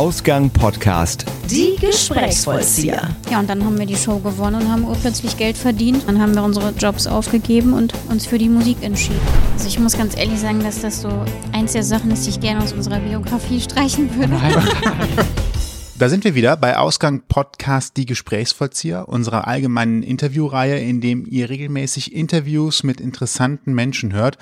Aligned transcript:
Ausgang 0.00 0.48
Podcast. 0.48 1.26
Die 1.50 1.76
Gesprächsvollzieher. 1.78 3.10
Ja, 3.30 3.38
und 3.38 3.50
dann 3.50 3.62
haben 3.62 3.78
wir 3.78 3.84
die 3.84 3.96
Show 3.96 4.18
gewonnen 4.18 4.62
und 4.62 4.72
haben 4.72 4.84
urplötzlich 4.84 5.36
Geld 5.36 5.58
verdient. 5.58 6.04
Dann 6.06 6.18
haben 6.22 6.34
wir 6.34 6.42
unsere 6.42 6.70
Jobs 6.70 7.06
aufgegeben 7.06 7.74
und 7.74 7.92
uns 8.08 8.24
für 8.24 8.38
die 8.38 8.48
Musik 8.48 8.78
entschieden. 8.80 9.20
Also 9.52 9.68
ich 9.68 9.78
muss 9.78 9.98
ganz 9.98 10.16
ehrlich 10.16 10.40
sagen, 10.40 10.60
dass 10.60 10.80
das 10.80 11.02
so 11.02 11.10
eins 11.52 11.74
der 11.74 11.82
Sachen 11.82 12.10
ist, 12.12 12.24
die 12.24 12.30
ich 12.30 12.40
gerne 12.40 12.64
aus 12.64 12.72
unserer 12.72 12.98
Biografie 12.98 13.60
streichen 13.60 14.08
würde. 14.16 14.40
Da 16.00 16.08
sind 16.08 16.24
wir 16.24 16.34
wieder 16.34 16.56
bei 16.56 16.78
Ausgang 16.78 17.24
Podcast 17.28 17.98
Die 17.98 18.06
Gesprächsvollzieher, 18.06 19.06
unserer 19.06 19.46
allgemeinen 19.46 20.02
Interviewreihe, 20.02 20.78
in 20.78 21.02
dem 21.02 21.26
ihr 21.28 21.50
regelmäßig 21.50 22.14
Interviews 22.14 22.84
mit 22.84 23.02
interessanten 23.02 23.74
Menschen 23.74 24.14
hört. 24.14 24.38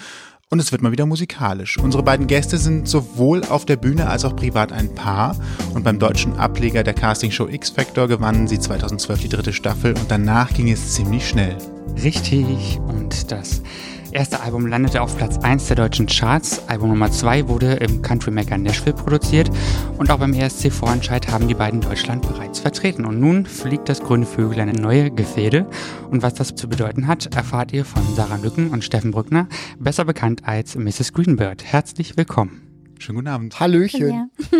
Und 0.51 0.61
es 0.61 0.73
wird 0.73 0.81
mal 0.81 0.93
wieder 0.93 1.05
musikalisch. 1.05 1.77
Unsere 1.79 2.03
beiden 2.03 2.27
Gäste 2.27 2.57
sind 2.57 2.89
sowohl 2.89 3.45
auf 3.45 3.67
der 3.67 3.77
Bühne 3.77 4.09
als 4.09 4.25
auch 4.25 4.35
privat 4.35 4.73
ein 4.73 4.95
Paar. 4.95 5.37
Und 5.75 5.85
beim 5.85 5.99
deutschen 5.99 6.39
Ableger 6.39 6.83
der 6.83 6.95
Castingshow 6.95 7.49
X 7.49 7.69
Factor 7.69 8.09
gewannen 8.09 8.49
sie 8.49 8.59
2012 8.59 9.21
die 9.21 9.29
dritte 9.29 9.53
Staffel 9.53 9.93
und 9.93 10.11
danach 10.11 10.55
ging 10.55 10.71
es 10.71 10.95
ziemlich 10.95 11.29
schnell. 11.29 11.55
Richtig. 12.03 12.81
Und 12.89 13.31
das 13.31 13.63
erste 14.13 14.41
Album 14.41 14.67
landete 14.67 15.03
auf 15.03 15.17
Platz 15.17 15.39
1 15.39 15.67
der 15.69 15.77
deutschen 15.77 16.07
Charts. 16.07 16.67
Album 16.69 16.89
Nummer 16.91 17.11
2 17.11 17.49
wurde 17.49 17.75
im 17.75 18.03
Country 18.03 18.31
Maker 18.31 18.57
Nashville 18.59 18.95
produziert. 18.95 19.51
Und 19.99 20.11
auch 20.11 20.19
beim 20.19 20.33
ESC 20.35 20.73
Vorentscheid 20.73 21.29
haben 21.31 21.49
die 21.49 21.55
beiden 21.55 21.81
Deutschland 21.81 22.23
bereits 22.27 22.61
vertreten. 22.61 23.05
Und 23.05 23.21
nun 23.21 23.47
fliegt 23.47 23.89
das 23.89 24.01
grüne 24.01 24.27
Vögel 24.27 24.61
eine 24.61 24.73
neue 24.73 25.11
Gefäde. 25.11 25.67
Und 26.11 26.23
was 26.23 26.35
das 26.35 26.55
zu 26.55 26.69
bedeuten 26.69 27.07
hat, 27.07 27.35
erfahrt 27.35 27.73
ihr 27.73 27.85
von 27.85 28.03
Sarah 28.15 28.37
Lücken 28.37 28.71
und 28.71 28.83
Steffen 28.85 29.11
Brückner, 29.11 29.49
besser 29.79 30.05
bekannt 30.05 30.43
als 30.45 30.75
Mrs. 30.77 31.13
Greenbird. 31.13 31.65
Herzlich 31.65 32.17
willkommen. 32.17 32.63
Schönen 32.99 33.17
guten 33.17 33.29
Abend. 33.29 33.61
Hallöchen. 33.61 34.09
Ja. 34.09 34.27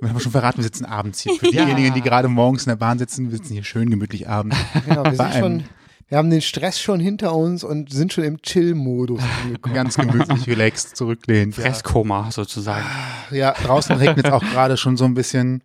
Wir 0.00 0.08
haben 0.10 0.20
schon 0.20 0.32
verraten, 0.32 0.58
wir 0.58 0.64
sitzen 0.64 0.84
abends 0.84 1.20
hier. 1.20 1.34
Für 1.34 1.46
diejenigen, 1.50 1.94
die 1.94 2.02
gerade 2.02 2.28
morgens 2.28 2.64
in 2.64 2.70
der 2.70 2.76
Bahn 2.76 2.98
sitzen, 2.98 3.30
wir 3.30 3.36
sitzen 3.38 3.54
hier 3.54 3.64
schön 3.64 3.88
gemütlich 3.88 4.28
abends. 4.28 4.56
Genau, 4.86 5.04
wir, 5.04 5.10
Bei 5.10 5.10
sind 5.12 5.20
einem- 5.22 5.40
schon, 5.60 5.64
wir 6.08 6.18
haben 6.18 6.30
den 6.30 6.40
Stress 6.40 6.80
schon 6.80 7.00
hinter 7.00 7.34
uns 7.34 7.64
und 7.64 7.92
sind 7.92 8.12
schon 8.12 8.24
im 8.24 8.40
Chill-Modus 8.40 9.20
angekommen. 9.44 9.74
Ganz 9.74 9.96
gemütlich, 9.96 10.46
relaxed, 10.46 10.96
zurücklehnt. 10.96 11.54
Fresskoma 11.54 12.30
sozusagen. 12.30 12.86
Ja, 13.30 13.52
draußen 13.52 13.96
regnet 13.96 14.26
es 14.26 14.32
auch 14.32 14.42
gerade 14.42 14.76
schon 14.76 14.96
so 14.96 15.04
ein 15.04 15.14
bisschen. 15.14 15.62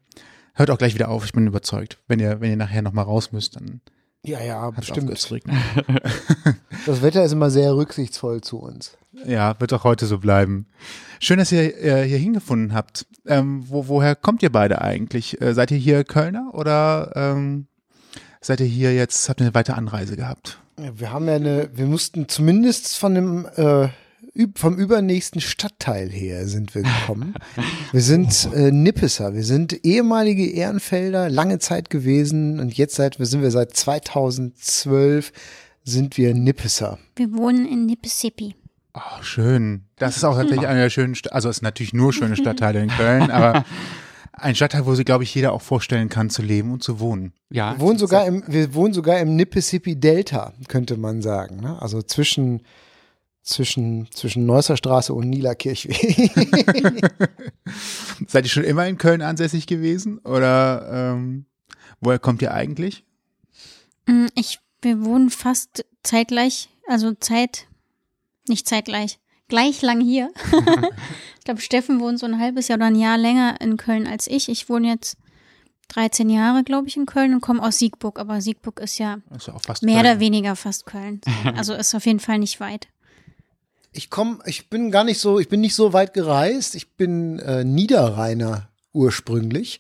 Hört 0.54 0.72
auch 0.72 0.78
gleich 0.78 0.96
wieder 0.96 1.10
auf, 1.10 1.26
ich 1.26 1.32
bin 1.32 1.48
überzeugt. 1.48 2.00
Wenn 2.08 2.20
ihr, 2.20 2.42
wenn 2.42 2.50
ihr 2.50 2.58
nachher 2.58 2.82
nochmal 2.82 3.06
raus 3.06 3.32
müsst, 3.32 3.56
dann 3.56 3.82
Ja, 4.26 4.42
ja, 4.42 4.70
bestimmt. 4.72 5.10
Das 6.88 7.04
Wetter 7.04 7.24
ist 7.24 7.32
immer 7.32 7.52
sehr 7.52 7.76
rücksichtsvoll 7.76 8.42
zu 8.42 8.58
uns. 8.58 8.98
Ja, 9.26 9.60
wird 9.60 9.72
auch 9.74 9.84
heute 9.84 10.08
so 10.08 10.18
bleiben. 10.18 10.66
Schön, 11.20 11.38
dass 11.38 11.52
ihr 11.52 11.78
äh, 11.84 12.08
hier 12.08 12.18
hingefunden 12.18 12.74
habt. 12.74 13.06
Ähm, 13.28 13.64
wo, 13.68 13.88
woher 13.88 14.16
kommt 14.16 14.42
ihr 14.42 14.52
beide 14.52 14.82
eigentlich? 14.82 15.40
Äh, 15.40 15.54
seid 15.54 15.70
ihr 15.70 15.78
hier 15.78 16.04
Kölner 16.04 16.50
oder 16.54 17.12
ähm, 17.14 17.68
seid 18.42 18.60
ihr 18.60 18.66
hier 18.66 18.94
jetzt, 18.94 19.30
habt 19.30 19.40
ihr 19.40 19.46
eine 19.46 19.54
weitere 19.54 19.76
Anreise 19.76 20.16
gehabt? 20.16 20.60
Ja, 20.80 21.00
Wir 21.00 21.12
haben 21.12 21.28
ja 21.28 21.36
eine, 21.36 21.70
wir 21.74 21.86
mussten 21.86 22.28
zumindest 22.28 22.98
von 22.98 23.16
dem, 23.16 23.48
äh, 23.56 23.88
vom 24.56 24.78
übernächsten 24.78 25.42
Stadtteil 25.42 26.10
her 26.10 26.48
sind 26.48 26.74
wir 26.74 26.84
gekommen. 26.84 27.36
Wir 27.92 28.02
sind 28.02 28.50
äh, 28.54 28.72
Nippeser, 28.72 29.34
wir 29.34 29.44
sind 29.44 29.86
ehemalige 29.86 30.50
Ehrenfelder, 30.50 31.30
lange 31.30 31.60
Zeit 31.60 31.90
gewesen 31.90 32.62
und 32.62 32.78
jetzt 32.78 32.96
seit, 32.96 33.20
wir 33.20 33.26
sind 33.26 33.42
wir 33.42 33.52
seit 33.52 33.76
2012 33.76 35.34
sind 35.84 36.18
wir 36.18 36.34
Nippeser. 36.34 36.98
Wir 37.18 37.34
wohnen 37.34 37.66
in 37.66 37.86
Nippesippi. 37.86 38.56
Oh, 38.94 39.22
schön. 39.22 39.84
Das 39.98 40.16
ist 40.16 40.24
auch 40.24 40.36
tatsächlich 40.38 40.68
einer 40.68 40.84
der 40.84 40.90
schönen, 40.90 41.16
Sta 41.16 41.32
also 41.32 41.50
es 41.50 41.58
sind 41.58 41.64
natürlich 41.64 41.94
nur 41.94 42.14
schöne 42.14 42.38
Stadtteile 42.38 42.82
in 42.82 42.90
Köln, 42.90 43.32
aber 43.32 43.66
ein 44.34 44.56
Stadtteil, 44.56 44.86
wo 44.86 44.96
sich, 44.96 45.06
glaube 45.06 45.24
ich, 45.24 45.34
jeder 45.36 45.54
auch 45.54 45.62
vorstellen 45.62 46.10
kann, 46.10 46.30
zu 46.30 46.42
leben 46.42 46.72
und 46.72 46.84
zu 46.84 47.00
wohnen. 47.00 47.34
Ja, 47.50 47.74
Wir 47.74 47.80
wohnen 47.82 47.98
sogar 48.00 48.26
im, 48.26 48.44
wir 48.48 48.74
wohnen 48.74 48.94
sogar 48.94 49.20
im 49.20 49.36
Nippesippi 49.36 49.96
Delta, 49.96 50.54
könnte 50.68 50.98
man 50.98 51.22
sagen. 51.22 51.58
Ne? 51.58 51.82
Also 51.82 52.02
zwischen, 52.02 52.62
zwischen, 53.44 54.10
zwischen 54.12 54.46
Neusser 54.46 54.78
Straße 54.78 55.14
und 55.14 55.30
Nieler 55.30 55.56
Kirchweg. 55.56 56.32
Seid 58.28 58.46
ihr 58.46 58.50
schon 58.50 58.64
immer 58.64 58.88
in 58.88 58.98
Köln 58.98 59.22
ansässig 59.22 59.68
gewesen 59.68 60.20
oder 60.20 61.14
ähm, 61.14 61.46
woher 62.00 62.20
kommt 62.20 62.42
ihr 62.42 62.54
eigentlich? 62.54 63.04
Mm, 64.08 64.28
Ich, 64.36 64.60
wir 64.82 65.04
wohnen 65.04 65.30
fast 65.30 65.86
zeitgleich, 66.04 66.70
also 66.88 67.14
Zeit, 67.14 67.68
nicht 68.48 68.68
zeitgleich, 68.68 69.20
gleich 69.48 69.82
lang 69.82 70.02
hier. 70.02 70.32
ich 71.42 71.46
glaube, 71.46 71.60
Steffen 71.60 72.00
wohnt 72.00 72.20
so 72.20 72.28
ein 72.28 72.38
halbes 72.40 72.68
Jahr 72.68 72.78
oder 72.78 72.86
ein 72.86 72.96
Jahr 72.96 73.18
länger 73.18 73.60
in 73.62 73.76
Köln 73.76 74.06
als 74.06 74.28
ich. 74.28 74.48
Ich 74.48 74.70
wohne 74.70 74.90
jetzt 74.90 75.18
13 75.88 76.30
Jahre, 76.30 76.64
glaube 76.64 76.88
ich, 76.88 76.96
in 76.96 77.08
Köln 77.08 77.34
und 77.34 77.42
komme 77.42 77.64
aus 77.64 77.80
Siegburg, 77.80 78.20
aber 78.20 78.42
Siegburg 78.42 78.80
ist 78.80 79.00
ja 79.00 79.18
ist 79.36 79.48
ja 79.48 79.56
auch 79.56 79.62
fast 79.64 79.82
mehr 79.82 80.04
Köln. 80.04 80.06
oder 80.06 80.20
weniger 80.20 80.56
fast 80.56 80.86
Köln. 80.86 81.20
Also 81.58 81.74
ist 81.74 81.96
auf 81.96 82.06
jeden 82.06 82.20
Fall 82.20 82.38
nicht 82.38 82.60
weit. 82.60 82.90
Ich 83.92 84.12
komme, 84.12 84.38
ich 84.46 84.70
bin 84.70 84.92
gar 84.92 85.04
nicht 85.04 85.18
so, 85.20 85.40
ich 85.40 85.50
bin 85.50 85.62
nicht 85.62 85.74
so 85.74 85.94
weit 85.94 86.14
gereist. 86.14 86.76
Ich 86.76 86.92
bin 86.92 87.40
äh, 87.40 87.64
Niederrheiner 87.64 88.70
ursprünglich. 88.94 89.80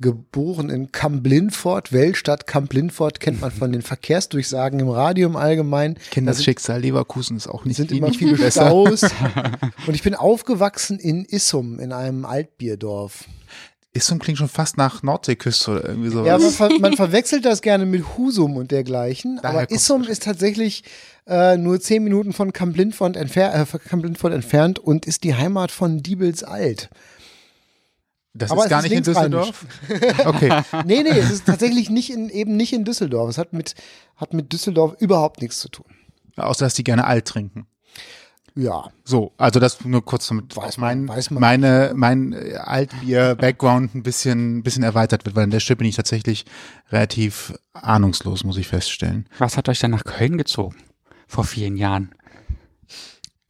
Geboren 0.00 0.70
in 0.70 0.92
Kamp-Lindfort, 0.92 1.92
Weltstadt 1.92 2.46
Kamp-Lindfort 2.46 3.18
kennt 3.18 3.40
man 3.40 3.50
von 3.50 3.72
den 3.72 3.82
Verkehrsdurchsagen 3.82 4.78
im 4.78 4.88
Radio 4.88 5.28
im 5.28 5.34
Allgemeinen. 5.36 5.96
Ich 6.00 6.10
kenne 6.10 6.26
Da 6.26 6.30
das 6.30 6.36
sind- 6.38 6.44
Schicksal. 6.44 6.80
Leverkusen 6.80 7.36
ist 7.36 7.48
auch 7.48 7.64
nicht, 7.64 7.76
sind 7.76 7.90
immer 7.90 8.08
nicht 8.08 8.18
viele 8.18 8.36
viel 8.36 8.44
besser. 8.44 8.66
Staus. 8.68 9.02
Und 9.88 9.94
ich 9.94 10.02
bin 10.04 10.14
aufgewachsen 10.14 10.98
in 11.00 11.24
Issum, 11.24 11.80
in 11.80 11.92
einem 11.92 12.24
Altbierdorf. 12.24 13.24
Isum 13.92 14.18
klingt 14.20 14.38
schon 14.38 14.48
fast 14.48 14.76
nach 14.76 15.02
Nordseeküste 15.02 15.70
oder 15.72 15.88
irgendwie 15.88 16.10
sowas. 16.10 16.26
Ja, 16.28 16.38
man, 16.38 16.50
ver 16.52 16.78
man 16.80 16.92
verwechselt 16.94 17.44
das 17.44 17.62
gerne 17.62 17.84
mit 17.86 18.16
Husum 18.16 18.56
und 18.56 18.70
dergleichen. 18.70 19.40
Daher 19.42 19.62
aber 19.62 19.70
Issum 19.72 20.04
ist 20.04 20.22
tatsächlich 20.22 20.84
äh, 21.26 21.56
nur 21.56 21.80
zehn 21.80 22.04
Minuten 22.04 22.32
von 22.32 22.52
Kamp 22.52 22.76
Lindfort, 22.76 23.16
entfer 23.16 23.52
äh, 23.54 24.30
entfernt 24.30 24.78
und 24.78 25.06
ist 25.06 25.24
die 25.24 25.34
Heimat 25.34 25.72
von 25.72 26.02
Diebels 26.02 26.44
Alt. 26.44 26.90
Das 28.38 28.50
aber 28.50 28.64
ist 28.64 28.70
gar 28.70 28.78
ist 28.80 28.84
nicht 28.84 28.98
in 28.98 29.02
Düsseldorf. 29.02 29.66
Okay. 30.24 30.62
Nee, 30.84 31.02
nee, 31.02 31.10
es 31.10 31.30
ist 31.30 31.46
tatsächlich 31.46 31.90
nicht 31.90 32.10
in, 32.10 32.28
eben 32.28 32.56
nicht 32.56 32.72
in 32.72 32.84
Düsseldorf. 32.84 33.30
Es 33.30 33.38
hat 33.38 33.52
mit, 33.52 33.74
hat 34.16 34.34
mit 34.34 34.52
Düsseldorf 34.52 34.94
überhaupt 34.98 35.40
nichts 35.42 35.58
zu 35.58 35.68
tun. 35.68 35.86
Außer, 36.36 36.64
dass 36.64 36.74
die 36.74 36.84
gerne 36.84 37.06
alt 37.06 37.26
trinken. 37.26 37.66
Ja. 38.54 38.88
So, 39.04 39.32
also 39.36 39.60
das 39.60 39.84
nur 39.84 40.04
kurz 40.04 40.26
damit 40.26 40.56
Weiß 40.56 40.78
man, 40.78 41.06
mein, 41.06 41.16
weiß 41.16 41.30
man. 41.30 41.40
meine, 41.40 41.92
mein 41.94 42.32
äh, 42.32 42.56
Altbier-Background 42.56 43.94
ein 43.94 44.02
bisschen, 44.02 44.58
ein 44.58 44.62
bisschen 44.64 44.82
erweitert 44.82 45.24
wird, 45.24 45.36
weil 45.36 45.44
an 45.44 45.50
der 45.50 45.60
Stelle 45.60 45.76
bin 45.76 45.86
ich 45.86 45.94
tatsächlich 45.94 46.44
relativ 46.90 47.54
ahnungslos, 47.72 48.42
muss 48.42 48.56
ich 48.56 48.66
feststellen. 48.66 49.28
was 49.38 49.56
hat 49.56 49.68
euch 49.68 49.78
denn 49.78 49.92
nach 49.92 50.02
Köln 50.02 50.38
gezogen? 50.38 50.76
Vor 51.28 51.44
vielen 51.44 51.76
Jahren. 51.76 52.14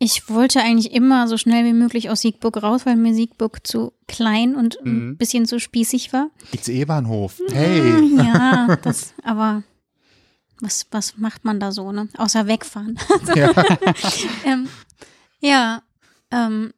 Ich 0.00 0.28
wollte 0.28 0.60
eigentlich 0.60 0.92
immer 0.92 1.26
so 1.26 1.36
schnell 1.36 1.64
wie 1.64 1.72
möglich 1.72 2.08
aus 2.08 2.20
Siegburg 2.20 2.62
raus, 2.62 2.86
weil 2.86 2.94
mir 2.96 3.14
Siegburg 3.14 3.66
zu 3.66 3.92
klein 4.06 4.54
und 4.54 4.78
ein 4.84 5.16
bisschen 5.16 5.44
zu 5.44 5.58
spießig 5.58 6.12
war. 6.12 6.30
ICE-Bahnhof. 6.54 7.40
Hey. 7.50 8.16
Ja, 8.16 8.76
das, 8.82 9.12
aber 9.24 9.64
was, 10.60 10.86
was 10.92 11.16
macht 11.18 11.44
man 11.44 11.58
da 11.58 11.72
so, 11.72 11.90
ne? 11.90 12.08
Außer 12.16 12.46
wegfahren. 12.46 12.98
Ja. 13.34 13.52
ähm, 14.44 14.68
ja, 15.40 15.82
ähm, 16.30 16.72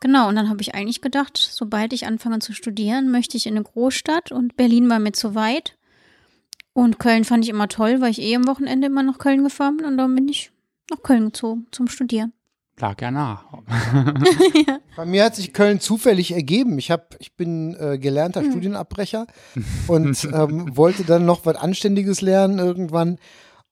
genau. 0.00 0.28
Und 0.28 0.36
dann 0.36 0.48
habe 0.48 0.62
ich 0.62 0.74
eigentlich 0.74 1.02
gedacht, 1.02 1.36
sobald 1.36 1.92
ich 1.92 2.06
anfange 2.06 2.38
zu 2.38 2.54
studieren, 2.54 3.10
möchte 3.10 3.36
ich 3.36 3.46
in 3.46 3.56
eine 3.56 3.64
Großstadt 3.64 4.32
und 4.32 4.56
Berlin 4.56 4.88
war 4.88 4.98
mir 4.98 5.12
zu 5.12 5.34
weit. 5.34 5.76
Und 6.72 6.98
Köln 6.98 7.24
fand 7.24 7.44
ich 7.44 7.50
immer 7.50 7.68
toll, 7.68 8.00
weil 8.00 8.10
ich 8.10 8.20
eh 8.20 8.34
am 8.34 8.46
Wochenende 8.48 8.86
immer 8.86 9.02
nach 9.02 9.18
Köln 9.18 9.44
gefahren 9.44 9.76
bin 9.76 9.86
und 9.86 9.98
dann 9.98 10.14
bin 10.14 10.28
ich 10.28 10.50
nach 10.90 11.02
Köln 11.02 11.26
gezogen 11.26 11.66
zum 11.70 11.88
Studieren. 11.88 12.32
Lag 12.80 13.00
ja 13.00 13.10
nah. 13.10 13.44
Bei 14.96 15.04
mir 15.04 15.24
hat 15.24 15.36
sich 15.36 15.52
Köln 15.52 15.78
zufällig 15.78 16.32
ergeben. 16.32 16.78
Ich 16.78 16.90
hab, 16.90 17.14
ich 17.20 17.36
bin 17.36 17.76
äh, 17.78 17.98
gelernter 17.98 18.42
Studienabbrecher 18.44 19.26
und 19.86 20.24
ähm, 20.24 20.76
wollte 20.76 21.04
dann 21.04 21.24
noch 21.24 21.46
was 21.46 21.56
Anständiges 21.56 22.20
lernen 22.20 22.58
irgendwann 22.58 23.18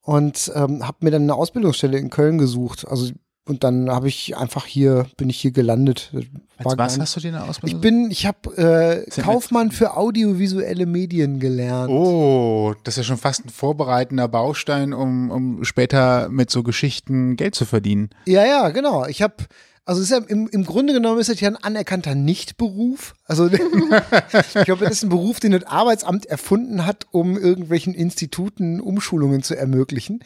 und 0.01 0.51
ähm, 0.55 0.87
habe 0.87 0.97
mir 1.01 1.11
dann 1.11 1.23
eine 1.23 1.35
Ausbildungsstelle 1.35 1.97
in 1.97 2.09
Köln 2.09 2.37
gesucht. 2.37 2.87
Also 2.87 3.11
und 3.45 3.65
dann 3.65 3.89
habe 3.89 4.07
ich 4.07 4.37
einfach 4.37 4.65
hier, 4.65 5.05
bin 5.17 5.29
ich 5.29 5.37
hier 5.37 5.51
gelandet. 5.51 6.11
Das 6.57 6.65
Als 6.65 6.77
was 6.77 6.99
hast 6.99 7.15
du 7.17 7.19
dir 7.19 7.29
eine 7.29 7.43
Ausbildung? 7.43 7.77
Ich 7.77 7.81
bin, 7.81 8.09
ich 8.09 8.25
habe 8.25 9.05
äh, 9.05 9.21
Kaufmann 9.21 9.71
für 9.71 9.97
audiovisuelle 9.97 10.85
Medien 10.85 11.41
gelernt. 11.41 11.89
Oh, 11.89 12.73
das 12.85 12.93
ist 12.93 12.97
ja 12.99 13.03
schon 13.03 13.17
fast 13.17 13.45
ein 13.45 13.49
vorbereitender 13.49 14.29
Baustein, 14.29 14.93
um, 14.93 15.29
um 15.29 15.63
später 15.65 16.29
mit 16.29 16.51
so 16.51 16.63
Geschichten 16.63 17.35
Geld 17.35 17.53
zu 17.53 17.65
verdienen. 17.65 18.11
Ja, 18.25 18.45
ja, 18.45 18.69
genau. 18.69 19.05
Ich 19.07 19.21
habe, 19.21 19.35
also 19.83 20.01
es 20.01 20.09
ist 20.09 20.17
ja 20.17 20.25
im, 20.25 20.47
im 20.47 20.63
Grunde 20.63 20.93
genommen 20.93 21.19
ist 21.19 21.27
es 21.27 21.41
ja 21.41 21.49
ein 21.49 21.57
anerkannter 21.57 22.15
Nichtberuf. 22.15 23.13
Also 23.25 23.47
ich 23.51 24.63
glaube, 24.63 24.85
das 24.85 24.93
ist 24.93 25.03
ein 25.03 25.09
Beruf, 25.09 25.41
den 25.41 25.51
das 25.51 25.65
Arbeitsamt 25.65 26.25
erfunden 26.27 26.85
hat, 26.85 27.07
um 27.11 27.37
irgendwelchen 27.37 27.93
Instituten 27.93 28.79
Umschulungen 28.79 29.43
zu 29.43 29.57
ermöglichen. 29.57 30.23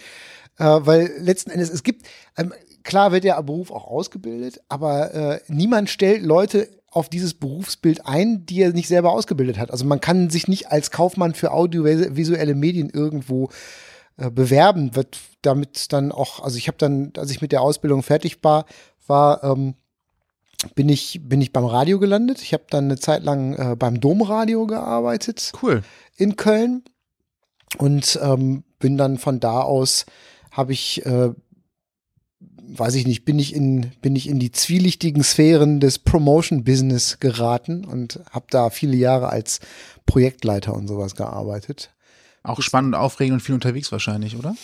Äh, 0.59 0.65
weil 0.65 1.11
letzten 1.19 1.51
Endes, 1.51 1.69
es 1.69 1.83
gibt, 1.83 2.05
ähm, 2.35 2.53
klar 2.87 3.11
wird 3.11 3.25
der 3.25 3.41
Beruf 3.43 3.69
auch 3.69 3.85
ausgebildet, 3.85 4.61
aber 4.69 5.13
äh, 5.13 5.39
niemand 5.47 5.89
stellt 5.89 6.23
Leute 6.23 6.69
auf 6.89 7.09
dieses 7.09 7.33
Berufsbild 7.33 8.05
ein, 8.05 8.45
die 8.45 8.61
er 8.61 8.71
nicht 8.71 8.87
selber 8.87 9.11
ausgebildet 9.11 9.59
hat. 9.59 9.69
Also 9.71 9.85
man 9.85 9.99
kann 9.99 10.29
sich 10.29 10.47
nicht 10.47 10.71
als 10.71 10.89
Kaufmann 10.89 11.35
für 11.35 11.51
audiovisuelle 11.51 12.55
Medien 12.55 12.89
irgendwo 12.89 13.49
äh, 14.15 14.31
bewerben, 14.31 14.95
wird 14.95 15.19
damit 15.41 15.91
dann 15.91 16.11
auch, 16.11 16.41
also 16.41 16.57
ich 16.57 16.67
habe 16.67 16.77
dann, 16.77 17.11
als 17.17 17.29
ich 17.29 17.41
mit 17.41 17.51
der 17.51 17.61
Ausbildung 17.61 18.03
fertig 18.03 18.43
war, 18.43 18.65
war 19.05 19.43
ähm, 19.43 19.75
bin 20.73 20.89
ich 20.89 21.19
bin 21.23 21.39
ich 21.39 21.53
beim 21.53 21.65
Radio 21.65 21.99
gelandet. 21.99 22.41
Ich 22.41 22.53
habe 22.53 22.63
dann 22.69 22.85
eine 22.85 22.97
Zeit 22.97 23.23
lang 23.23 23.53
äh, 23.53 23.75
beim 23.75 23.99
Domradio 23.99 24.65
gearbeitet. 24.65 25.51
Cool. 25.61 25.83
In 26.15 26.35
Köln 26.35 26.83
und 27.77 28.17
ähm, 28.23 28.63
bin 28.79 28.97
dann 28.97 29.17
von 29.17 29.39
da 29.39 29.61
aus 29.61 30.05
habe 30.51 30.73
ich 30.73 31.05
äh, 31.05 31.29
weiß 32.67 32.95
ich 32.95 33.07
nicht, 33.07 33.25
bin 33.25 33.39
ich 33.39 33.55
in, 33.55 33.91
bin 34.01 34.15
ich 34.15 34.27
in 34.27 34.39
die 34.39 34.51
zwielichtigen 34.51 35.23
Sphären 35.23 35.79
des 35.79 35.99
Promotion-Business 35.99 37.19
geraten 37.19 37.85
und 37.85 38.19
habe 38.31 38.45
da 38.49 38.69
viele 38.69 38.95
Jahre 38.95 39.29
als 39.29 39.59
Projektleiter 40.05 40.73
und 40.73 40.87
sowas 40.87 41.15
gearbeitet. 41.15 41.91
Auch 42.43 42.61
spannend, 42.61 42.95
aufregend 42.95 43.35
und 43.35 43.39
viel 43.41 43.55
unterwegs 43.55 43.91
wahrscheinlich, 43.91 44.37
oder? 44.37 44.55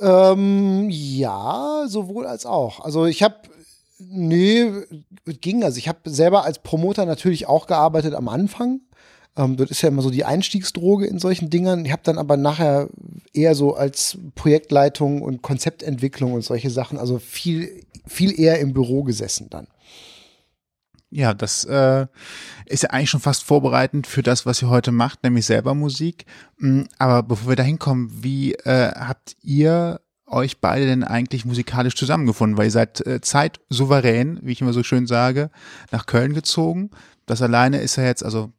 Ähm, 0.00 0.88
ja, 0.90 1.84
sowohl 1.86 2.26
als 2.26 2.46
auch. 2.46 2.80
Also 2.80 3.06
ich 3.06 3.22
habe, 3.22 3.36
nee, 3.98 4.70
ging. 5.24 5.64
Also 5.64 5.78
ich 5.78 5.88
habe 5.88 5.98
selber 6.04 6.44
als 6.44 6.58
Promoter 6.58 7.06
natürlich 7.06 7.46
auch 7.46 7.66
gearbeitet 7.66 8.14
am 8.14 8.28
Anfang. 8.28 8.80
Ähm, 9.36 9.56
das 9.56 9.70
ist 9.70 9.82
ja 9.82 9.88
immer 9.88 10.02
so 10.02 10.10
die 10.10 10.24
Einstiegsdroge 10.24 11.06
in 11.06 11.18
solchen 11.18 11.50
Dingern. 11.50 11.84
Ich 11.84 11.92
habe 11.92 12.02
dann 12.04 12.18
aber 12.18 12.36
nachher 12.36 12.88
eher 13.32 13.54
so 13.54 13.74
als 13.74 14.18
Projektleitung 14.34 15.22
und 15.22 15.42
Konzeptentwicklung 15.42 16.32
und 16.32 16.42
solche 16.42 16.70
Sachen, 16.70 16.98
also 16.98 17.18
viel, 17.18 17.84
viel 18.06 18.38
eher 18.38 18.60
im 18.60 18.72
Büro 18.72 19.02
gesessen 19.02 19.48
dann. 19.50 19.66
Ja, 21.14 21.34
das 21.34 21.64
äh, 21.66 22.06
ist 22.64 22.84
ja 22.84 22.90
eigentlich 22.90 23.10
schon 23.10 23.20
fast 23.20 23.44
vorbereitend 23.44 24.06
für 24.06 24.22
das, 24.22 24.46
was 24.46 24.62
ihr 24.62 24.70
heute 24.70 24.92
macht, 24.92 25.22
nämlich 25.24 25.44
selber 25.44 25.74
Musik. 25.74 26.24
Mm, 26.56 26.84
aber 26.98 27.22
bevor 27.22 27.50
wir 27.50 27.56
da 27.56 27.62
hinkommen, 27.62 28.10
wie 28.22 28.54
äh, 28.54 28.92
habt 28.94 29.36
ihr 29.42 30.00
euch 30.26 30.62
beide 30.62 30.86
denn 30.86 31.04
eigentlich 31.04 31.44
musikalisch 31.44 31.96
zusammengefunden? 31.96 32.56
Weil 32.56 32.68
ihr 32.68 32.70
seid 32.70 33.06
äh, 33.06 33.20
zeitsouverän, 33.20 34.40
wie 34.42 34.52
ich 34.52 34.62
immer 34.62 34.72
so 34.72 34.82
schön 34.82 35.06
sage, 35.06 35.50
nach 35.90 36.06
Köln 36.06 36.32
gezogen. 36.32 36.90
Das 37.26 37.42
alleine 37.42 37.80
ist 37.80 37.96
ja 37.96 38.04
jetzt, 38.04 38.24
also 38.24 38.52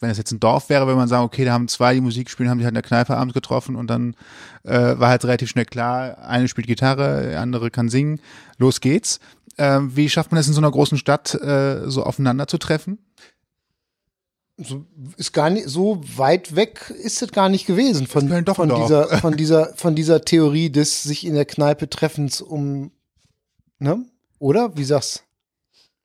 wenn 0.00 0.10
es 0.10 0.18
jetzt 0.18 0.32
ein 0.32 0.40
Dorf 0.40 0.68
wäre, 0.68 0.86
wenn 0.86 0.96
man 0.96 1.08
sagen, 1.08 1.24
okay, 1.24 1.44
da 1.44 1.52
haben 1.52 1.68
zwei, 1.68 1.94
die 1.94 2.00
Musik 2.00 2.30
spielen, 2.30 2.48
haben 2.48 2.58
die 2.58 2.64
halt 2.64 2.72
in 2.72 2.82
der 2.82 2.82
Kneipe 2.82 3.16
abends 3.16 3.34
getroffen 3.34 3.76
und 3.76 3.88
dann 3.88 4.14
äh, 4.64 4.98
war 4.98 5.08
halt 5.08 5.24
relativ 5.24 5.50
schnell 5.50 5.66
klar, 5.66 6.18
eine 6.18 6.48
spielt 6.48 6.66
Gitarre, 6.66 7.28
der 7.30 7.40
andere 7.40 7.70
kann 7.70 7.88
singen, 7.88 8.20
los 8.58 8.80
geht's. 8.80 9.20
Äh, 9.56 9.80
wie 9.82 10.08
schafft 10.08 10.32
man 10.32 10.40
es 10.40 10.48
in 10.48 10.54
so 10.54 10.60
einer 10.60 10.70
großen 10.70 10.98
Stadt, 10.98 11.34
äh, 11.34 11.88
so 11.88 12.02
aufeinander 12.02 12.46
zu 12.46 12.58
treffen? 12.58 12.98
So 14.56 14.84
ist 15.16 15.32
gar 15.32 15.48
nicht 15.48 15.68
so 15.68 16.02
weit 16.16 16.54
weg 16.54 16.92
ist 17.02 17.22
es 17.22 17.32
gar 17.32 17.48
nicht 17.48 17.66
gewesen 17.66 18.06
von, 18.06 18.28
von 18.28 18.68
dieser 18.68 19.08
von 19.18 19.34
dieser 19.34 19.74
von 19.74 19.94
dieser 19.94 20.22
Theorie 20.22 20.68
des 20.68 21.02
sich 21.02 21.26
in 21.26 21.32
der 21.32 21.46
Kneipe 21.46 21.88
treffens 21.88 22.42
um 22.42 22.90
ne 23.78 24.04
oder 24.38 24.76
wie 24.76 24.84
sagst 24.84 25.24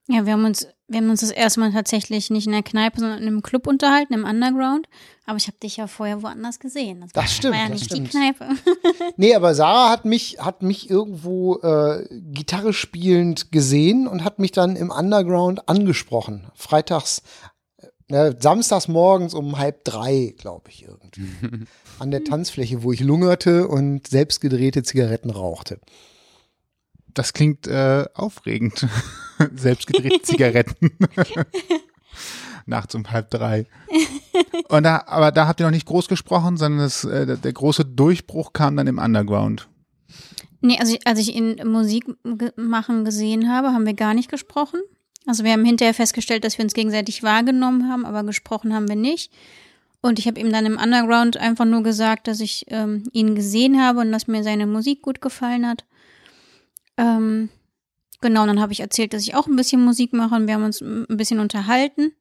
ja 0.07 0.25
wir 0.25 0.33
haben 0.33 0.45
uns 0.45 0.67
wir 0.87 0.99
haben 0.99 1.09
uns 1.09 1.21
das 1.21 1.31
erste 1.31 1.59
Mal 1.59 1.71
tatsächlich 1.71 2.29
nicht 2.29 2.45
in 2.45 2.51
der 2.51 2.61
Kneipe, 2.61 2.99
sondern 2.99 3.19
in 3.19 3.27
einem 3.27 3.41
Club 3.41 3.65
unterhalten, 3.65 4.13
im 4.13 4.23
Underground. 4.23 4.87
Aber 5.25 5.37
ich 5.37 5.47
habe 5.47 5.57
dich 5.57 5.77
ja 5.77 5.87
vorher 5.87 6.21
woanders 6.21 6.59
gesehen. 6.59 7.01
Das, 7.01 7.11
das 7.11 7.33
stimmt. 7.33 7.55
War 7.55 7.61
ja 7.61 7.69
das 7.69 7.79
nicht 7.79 7.85
stimmt. 7.85 8.13
die 8.13 8.17
Kneipe. 8.17 8.49
nee, 9.17 9.33
aber 9.33 9.55
Sarah 9.55 9.89
hat 9.89 10.05
mich, 10.05 10.37
hat 10.39 10.61
mich 10.61 10.89
irgendwo 10.89 11.57
äh, 11.61 12.07
Gitarre 12.11 12.73
spielend 12.73 13.51
gesehen 13.51 14.07
und 14.07 14.23
hat 14.23 14.37
mich 14.37 14.51
dann 14.51 14.75
im 14.75 14.91
Underground 14.91 15.67
angesprochen. 15.67 16.51
Freitags, 16.53 17.23
äh, 18.09 18.33
samstags 18.39 18.87
morgens 18.87 19.33
um 19.33 19.57
halb 19.57 19.83
drei, 19.85 20.35
glaube 20.37 20.69
ich, 20.69 20.83
irgendwie. 20.83 21.65
An 21.99 22.11
der 22.11 22.23
Tanzfläche, 22.23 22.83
wo 22.83 22.91
ich 22.91 22.99
lungerte 22.99 23.67
und 23.67 24.07
selbstgedrehte 24.07 24.83
Zigaretten 24.83 25.31
rauchte. 25.31 25.79
Das 27.15 27.33
klingt 27.33 27.65
äh, 27.65 28.05
aufregend. 28.13 28.87
Selbstgedrehte 29.55 30.21
Zigaretten. 30.23 30.91
Nachts 32.67 32.93
um 32.93 33.09
halb 33.09 33.29
drei. 33.31 33.65
Und 34.69 34.83
da, 34.83 35.03
aber 35.07 35.31
da 35.31 35.47
habt 35.47 35.59
ihr 35.59 35.65
noch 35.65 35.71
nicht 35.71 35.85
groß 35.85 36.07
gesprochen, 36.07 36.57
sondern 36.57 36.81
das, 36.81 37.03
äh, 37.03 37.37
der 37.37 37.53
große 37.53 37.85
Durchbruch 37.85 38.53
kam 38.53 38.75
dann 38.75 38.87
im 38.87 38.97
Underground. 38.97 39.67
Nee, 40.61 40.77
also 40.79 40.97
als 41.05 41.19
ich 41.19 41.35
ihn 41.35 41.61
Musik 41.63 42.05
machen 42.55 43.05
gesehen 43.05 43.51
habe, 43.51 43.67
haben 43.67 43.85
wir 43.85 43.93
gar 43.93 44.13
nicht 44.13 44.29
gesprochen. 44.29 44.79
Also 45.27 45.43
wir 45.43 45.53
haben 45.53 45.65
hinterher 45.65 45.93
festgestellt, 45.93 46.43
dass 46.43 46.57
wir 46.57 46.65
uns 46.65 46.73
gegenseitig 46.73 47.23
wahrgenommen 47.23 47.89
haben, 47.89 48.05
aber 48.05 48.23
gesprochen 48.23 48.73
haben 48.73 48.87
wir 48.87 48.95
nicht. 48.95 49.31
Und 50.01 50.19
ich 50.19 50.27
habe 50.27 50.39
ihm 50.39 50.51
dann 50.51 50.65
im 50.65 50.77
Underground 50.77 51.37
einfach 51.37 51.65
nur 51.65 51.81
gesagt, 51.81 52.27
dass 52.27 52.39
ich 52.39 52.65
ähm, 52.69 53.03
ihn 53.11 53.35
gesehen 53.35 53.81
habe 53.81 54.01
und 54.01 54.11
dass 54.11 54.27
mir 54.27 54.43
seine 54.43 54.67
Musik 54.67 55.01
gut 55.01 55.21
gefallen 55.21 55.67
hat. 55.67 55.85
Ähm, 56.97 57.49
genau, 58.21 58.45
dann 58.45 58.59
habe 58.59 58.73
ich 58.73 58.79
erzählt, 58.79 59.13
dass 59.13 59.23
ich 59.23 59.35
auch 59.35 59.47
ein 59.47 59.55
bisschen 59.55 59.83
Musik 59.83 60.13
mache 60.13 60.35
und 60.35 60.47
wir 60.47 60.55
haben 60.55 60.63
uns 60.63 60.81
ein 60.81 61.05
bisschen 61.09 61.39
unterhalten. 61.39 62.13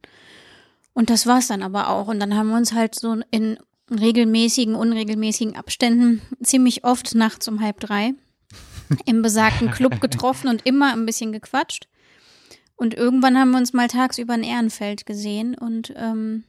Und 0.93 1.11
das 1.11 1.27
war's 1.27 1.49
dann 1.49 1.63
aber 1.63 1.89
auch. 1.89 2.09
Und 2.09 2.21
dann 2.21 2.37
haben 2.37 2.49
wir 2.49 2.57
uns 2.57 2.73
halt 2.73 2.95
so 2.95 3.21
in 3.31 3.59
regelmäßigen, 3.91 4.75
unregelmäßigen 4.75 5.57
Abständen 5.57 6.23
ziemlich 6.43 6.85
oft 6.85 7.15
nachts 7.15 7.49
um 7.49 7.61
halb 7.61 7.81
drei 7.81 8.15
im 9.07 9.23
besagten 9.23 9.71
Club 9.71 10.01
getroffen 10.01 10.49
und 10.49 10.67
immer 10.67 10.93
ein 10.93 11.07
bisschen 11.07 11.33
gequatscht. 11.33 11.89
Und 12.77 12.95
irgendwann 12.95 13.39
haben 13.39 13.53
wir 13.53 13.59
uns 13.59 13.73
mal 13.73 13.89
tagsüber 13.89 14.35
in 14.35 14.43
Ehrenfeld 14.43 15.07
gesehen 15.07 15.55
und 15.55 15.93
ähm, 15.97 16.45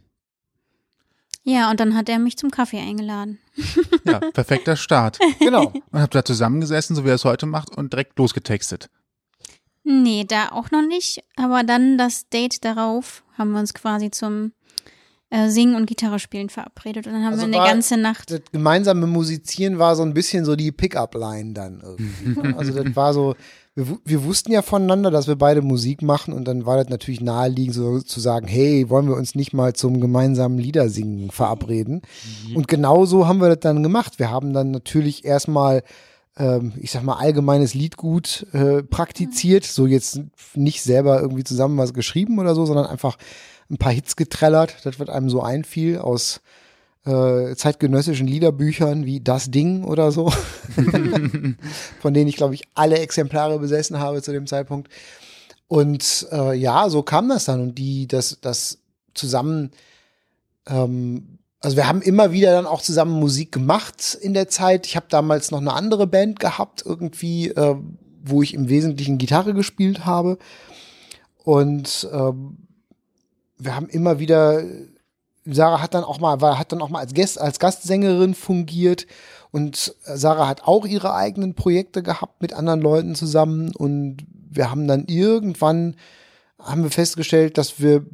ja, 1.48 1.70
und 1.70 1.80
dann 1.80 1.96
hat 1.96 2.10
er 2.10 2.18
mich 2.18 2.38
zum 2.38 2.50
Kaffee 2.50 2.80
eingeladen. 2.80 3.38
Ja, 4.04 4.20
perfekter 4.34 4.76
Start. 4.76 5.20
Genau. 5.40 5.72
Und 5.92 6.02
habt 6.02 6.16
da 6.16 6.26
zusammengesessen, 6.26 6.96
so 6.96 7.06
wie 7.06 7.10
er 7.10 7.16
es 7.16 7.24
heute 7.24 7.46
macht, 7.46 7.78
und 7.78 7.94
direkt 7.94 8.18
losgetextet. 8.18 8.90
Nee, 9.84 10.26
da 10.28 10.50
auch 10.50 10.72
noch 10.72 10.82
nicht. 10.82 11.24
Aber 11.36 11.64
dann 11.64 12.00
das 12.00 12.28
Date 12.30 12.66
darauf 12.66 13.24
haben 13.38 13.52
wir 13.52 13.60
uns 13.60 13.76
quasi 13.76 14.10
zum 14.10 14.54
äh, 15.30 15.50
Singen 15.50 15.76
und 15.76 15.86
Gitarre 15.86 16.18
spielen 16.18 16.50
verabredet. 16.50 17.06
Und 17.06 17.14
dann 17.14 17.24
haben 17.24 17.34
Also 17.34 17.46
wir 17.46 17.54
eine 17.54 17.58
war 17.58 17.68
ganze 17.68 17.98
Nacht. 17.98 18.32
Das 18.32 18.42
gemeinsame 18.52 19.06
Musizieren 19.06 19.78
war 19.78 19.96
so 19.96 20.02
ein 20.02 20.16
bisschen 20.16 20.46
so 20.46 20.56
die 20.56 20.72
Pickup-Line 20.72 21.54
dann 21.54 21.82
irgendwie. 21.82 22.42
ne? 22.42 22.56
also 22.58 22.74
das 22.74 22.96
war 22.96 23.14
so, 23.14 23.36
wir, 23.76 23.98
wir 24.04 24.24
wussten 24.24 24.52
ja 24.52 24.62
voneinander, 24.62 25.12
dass 25.12 25.28
wir 25.28 25.36
beide 25.36 25.62
Musik 25.62 26.02
machen 26.02 26.34
und 26.34 26.46
dann 26.46 26.66
war 26.66 26.78
das 26.78 26.90
natürlich 26.90 27.22
naheliegend 27.22 27.76
so 27.76 28.00
zu 28.00 28.20
sagen, 28.20 28.48
hey, 28.48 28.90
wollen 28.90 29.08
wir 29.08 29.16
uns 29.16 29.36
nicht 29.36 29.54
mal 29.54 29.74
zum 29.74 30.00
gemeinsamen 30.00 30.58
Liedersingen 30.58 31.30
verabreden? 31.30 32.02
Und 32.56 32.68
genau 32.68 33.06
so 33.06 33.28
haben 33.28 33.42
wir 33.42 33.50
das 33.50 33.60
dann 33.60 33.84
gemacht. 33.84 34.18
Wir 34.18 34.32
haben 34.32 34.54
dann 34.54 34.72
natürlich 34.72 35.26
erstmal 35.26 35.84
ähm, 36.38 36.74
ich 36.78 36.92
sag 36.92 37.04
mal, 37.04 37.16
allgemeines 37.16 37.74
Liedgut 37.74 38.48
äh, 38.54 38.84
praktiziert. 38.84 39.64
So 39.64 39.88
jetzt 39.88 40.22
nicht 40.54 40.82
selber 40.82 41.22
irgendwie 41.22 41.44
zusammen 41.44 41.78
was 41.78 41.94
geschrieben 41.94 42.40
oder 42.40 42.56
so, 42.56 42.66
sondern 42.66 42.86
einfach 42.86 43.18
ein 43.70 43.78
paar 43.78 43.94
Hits 43.94 44.16
getrellert, 44.16 44.78
das 44.84 45.00
wird 45.00 45.10
einem 45.10 45.30
so 45.30 45.42
einfiel 45.42 45.98
aus 45.98 46.42
äh, 47.06 47.56
zeitgenössischen 47.56 48.28
Liederbüchern 48.28 49.06
wie 49.06 49.22
Das 49.22 49.52
Ding 49.52 49.84
oder 49.84 50.12
so, 50.12 50.30
von 52.02 52.14
denen 52.14 52.28
ich, 52.28 52.36
glaube 52.36 52.56
ich, 52.56 52.64
alle 52.74 53.00
Exemplare 53.00 53.60
besessen 53.60 54.00
habe 54.00 54.22
zu 54.22 54.32
dem 54.32 54.48
Zeitpunkt. 54.48 54.90
Und 55.68 56.28
äh, 56.32 56.56
ja, 56.56 56.90
so 56.90 57.04
kam 57.04 57.30
das 57.30 57.46
dann. 57.46 57.62
Und 57.62 57.78
die, 57.78 58.08
das, 58.08 58.40
das 58.42 58.80
zusammen, 59.14 59.72
ähm, 60.68 61.40
also 61.60 61.78
wir 61.78 61.88
haben 61.88 62.02
immer 62.02 62.32
wieder 62.32 62.52
dann 62.52 62.66
auch 62.66 62.82
zusammen 62.82 63.20
Musik 63.20 63.52
gemacht 63.52 64.18
in 64.20 64.34
der 64.34 64.48
Zeit. 64.48 64.86
Ich 64.86 64.96
habe 64.96 65.08
damals 65.10 65.52
noch 65.52 65.62
eine 65.62 65.74
andere 65.74 66.08
Band 66.08 66.40
gehabt, 66.40 66.84
irgendwie, 66.86 67.50
äh, 67.50 67.76
wo 68.24 68.42
ich 68.42 68.54
im 68.54 68.70
Wesentlichen 68.70 69.18
Gitarre 69.18 69.54
gespielt 69.54 70.06
habe. 70.06 70.38
Und 71.44 72.08
ähm, 72.12 72.58
wir 73.58 73.76
haben 73.76 73.90
immer 73.90 74.20
wieder, 74.20 74.64
Sarah 75.46 75.82
hat 75.82 75.94
dann 75.94 76.04
auch 76.04 76.20
mal, 76.20 76.42
war, 76.42 76.58
hat 76.58 76.72
dann 76.72 76.82
auch 76.82 76.90
mal 76.90 77.00
als, 77.00 77.14
Gast, 77.14 77.40
als 77.40 77.60
Gastsängerin 77.60 78.34
fungiert 78.34 79.06
und 79.52 79.96
Sarah 80.04 80.48
hat 80.48 80.64
auch 80.64 80.86
ihre 80.86 81.14
eigenen 81.14 81.54
Projekte 81.54 82.04
gehabt 82.04 82.42
mit 82.42 82.54
anderen 82.54 82.82
Leuten 82.82 83.16
zusammen 83.16 83.74
und 83.76 84.26
wir 84.50 84.72
haben 84.72 84.88
dann 84.88 85.06
irgendwann, 85.06 85.96
haben 86.60 86.84
wir 86.84 86.92
festgestellt, 86.92 87.58
dass 87.58 87.80
wir 87.80 88.06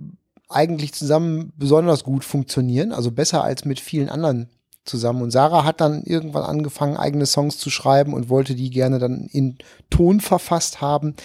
eigentlich 0.50 0.94
zusammen 0.94 1.54
besonders 1.56 2.04
gut 2.04 2.26
funktionieren, 2.26 2.92
also 2.92 3.12
besser 3.12 3.44
als 3.44 3.66
mit 3.66 3.80
vielen 3.80 4.10
anderen 4.10 4.50
zusammen. 4.84 5.22
Und 5.22 5.32
Sarah 5.32 5.64
hat 5.64 5.82
dann 5.82 6.04
irgendwann 6.04 6.44
angefangen, 6.44 6.98
eigene 6.98 7.26
Songs 7.26 7.58
zu 7.58 7.70
schreiben 7.70 8.14
und 8.14 8.30
wollte 8.30 8.56
die 8.56 8.70
gerne 8.70 9.00
dann 9.00 9.28
in 9.32 9.58
Ton 9.90 10.20
verfasst 10.20 10.82
haben. 10.82 11.16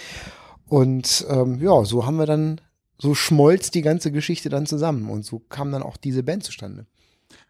Und 0.68 1.26
ähm, 1.28 1.60
ja, 1.60 1.84
so 1.84 2.06
haben 2.06 2.18
wir 2.18 2.26
dann, 2.26 2.60
so 2.98 3.14
schmolz 3.14 3.70
die 3.70 3.82
ganze 3.82 4.10
Geschichte 4.10 4.48
dann 4.48 4.66
zusammen 4.66 5.10
und 5.10 5.24
so 5.24 5.38
kam 5.38 5.72
dann 5.72 5.82
auch 5.82 5.96
diese 5.96 6.22
Band 6.22 6.44
zustande. 6.44 6.86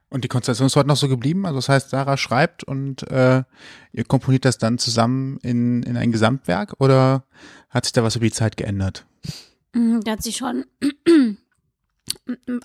Und 0.09 0.23
die 0.23 0.29
Konstellation 0.29 0.67
ist 0.67 0.77
heute 0.77 0.89
noch 0.89 0.97
so 0.97 1.09
geblieben? 1.09 1.47
Also 1.47 1.59
das 1.59 1.69
heißt, 1.69 1.91
Sarah 1.91 2.17
schreibt 2.17 2.63
und 2.63 3.03
äh, 3.11 3.43
ihr 3.93 4.05
komponiert 4.05 4.45
das 4.45 4.57
dann 4.59 4.79
zusammen 4.79 5.39
in, 5.43 5.83
in 5.83 5.97
ein 5.97 6.13
Gesamtwerk 6.13 6.75
oder 6.79 7.25
hat 7.71 7.85
sich 7.85 7.93
da 7.93 8.05
was 8.05 8.15
über 8.17 8.25
die 8.27 8.33
Zeit 8.33 8.57
geändert? 8.57 9.05
Mm, 9.73 10.01
Da 10.05 10.13
hat 10.13 10.23
sich 10.23 10.37
schon 10.37 10.65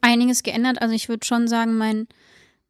einiges 0.01 0.43
geändert. 0.43 0.81
Also 0.81 0.93
ich 0.93 1.09
würde 1.09 1.25
schon 1.25 1.47
sagen, 1.47 1.77
mein, 1.77 2.07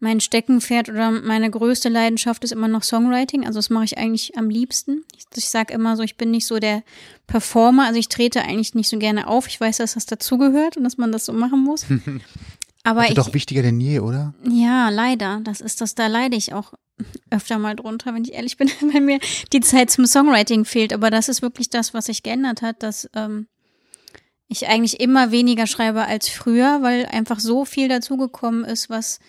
mein 0.01 0.19
Steckenpferd 0.19 0.89
oder 0.89 1.11
meine 1.11 1.49
größte 1.49 1.87
Leidenschaft 1.87 2.43
ist 2.43 2.51
immer 2.51 2.67
noch 2.67 2.83
Songwriting. 2.83 3.45
Also 3.45 3.59
das 3.59 3.69
mache 3.69 3.85
ich 3.85 3.97
eigentlich 3.99 4.35
am 4.35 4.49
liebsten. 4.49 5.05
Ich, 5.15 5.25
ich 5.35 5.49
sage 5.49 5.73
immer 5.73 5.95
so, 5.95 6.01
ich 6.01 6.17
bin 6.17 6.31
nicht 6.31 6.47
so 6.47 6.59
der 6.59 6.83
Performer. 7.27 7.85
Also 7.85 7.99
ich 7.99 8.09
trete 8.09 8.41
eigentlich 8.41 8.73
nicht 8.73 8.89
so 8.89 8.97
gerne 8.97 9.27
auf. 9.27 9.47
Ich 9.47 9.61
weiß, 9.61 9.77
dass 9.77 9.93
das 9.93 10.07
dazugehört 10.07 10.75
und 10.75 10.83
dass 10.83 10.97
man 10.97 11.11
das 11.11 11.25
so 11.25 11.33
machen 11.33 11.63
muss. 11.63 11.85
Aber 12.83 13.07
ich, 13.07 13.13
doch 13.13 13.35
wichtiger 13.35 13.61
denn 13.61 13.79
je, 13.79 13.99
oder? 13.99 14.33
ja, 14.49 14.89
leider. 14.89 15.39
Das 15.43 15.61
ist 15.61 15.81
das, 15.81 15.93
da 15.93 16.07
leide 16.07 16.35
ich 16.35 16.51
auch 16.51 16.73
öfter 17.29 17.59
mal 17.59 17.75
drunter, 17.75 18.15
wenn 18.15 18.23
ich 18.23 18.33
ehrlich 18.33 18.57
bin, 18.57 18.69
weil 18.93 19.01
mir 19.01 19.19
die 19.53 19.61
Zeit 19.61 19.91
zum 19.91 20.07
Songwriting 20.07 20.65
fehlt. 20.65 20.93
Aber 20.93 21.11
das 21.11 21.29
ist 21.29 21.43
wirklich 21.43 21.69
das, 21.69 21.93
was 21.93 22.07
sich 22.07 22.23
geändert 22.23 22.63
hat, 22.63 22.81
dass 22.81 23.07
ähm, 23.13 23.45
ich 24.47 24.67
eigentlich 24.67 24.99
immer 24.99 25.29
weniger 25.29 25.67
schreibe 25.67 26.05
als 26.05 26.27
früher, 26.27 26.79
weil 26.81 27.05
einfach 27.05 27.39
so 27.39 27.65
viel 27.65 27.87
dazugekommen 27.87 28.65
ist, 28.65 28.89
was 28.89 29.19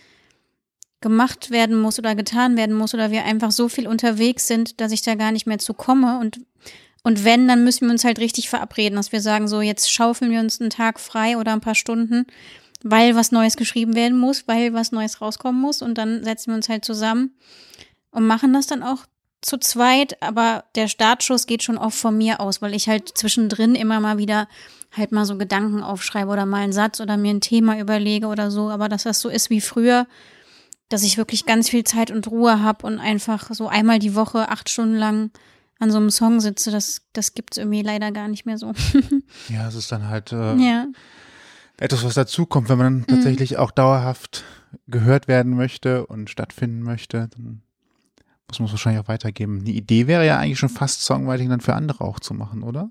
gemacht 1.03 1.51
werden 1.51 1.79
muss 1.79 1.99
oder 1.99 2.15
getan 2.15 2.57
werden 2.57 2.75
muss 2.75 2.95
oder 2.95 3.11
wir 3.11 3.25
einfach 3.25 3.51
so 3.51 3.69
viel 3.69 3.87
unterwegs 3.87 4.47
sind, 4.47 4.81
dass 4.81 4.93
ich 4.93 5.03
da 5.03 5.15
gar 5.15 5.33
nicht 5.33 5.47
mehr 5.47 5.59
zu 5.59 5.75
komme. 5.75 6.19
Und 6.19 6.41
und 7.05 7.25
wenn, 7.25 7.49
dann 7.49 7.65
müssen 7.65 7.87
wir 7.87 7.93
uns 7.93 8.05
halt 8.05 8.21
richtig 8.21 8.49
verabreden, 8.49 8.95
dass 8.95 9.11
wir 9.11 9.21
sagen, 9.21 9.49
so 9.49 9.61
jetzt 9.61 9.91
schaufeln 9.91 10.31
wir 10.31 10.39
uns 10.39 10.61
einen 10.61 10.71
Tag 10.71 11.01
frei 11.01 11.37
oder 11.37 11.53
ein 11.53 11.61
paar 11.61 11.75
Stunden, 11.75 12.27
weil 12.85 13.17
was 13.17 13.33
Neues 13.33 13.57
geschrieben 13.57 13.97
werden 13.97 14.17
muss, 14.17 14.47
weil 14.47 14.73
was 14.73 14.93
Neues 14.93 15.21
rauskommen 15.21 15.61
muss. 15.61 15.83
Und 15.83 15.99
dann 15.99 16.23
setzen 16.23 16.53
wir 16.53 16.57
uns 16.57 16.69
halt 16.69 16.85
zusammen 16.85 17.33
und 18.13 18.27
machen 18.27 18.53
das 18.53 18.69
dann 18.69 18.85
auch 18.85 19.05
zu 19.41 19.59
zweit, 19.59 20.23
aber 20.23 20.65
der 20.77 20.87
Startschuss 20.87 21.47
geht 21.47 21.65
schon 21.65 21.77
oft 21.77 21.99
von 21.99 22.17
mir 22.17 22.39
aus, 22.41 22.63
weil 22.63 22.75
ich 22.75 22.89
halt 22.89 23.09
zwischendrin 23.19 23.75
immer 23.75 23.99
mal 23.99 24.19
wieder 24.19 24.47
halt 24.93 25.11
mal 25.11 25.25
so 25.25 25.37
Gedanken 25.37 25.83
aufschreibe 25.83 26.31
oder 26.31 26.47
mal 26.47 26.59
einen 26.59 26.73
Satz 26.73 27.01
oder 27.01 27.17
mir 27.17 27.33
ein 27.35 27.41
Thema 27.41 27.79
überlege 27.81 28.29
oder 28.29 28.51
so, 28.51 28.71
aber 28.71 28.89
dass 28.89 29.03
das 29.05 29.21
so 29.21 29.29
ist 29.29 29.51
wie 29.51 29.61
früher, 29.61 30.07
dass 30.93 31.03
ich 31.03 31.17
wirklich 31.17 31.47
ganz 31.47 31.69
viel 31.69 31.85
Zeit 31.85 32.11
und 32.11 32.27
Ruhe 32.29 32.63
habe 32.63 32.87
und 32.87 32.99
einfach 32.99 33.51
so 33.53 33.69
einmal 33.69 33.99
die 33.99 34.15
Woche 34.15 34.49
acht 34.49 34.69
Stunden 34.69 34.97
lang 34.97 35.31
an 35.79 35.91
so 35.91 35.97
einem 35.99 36.11
Song 36.11 36.41
sitze, 36.41 36.71
das, 36.71 37.03
das 37.13 37.35
gibt's 37.35 37.57
irgendwie 37.57 37.83
leider 37.83 38.13
gar 38.13 38.29
nicht 38.29 38.47
mehr 38.47 38.59
so. 38.59 38.73
Ja, 39.49 39.67
es 39.67 39.75
ist 39.75 39.91
dann 39.91 40.09
halt 40.09 40.31
äh, 40.33 40.55
ja. 40.57 40.87
etwas, 41.79 42.05
was 42.05 42.15
dazukommt, 42.15 42.69
wenn 42.69 42.79
man 42.79 42.95
Mhm. 42.99 43.07
tatsächlich 43.09 43.57
auch 43.57 43.71
dauerhaft 43.73 44.45
gehört 44.87 45.27
werden 45.29 45.57
möchte 45.57 46.07
und 46.07 46.31
stattfinden 46.31 46.83
möchte, 46.83 47.29
dann 47.37 47.63
muss 48.49 48.59
man 48.61 48.67
es 48.67 48.73
wahrscheinlich 48.73 49.03
auch 49.03 49.09
weitergeben. 49.09 49.65
Die 49.65 49.77
Idee 49.77 50.07
wäre 50.07 50.27
ja 50.27 50.39
eigentlich 50.39 50.59
schon 50.59 50.69
fast 50.69 51.03
Songwriting 51.03 51.49
dann 51.49 51.61
für 51.61 51.75
andere 51.75 52.05
auch 52.05 52.21
zu 52.21 52.35
machen, 52.35 52.63
oder? 52.63 52.91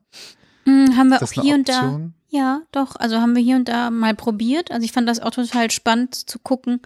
Hm, 0.66 0.98
haben 0.98 1.10
wir 1.10 1.22
auch 1.22 1.32
hier 1.32 1.56
und 1.56 1.70
da. 1.70 2.00
Ja, 2.30 2.62
doch. 2.72 2.96
Also 2.96 3.18
haben 3.18 3.36
wir 3.36 3.44
hier 3.44 3.56
und 3.56 3.68
da 3.68 3.90
mal 3.90 4.16
probiert. 4.16 4.72
Also 4.72 4.84
ich 4.86 4.92
fand 4.92 5.08
das 5.08 5.20
auch 5.20 5.32
total 5.32 5.70
spannend 5.72 6.16
zu 6.16 6.40
gucken, 6.40 6.82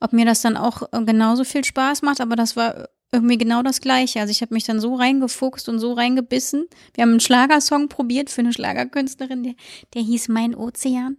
ob 0.00 0.12
mir 0.12 0.24
das 0.24 0.40
dann 0.42 0.56
auch 0.56 0.82
äh, 0.92 1.02
genauso 1.04 1.44
viel 1.44 1.64
Spaß 1.64 2.02
macht. 2.02 2.20
Aber 2.20 2.36
das 2.36 2.56
war 2.56 2.88
irgendwie 3.12 3.38
genau 3.38 3.62
das 3.62 3.80
Gleiche. 3.80 4.20
Also 4.20 4.30
ich 4.30 4.42
habe 4.42 4.52
mich 4.54 4.64
dann 4.64 4.80
so 4.80 4.94
reingefuchst 4.94 5.68
und 5.68 5.78
so 5.78 5.94
reingebissen. 5.94 6.66
Wir 6.94 7.02
haben 7.02 7.10
einen 7.12 7.20
Schlagersong 7.20 7.88
probiert 7.88 8.28
für 8.30 8.40
eine 8.42 8.52
Schlagerkünstlerin, 8.52 9.42
der, 9.44 9.54
der 9.94 10.02
hieß 10.02 10.28
Mein 10.28 10.54
Ozean. 10.54 11.16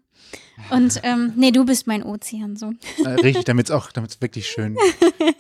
Und 0.69 0.99
ähm, 1.03 1.33
nee, 1.35 1.49
du 1.51 1.65
bist 1.65 1.87
mein 1.87 2.03
Ozean 2.03 2.55
so. 2.57 2.71
Äh, 3.03 3.09
richtig, 3.21 3.45
damit 3.45 3.67
es 3.67 3.71
auch, 3.71 3.91
damit 3.91 4.11
es 4.11 4.21
wirklich 4.21 4.47
schön. 4.47 4.77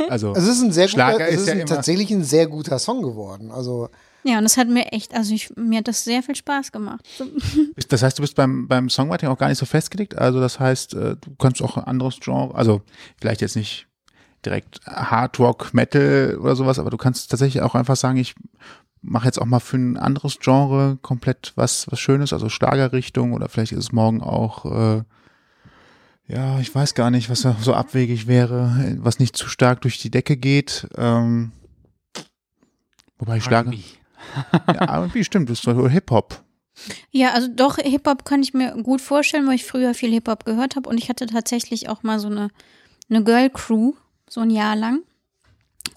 Also, 0.09 0.33
Es 0.33 0.47
ist 0.47 0.61
ein 0.63 0.71
sehr 0.71 0.87
Schlager 0.87 1.19
guter, 1.19 1.27
es 1.27 1.35
ist 1.35 1.41
ist 1.41 1.47
ja 1.47 1.53
ein, 1.53 1.59
immer- 1.59 1.67
tatsächlich 1.69 2.09
ein 2.09 2.23
sehr 2.23 2.47
guter 2.47 2.79
Song 2.79 3.03
geworden. 3.03 3.51
Also 3.51 3.89
Ja, 4.23 4.37
und 4.37 4.45
es 4.45 4.57
hat 4.57 4.67
mir 4.67 4.91
echt, 4.91 5.13
also 5.13 5.33
ich, 5.33 5.55
mir 5.55 5.79
hat 5.79 5.87
das 5.87 6.03
sehr 6.03 6.21
viel 6.23 6.35
Spaß 6.35 6.71
gemacht. 6.71 7.05
Das 7.89 8.03
heißt, 8.03 8.19
du 8.19 8.21
bist 8.21 8.35
beim, 8.35 8.67
beim 8.67 8.89
Songwriting 8.89 9.29
auch 9.29 9.37
gar 9.37 9.47
nicht 9.47 9.57
so 9.57 9.65
festgelegt. 9.65 10.17
Also 10.17 10.39
das 10.39 10.59
heißt, 10.59 10.93
äh, 10.93 11.15
du 11.15 11.35
kannst 11.39 11.61
auch 11.61 11.77
ein 11.77 11.85
anderes 11.85 12.19
Genre, 12.19 12.53
also 12.53 12.81
vielleicht 13.19 13.41
jetzt 13.41 13.55
nicht 13.55 13.87
direkt 14.45 14.81
Hard 14.85 15.39
Rock, 15.39 15.73
Metal 15.73 16.37
oder 16.39 16.55
sowas, 16.55 16.77
aber 16.77 16.89
du 16.89 16.97
kannst 16.97 17.31
tatsächlich 17.31 17.63
auch 17.63 17.75
einfach 17.75 17.95
sagen, 17.95 18.17
ich 18.17 18.35
mache 19.01 19.25
jetzt 19.25 19.41
auch 19.41 19.45
mal 19.45 19.59
für 19.59 19.77
ein 19.77 19.97
anderes 19.97 20.39
Genre 20.39 20.97
komplett 21.01 21.53
was, 21.55 21.89
was 21.89 21.99
Schönes, 21.99 22.33
also 22.33 22.49
Schlagerrichtung 22.49 23.33
oder 23.33 23.49
vielleicht 23.49 23.71
ist 23.71 23.79
es 23.79 23.91
morgen 23.91 24.21
auch, 24.21 24.65
äh, 24.65 25.03
ja, 26.27 26.59
ich 26.59 26.73
weiß 26.73 26.93
gar 26.93 27.09
nicht, 27.09 27.29
was 27.29 27.41
da 27.41 27.55
so 27.59 27.73
abwegig 27.73 28.27
wäre, 28.27 28.97
was 28.99 29.19
nicht 29.19 29.35
zu 29.35 29.49
stark 29.49 29.81
durch 29.81 29.97
die 29.97 30.11
Decke 30.11 30.37
geht. 30.37 30.87
Ähm, 30.95 31.53
wobei 33.17 33.39
Schlager, 33.39 33.71
R&B. 33.71 33.83
Ja, 34.67 35.01
R&B 35.01 35.23
stimmt, 35.23 35.49
das 35.49 35.59
ist 35.59 35.67
doch 35.67 35.89
Hip-Hop. 35.89 36.43
Ja, 37.11 37.31
also 37.31 37.47
doch, 37.53 37.77
Hip-Hop 37.77 38.25
kann 38.25 38.41
ich 38.41 38.53
mir 38.53 38.71
gut 38.83 39.01
vorstellen, 39.01 39.47
weil 39.47 39.55
ich 39.55 39.65
früher 39.65 39.93
viel 39.93 40.11
Hip-Hop 40.11 40.45
gehört 40.45 40.75
habe 40.75 40.89
und 40.89 40.97
ich 40.97 41.09
hatte 41.09 41.25
tatsächlich 41.25 41.89
auch 41.89 42.03
mal 42.03 42.19
so 42.19 42.27
eine, 42.27 42.49
eine 43.09 43.23
Girl-Crew, 43.23 43.93
so 44.29 44.41
ein 44.41 44.49
Jahr 44.49 44.75
lang. 44.75 45.01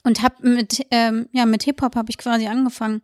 Und 0.04 0.22
hab 0.22 0.42
mit, 0.42 0.84
ähm, 0.90 1.28
ja, 1.32 1.46
mit 1.46 1.62
Hip-Hop 1.62 1.94
habe 1.94 2.10
ich 2.10 2.18
quasi 2.18 2.46
angefangen, 2.46 3.02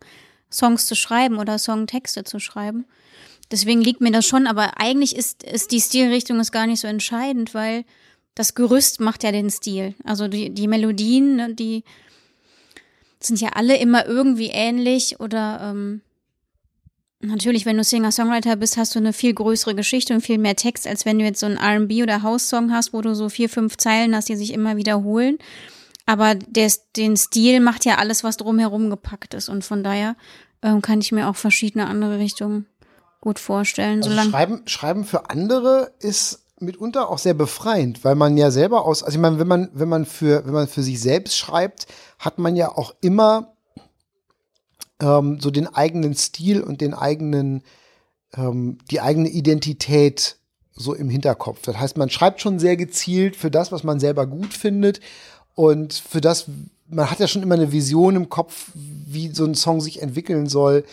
Songs 0.51 0.87
zu 0.87 0.95
schreiben 0.95 1.37
oder 1.37 1.57
Songtexte 1.57 2.23
zu 2.23 2.39
schreiben. 2.39 2.85
Deswegen 3.51 3.81
liegt 3.81 4.01
mir 4.01 4.11
das 4.11 4.25
schon, 4.25 4.47
aber 4.47 4.79
eigentlich 4.79 5.15
ist, 5.15 5.43
ist 5.43 5.71
die 5.71 5.81
Stilrichtung 5.81 6.39
ist 6.39 6.51
gar 6.51 6.67
nicht 6.67 6.81
so 6.81 6.87
entscheidend, 6.87 7.53
weil 7.53 7.85
das 8.35 8.55
Gerüst 8.55 8.99
macht 8.99 9.23
ja 9.23 9.31
den 9.31 9.49
Stil. 9.49 9.95
Also 10.03 10.27
die, 10.27 10.51
die 10.51 10.67
Melodien, 10.67 11.35
ne, 11.35 11.53
die 11.53 11.83
sind 13.19 13.41
ja 13.41 13.49
alle 13.49 13.77
immer 13.77 14.05
irgendwie 14.05 14.49
ähnlich 14.49 15.19
oder 15.19 15.59
ähm, 15.61 16.01
Natürlich, 17.21 17.65
wenn 17.65 17.75
du 17.75 17.83
Singer-Songwriter 17.83 18.55
bist, 18.55 18.77
hast 18.77 18.95
du 18.95 18.99
eine 18.99 19.11
viel 19.11 19.33
größere 19.33 19.75
Geschichte 19.75 20.13
und 20.13 20.21
viel 20.21 20.37
mehr 20.37 20.55
Text, 20.55 20.87
als 20.87 21.05
wenn 21.05 21.19
du 21.19 21.25
jetzt 21.25 21.41
so 21.41 21.47
einen 21.47 21.57
R&B 21.57 22.01
oder 22.01 22.23
House-Song 22.23 22.71
hast, 22.71 22.93
wo 22.93 23.01
du 23.01 23.13
so 23.13 23.27
vier, 23.27 23.49
fünf 23.49 23.75
Zeilen 23.75 24.15
hast, 24.15 24.29
die 24.29 24.37
sich 24.37 24.53
immer 24.53 24.77
wiederholen. 24.77 25.37
Aber 26.05 26.35
der, 26.35 26.71
den 26.95 27.17
Stil 27.17 27.59
macht 27.59 27.83
ja 27.83 27.97
alles, 27.97 28.23
was 28.23 28.37
drumherum 28.37 28.89
gepackt 28.89 29.33
ist. 29.33 29.49
Und 29.49 29.65
von 29.65 29.83
daher 29.83 30.15
ähm, 30.61 30.81
kann 30.81 31.01
ich 31.01 31.11
mir 31.11 31.27
auch 31.27 31.35
verschiedene 31.35 31.87
andere 31.87 32.19
Richtungen 32.19 32.67
gut 33.19 33.37
vorstellen. 33.37 34.01
Also 34.01 34.29
schreiben, 34.29 34.61
schreiben 34.65 35.03
für 35.03 35.29
andere 35.29 35.91
ist 35.99 36.45
mitunter 36.61 37.09
auch 37.09 37.17
sehr 37.17 37.33
befreiend, 37.33 38.03
weil 38.03 38.15
man 38.15 38.37
ja 38.37 38.51
selber 38.51 38.85
aus, 38.85 39.03
also 39.03 39.15
ich 39.15 39.21
meine, 39.21 39.39
wenn 39.39 39.47
man, 39.47 39.69
wenn 39.73 39.89
man 39.89 40.05
für, 40.05 40.45
wenn 40.45 40.53
man 40.53 40.67
für 40.67 40.83
sich 40.83 40.99
selbst 40.99 41.37
schreibt, 41.37 41.87
hat 42.17 42.39
man 42.39 42.55
ja 42.55 42.75
auch 42.75 42.93
immer 43.01 43.53
ähm, 45.01 45.39
so 45.39 45.51
den 45.51 45.67
eigenen 45.67 46.15
Stil 46.15 46.61
und 46.61 46.81
den 46.81 46.93
eigenen, 46.93 47.63
ähm, 48.35 48.77
die 48.91 49.01
eigene 49.01 49.29
Identität 49.29 50.37
so 50.73 50.93
im 50.93 51.09
Hinterkopf. 51.09 51.61
Das 51.63 51.77
heißt, 51.77 51.97
man 51.97 52.09
schreibt 52.09 52.41
schon 52.41 52.59
sehr 52.59 52.77
gezielt 52.77 53.35
für 53.35 53.51
das, 53.51 53.71
was 53.71 53.83
man 53.83 53.99
selber 53.99 54.25
gut 54.25 54.53
findet 54.53 55.01
und 55.55 55.93
für 55.93 56.21
das, 56.21 56.45
man 56.87 57.11
hat 57.11 57.19
ja 57.19 57.27
schon 57.27 57.43
immer 57.43 57.55
eine 57.55 57.71
Vision 57.71 58.15
im 58.15 58.29
Kopf, 58.29 58.71
wie 58.73 59.29
so 59.29 59.45
ein 59.45 59.55
Song 59.55 59.81
sich 59.81 60.01
entwickeln 60.01 60.47
soll 60.47 60.85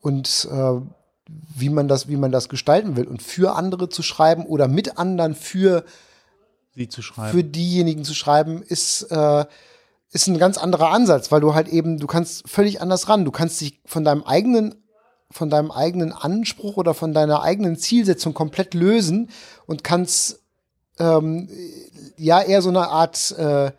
und 0.00 0.48
äh, 0.50 0.80
wie 1.28 1.68
man 1.68 1.88
das, 1.88 2.08
wie 2.08 2.16
man 2.16 2.32
das 2.32 2.48
gestalten 2.48 2.96
will. 2.96 3.06
Und 3.06 3.22
für 3.22 3.56
andere 3.56 3.88
zu 3.88 4.02
schreiben 4.02 4.44
oder 4.44 4.68
mit 4.68 4.98
anderen 4.98 5.34
für, 5.34 5.84
Sie 6.74 6.88
zu 6.88 7.02
schreiben. 7.02 7.30
für 7.30 7.44
diejenigen 7.44 8.04
zu 8.04 8.14
schreiben, 8.14 8.62
ist, 8.62 9.02
äh, 9.10 9.44
ist 10.10 10.26
ein 10.26 10.38
ganz 10.38 10.58
anderer 10.58 10.90
Ansatz, 10.90 11.30
weil 11.32 11.40
du 11.40 11.54
halt 11.54 11.68
eben, 11.68 11.98
du 11.98 12.06
kannst 12.06 12.48
völlig 12.48 12.80
anders 12.80 13.08
ran. 13.08 13.24
Du 13.24 13.30
kannst 13.30 13.60
dich 13.60 13.80
von 13.84 14.04
deinem 14.04 14.24
eigenen, 14.24 14.74
von 15.30 15.48
deinem 15.48 15.70
eigenen 15.70 16.12
Anspruch 16.12 16.76
oder 16.76 16.94
von 16.94 17.14
deiner 17.14 17.42
eigenen 17.42 17.76
Zielsetzung 17.76 18.34
komplett 18.34 18.74
lösen 18.74 19.30
und 19.66 19.84
kannst 19.84 20.40
ähm, 20.98 21.48
ja 22.16 22.42
eher 22.42 22.62
so 22.62 22.68
eine 22.68 22.88
Art, 22.88 23.30
äh, 23.32 23.72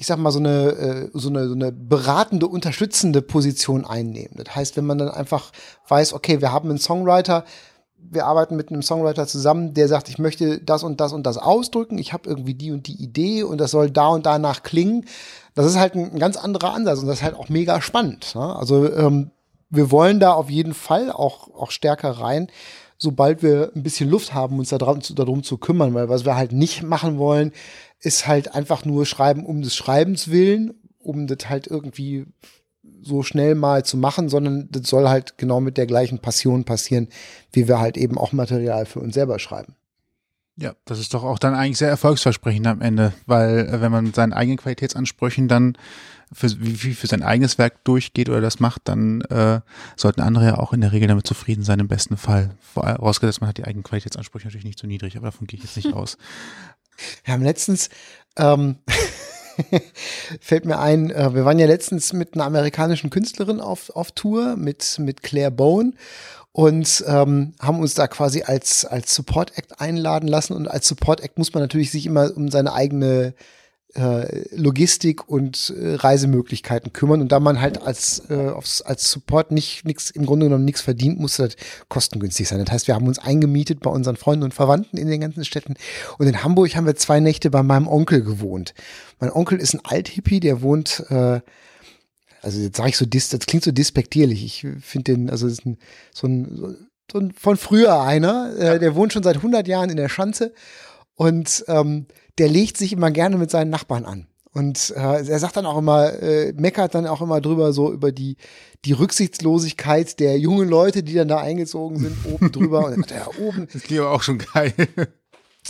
ich 0.00 0.06
sag 0.06 0.16
mal, 0.18 0.30
so 0.30 0.38
eine, 0.38 0.68
äh, 0.70 1.10
so, 1.12 1.28
eine, 1.28 1.48
so 1.48 1.54
eine 1.54 1.72
beratende, 1.72 2.46
unterstützende 2.46 3.20
Position 3.20 3.84
einnehmen. 3.84 4.36
Das 4.36 4.54
heißt, 4.54 4.76
wenn 4.76 4.86
man 4.86 4.98
dann 4.98 5.08
einfach 5.08 5.50
weiß, 5.88 6.12
okay, 6.12 6.40
wir 6.40 6.52
haben 6.52 6.70
einen 6.70 6.78
Songwriter, 6.78 7.44
wir 7.96 8.24
arbeiten 8.24 8.54
mit 8.54 8.70
einem 8.70 8.82
Songwriter 8.82 9.26
zusammen, 9.26 9.74
der 9.74 9.88
sagt, 9.88 10.08
ich 10.08 10.18
möchte 10.18 10.60
das 10.60 10.84
und 10.84 11.00
das 11.00 11.12
und 11.12 11.24
das 11.24 11.36
ausdrücken, 11.36 11.98
ich 11.98 12.12
habe 12.12 12.30
irgendwie 12.30 12.54
die 12.54 12.70
und 12.70 12.86
die 12.86 13.02
Idee 13.02 13.42
und 13.42 13.58
das 13.58 13.72
soll 13.72 13.90
da 13.90 14.06
und 14.08 14.24
danach 14.24 14.62
klingen. 14.62 15.04
Das 15.56 15.66
ist 15.66 15.76
halt 15.76 15.96
ein, 15.96 16.12
ein 16.12 16.18
ganz 16.20 16.36
anderer 16.36 16.74
Ansatz 16.74 17.00
und 17.00 17.08
das 17.08 17.16
ist 17.18 17.24
halt 17.24 17.34
auch 17.34 17.48
mega 17.48 17.80
spannend. 17.80 18.36
Ne? 18.36 18.54
Also 18.54 18.90
ähm, 18.94 19.32
wir 19.68 19.90
wollen 19.90 20.20
da 20.20 20.32
auf 20.32 20.48
jeden 20.48 20.74
Fall 20.74 21.10
auch, 21.10 21.48
auch 21.52 21.72
stärker 21.72 22.12
rein, 22.12 22.46
sobald 22.98 23.42
wir 23.42 23.72
ein 23.74 23.82
bisschen 23.82 24.10
Luft 24.10 24.34
haben, 24.34 24.58
uns 24.58 24.70
darum, 24.70 25.00
darum 25.14 25.42
zu 25.42 25.56
kümmern, 25.56 25.94
weil 25.94 26.08
was 26.08 26.24
wir 26.24 26.36
halt 26.36 26.52
nicht 26.52 26.82
machen 26.82 27.16
wollen, 27.16 27.52
ist 28.00 28.26
halt 28.26 28.54
einfach 28.54 28.84
nur 28.84 29.06
schreiben 29.06 29.46
um 29.46 29.62
des 29.62 29.74
Schreibens 29.74 30.28
willen, 30.28 30.74
um 30.98 31.26
das 31.26 31.48
halt 31.48 31.66
irgendwie 31.66 32.26
so 33.02 33.22
schnell 33.22 33.54
mal 33.54 33.84
zu 33.84 33.96
machen, 33.96 34.28
sondern 34.28 34.68
das 34.70 34.88
soll 34.88 35.08
halt 35.08 35.38
genau 35.38 35.60
mit 35.60 35.78
der 35.78 35.86
gleichen 35.86 36.18
Passion 36.18 36.64
passieren, 36.64 37.08
wie 37.52 37.68
wir 37.68 37.80
halt 37.80 37.96
eben 37.96 38.18
auch 38.18 38.32
Material 38.32 38.84
für 38.86 39.00
uns 39.00 39.14
selber 39.14 39.38
schreiben. 39.38 39.77
Ja, 40.60 40.74
das 40.86 40.98
ist 40.98 41.14
doch 41.14 41.22
auch 41.22 41.38
dann 41.38 41.54
eigentlich 41.54 41.78
sehr 41.78 41.88
erfolgsversprechend 41.88 42.66
am 42.66 42.80
Ende, 42.80 43.12
weil 43.26 43.60
äh, 43.60 43.80
wenn 43.80 43.92
man 43.92 44.12
seinen 44.12 44.32
eigenen 44.32 44.58
Qualitätsansprüchen 44.58 45.46
dann 45.46 45.78
für, 46.32 46.50
wie, 46.58 46.94
für 46.94 47.06
sein 47.06 47.22
eigenes 47.22 47.58
Werk 47.58 47.84
durchgeht 47.84 48.28
oder 48.28 48.40
das 48.40 48.58
macht, 48.58 48.82
dann 48.86 49.20
äh, 49.22 49.60
sollten 49.94 50.20
andere 50.20 50.46
ja 50.46 50.58
auch 50.58 50.72
in 50.72 50.80
der 50.80 50.90
Regel 50.90 51.06
damit 51.06 51.28
zufrieden 51.28 51.62
sein, 51.62 51.78
im 51.78 51.86
besten 51.86 52.16
Fall. 52.16 52.56
Vorausgesetzt, 52.74 53.40
man 53.40 53.48
hat 53.48 53.58
die 53.58 53.64
eigenen 53.64 53.84
Qualitätsansprüche 53.84 54.48
natürlich 54.48 54.64
nicht 54.64 54.80
zu 54.80 54.88
niedrig, 54.88 55.16
aber 55.16 55.26
davon 55.26 55.46
gehe 55.46 55.58
ich 55.58 55.64
jetzt 55.64 55.76
nicht 55.76 55.94
aus. 55.94 56.18
Wir 57.24 57.34
haben 57.34 57.44
letztens, 57.44 57.88
ähm, 58.36 58.78
fällt 60.40 60.64
mir 60.64 60.80
ein, 60.80 61.10
äh, 61.10 61.32
wir 61.32 61.44
waren 61.44 61.60
ja 61.60 61.66
letztens 61.66 62.12
mit 62.12 62.34
einer 62.34 62.44
amerikanischen 62.44 63.10
Künstlerin 63.10 63.60
auf, 63.60 63.90
auf 63.90 64.10
Tour, 64.10 64.56
mit, 64.56 64.98
mit 64.98 65.22
Claire 65.22 65.52
Bone 65.52 65.92
und 66.58 67.04
ähm, 67.06 67.54
haben 67.60 67.78
uns 67.78 67.94
da 67.94 68.08
quasi 68.08 68.42
als, 68.42 68.84
als 68.84 69.14
Support 69.14 69.56
Act 69.56 69.80
einladen 69.80 70.26
lassen. 70.26 70.54
Und 70.54 70.66
als 70.66 70.88
Support 70.88 71.20
Act 71.20 71.38
muss 71.38 71.54
man 71.54 71.62
natürlich 71.62 71.92
sich 71.92 72.04
immer 72.04 72.36
um 72.36 72.50
seine 72.50 72.72
eigene 72.72 73.34
äh, 73.94 74.56
Logistik 74.56 75.28
und 75.28 75.72
äh, 75.78 75.94
Reisemöglichkeiten 75.94 76.92
kümmern. 76.92 77.20
Und 77.20 77.30
da 77.30 77.38
man 77.38 77.60
halt 77.60 77.80
als, 77.82 78.24
äh, 78.28 78.48
aufs, 78.48 78.82
als 78.82 79.08
Support 79.08 79.52
nicht 79.52 79.84
nix, 79.84 80.10
im 80.10 80.26
Grunde 80.26 80.46
genommen 80.46 80.64
nichts 80.64 80.80
verdient, 80.80 81.20
muss 81.20 81.36
das 81.36 81.54
kostengünstig 81.88 82.48
sein. 82.48 82.58
Das 82.64 82.72
heißt, 82.72 82.88
wir 82.88 82.96
haben 82.96 83.06
uns 83.06 83.20
eingemietet 83.20 83.78
bei 83.78 83.90
unseren 83.90 84.16
Freunden 84.16 84.42
und 84.42 84.52
Verwandten 84.52 84.96
in 84.96 85.06
den 85.06 85.20
ganzen 85.20 85.44
Städten. 85.44 85.74
Und 86.18 86.26
in 86.26 86.42
Hamburg 86.42 86.74
haben 86.74 86.86
wir 86.86 86.96
zwei 86.96 87.20
Nächte 87.20 87.50
bei 87.50 87.62
meinem 87.62 87.86
Onkel 87.86 88.20
gewohnt. 88.24 88.74
Mein 89.20 89.30
Onkel 89.30 89.60
ist 89.60 89.74
ein 89.74 89.84
Althippie, 89.84 90.40
der 90.40 90.60
wohnt 90.60 91.04
äh, 91.08 91.40
also 92.42 92.60
jetzt 92.60 92.76
sage 92.76 92.90
ich 92.90 92.96
so, 92.96 93.06
dis, 93.06 93.28
das 93.30 93.40
klingt 93.40 93.64
so 93.64 93.72
despektierlich. 93.72 94.44
Ich 94.44 94.66
finde 94.80 95.14
den, 95.14 95.30
also 95.30 95.46
ist 95.46 95.66
ein, 95.66 95.78
so, 96.12 96.26
ein, 96.26 96.76
so 97.10 97.18
ein 97.18 97.32
von 97.32 97.56
früher 97.56 98.02
einer, 98.02 98.56
äh, 98.58 98.78
der 98.78 98.94
wohnt 98.94 99.12
schon 99.12 99.22
seit 99.22 99.36
100 99.36 99.66
Jahren 99.66 99.90
in 99.90 99.96
der 99.96 100.08
Schanze 100.08 100.52
und 101.14 101.64
ähm, 101.68 102.06
der 102.38 102.48
legt 102.48 102.76
sich 102.76 102.92
immer 102.92 103.10
gerne 103.10 103.36
mit 103.36 103.50
seinen 103.50 103.70
Nachbarn 103.70 104.04
an. 104.04 104.26
Und 104.52 104.92
äh, 104.96 105.00
er 105.00 105.38
sagt 105.38 105.56
dann 105.56 105.66
auch 105.66 105.78
immer, 105.78 106.20
äh, 106.22 106.52
meckert 106.56 106.94
dann 106.94 107.06
auch 107.06 107.20
immer 107.20 107.40
drüber 107.40 107.72
so 107.72 107.92
über 107.92 108.12
die, 108.12 108.36
die 108.84 108.92
Rücksichtslosigkeit 108.92 110.18
der 110.20 110.38
jungen 110.38 110.68
Leute, 110.68 111.02
die 111.02 111.14
dann 111.14 111.28
da 111.28 111.38
eingezogen 111.38 111.98
sind, 111.98 112.16
oben 112.24 112.50
drüber. 112.52 112.86
Und 112.86 112.90
dann 112.92 113.00
sagt 113.00 113.10
er, 113.10 113.18
ja, 113.18 113.46
oben. 113.46 113.68
Das 113.72 113.82
klingt 113.82 114.00
aber 114.00 114.12
auch 114.12 114.22
schon 114.22 114.38
geil. 114.38 114.72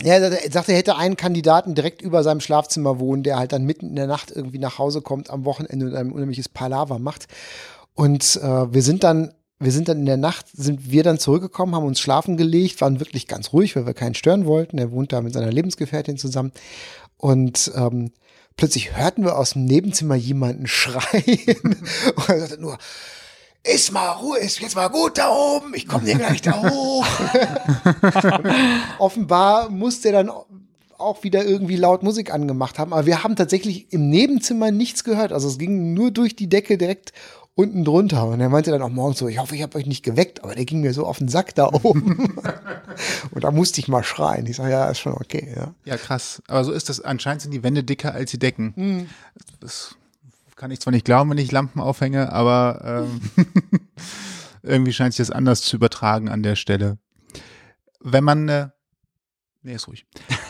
Ja, 0.01 0.13
er 0.13 0.51
sagte, 0.51 0.71
er 0.71 0.77
hätte 0.77 0.95
einen 0.95 1.17
Kandidaten 1.17 1.75
direkt 1.75 2.01
über 2.01 2.23
seinem 2.23 2.39
Schlafzimmer 2.39 2.99
wohnen, 2.99 3.23
der 3.23 3.37
halt 3.37 3.51
dann 3.51 3.65
mitten 3.65 3.89
in 3.89 3.95
der 3.95 4.07
Nacht 4.07 4.31
irgendwie 4.31 4.59
nach 4.59 4.77
Hause 4.77 5.01
kommt 5.01 5.29
am 5.29 5.43
Wochenende 5.43 5.87
und 5.87 5.95
ein 5.95 6.11
unheimliches 6.11 6.47
Palaver 6.47 6.99
macht. 6.99 7.27
Und 7.95 8.37
äh, 8.41 8.73
wir 8.73 8.81
sind 8.81 9.03
dann, 9.03 9.33
wir 9.59 9.73
sind 9.73 9.89
dann 9.89 9.99
in 9.99 10.05
der 10.05 10.15
Nacht, 10.15 10.45
sind 10.53 10.89
wir 10.89 11.03
dann 11.03 11.19
zurückgekommen, 11.19 11.75
haben 11.75 11.85
uns 11.85 11.99
schlafen 11.99 12.37
gelegt, 12.37 12.79
waren 12.79 13.01
wirklich 13.01 13.27
ganz 13.27 13.51
ruhig, 13.51 13.75
weil 13.75 13.85
wir 13.85 13.93
keinen 13.93 14.15
stören 14.15 14.45
wollten. 14.45 14.77
Er 14.77 14.91
wohnt 14.91 15.11
da 15.11 15.19
mit 15.19 15.33
seiner 15.33 15.51
Lebensgefährtin 15.51 16.17
zusammen. 16.17 16.53
Und 17.17 17.69
ähm, 17.75 18.13
plötzlich 18.55 18.95
hörten 18.95 19.25
wir 19.25 19.37
aus 19.37 19.51
dem 19.51 19.65
Nebenzimmer 19.65 20.15
jemanden 20.15 20.65
schreien. 20.67 21.75
und 22.15 22.29
er 22.29 22.39
sagte 22.39 22.61
nur, 22.61 22.77
ist 23.63 23.91
mal 23.91 24.09
Ruhe, 24.09 24.39
ist 24.39 24.59
jetzt 24.59 24.75
mal 24.75 24.87
gut 24.87 25.17
da 25.17 25.29
oben, 25.29 25.73
ich 25.73 25.87
komme 25.87 26.05
dir 26.05 26.15
gleich 26.15 26.41
da 26.41 26.61
hoch. 26.61 27.05
Offenbar 28.99 29.69
musste 29.69 30.09
er 30.09 30.23
dann 30.23 30.31
auch 30.97 31.23
wieder 31.23 31.45
irgendwie 31.45 31.75
laut 31.75 32.03
Musik 32.03 32.33
angemacht 32.33 32.79
haben, 32.79 32.93
aber 32.93 33.05
wir 33.05 33.23
haben 33.23 33.35
tatsächlich 33.35 33.91
im 33.91 34.09
Nebenzimmer 34.09 34.71
nichts 34.71 35.03
gehört. 35.03 35.31
Also 35.31 35.47
es 35.47 35.57
ging 35.57 35.93
nur 35.93 36.11
durch 36.11 36.35
die 36.35 36.49
Decke 36.49 36.77
direkt 36.77 37.13
unten 37.59 37.83
drunter. 37.83 38.25
Und 38.27 38.39
er 38.39 38.47
meinte 38.47 38.71
dann 38.71 38.81
auch 38.81 38.89
morgens 38.89 39.19
so, 39.19 39.27
ich 39.27 39.37
hoffe, 39.37 39.53
ich 39.55 39.61
habe 39.61 39.77
euch 39.77 39.85
nicht 39.85 40.03
geweckt, 40.03 40.43
aber 40.43 40.55
der 40.55 40.63
ging 40.63 40.79
mir 40.79 40.93
so 40.93 41.05
auf 41.05 41.17
den 41.17 41.27
Sack 41.27 41.55
da 41.55 41.67
oben. 41.67 42.37
und 43.31 43.43
da 43.43 43.51
musste 43.51 43.81
ich 43.81 43.89
mal 43.89 44.03
schreien. 44.03 44.45
Ich 44.45 44.55
sage, 44.55 44.71
ja, 44.71 44.89
ist 44.89 44.99
schon 44.99 45.13
okay. 45.13 45.53
Ja, 45.55 45.73
ja 45.83 45.97
krass. 45.97 46.41
Aber 46.47 46.63
so 46.63 46.71
ist 46.71 46.87
das. 46.87 47.01
Anscheinend 47.01 47.41
sind 47.41 47.51
die 47.51 47.61
Wände 47.61 47.83
dicker 47.83 48.13
als 48.13 48.31
die 48.31 48.39
Decken. 48.39 48.73
Mhm. 48.77 49.09
Das 49.59 49.95
kann 50.59 50.71
ich 50.71 50.81
zwar 50.81 50.91
nicht 50.91 51.05
glauben, 51.05 51.29
wenn 51.29 51.37
ich 51.37 51.53
Lampen 51.53 51.79
aufhänge, 51.79 52.33
aber 52.33 53.07
ähm, 53.07 53.21
irgendwie 54.61 54.91
scheint 54.91 55.13
sich 55.13 55.25
das 55.25 55.33
anders 55.33 55.61
zu 55.61 55.77
übertragen 55.77 56.27
an 56.27 56.43
der 56.43 56.57
Stelle. 56.57 56.97
Wenn 58.01 58.25
man, 58.25 58.49
äh, 58.49 58.67
nee, 59.63 59.73
ist 59.73 59.87
ruhig. 59.87 60.05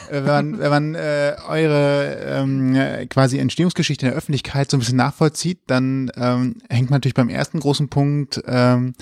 wenn 0.10 0.26
man, 0.26 0.58
wenn 0.58 0.70
man 0.72 0.96
äh, 0.96 1.36
eure 1.48 2.18
ähm, 2.26 3.08
quasi 3.10 3.38
Entstehungsgeschichte 3.38 4.08
in 4.08 4.12
der 4.12 4.18
Öffentlichkeit 4.18 4.72
so 4.72 4.78
ein 4.78 4.80
bisschen 4.80 4.98
nachvollzieht, 4.98 5.62
dann 5.68 6.12
ähm, 6.16 6.56
hängt 6.70 6.90
man 6.90 6.98
natürlich 6.98 7.14
beim 7.14 7.30
ersten 7.30 7.60
großen 7.60 7.90
Punkt 7.90 8.42
ähm, 8.48 8.96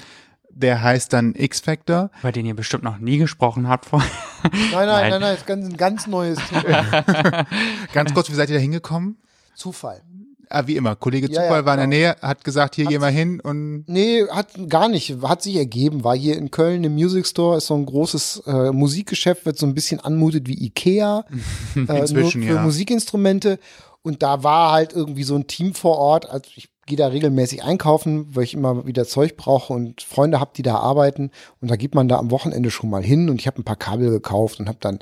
der 0.49 0.81
heißt 0.81 1.13
dann 1.13 1.35
X-Factor. 1.35 2.09
Über 2.19 2.31
den 2.31 2.47
ihr 2.47 2.55
bestimmt 2.55 2.83
noch 2.83 2.97
nie 2.97 3.19
gesprochen 3.19 3.69
habt 3.69 3.85
vorher. 3.85 4.09
Nein, 4.43 4.71
nein, 4.71 4.87
nein, 4.87 5.09
nein, 5.09 5.21
das 5.21 5.37
ist 5.37 5.45
ganz, 5.45 5.65
ein 5.67 5.77
ganz 5.77 6.07
neues 6.07 6.39
Thema. 6.49 7.45
ganz 7.93 8.11
kurz, 8.11 8.31
wie 8.31 8.33
seid 8.33 8.49
ihr 8.49 8.55
da 8.55 8.61
hingekommen? 8.61 9.19
Zufall. 9.53 10.01
Ah, 10.49 10.63
wie 10.65 10.75
immer. 10.75 10.95
Kollege 10.95 11.27
Zufall 11.27 11.45
ja, 11.45 11.55
ja, 11.57 11.65
war 11.65 11.73
in 11.73 11.89
der 11.89 11.99
genau. 11.99 12.13
Nähe, 12.13 12.15
hat 12.21 12.43
gesagt, 12.43 12.75
hier 12.75 12.85
hat 12.85 12.91
gehen 12.91 13.01
wir 13.01 13.09
hin 13.09 13.39
und. 13.39 13.83
Nee, 13.87 14.25
hat 14.29 14.49
gar 14.69 14.87
nicht, 14.87 15.15
hat 15.21 15.41
sich 15.41 15.55
ergeben. 15.55 16.03
War 16.03 16.15
hier 16.15 16.37
in 16.37 16.51
Köln 16.51 16.83
im 16.83 16.93
Music 16.93 17.27
Store, 17.27 17.57
ist 17.57 17.67
so 17.67 17.75
ein 17.75 17.85
großes 17.85 18.43
äh, 18.45 18.71
Musikgeschäft, 18.71 19.45
wird 19.45 19.57
so 19.57 19.65
ein 19.65 19.73
bisschen 19.73 19.99
anmutet 19.99 20.47
wie 20.47 20.65
Ikea. 20.65 21.25
äh, 21.75 21.99
Inzwischen, 21.99 22.41
nur 22.41 22.49
für 22.49 22.55
ja. 22.55 22.61
Musikinstrumente. 22.61 23.59
Und 24.01 24.23
da 24.23 24.43
war 24.43 24.71
halt 24.71 24.93
irgendwie 24.93 25.23
so 25.23 25.35
ein 25.35 25.47
Team 25.47 25.73
vor 25.73 25.97
Ort. 25.97 26.29
Also 26.29 26.49
ich 26.55 26.69
gehe 26.85 26.97
da 26.97 27.07
regelmäßig 27.07 27.63
einkaufen, 27.63 28.33
weil 28.33 28.45
ich 28.45 28.53
immer 28.53 28.87
wieder 28.87 29.05
Zeug 29.05 29.35
brauche 29.35 29.73
und 29.73 30.01
Freunde 30.01 30.39
habe, 30.39 30.51
die 30.55 30.61
da 30.61 30.75
arbeiten. 30.75 31.31
Und 31.61 31.69
da 31.69 31.75
geht 31.75 31.93
man 31.93 32.07
da 32.07 32.17
am 32.17 32.31
Wochenende 32.31 32.71
schon 32.71 32.89
mal 32.89 33.03
hin 33.03 33.29
und 33.29 33.41
ich 33.41 33.47
habe 33.47 33.59
ein 33.59 33.65
paar 33.65 33.75
Kabel 33.75 34.09
gekauft 34.09 34.59
und 34.61 34.69
habe 34.69 34.77
dann 34.79 34.99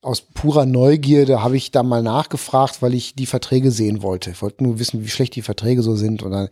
aus 0.00 0.20
purer 0.20 0.66
Neugierde 0.66 1.42
habe 1.42 1.56
ich 1.56 1.70
da 1.70 1.82
mal 1.82 2.02
nachgefragt, 2.02 2.82
weil 2.82 2.94
ich 2.94 3.14
die 3.14 3.26
Verträge 3.26 3.70
sehen 3.70 4.02
wollte. 4.02 4.30
Ich 4.30 4.42
wollte 4.42 4.62
nur 4.62 4.78
wissen, 4.78 5.02
wie 5.02 5.08
schlecht 5.08 5.34
die 5.34 5.42
Verträge 5.42 5.82
so 5.82 5.96
sind. 5.96 6.22
Und 6.22 6.30
dann 6.30 6.48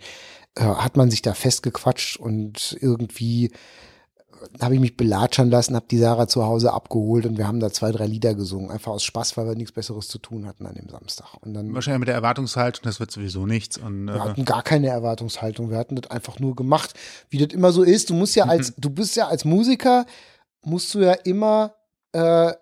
äh, 0.56 0.62
hat 0.64 0.96
man 0.96 1.10
sich 1.10 1.22
da 1.22 1.34
festgequatscht 1.34 2.16
und 2.16 2.76
irgendwie 2.80 3.52
habe 4.60 4.74
ich 4.74 4.80
mich 4.80 4.96
belatschern 4.96 5.50
lassen, 5.50 5.74
habe 5.74 5.86
die 5.90 5.98
Sarah 5.98 6.28
zu 6.28 6.44
Hause 6.44 6.72
abgeholt 6.72 7.26
und 7.26 7.38
wir 7.38 7.46
haben 7.46 7.60
da 7.60 7.70
zwei, 7.70 7.90
drei 7.92 8.06
Lieder 8.06 8.34
gesungen. 8.34 8.70
Einfach 8.70 8.92
aus 8.92 9.04
Spaß, 9.04 9.36
weil 9.36 9.46
wir 9.46 9.54
nichts 9.54 9.72
Besseres 9.72 10.08
zu 10.08 10.18
tun 10.18 10.46
hatten 10.46 10.66
an 10.66 10.74
dem 10.74 10.88
Samstag. 10.88 11.34
Und 11.40 11.54
dann, 11.54 11.74
Wahrscheinlich 11.74 12.00
mit 12.00 12.08
der 12.08 12.14
Erwartungshaltung, 12.14 12.82
das 12.84 13.00
wird 13.00 13.10
sowieso 13.10 13.46
nichts. 13.46 13.78
Und, 13.78 14.08
äh 14.08 14.14
wir 14.14 14.24
hatten 14.24 14.44
gar 14.44 14.62
keine 14.62 14.88
Erwartungshaltung. 14.88 15.70
Wir 15.70 15.78
hatten 15.78 15.96
das 15.96 16.10
einfach 16.10 16.38
nur 16.38 16.56
gemacht, 16.56 16.94
wie 17.30 17.38
das 17.38 17.54
immer 17.54 17.72
so 17.72 17.82
ist. 17.82 18.10
Du 18.10 18.14
musst 18.14 18.36
ja 18.36 18.44
als, 18.44 18.74
du 18.76 18.90
bist 18.90 19.16
ja 19.16 19.28
als 19.28 19.44
Musiker, 19.44 20.06
musst 20.62 20.92
du 20.94 21.00
ja 21.00 21.12
immer 21.12 21.74
äh, 22.12 22.52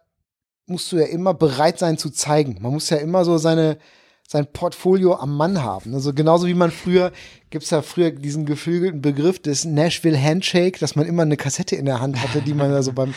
musst 0.66 0.90
du 0.92 0.96
ja 0.96 1.06
immer 1.06 1.34
bereit 1.34 1.78
sein 1.78 1.98
zu 1.98 2.10
zeigen. 2.10 2.58
Man 2.60 2.72
muss 2.72 2.90
ja 2.90 2.96
immer 2.96 3.24
so 3.24 3.38
seine, 3.38 3.78
sein 4.26 4.46
Portfolio 4.46 5.14
am 5.14 5.36
Mann 5.36 5.62
haben. 5.62 5.94
Also 5.94 6.12
genauso 6.12 6.46
wie 6.46 6.54
man 6.54 6.70
früher, 6.70 7.12
gibt 7.50 7.64
es 7.64 7.70
ja 7.70 7.82
früher 7.82 8.10
diesen 8.10 8.46
geflügelten 8.46 9.02
Begriff 9.02 9.40
des 9.40 9.64
Nashville 9.64 10.20
Handshake, 10.20 10.78
dass 10.78 10.96
man 10.96 11.06
immer 11.06 11.22
eine 11.22 11.36
Kassette 11.36 11.76
in 11.76 11.84
der 11.84 12.00
Hand 12.00 12.22
hatte, 12.22 12.40
die 12.40 12.54
man 12.54 12.70
da 12.70 12.82
so 12.82 12.92
beim 12.92 13.14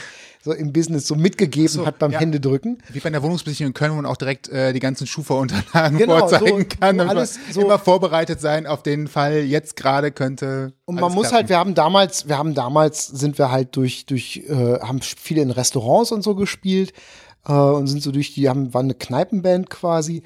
so 0.47 0.53
im 0.53 0.71
Business 0.71 1.07
so 1.07 1.15
mitgegeben 1.15 1.67
so, 1.67 1.85
hat 1.85 1.99
beim 1.99 2.11
ja. 2.11 2.19
Händedrücken. 2.19 2.81
Wie 2.93 2.99
bei 2.99 3.09
der 3.09 3.21
Wohnungsbesichtigung 3.21 3.71
in 3.71 3.73
Köln, 3.73 3.91
wo 3.91 3.95
man 3.95 4.05
auch 4.05 4.15
direkt 4.15 4.47
äh, 4.47 4.71
die 4.71 4.79
ganzen 4.79 5.05
Schufa-Unterlagen 5.05 5.97
genau, 5.97 6.19
vorzeigen 6.19 6.47
so, 6.47 6.77
kann. 6.79 6.97
Damit 6.97 7.09
alles 7.09 7.39
so 7.51 7.61
immer 7.61 7.79
vorbereitet 7.79 8.39
sein 8.39 8.65
auf 8.65 8.81
den 8.81 9.07
Fall, 9.07 9.39
jetzt 9.39 9.75
gerade 9.75 10.11
könnte. 10.11 10.73
Und 10.85 10.95
man 10.95 11.11
muss 11.11 11.23
klappen. 11.23 11.35
halt, 11.35 11.49
wir 11.49 11.57
haben 11.57 11.75
damals, 11.75 12.29
wir 12.29 12.37
haben 12.37 12.53
damals, 12.53 13.07
sind 13.07 13.37
wir 13.37 13.51
halt 13.51 13.75
durch, 13.75 14.05
durch, 14.05 14.43
äh, 14.47 14.79
haben 14.79 15.01
viele 15.01 15.41
in 15.41 15.51
Restaurants 15.51 16.11
und 16.11 16.21
so 16.21 16.35
gespielt 16.35 16.93
äh, 17.47 17.51
und 17.51 17.87
sind 17.87 18.03
so 18.03 18.11
durch 18.11 18.33
die, 18.33 18.49
haben, 18.49 18.73
waren 18.73 18.85
eine 18.85 18.95
Kneipenband 18.95 19.69
quasi. 19.69 20.23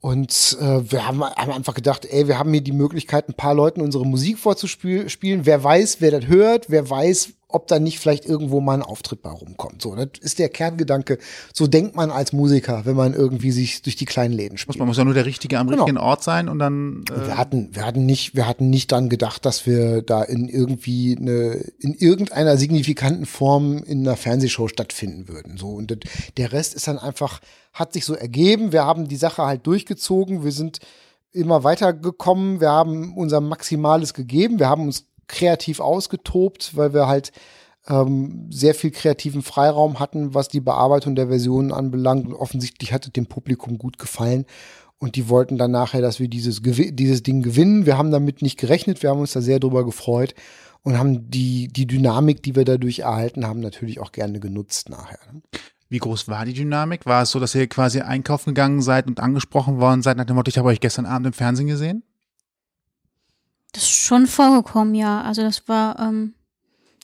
Und 0.00 0.56
äh, 0.60 0.90
wir 0.90 1.06
haben, 1.06 1.22
haben 1.22 1.52
einfach 1.52 1.74
gedacht, 1.74 2.06
ey, 2.06 2.26
wir 2.26 2.38
haben 2.38 2.52
hier 2.52 2.62
die 2.62 2.72
Möglichkeit, 2.72 3.28
ein 3.28 3.34
paar 3.34 3.54
Leuten 3.54 3.82
unsere 3.82 4.06
Musik 4.06 4.38
vorzuspielen. 4.38 5.44
Wer 5.44 5.62
weiß, 5.62 6.00
wer 6.00 6.10
das 6.10 6.26
hört, 6.26 6.70
wer 6.70 6.88
weiß, 6.88 7.34
ob 7.52 7.66
da 7.66 7.78
nicht 7.78 7.98
vielleicht 7.98 8.24
irgendwo 8.24 8.60
mal 8.60 8.74
ein 8.74 8.82
Auftritt 8.82 9.22
bei 9.22 9.30
rumkommt. 9.30 9.82
So, 9.82 9.94
das 9.94 10.08
ist 10.20 10.38
der 10.38 10.48
Kerngedanke. 10.48 11.18
So 11.52 11.66
denkt 11.66 11.96
man 11.96 12.10
als 12.10 12.32
Musiker, 12.32 12.82
wenn 12.84 12.96
man 12.96 13.14
irgendwie 13.14 13.50
sich 13.50 13.82
durch 13.82 13.96
die 13.96 14.04
kleinen 14.04 14.34
Läden 14.34 14.58
spielt. 14.58 14.78
man 14.78 14.88
muss 14.88 14.98
ja 14.98 15.04
nur 15.04 15.14
der 15.14 15.26
Richtige 15.26 15.58
am 15.58 15.68
genau. 15.68 15.82
richtigen 15.82 15.98
Ort 15.98 16.22
sein 16.22 16.48
und 16.48 16.58
dann. 16.58 17.04
Äh 17.10 17.26
wir 17.26 17.38
hatten, 17.38 17.74
wir 17.74 17.86
hatten 17.86 18.06
nicht, 18.06 18.34
wir 18.34 18.46
hatten 18.46 18.70
nicht 18.70 18.92
dann 18.92 19.08
gedacht, 19.08 19.44
dass 19.44 19.66
wir 19.66 20.02
da 20.02 20.22
in 20.22 20.48
irgendwie 20.48 21.16
eine, 21.18 21.64
in 21.78 21.94
irgendeiner 21.94 22.56
signifikanten 22.56 23.26
Form 23.26 23.78
in 23.78 24.06
einer 24.06 24.16
Fernsehshow 24.16 24.68
stattfinden 24.68 25.28
würden. 25.28 25.56
So 25.56 25.70
und 25.70 25.90
das, 25.90 25.98
der 26.36 26.52
Rest 26.52 26.74
ist 26.74 26.88
dann 26.88 26.98
einfach, 26.98 27.40
hat 27.72 27.92
sich 27.92 28.04
so 28.04 28.14
ergeben. 28.14 28.72
Wir 28.72 28.84
haben 28.84 29.08
die 29.08 29.16
Sache 29.16 29.42
halt 29.42 29.66
durchgezogen. 29.66 30.44
Wir 30.44 30.52
sind 30.52 30.80
immer 31.32 31.64
weitergekommen. 31.64 32.60
Wir 32.60 32.70
haben 32.70 33.14
unser 33.16 33.40
Maximales 33.40 34.14
gegeben. 34.14 34.58
Wir 34.58 34.68
haben 34.68 34.82
uns 34.82 35.06
kreativ 35.30 35.80
ausgetobt, 35.80 36.76
weil 36.76 36.92
wir 36.92 37.06
halt 37.06 37.32
ähm, 37.88 38.48
sehr 38.50 38.74
viel 38.74 38.90
kreativen 38.90 39.42
Freiraum 39.42 39.98
hatten, 39.98 40.34
was 40.34 40.48
die 40.48 40.60
Bearbeitung 40.60 41.14
der 41.14 41.28
Versionen 41.28 41.72
anbelangt. 41.72 42.26
Und 42.26 42.34
offensichtlich 42.34 42.92
hat 42.92 43.06
es 43.06 43.12
dem 43.12 43.26
Publikum 43.26 43.78
gut 43.78 43.98
gefallen. 43.98 44.44
Und 44.98 45.16
die 45.16 45.30
wollten 45.30 45.56
dann 45.56 45.70
nachher, 45.70 46.02
dass 46.02 46.20
wir 46.20 46.28
dieses, 46.28 46.60
dieses 46.62 47.22
Ding 47.22 47.42
gewinnen. 47.42 47.86
Wir 47.86 47.96
haben 47.96 48.10
damit 48.10 48.42
nicht 48.42 48.58
gerechnet. 48.58 49.02
Wir 49.02 49.10
haben 49.10 49.20
uns 49.20 49.32
da 49.32 49.40
sehr 49.40 49.58
drüber 49.58 49.84
gefreut 49.84 50.34
und 50.82 50.98
haben 50.98 51.30
die, 51.30 51.68
die 51.68 51.86
Dynamik, 51.86 52.42
die 52.42 52.54
wir 52.54 52.64
dadurch 52.64 53.00
erhalten 53.00 53.46
haben, 53.46 53.60
natürlich 53.60 54.00
auch 54.00 54.12
gerne 54.12 54.40
genutzt 54.40 54.90
nachher. 54.90 55.18
Ne? 55.32 55.40
Wie 55.88 55.98
groß 55.98 56.28
war 56.28 56.44
die 56.44 56.52
Dynamik? 56.52 57.04
War 57.04 57.22
es 57.22 57.30
so, 57.30 57.40
dass 57.40 57.54
ihr 57.54 57.66
quasi 57.66 58.00
einkaufen 58.00 58.50
gegangen 58.50 58.80
seid 58.80 59.08
und 59.08 59.18
angesprochen 59.18 59.80
worden 59.80 60.02
seid 60.02 60.16
nach 60.16 60.24
dem 60.24 60.36
Motto, 60.36 60.48
ich 60.48 60.56
habe 60.56 60.68
euch 60.68 60.80
gestern 60.80 61.04
Abend 61.04 61.26
im 61.26 61.32
Fernsehen 61.32 61.66
gesehen? 61.66 62.04
Das 63.72 63.84
ist 63.84 63.90
schon 63.90 64.26
vorgekommen, 64.26 64.94
ja. 64.94 65.22
Also 65.22 65.42
das 65.42 65.68
war, 65.68 65.98
ähm, 66.00 66.34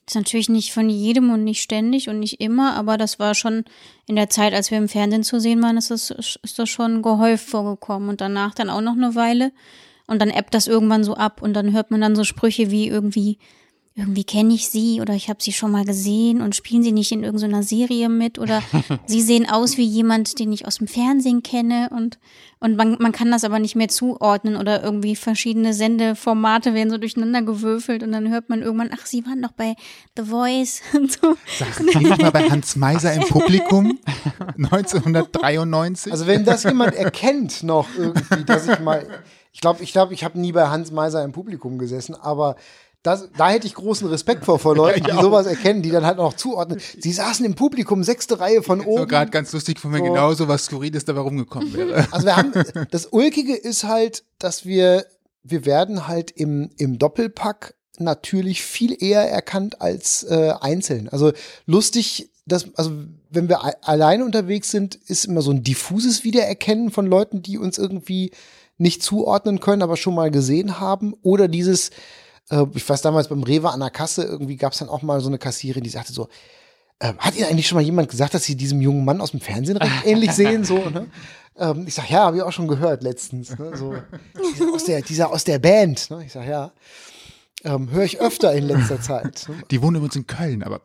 ist 0.07 0.15
natürlich 0.15 0.49
nicht 0.49 0.73
von 0.73 0.89
jedem 0.89 1.31
und 1.31 1.45
nicht 1.45 1.63
ständig 1.63 2.09
und 2.09 2.21
nicht 2.21 2.41
immer, 2.41 2.75
aber 2.75 2.97
das 2.97 3.19
war 3.19 3.35
schon 3.35 3.65
in 4.07 4.17
der 4.17 4.31
Zeit, 4.31 4.55
als 4.55 4.71
wir 4.71 4.79
im 4.79 4.89
Fernsehen 4.89 5.25
zu 5.25 5.41
sehen 5.41 5.63
waren, 5.63 5.77
ist 5.77 5.91
das, 5.91 6.11
ist 6.11 6.59
das 6.59 6.69
schon 6.69 7.03
gehäuft 7.03 7.49
vorgekommen 7.49 8.09
und 8.09 8.21
danach 8.21 8.55
dann 8.55 8.71
auch 8.71 8.81
noch 8.81 8.95
eine 8.95 9.15
Weile 9.15 9.53
und 10.07 10.21
dann 10.23 10.31
ebbt 10.31 10.55
das 10.55 10.69
irgendwann 10.69 11.05
so 11.05 11.15
ab 11.15 11.43
und 11.43 11.55
dann 11.55 11.73
hört 11.73 11.91
man 11.91 12.01
dann 12.01 12.15
so 12.15 12.23
Sprüche 12.23 12.71
wie 12.71 12.89
irgendwie, 12.89 13.39
irgendwie 13.99 14.25
kenne 14.25 14.53
ich 14.53 14.69
sie 14.69 15.01
oder 15.01 15.15
ich 15.15 15.31
habe 15.31 15.43
sie 15.43 15.53
schon 15.53 15.71
mal 15.71 15.87
gesehen 15.87 16.43
und 16.43 16.55
spielen 16.55 16.83
sie 16.83 16.93
nicht 16.93 17.13
in 17.13 17.25
irgendeiner 17.25 17.63
Serie 17.63 18.11
mit 18.11 18.39
oder 18.39 18.63
sie 19.07 19.23
sehen 19.23 19.49
aus 19.49 19.79
wie 19.79 19.87
jemand, 19.87 20.39
den 20.39 20.53
ich 20.53 20.67
aus 20.67 20.77
dem 20.77 20.87
Fernsehen 20.87 21.43
kenne 21.43 21.89
und 21.91 22.19
und 22.59 22.77
man, 22.77 22.97
man 22.99 23.13
kann 23.13 23.31
das 23.31 23.45
aber 23.45 23.59
nicht 23.59 23.77
mehr 23.77 23.89
zuordnen 23.89 24.57
oder 24.57 24.83
irgendwie 24.83 25.15
verschiedene 25.15 25.75
Sendeformate 25.75 26.73
werden 26.73 26.91
so 26.91 26.97
durcheinander 26.97 27.43
gewürfelt 27.43 28.03
und 28.03 28.13
dann 28.13 28.31
hört 28.31 28.49
man 28.49 28.63
irgendwann, 28.63 28.91
ach, 28.93 29.05
sie 29.05 29.25
waren 29.27 29.43
doch 29.43 29.53
bei 29.53 29.77
The 30.17 30.25
Voice 30.25 30.81
und 30.95 31.13
so. 31.13 31.37
Sagen 31.59 31.89
Sie 31.93 32.05
noch 32.05 32.19
mal 32.19 32.33
bei 32.33 32.49
Hans 32.51 32.75
Meiser 32.77 33.13
im 33.13 33.23
Publikum 33.23 33.99
1993. 34.57 36.13
Also 36.13 36.27
wenn 36.27 36.45
das 36.45 36.65
jemand 36.65 36.95
erkennt 36.95 37.63
noch 37.63 37.89
irgendwie, 37.97 38.45
dass 38.45 38.67
ich 38.69 38.81
mal, 38.81 39.07
ich 39.53 39.61
glaube, 39.61 39.83
ich 39.83 39.93
glaube, 39.93 40.15
ich 40.15 40.25
habe 40.25 40.41
nie 40.41 40.53
bei 40.53 40.67
Hans 40.69 40.91
Meiser 40.91 41.23
im 41.25 41.33
Publikum 41.33 41.77
gesessen, 41.77 42.15
aber 42.15 42.57
das, 43.07 43.29
da 43.37 43.51
hätte 43.51 43.69
ich 43.69 43.75
großen 43.75 44.09
Respekt 44.09 44.45
vor, 44.45 44.59
vor 44.59 44.75
Leuten, 44.75 45.05
die 45.05 45.13
sowas 45.13 45.47
erkennen, 45.47 45.81
die 45.81 45.91
dann 45.91 46.05
halt 46.05 46.17
noch 46.17 46.35
zuordnen. 46.35 46.81
Sie 46.99 47.13
saßen 47.13 47.47
im 47.47 47.55
Publikum, 47.55 48.03
sechste 48.03 48.41
Reihe 48.41 48.65
von 48.65 48.81
oben. 48.81 49.03
So 49.03 49.07
gerade 49.07 49.31
ganz 49.31 49.53
lustig 49.53 49.79
von 49.79 49.93
mir 49.93 49.99
So. 49.99 50.05
genauso, 50.05 50.49
was 50.49 50.65
Skurriles 50.65 51.05
dabei 51.05 51.21
rumgekommen 51.21 51.73
wäre. 51.73 52.09
Also 52.17 52.27
wir 52.27 52.37
haben, 52.37 52.53
das 52.91 53.07
Ulkige 53.07 53.55
ist 53.55 53.85
halt, 53.85 54.25
dass 54.39 54.65
wir, 54.65 55.07
wir 55.45 55.67
werden 55.67 56.09
halt 56.09 56.33
im, 56.33 56.71
im 56.79 56.99
Doppelpack 56.99 57.75
natürlich 57.99 58.63
viel 58.63 58.97
eher 59.01 59.31
erkannt 59.31 59.81
als 59.81 60.25
äh, 60.25 60.55
einzeln. 60.61 61.09
Also 61.09 61.33
lustig, 61.67 62.31
dass, 62.45 62.75
also 62.75 62.91
wenn 63.31 63.49
wir 63.49 63.87
alleine 63.87 64.25
unterwegs 64.25 64.71
sind, 64.71 64.97
ist 65.07 65.27
immer 65.27 65.43
so 65.43 65.53
ein 65.53 65.63
diffuses 65.63 66.25
Wiedererkennen 66.25 66.91
von 66.91 67.07
Leuten, 67.07 67.43
die 67.43 67.59
uns 67.59 67.79
irgendwie 67.79 68.33
nicht 68.79 69.03
zuordnen 69.03 69.61
können, 69.61 69.83
aber 69.83 69.97
schon 69.97 70.15
mal 70.15 70.31
gesehen 70.31 70.81
haben. 70.81 71.15
Oder 71.23 71.49
dieses, 71.49 71.91
äh, 72.51 72.65
ich 72.75 72.89
weiß 72.89 73.03
damals 73.03 73.29
beim 73.29 73.43
Rewe 73.43 73.71
an 73.71 73.81
der 73.81 73.91
Kasse, 73.91 74.25
irgendwie 74.25 74.57
gab 74.57 74.73
es 74.73 74.79
dann 74.79 74.89
auch 74.89 75.03
mal 75.03 75.21
so 75.21 75.29
eine 75.29 75.39
Kassierin, 75.39 75.83
die 75.83 75.91
sagte 75.91 76.13
so, 76.13 76.29
ähm, 77.01 77.19
hat 77.19 77.37
Ihnen 77.37 77.47
eigentlich 77.47 77.69
schon 77.69 77.77
mal 77.77 77.85
jemand 77.85 78.09
gesagt, 78.09 78.35
dass 78.35 78.45
Sie 78.45 78.57
diesem 78.57 78.81
jungen 78.81 79.05
Mann 79.05 79.21
aus 79.21 79.33
dem 79.33 79.41
Fernsehen 79.41 79.77
recht 79.77 79.93
ähnlich 80.07 80.33
sehen? 80.33 80.65
So, 80.65 80.79
ne? 80.79 81.09
ähm, 81.59 81.85
ich 81.87 81.95
sag, 81.95 82.11
ja, 82.11 82.25
habe 82.25 82.39
ich 82.39 82.43
auch 82.43 82.53
schon 82.53 82.69
gehört 82.69 83.03
letztens. 83.03 83.59
Ne? 83.59 83.77
So, 83.77 83.95
dieser, 84.53 84.73
aus 84.73 84.85
der, 84.85 85.03
dieser 85.03 85.31
aus 85.31 85.45
der 85.45 85.59
Band. 85.59 86.11
Ne? 86.11 86.25
Ich 86.25 86.33
sag, 86.33 86.47
ja. 86.47 86.73
Ähm, 87.65 87.91
Höre 87.91 88.05
ich 88.05 88.21
öfter 88.21 88.53
in 88.55 88.65
letzter 88.65 89.01
Zeit. 89.01 89.47
Ne? 89.49 89.57
Die 89.71 89.83
wohnen 89.83 89.97
übrigens 89.97 90.17
in 90.17 90.27
Köln, 90.27 90.63
aber 90.63 90.81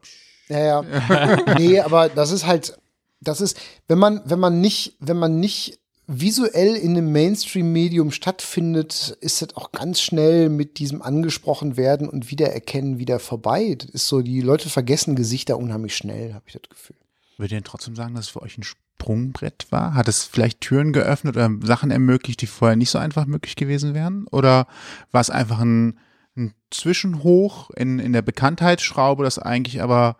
Ja, 0.49 0.83
ja. 0.83 1.55
nee, 1.57 1.79
aber 1.79 2.09
das 2.09 2.31
ist 2.31 2.45
halt, 2.45 2.77
das 3.21 3.39
ist, 3.39 3.57
wenn 3.87 3.99
man, 3.99 4.21
wenn 4.25 4.39
man 4.39 4.59
nicht, 4.59 4.97
wenn 4.99 5.17
man 5.17 5.39
nicht 5.39 5.79
visuell 6.19 6.75
in 6.75 6.91
einem 6.91 7.11
Mainstream-Medium 7.11 8.11
stattfindet, 8.11 9.17
ist 9.21 9.41
das 9.41 9.55
auch 9.55 9.71
ganz 9.71 10.01
schnell 10.01 10.49
mit 10.49 10.77
diesem 10.77 11.01
angesprochen 11.01 11.77
werden 11.77 12.09
und 12.09 12.29
Wiedererkennen 12.29 12.99
wieder 12.99 13.19
vorbei. 13.19 13.75
Das 13.77 13.89
ist 13.89 14.07
so, 14.07 14.21
die 14.21 14.41
Leute 14.41 14.69
vergessen 14.69 15.15
Gesichter 15.15 15.57
unheimlich 15.57 15.95
schnell, 15.95 16.33
habe 16.33 16.43
ich 16.47 16.53
das 16.53 16.69
Gefühl. 16.69 16.97
würdet 17.37 17.53
ihr 17.53 17.57
denn 17.57 17.63
trotzdem 17.63 17.95
sagen, 17.95 18.13
dass 18.15 18.25
es 18.25 18.31
für 18.31 18.41
euch 18.41 18.57
ein 18.57 18.63
Sprungbrett 18.63 19.67
war? 19.71 19.93
Hat 19.93 20.07
es 20.07 20.25
vielleicht 20.25 20.61
Türen 20.61 20.91
geöffnet 20.91 21.37
oder 21.37 21.49
Sachen 21.63 21.91
ermöglicht, 21.91 22.41
die 22.41 22.47
vorher 22.47 22.75
nicht 22.75 22.91
so 22.91 22.99
einfach 22.99 23.25
möglich 23.25 23.55
gewesen 23.55 23.93
wären? 23.93 24.27
Oder 24.27 24.67
war 25.11 25.21
es 25.21 25.29
einfach 25.29 25.59
ein, 25.59 25.97
ein 26.35 26.53
Zwischenhoch 26.71 27.69
in, 27.71 27.99
in 27.99 28.11
der 28.11 28.21
Bekanntheitsschraube, 28.21 29.23
das 29.23 29.39
eigentlich 29.39 29.81
aber 29.81 30.17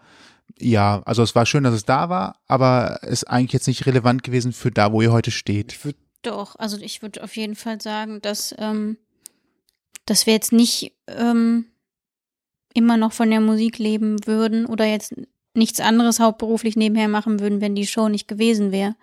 ja, 0.62 1.02
also 1.06 1.24
es 1.24 1.36
war 1.36 1.46
schön, 1.46 1.64
dass 1.64 1.74
es 1.74 1.86
da 1.86 2.10
war, 2.10 2.40
aber 2.48 3.04
ist 3.04 3.26
eigentlich 3.26 3.54
jetzt 3.54 3.68
nicht 3.68 3.86
relevant 3.86 4.24
gewesen 4.24 4.54
für 4.54 4.72
da, 4.72 4.92
wo 4.92 5.02
ihr 5.02 5.12
heute 5.12 5.32
steht. 5.32 5.78
Doch, 6.22 6.56
also 6.58 6.78
ich 6.78 7.02
würde 7.02 7.24
auf 7.24 7.36
jeden 7.36 7.56
Fall 7.56 7.82
sagen, 7.82 8.22
dass, 8.22 8.54
ähm, 8.58 8.98
dass 10.06 10.26
wir 10.26 10.34
jetzt 10.34 10.54
nicht 10.54 10.94
ähm, 11.08 11.66
immer 12.74 12.98
noch 12.98 13.14
von 13.14 13.30
der 13.30 13.42
Musik 13.42 13.80
leben 13.80 14.26
würden 14.26 14.66
oder 14.66 14.86
jetzt 14.86 15.14
nichts 15.54 15.80
anderes 15.80 16.20
hauptberuflich 16.20 16.76
nebenher 16.76 17.08
machen 17.08 17.40
würden, 17.40 17.62
wenn 17.62 17.76
die 17.76 17.88
Show 17.88 18.08
nicht 18.08 18.28
gewesen 18.28 18.72
wäre. 18.72 18.96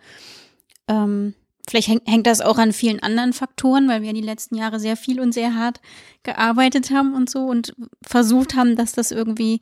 Ähm, 0.87 1.35
vielleicht 1.69 1.89
häng, 1.89 2.01
hängt 2.07 2.27
das 2.27 2.41
auch 2.41 2.59
an 2.59 2.73
vielen 2.73 3.01
anderen 3.01 3.33
Faktoren, 3.33 3.89
weil 3.89 4.03
wir 4.03 4.13
die 4.13 4.23
letzten 4.23 4.57
Jahre 4.57 4.81
sehr 4.81 4.97
viel 4.97 5.21
und 5.21 5.33
sehr 5.33 5.55
hart 5.55 5.81
gearbeitet 6.23 6.91
haben 6.91 7.15
und 7.15 7.29
so 7.29 7.41
und 7.45 7.75
versucht 8.03 8.55
haben, 8.55 8.77
dass 8.77 8.93
das 8.93 9.11
irgendwie, 9.11 9.61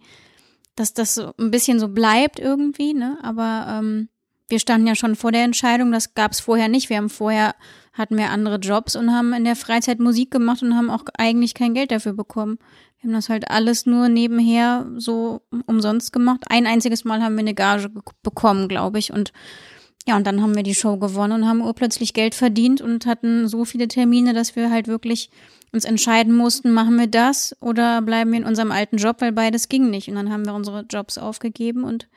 dass 0.77 0.95
das 0.95 1.15
so 1.15 1.33
ein 1.39 1.51
bisschen 1.51 1.81
so 1.81 1.89
bleibt 1.89 2.39
irgendwie, 2.39 2.95
ne? 2.95 3.19
Aber 3.23 3.67
ähm, 3.69 4.09
wir 4.49 4.61
standen 4.61 4.87
ja 4.87 4.95
schon 4.95 5.17
vor 5.17 5.33
der 5.33 5.43
Entscheidung, 5.43 5.91
das 5.91 6.15
gab 6.15 6.31
es 6.33 6.41
vorher 6.41 6.69
nicht. 6.69 6.89
Wir 6.89 6.99
haben 6.99 7.09
vorher, 7.09 7.57
hatten 7.93 8.17
wir 8.17 8.31
andere 8.31 8.59
Jobs 8.59 8.95
und 8.95 9.13
haben 9.13 9.33
in 9.33 9.45
der 9.45 9.57
Freizeit 9.57 9.99
Musik 9.99 10.31
gemacht 10.31 10.63
und 10.63 10.77
haben 10.77 10.91
auch 10.91 11.03
eigentlich 11.19 11.55
kein 11.55 11.75
Geld 11.75 11.91
dafür 11.91 12.13
bekommen. 12.13 12.59
Wir 12.99 13.09
haben 13.09 13.15
das 13.15 13.29
halt 13.29 13.51
alles 13.51 13.87
nur 13.87 14.09
nebenher 14.09 14.87
so 14.97 15.43
umsonst 15.67 16.13
gemacht. 16.13 16.45
Ein 16.49 16.67
einziges 16.67 17.05
Mal 17.05 17.23
haben 17.23 17.35
wir 17.35 17.41
eine 17.41 17.55
Gage 17.55 17.91
ge- 17.91 18.03
bekommen, 18.23 18.69
glaube 18.69 18.99
ich. 18.99 19.13
Und 19.13 19.33
ja, 20.07 20.17
und 20.17 20.27
dann 20.27 20.41
haben 20.41 20.55
wir 20.55 20.63
die 20.63 20.75
Show 20.75 20.97
gewonnen 20.99 21.43
und 21.43 21.49
haben 21.49 21.61
urplötzlich 21.61 22.15
Geld 22.15 22.37
verdient 22.37 22.81
und 22.81 23.07
hatten 23.07 23.49
so 23.49 23.65
viele 23.65 23.89
Termine, 23.89 24.33
dass 24.33 24.55
wir 24.55 24.71
halt 24.71 24.87
wirklich 24.87 25.31
uns 25.73 25.85
entscheiden 25.85 26.35
mussten, 26.35 26.73
machen 26.73 26.99
wir 26.99 27.07
das 27.07 27.57
oder 27.61 28.03
bleiben 28.03 28.33
wir 28.33 28.39
in 28.39 28.47
unserem 28.47 28.73
alten 28.73 28.97
Job, 28.97 29.21
weil 29.21 29.33
beides 29.33 29.69
ging 29.69 29.91
nicht. 29.91 30.09
Und 30.09 30.15
dann 30.15 30.33
haben 30.33 30.47
wir 30.47 30.55
unsere 30.55 30.87
Jobs 30.89 31.19
aufgegeben 31.19 31.85
und 31.85 32.09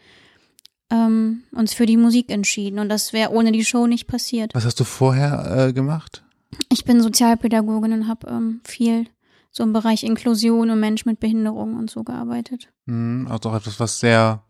ähm, 0.91 1.43
uns 1.51 1.73
für 1.73 1.85
die 1.85 1.97
Musik 1.97 2.31
entschieden. 2.31 2.79
Und 2.79 2.89
das 2.89 3.13
wäre 3.13 3.31
ohne 3.31 3.51
die 3.51 3.65
Show 3.65 3.87
nicht 3.87 4.07
passiert. 4.07 4.53
Was 4.55 4.65
hast 4.65 4.79
du 4.79 4.83
vorher 4.83 5.67
äh, 5.67 5.73
gemacht? 5.73 6.23
Ich 6.71 6.83
bin 6.85 7.01
Sozialpädagogin 7.01 7.93
und 7.93 8.07
habe 8.07 8.27
ähm, 8.27 8.61
viel 8.63 9.05
so 9.51 9.63
im 9.63 9.73
Bereich 9.73 10.03
Inklusion 10.03 10.69
und 10.69 10.79
Mensch 10.79 11.05
mit 11.05 11.19
Behinderung 11.19 11.75
und 11.75 11.89
so 11.89 12.03
gearbeitet. 12.03 12.69
Hm, 12.87 13.27
also 13.29 13.49
auch 13.49 13.55
etwas, 13.55 13.79
was 13.79 13.99
sehr 13.99 14.43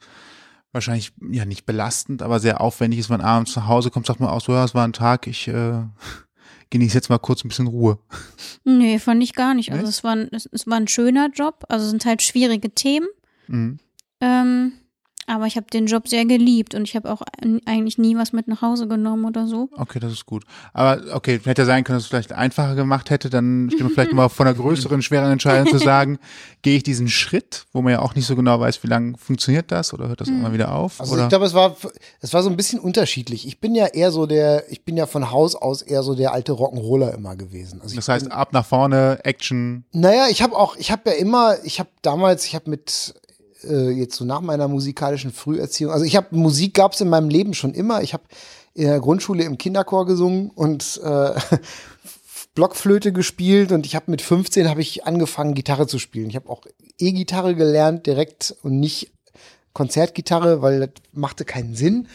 wahrscheinlich 0.72 1.14
ja 1.32 1.46
nicht 1.46 1.66
belastend, 1.66 2.22
aber 2.22 2.40
sehr 2.40 2.62
aufwendig 2.62 3.00
ist, 3.00 3.10
wenn 3.10 3.18
man 3.18 3.26
abends 3.26 3.56
nach 3.56 3.68
Hause 3.68 3.90
kommt, 3.90 4.06
sagt 4.06 4.20
man 4.20 4.30
auch 4.30 4.42
so, 4.42 4.52
ja, 4.54 4.64
es 4.64 4.76
war 4.76 4.86
ein 4.86 4.94
Tag, 4.94 5.28
ich 5.28 5.48
äh, 5.48 5.84
genieße 6.70 6.96
jetzt 6.96 7.10
mal 7.10 7.20
kurz 7.20 7.44
ein 7.44 7.50
bisschen 7.50 7.68
Ruhe. 7.68 8.00
Nee, 8.64 9.00
fand 9.00 9.24
ich 9.24 9.34
gar 9.34 9.54
nicht. 9.54 9.72
Also 9.72 9.88
es 9.88 10.04
war, 10.04 10.16
ein, 10.16 10.30
es, 10.32 10.48
es 10.52 10.68
war 10.68 10.78
ein 10.78 10.88
schöner 10.88 11.30
Job. 11.30 11.66
Also 11.70 11.86
es 11.86 11.92
sind 11.92 12.06
halt 12.06 12.22
schwierige 12.22 12.70
Themen. 12.70 13.08
Mhm. 13.48 13.80
Ähm, 14.22 14.74
aber 15.30 15.46
ich 15.46 15.56
habe 15.56 15.68
den 15.72 15.86
Job 15.86 16.08
sehr 16.08 16.26
geliebt 16.26 16.74
und 16.74 16.84
ich 16.84 16.96
habe 16.96 17.12
auch 17.12 17.22
eigentlich 17.66 17.98
nie 17.98 18.18
was 18.18 18.34
mit 18.34 18.48
nach 18.48 18.62
Hause 18.62 18.88
genommen 18.88 19.26
oder 19.26 19.46
so. 19.46 19.70
Okay, 19.78 20.00
das 20.00 20.12
ist 20.12 20.26
gut. 20.26 20.44
Aber 20.74 21.16
okay, 21.16 21.40
hätte 21.44 21.62
ja 21.62 21.66
sein 21.66 21.84
können, 21.84 21.98
dass 21.98 22.04
es 22.04 22.10
vielleicht 22.10 22.34
einfacher 22.34 22.76
gemacht 22.76 23.10
hätte, 23.12 23.30
dann 23.30 23.70
steht 23.70 23.84
man 23.84 23.92
vielleicht 23.92 24.14
mal 24.14 24.30
vor 24.30 24.46
einer 24.46 24.56
größeren, 24.56 25.02
schweren 25.02 25.32
Entscheidung 25.32 25.68
zu 25.68 25.78
sagen, 25.78 26.18
gehe 26.64 26.78
ich 26.78 26.84
diesen 26.84 27.10
Schritt, 27.10 27.66
wo 27.74 27.82
man 27.82 27.94
ja 27.94 28.00
auch 28.02 28.16
nicht 28.16 28.26
so 28.26 28.36
genau 28.36 28.60
weiß, 28.60 28.84
wie 28.84 28.88
lange 28.88 29.18
funktioniert 29.18 29.72
das 29.72 29.94
oder 29.94 30.08
hört 30.08 30.22
das 30.22 30.30
immer 30.30 30.52
wieder 30.52 30.74
auf? 30.74 31.00
Also 31.00 31.14
oder? 31.14 31.24
ich 31.24 31.30
glaube, 31.30 31.46
es 31.46 31.54
war, 31.54 31.76
es 32.22 32.34
war 32.34 32.42
so 32.42 32.50
ein 32.50 32.58
bisschen 32.58 32.80
unterschiedlich. 32.80 33.48
Ich 33.48 33.60
bin 33.60 33.76
ja 33.76 33.86
eher 33.86 34.12
so 34.12 34.26
der, 34.26 34.70
ich 34.72 34.84
bin 34.84 34.98
ja 34.98 35.06
von 35.06 35.30
Haus 35.30 35.56
aus 35.56 35.84
eher 35.84 36.02
so 36.02 36.16
der 36.16 36.34
alte 36.34 36.54
Rock'n'Roller 36.54 37.14
immer 37.14 37.36
gewesen. 37.36 37.82
Also 37.82 37.94
ich 37.94 37.98
das 37.98 38.10
heißt, 38.10 38.32
ab 38.32 38.52
nach 38.52 38.66
vorne, 38.66 39.20
Action. 39.24 39.86
Naja, 39.92 40.28
ich 40.30 40.42
habe 40.42 40.56
auch, 40.56 40.76
ich 40.76 40.92
habe 40.92 41.12
ja 41.12 41.16
immer, 41.18 41.58
ich 41.64 41.80
habe 41.80 41.90
damals, 42.02 42.46
ich 42.46 42.56
habe 42.56 42.70
mit 42.70 43.14
äh, 43.64 43.90
jetzt 43.92 44.16
so 44.16 44.26
nach 44.26 44.42
meiner 44.42 44.68
musikalischen 44.68 45.32
Früherziehung, 45.32 45.92
also 45.92 46.06
ich 46.06 46.16
habe 46.16 46.36
Musik 46.36 46.74
gab 46.74 46.94
es 46.94 47.02
in 47.02 47.10
meinem 47.10 47.30
Leben 47.30 47.54
schon 47.54 47.74
immer. 47.74 48.02
Ich 48.02 48.14
habe 48.14 48.24
in 48.74 48.86
der 48.86 49.00
Grundschule 49.00 49.44
im 49.44 49.58
Kinderchor 49.58 50.06
gesungen 50.06 50.50
und 50.52 51.00
äh, 51.04 51.34
Blockflöte 52.56 53.14
gespielt 53.14 53.72
und 53.72 53.86
ich 53.86 53.96
habe 53.96 54.12
mit 54.12 54.22
15 54.22 54.70
habe 54.70 54.82
ich 54.82 55.06
angefangen 55.06 55.54
Gitarre 55.54 55.88
zu 55.88 56.00
spielen. 56.00 56.30
Ich 56.30 56.36
habe 56.36 56.50
auch 56.50 56.62
E-Gitarre 56.98 57.56
gelernt 57.56 58.06
direkt 58.06 58.56
und 58.64 58.80
nicht 58.80 59.12
Konzertgitarre, 59.74 60.62
weil 60.62 60.80
das 60.80 60.90
machte 61.14 61.46
keinen 61.46 61.76
Sinn. 61.76 62.08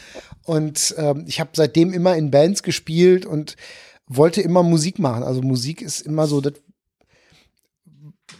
Und 0.44 0.94
ähm, 0.98 1.24
ich 1.26 1.40
habe 1.40 1.50
seitdem 1.54 1.92
immer 1.92 2.16
in 2.16 2.30
Bands 2.30 2.62
gespielt 2.62 3.24
und 3.24 3.56
wollte 4.06 4.42
immer 4.42 4.62
Musik 4.62 4.98
machen. 4.98 5.22
Also 5.22 5.40
Musik 5.40 5.80
ist 5.80 6.00
immer 6.00 6.26
so 6.26 6.40
das, 6.40 6.54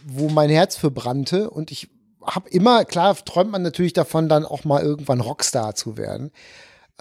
wo 0.05 0.29
mein 0.29 0.49
Herz 0.49 0.75
für 0.75 0.91
brannte. 0.91 1.49
Und 1.49 1.71
ich 1.71 1.89
habe 2.25 2.49
immer, 2.49 2.85
klar, 2.85 3.15
träumt 3.15 3.51
man 3.51 3.61
natürlich 3.61 3.93
davon, 3.93 4.29
dann 4.29 4.45
auch 4.45 4.63
mal 4.63 4.81
irgendwann 4.81 5.21
Rockstar 5.21 5.75
zu 5.75 5.97
werden. 5.97 6.31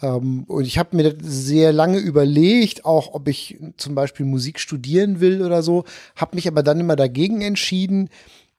Ähm, 0.02 0.44
und 0.44 0.64
ich 0.64 0.78
habe 0.78 0.96
mir 0.96 1.12
das 1.12 1.22
sehr 1.22 1.72
lange 1.72 1.98
überlegt, 1.98 2.84
auch 2.84 3.14
ob 3.14 3.28
ich 3.28 3.58
zum 3.76 3.94
Beispiel 3.94 4.26
Musik 4.26 4.58
studieren 4.58 5.20
will 5.20 5.42
oder 5.42 5.62
so, 5.62 5.84
habe 6.16 6.36
mich 6.36 6.48
aber 6.48 6.62
dann 6.62 6.80
immer 6.80 6.96
dagegen 6.96 7.40
entschieden, 7.42 8.10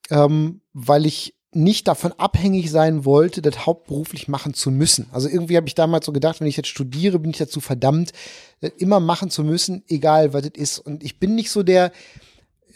ähm, 0.10 0.62
weil 0.74 1.06
ich 1.06 1.36
nicht 1.52 1.88
davon 1.88 2.12
abhängig 2.18 2.70
sein 2.70 3.06
wollte, 3.06 3.42
das 3.42 3.66
hauptberuflich 3.66 4.28
machen 4.28 4.54
zu 4.54 4.72
müssen. 4.72 5.08
Also 5.12 5.30
irgendwie 5.30 5.56
habe 5.56 5.68
ich 5.68 5.76
damals 5.76 6.06
so 6.06 6.12
gedacht, 6.12 6.42
wenn 6.42 6.48
ich 6.48 6.58
jetzt 6.58 6.68
studiere, 6.68 7.18
bin 7.18 7.32
ich 7.32 7.38
dazu 7.38 7.62
verdammt, 7.62 8.12
das 8.60 8.72
immer 8.78 9.00
machen 9.00 9.30
zu 9.30 9.44
müssen, 9.44 9.84
egal 9.88 10.34
was 10.34 10.44
es 10.44 10.52
ist. 10.56 10.80
Und 10.80 11.02
ich 11.02 11.18
bin 11.18 11.34
nicht 11.34 11.50
so 11.50 11.64
der, 11.64 11.94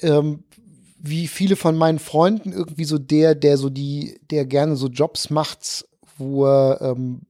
ähm, 0.02 0.44
wie 1.00 1.28
viele 1.28 1.56
von 1.56 1.76
meinen 1.76 2.00
Freunden, 2.00 2.52
irgendwie 2.52 2.84
so 2.84 2.98
der, 2.98 3.34
der 3.34 3.58
so 3.58 3.70
die, 3.70 4.20
der 4.30 4.46
gerne 4.46 4.76
so 4.76 4.88
Jobs 4.88 5.30
macht, 5.30 5.86
wo 6.18 6.46
er 6.46 6.82
ähm, 6.82 7.22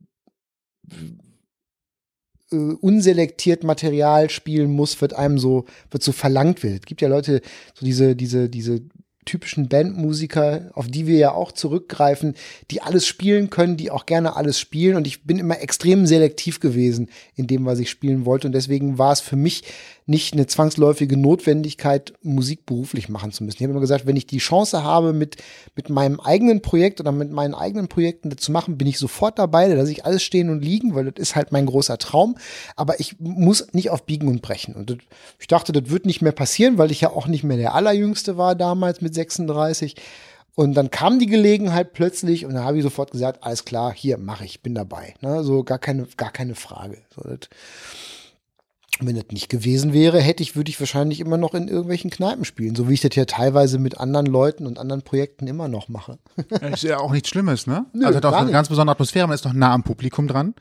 äh, 2.51 2.55
unselektiert 2.55 3.63
Material 3.63 4.29
spielen 4.29 4.71
muss, 4.71 4.99
wird 5.01 5.13
einem 5.13 5.37
so, 5.37 5.65
wird 5.91 6.01
so 6.01 6.11
verlangt 6.11 6.63
wird. 6.63 6.81
Es 6.81 6.85
gibt 6.85 7.01
ja 7.01 7.07
Leute, 7.07 7.41
so 7.75 7.85
diese, 7.85 8.15
diese, 8.15 8.49
diese 8.49 8.81
typischen 9.25 9.69
Bandmusiker, 9.69 10.71
auf 10.73 10.87
die 10.87 11.05
wir 11.05 11.17
ja 11.19 11.31
auch 11.31 11.51
zurückgreifen, 11.51 12.33
die 12.71 12.81
alles 12.81 13.05
spielen 13.05 13.51
können, 13.51 13.77
die 13.77 13.91
auch 13.91 14.07
gerne 14.07 14.35
alles 14.35 14.59
spielen. 14.59 14.95
Und 14.95 15.05
ich 15.05 15.23
bin 15.23 15.37
immer 15.37 15.61
extrem 15.61 16.07
selektiv 16.07 16.59
gewesen 16.59 17.09
in 17.35 17.45
dem, 17.45 17.65
was 17.65 17.77
ich 17.77 17.91
spielen 17.91 18.25
wollte. 18.25 18.47
Und 18.47 18.53
deswegen 18.53 18.97
war 18.97 19.11
es 19.11 19.19
für 19.19 19.35
mich 19.35 19.65
nicht 20.09 20.33
eine 20.33 20.47
zwangsläufige 20.47 21.15
Notwendigkeit, 21.15 22.13
Musik 22.23 22.65
beruflich 22.65 23.09
machen 23.09 23.31
zu 23.31 23.43
müssen. 23.43 23.57
Ich 23.57 23.63
habe 23.63 23.71
immer 23.71 23.79
gesagt, 23.79 24.07
wenn 24.07 24.15
ich 24.15 24.25
die 24.25 24.39
Chance 24.39 24.83
habe, 24.83 25.13
mit, 25.13 25.37
mit 25.75 25.89
meinem 25.89 26.19
eigenen 26.19 26.61
Projekt 26.61 26.99
oder 26.99 27.11
mit 27.11 27.31
meinen 27.31 27.53
eigenen 27.53 27.87
Projekten 27.87 28.35
zu 28.35 28.51
machen, 28.51 28.77
bin 28.77 28.87
ich 28.87 28.97
sofort 28.97 29.37
dabei, 29.37 29.69
da 29.69 29.75
lasse 29.75 29.91
ich 29.91 30.05
alles 30.05 30.23
stehen 30.23 30.49
und 30.49 30.65
liegen, 30.65 30.95
weil 30.95 31.11
das 31.11 31.21
ist 31.21 31.35
halt 31.35 31.51
mein 31.51 31.67
großer 31.67 31.99
Traum. 31.99 32.37
Aber 32.75 32.99
ich 32.99 33.19
muss 33.19 33.71
nicht 33.73 33.91
auf 33.91 34.05
Biegen 34.05 34.27
und 34.27 34.41
Brechen. 34.41 34.73
Und 34.73 34.89
das, 34.89 34.97
ich 35.37 35.47
dachte, 35.47 35.71
das 35.71 35.91
wird 35.91 36.07
nicht 36.07 36.23
mehr 36.23 36.31
passieren, 36.31 36.79
weil 36.79 36.89
ich 36.89 37.01
ja 37.01 37.11
auch 37.11 37.27
nicht 37.27 37.43
mehr 37.43 37.57
der 37.57 37.75
Allerjüngste 37.75 38.35
war 38.35 38.55
damals 38.55 39.01
mit 39.01 39.13
36. 39.13 39.95
Und 40.55 40.73
dann 40.73 40.89
kam 40.89 41.19
die 41.19 41.27
Gelegenheit 41.27 41.93
plötzlich 41.93 42.45
und 42.45 42.55
da 42.55 42.63
habe 42.63 42.77
ich 42.77 42.83
sofort 42.83 43.11
gesagt, 43.11 43.43
alles 43.43 43.63
klar, 43.63 43.93
hier 43.93 44.17
mache 44.17 44.43
ich, 44.43 44.61
bin 44.61 44.73
dabei. 44.73 45.13
Ne? 45.21 45.43
So 45.43 45.63
gar 45.63 45.79
keine, 45.79 46.07
gar 46.17 46.31
keine 46.31 46.55
Frage. 46.55 46.97
So, 47.15 47.21
das, 47.21 47.47
wenn 49.07 49.15
das 49.15 49.25
nicht 49.31 49.49
gewesen 49.49 49.93
wäre, 49.93 50.19
hätte 50.19 50.43
ich, 50.43 50.55
würde 50.55 50.69
ich 50.69 50.79
wahrscheinlich 50.79 51.19
immer 51.19 51.37
noch 51.37 51.53
in 51.53 51.67
irgendwelchen 51.67 52.09
Kneipen 52.09 52.45
spielen, 52.45 52.75
so 52.75 52.89
wie 52.89 52.93
ich 52.93 53.01
das 53.01 53.15
ja 53.15 53.25
teilweise 53.25 53.79
mit 53.79 53.97
anderen 53.97 54.25
Leuten 54.25 54.65
und 54.65 54.77
anderen 54.77 55.01
Projekten 55.01 55.47
immer 55.47 55.67
noch 55.67 55.89
mache. 55.89 56.19
ist 56.71 56.83
ja 56.83 56.99
auch 56.99 57.11
nichts 57.11 57.29
Schlimmes, 57.29 57.67
ne? 57.67 57.85
Nö, 57.93 58.05
also 58.05 58.17
hat 58.17 58.25
auch 58.25 58.33
eine 58.33 58.45
nicht. 58.45 58.53
ganz 58.53 58.69
besondere 58.69 58.93
Atmosphäre, 58.93 59.27
man 59.27 59.35
ist 59.35 59.45
noch 59.45 59.53
nah 59.53 59.73
am 59.73 59.83
Publikum 59.83 60.27
dran. 60.27 60.53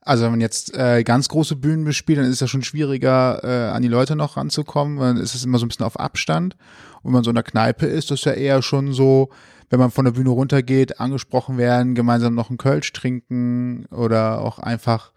Also 0.00 0.24
wenn 0.24 0.32
man 0.32 0.40
jetzt 0.42 0.74
äh, 0.76 1.02
ganz 1.02 1.28
große 1.28 1.56
Bühnen 1.56 1.84
bespielt, 1.84 2.18
dann 2.18 2.26
ist 2.26 2.32
es 2.32 2.40
ja 2.40 2.46
schon 2.46 2.62
schwieriger, 2.62 3.40
äh, 3.42 3.70
an 3.70 3.80
die 3.80 3.88
Leute 3.88 4.16
noch 4.16 4.36
ranzukommen. 4.36 4.98
Dann 4.98 5.16
ist 5.16 5.34
es 5.34 5.44
immer 5.44 5.58
so 5.58 5.64
ein 5.64 5.68
bisschen 5.68 5.86
auf 5.86 5.98
Abstand. 5.98 6.56
Und 7.02 7.06
wenn 7.06 7.12
man 7.12 7.24
so 7.24 7.30
in 7.30 7.34
der 7.34 7.42
Kneipe 7.42 7.86
ist, 7.86 8.10
das 8.10 8.18
ist 8.20 8.26
ja 8.26 8.32
eher 8.32 8.60
schon 8.60 8.92
so, 8.92 9.30
wenn 9.70 9.80
man 9.80 9.90
von 9.90 10.04
der 10.04 10.12
Bühne 10.12 10.28
runtergeht, 10.28 11.00
angesprochen 11.00 11.56
werden, 11.56 11.94
gemeinsam 11.94 12.34
noch 12.34 12.50
einen 12.50 12.58
Kölsch 12.58 12.92
trinken 12.92 13.86
oder 13.86 14.42
auch 14.42 14.58
einfach 14.58 15.12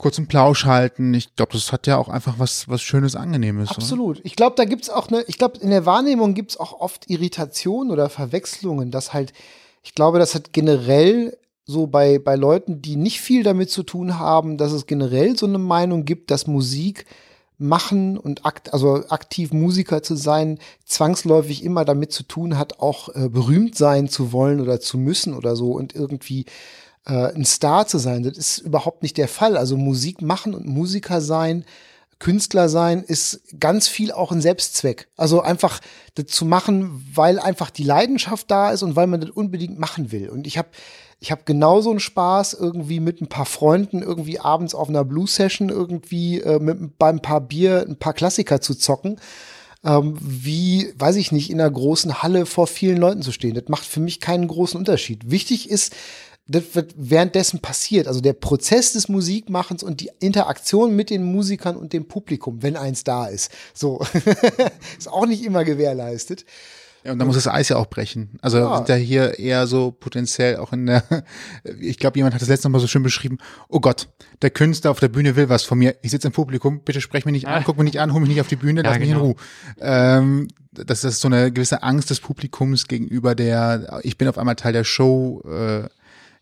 kurz 0.00 0.16
einen 0.16 0.28
Plausch 0.28 0.64
halten. 0.64 1.12
Ich 1.12 1.36
glaube, 1.36 1.52
das 1.52 1.72
hat 1.72 1.86
ja 1.86 1.98
auch 1.98 2.08
einfach 2.08 2.38
was, 2.38 2.68
was 2.68 2.80
Schönes, 2.80 3.16
Angenehmes. 3.16 3.70
Oder? 3.70 3.78
Absolut. 3.78 4.20
Ich 4.24 4.34
glaube, 4.34 4.56
da 4.56 4.64
gibt's 4.64 4.88
auch 4.88 5.08
eine, 5.08 5.22
ich 5.28 5.36
glaube, 5.36 5.58
in 5.58 5.68
der 5.68 5.84
Wahrnehmung 5.84 6.32
gibt's 6.32 6.56
auch 6.56 6.80
oft 6.80 7.10
Irritationen 7.10 7.92
oder 7.92 8.08
Verwechslungen, 8.08 8.90
dass 8.90 9.12
halt, 9.12 9.34
ich 9.82 9.94
glaube, 9.94 10.18
das 10.18 10.34
hat 10.34 10.54
generell 10.54 11.36
so 11.66 11.86
bei, 11.86 12.18
bei 12.18 12.34
Leuten, 12.34 12.80
die 12.80 12.96
nicht 12.96 13.20
viel 13.20 13.42
damit 13.42 13.70
zu 13.70 13.82
tun 13.82 14.18
haben, 14.18 14.56
dass 14.56 14.72
es 14.72 14.86
generell 14.86 15.36
so 15.36 15.44
eine 15.44 15.58
Meinung 15.58 16.06
gibt, 16.06 16.30
dass 16.30 16.46
Musik 16.46 17.04
machen 17.58 18.16
und 18.16 18.46
akt, 18.46 18.72
also 18.72 19.04
aktiv 19.10 19.52
Musiker 19.52 20.02
zu 20.02 20.16
sein, 20.16 20.58
zwangsläufig 20.86 21.62
immer 21.62 21.84
damit 21.84 22.10
zu 22.10 22.22
tun 22.22 22.56
hat, 22.56 22.80
auch 22.80 23.14
äh, 23.14 23.28
berühmt 23.28 23.76
sein 23.76 24.08
zu 24.08 24.32
wollen 24.32 24.62
oder 24.62 24.80
zu 24.80 24.96
müssen 24.96 25.34
oder 25.34 25.54
so 25.56 25.72
und 25.72 25.94
irgendwie 25.94 26.46
äh, 27.06 27.32
ein 27.34 27.44
Star 27.44 27.86
zu 27.86 27.98
sein. 27.98 28.22
Das 28.22 28.36
ist 28.36 28.58
überhaupt 28.58 29.02
nicht 29.02 29.16
der 29.16 29.28
Fall. 29.28 29.56
Also 29.56 29.76
Musik 29.76 30.22
machen 30.22 30.54
und 30.54 30.66
Musiker 30.66 31.20
sein, 31.20 31.64
Künstler 32.18 32.68
sein, 32.68 33.02
ist 33.02 33.40
ganz 33.58 33.88
viel 33.88 34.12
auch 34.12 34.30
ein 34.30 34.42
Selbstzweck. 34.42 35.08
Also 35.16 35.40
einfach 35.40 35.80
das 36.14 36.26
zu 36.26 36.44
machen, 36.44 37.06
weil 37.14 37.38
einfach 37.38 37.70
die 37.70 37.84
Leidenschaft 37.84 38.50
da 38.50 38.70
ist 38.70 38.82
und 38.82 38.94
weil 38.94 39.06
man 39.06 39.20
das 39.20 39.30
unbedingt 39.30 39.78
machen 39.78 40.12
will. 40.12 40.28
Und 40.28 40.46
ich 40.46 40.58
habe 40.58 40.68
ich 41.22 41.30
habe 41.30 41.42
genauso 41.44 41.90
einen 41.90 42.00
Spaß 42.00 42.54
irgendwie 42.54 42.98
mit 42.98 43.20
ein 43.20 43.28
paar 43.28 43.44
Freunden 43.44 44.02
irgendwie 44.02 44.40
abends 44.40 44.74
auf 44.74 44.88
einer 44.88 45.04
Blues 45.04 45.34
Session 45.34 45.68
irgendwie 45.68 46.40
äh, 46.40 46.58
mit 46.58 46.98
beim 46.98 47.20
paar 47.20 47.42
Bier 47.42 47.84
ein 47.86 47.96
paar 47.96 48.14
Klassiker 48.14 48.62
zu 48.62 48.74
zocken. 48.74 49.20
Ähm, 49.84 50.16
wie, 50.20 50.92
weiß 50.96 51.16
ich 51.16 51.30
nicht, 51.30 51.50
in 51.50 51.60
einer 51.60 51.70
großen 51.70 52.22
Halle 52.22 52.46
vor 52.46 52.66
vielen 52.66 52.96
Leuten 52.96 53.20
zu 53.20 53.32
stehen. 53.32 53.54
Das 53.54 53.68
macht 53.68 53.84
für 53.84 54.00
mich 54.00 54.20
keinen 54.20 54.48
großen 54.48 54.78
Unterschied. 54.78 55.30
Wichtig 55.30 55.68
ist, 55.70 55.94
das 56.50 56.74
wird 56.74 56.94
währenddessen 56.96 57.60
passiert. 57.60 58.08
Also 58.08 58.20
der 58.20 58.32
Prozess 58.32 58.92
des 58.92 59.08
Musikmachens 59.08 59.82
und 59.82 60.00
die 60.00 60.10
Interaktion 60.18 60.96
mit 60.96 61.10
den 61.10 61.22
Musikern 61.22 61.76
und 61.76 61.92
dem 61.92 62.08
Publikum, 62.08 62.62
wenn 62.62 62.76
eins 62.76 63.04
da 63.04 63.26
ist. 63.26 63.52
So. 63.72 64.04
ist 64.98 65.08
auch 65.08 65.26
nicht 65.26 65.44
immer 65.44 65.64
gewährleistet. 65.64 66.44
Ja, 67.04 67.12
und 67.12 67.18
da 67.18 67.24
muss 67.24 67.36
das 67.36 67.46
Eis 67.48 67.70
ja 67.70 67.76
auch 67.76 67.86
brechen. 67.86 68.38
Also 68.42 68.58
Ja. 68.58 68.76
sind 68.76 68.88
ja 68.90 68.94
hier 68.96 69.38
eher 69.38 69.66
so 69.66 69.90
potenziell 69.90 70.56
auch 70.56 70.72
in 70.74 70.84
der, 70.86 71.02
ich 71.80 71.98
glaube, 71.98 72.18
jemand 72.18 72.34
hat 72.34 72.42
das 72.42 72.48
letzte 72.48 72.68
Mal 72.68 72.78
so 72.78 72.86
schön 72.86 73.02
beschrieben, 73.02 73.38
oh 73.68 73.80
Gott, 73.80 74.08
der 74.42 74.50
Künstler 74.50 74.90
auf 74.90 75.00
der 75.00 75.08
Bühne 75.08 75.34
will 75.36 75.48
was 75.48 75.62
von 75.62 75.78
mir. 75.78 75.96
Ich 76.02 76.10
sitze 76.10 76.26
im 76.28 76.32
Publikum, 76.34 76.80
bitte 76.84 77.00
sprech 77.00 77.24
mich 77.24 77.32
nicht 77.32 77.48
an, 77.48 77.62
guck 77.64 77.78
mich 77.78 77.84
nicht 77.84 78.00
an, 78.00 78.12
hol 78.12 78.20
mich 78.20 78.28
nicht 78.28 78.40
auf 78.40 78.48
die 78.48 78.56
Bühne, 78.56 78.82
Ja, 78.82 78.90
lass 78.90 78.98
mich 78.98 79.08
genau. 79.08 79.20
in 79.20 79.26
Ruhe. 79.26 79.36
Ähm, 79.80 80.48
das 80.72 81.04
ist 81.04 81.20
so 81.20 81.28
eine 81.28 81.50
gewisse 81.50 81.82
Angst 81.82 82.10
des 82.10 82.20
Publikums 82.20 82.86
gegenüber 82.86 83.34
der, 83.34 84.00
ich 84.02 84.18
bin 84.18 84.28
auf 84.28 84.36
einmal 84.36 84.56
Teil 84.56 84.74
der 84.74 84.84
Show, 84.84 85.42
äh, 85.46 85.88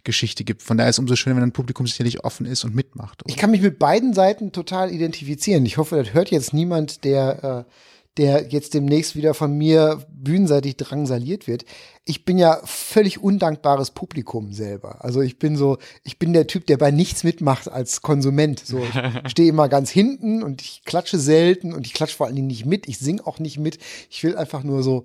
Geschichte 0.08 0.42
gibt. 0.42 0.62
Von 0.62 0.78
daher 0.78 0.88
ist 0.88 0.94
es 0.94 1.00
umso 1.00 1.16
schöner, 1.16 1.36
wenn 1.36 1.42
ein 1.42 1.52
Publikum 1.52 1.86
sicherlich 1.86 2.24
offen 2.24 2.46
ist 2.46 2.64
und 2.64 2.74
mitmacht. 2.74 3.22
Ich 3.26 3.36
kann 3.36 3.50
mich 3.50 3.60
mit 3.60 3.78
beiden 3.78 4.14
Seiten 4.14 4.52
total 4.52 4.90
identifizieren. 4.90 5.66
Ich 5.66 5.76
hoffe, 5.76 5.96
das 5.96 6.14
hört 6.14 6.30
jetzt 6.30 6.54
niemand, 6.54 7.04
der, 7.04 7.66
äh, 7.68 7.72
der 8.16 8.48
jetzt 8.48 8.72
demnächst 8.72 9.16
wieder 9.16 9.34
von 9.34 9.52
mir 9.52 10.02
bühnenseitig 10.10 10.78
drangsaliert 10.78 11.46
wird. 11.46 11.66
Ich 12.06 12.24
bin 12.24 12.38
ja 12.38 12.58
völlig 12.64 13.22
undankbares 13.22 13.90
Publikum 13.90 14.54
selber. 14.54 15.04
Also 15.04 15.20
ich 15.20 15.38
bin 15.38 15.56
so, 15.56 15.76
ich 16.04 16.18
bin 16.18 16.32
der 16.32 16.46
Typ, 16.46 16.66
der 16.66 16.78
bei 16.78 16.90
nichts 16.90 17.22
mitmacht 17.22 17.70
als 17.70 18.00
Konsument. 18.00 18.60
So, 18.64 18.78
ich 18.78 18.94
stehe 19.30 19.50
immer 19.50 19.68
ganz 19.68 19.90
hinten 19.90 20.42
und 20.42 20.62
ich 20.62 20.84
klatsche 20.86 21.18
selten 21.18 21.74
und 21.74 21.86
ich 21.86 21.92
klatsche 21.92 22.16
vor 22.16 22.26
allen 22.26 22.36
Dingen 22.36 22.48
nicht 22.48 22.64
mit. 22.64 22.88
Ich 22.88 22.98
sing 22.98 23.20
auch 23.20 23.40
nicht 23.40 23.58
mit. 23.58 23.78
Ich 24.08 24.24
will 24.24 24.38
einfach 24.38 24.62
nur 24.62 24.82
so, 24.82 25.04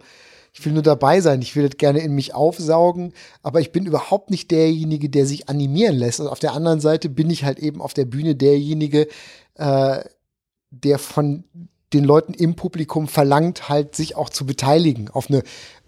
ich 0.54 0.64
will 0.64 0.74
nur 0.74 0.84
dabei 0.84 1.20
sein. 1.20 1.42
Ich 1.42 1.56
will 1.56 1.68
das 1.68 1.78
gerne 1.78 2.00
in 2.00 2.14
mich 2.14 2.36
aufsaugen, 2.36 3.14
aber 3.42 3.60
ich 3.60 3.72
bin 3.72 3.88
überhaupt 3.88 4.30
nicht 4.30 4.52
derjenige, 4.52 5.10
der 5.10 5.26
sich 5.26 5.50
animieren 5.50 5.96
lässt. 5.96 6.20
Und 6.20 6.28
auf 6.28 6.40
der 6.40 6.54
anderen 6.54 6.80
Seite 6.80 7.10
bin 7.10 7.30
ich 7.32 7.44
halt 7.44 7.58
eben 7.60 7.82
auf 7.82 7.96
der 7.96 8.06
Bühne 8.06 8.36
derjenige, 8.36 9.08
äh, 9.56 10.04
der 10.70 11.00
von 11.00 11.44
den 11.92 12.04
Leuten 12.04 12.34
im 12.34 12.56
Publikum 12.56 13.08
verlangt, 13.08 13.70
halt 13.70 13.96
sich 13.96 14.16
auch 14.16 14.30
zu 14.30 14.46
beteiligen 14.46 15.10
auf 15.10 15.30
eine, 15.30 15.44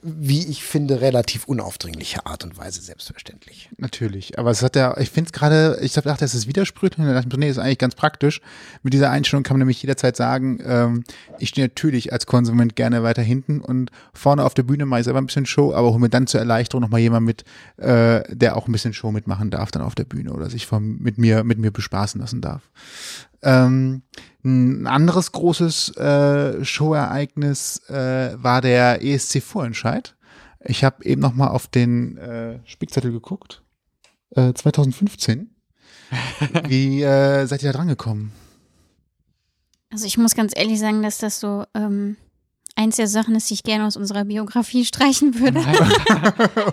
wie 0.06 0.46
ich 0.46 0.64
finde, 0.64 1.02
relativ 1.02 1.46
unaufdringliche 1.46 2.26
Art 2.26 2.44
und 2.44 2.58
Weise, 2.58 2.80
selbstverständlich. 2.82 3.70
Natürlich, 3.78 4.38
aber 4.38 4.52
es 4.52 4.62
hat 4.62 4.76
ja, 4.76 4.96
ich 4.98 5.10
finde 5.10 5.30
es 5.30 5.34
gerade, 5.34 5.80
ich 5.82 5.94
dachte, 5.94 6.24
es 6.24 6.36
ist 6.36 6.48
widersprüchlich 6.48 7.06
und 7.06 7.12
dachte 7.12 7.40
nee, 7.40 7.50
ist 7.50 7.58
eigentlich 7.58 7.80
ganz 7.80 7.96
praktisch. 7.96 8.40
Mit 8.84 8.94
dieser 8.94 9.10
Einstellung 9.10 9.44
kann 9.44 9.56
man 9.56 9.60
nämlich 9.60 9.82
jederzeit 9.82 10.16
sagen, 10.16 10.60
ähm, 10.64 11.04
ich 11.40 11.50
stehe 11.50 11.68
natürlich 11.68 12.14
als 12.14 12.28
Konsument 12.28 12.76
gerne 12.76 13.02
weiter 13.02 13.24
hinten 13.24 13.62
und 13.62 13.90
vorne 14.14 14.46
auf 14.46 14.54
der 14.54 14.64
Bühne 14.64 14.86
mache 14.86 15.00
ich 15.00 15.06
selber 15.06 15.20
ein 15.20 15.26
bisschen 15.26 15.48
Show, 15.48 15.74
aber 15.74 15.90
hole 15.90 16.00
mir 16.00 16.10
dann 16.10 16.28
zur 16.28 16.40
Erleichterung 16.40 16.84
nochmal 16.84 17.02
jemand 17.02 17.26
mit, 17.26 17.44
äh, 17.78 18.24
der 18.30 18.58
auch 18.58 18.68
ein 18.68 18.72
bisschen 18.72 18.94
Show 18.94 19.12
mitmachen 19.12 19.50
darf 19.50 19.72
dann 19.72 19.82
auf 19.82 19.96
der 19.96 20.06
Bühne 20.06 20.34
oder 20.34 20.50
sich 20.52 20.68
vom, 20.68 21.00
mit 21.00 21.18
mir, 21.18 21.44
mit 21.44 21.58
mir 21.58 21.72
bespaßen 21.72 22.22
lassen 22.22 22.42
darf. 22.42 22.70
Ähm, 23.42 24.04
ein 24.44 24.88
anderes 24.88 25.32
großes 25.32 25.98
äh, 25.98 26.64
Showereignis 26.64 27.82
äh, 27.90 28.36
war 28.42 28.62
der 28.62 29.04
ESC 29.04 29.42
Vorentscheid. 29.42 30.16
Ich 30.64 30.84
habe 30.84 31.04
eben 31.04 31.22
noch 31.22 31.34
mal 31.34 31.48
auf 31.48 31.68
den 31.68 32.18
äh, 32.18 32.60
Spickzettel 32.66 33.12
geguckt. 33.12 33.64
Äh, 34.32 34.54
2015. 34.54 35.50
Wie 36.68 37.02
äh, 37.02 37.46
seid 37.46 37.64
ihr 37.64 37.72
da 37.72 37.78
dran 37.78 37.88
gekommen? 37.88 38.32
Also 39.92 40.06
ich 40.06 40.18
muss 40.18 40.36
ganz 40.36 40.54
ehrlich 40.56 40.80
sagen, 40.80 41.02
dass 41.04 41.20
das 41.20 41.40
so 41.40 41.66
ähm, 41.74 42.18
eins 42.76 42.98
der 42.98 43.08
Sachen 43.08 43.36
ist, 43.36 43.50
die 43.50 43.56
ich 43.56 43.64
gerne 43.64 43.86
aus 43.86 43.96
unserer 43.96 44.26
Biografie 44.26 44.86
streichen 44.86 45.40
würde. 45.40 45.60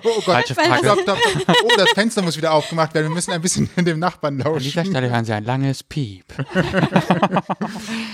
oh 0.04 0.22
Gott. 0.24 0.24
Falsche 0.24 0.54
Frage. 0.54 0.84
Stopp, 0.84 1.00
stopp. 1.00 1.18
Oh, 1.64 1.68
das 1.76 1.90
Fenster 1.90 2.22
muss 2.22 2.36
wieder 2.36 2.52
aufgemacht 2.52 2.92
werden. 2.94 3.08
Wir 3.08 3.14
müssen 3.14 3.32
ein 3.32 3.40
bisschen 3.40 3.68
dem 3.76 3.98
Nachbarn 3.98 4.42
An 4.42 4.58
dieser 4.58 4.80
lauschen. 4.80 4.90
Stelle 4.92 5.10
hören 5.10 5.24
Sie 5.24 5.32
ein 5.32 5.44
langes 5.44 5.82
Piep. 5.82 6.24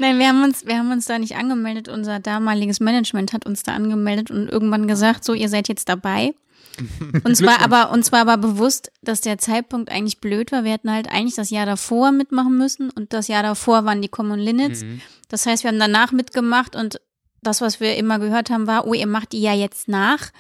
Nein, 0.01 0.19
wir 0.19 0.29
haben 0.29 0.45
uns, 0.45 0.67
wir 0.67 0.79
haben 0.79 0.93
uns 0.93 1.07
da 1.07 1.19
nicht 1.19 1.37
angemeldet. 1.37 1.89
Unser 1.89 2.21
damaliges 2.21 2.81
Management 2.81 3.33
hat 3.33 3.47
uns 3.47 3.63
da 3.63 3.75
angemeldet 3.75 4.31
und 4.31 4.49
irgendwann 4.49 4.87
gesagt, 4.87 5.25
so, 5.25 5.33
ihr 5.33 5.49
seid 5.49 5.69
jetzt 5.69 5.89
dabei. 5.89 6.35
Uns 7.25 7.43
war 7.43 7.61
aber, 7.61 7.91
uns 7.91 8.13
war 8.13 8.21
aber 8.21 8.37
bewusst, 8.37 8.93
dass 9.03 9.21
der 9.21 9.39
Zeitpunkt 9.39 9.91
eigentlich 9.91 10.21
blöd 10.21 10.53
war. 10.53 10.63
Wir 10.63 10.71
hätten 10.71 10.93
halt 10.93 11.11
eigentlich 11.11 11.35
das 11.35 11.51
Jahr 11.51 11.67
davor 11.67 12.13
mitmachen 12.13 12.57
müssen 12.57 12.91
und 12.91 13.13
das 13.13 13.27
Jahr 13.27 13.43
davor 13.43 13.85
waren 13.85 14.01
die 14.01 14.09
Common 14.09 14.39
Linnets. 14.39 14.85
Mhm. 14.85 15.01
Das 15.29 15.45
heißt, 15.45 15.65
wir 15.65 15.71
haben 15.71 15.81
danach 15.81 16.13
mitgemacht 16.13 16.77
und 16.77 17.01
das, 17.43 17.61
was 17.61 17.81
wir 17.81 17.97
immer 17.97 18.19
gehört 18.19 18.51
haben, 18.51 18.67
war, 18.67 18.87
oh, 18.87 18.95
ihr 18.95 19.07
macht 19.07 19.33
die 19.33 19.41
ja 19.41 19.55
jetzt 19.55 19.89
nach. 19.89 20.31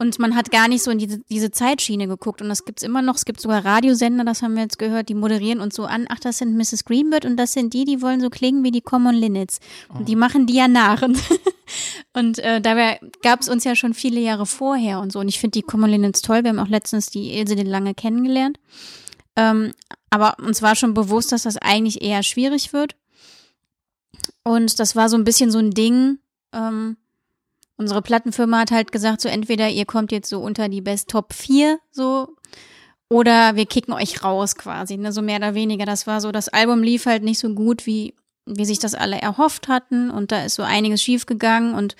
Und 0.00 0.20
man 0.20 0.36
hat 0.36 0.52
gar 0.52 0.68
nicht 0.68 0.84
so 0.84 0.92
in 0.92 0.98
diese, 0.98 1.18
diese 1.28 1.50
Zeitschiene 1.50 2.06
geguckt. 2.06 2.40
Und 2.40 2.48
das 2.48 2.64
gibt's 2.64 2.84
immer 2.84 3.02
noch. 3.02 3.16
Es 3.16 3.24
gibt 3.24 3.40
sogar 3.40 3.64
Radiosender, 3.64 4.24
das 4.24 4.42
haben 4.42 4.54
wir 4.54 4.62
jetzt 4.62 4.78
gehört, 4.78 5.08
die 5.08 5.14
moderieren 5.14 5.60
uns 5.60 5.74
so 5.74 5.86
an. 5.86 6.06
Ach, 6.08 6.20
das 6.20 6.38
sind 6.38 6.56
Mrs. 6.56 6.84
Greenbird 6.84 7.24
und 7.24 7.36
das 7.36 7.52
sind 7.52 7.74
die, 7.74 7.84
die 7.84 8.00
wollen 8.00 8.20
so 8.20 8.30
klingen 8.30 8.62
wie 8.62 8.70
die 8.70 8.80
Common 8.80 9.16
Linnets. 9.16 9.58
Und 9.88 10.08
die 10.08 10.14
machen 10.14 10.46
die 10.46 10.54
ja 10.54 10.68
nach. 10.68 11.02
Und, 11.02 11.18
und 12.12 12.38
äh, 12.38 12.60
dabei 12.60 13.00
gab's 13.22 13.48
uns 13.48 13.64
ja 13.64 13.74
schon 13.74 13.92
viele 13.92 14.20
Jahre 14.20 14.46
vorher 14.46 15.00
und 15.00 15.12
so. 15.12 15.18
Und 15.18 15.28
ich 15.28 15.40
finde 15.40 15.58
die 15.58 15.62
Common 15.62 15.90
Linnets 15.90 16.22
toll. 16.22 16.44
Wir 16.44 16.50
haben 16.50 16.60
auch 16.60 16.68
letztens 16.68 17.10
die 17.10 17.36
Ilse 17.36 17.56
den 17.56 17.66
Lange 17.66 17.94
kennengelernt. 17.94 18.60
Ähm, 19.34 19.72
aber 20.10 20.36
uns 20.38 20.62
war 20.62 20.76
schon 20.76 20.94
bewusst, 20.94 21.32
dass 21.32 21.42
das 21.42 21.56
eigentlich 21.56 22.02
eher 22.02 22.22
schwierig 22.22 22.72
wird. 22.72 22.94
Und 24.44 24.78
das 24.78 24.94
war 24.94 25.08
so 25.08 25.16
ein 25.16 25.24
bisschen 25.24 25.50
so 25.50 25.58
ein 25.58 25.72
Ding. 25.72 26.18
Ähm, 26.52 26.96
unsere 27.76 28.02
Plattenfirma 28.02 28.60
hat 28.60 28.70
halt 28.70 28.92
gesagt, 28.92 29.20
so 29.20 29.28
entweder 29.28 29.68
ihr 29.68 29.86
kommt 29.86 30.12
jetzt 30.12 30.28
so 30.28 30.40
unter 30.40 30.68
die 30.68 30.80
Best 30.80 31.08
Top 31.08 31.32
4, 31.32 31.78
so, 31.90 32.28
oder 33.08 33.56
wir 33.56 33.66
kicken 33.66 33.94
euch 33.94 34.22
raus 34.22 34.56
quasi, 34.56 34.96
ne, 34.96 35.12
so 35.12 35.22
mehr 35.22 35.38
oder 35.38 35.54
weniger. 35.54 35.86
Das 35.86 36.06
war 36.06 36.20
so, 36.20 36.32
das 36.32 36.48
Album 36.48 36.82
lief 36.82 37.06
halt 37.06 37.22
nicht 37.22 37.38
so 37.38 37.54
gut, 37.54 37.86
wie, 37.86 38.14
wie 38.46 38.64
sich 38.64 38.78
das 38.78 38.94
alle 38.94 39.20
erhofft 39.20 39.68
hatten 39.68 40.10
und 40.10 40.32
da 40.32 40.44
ist 40.44 40.54
so 40.54 40.62
einiges 40.62 41.02
schiefgegangen 41.02 41.74
und 41.74 41.96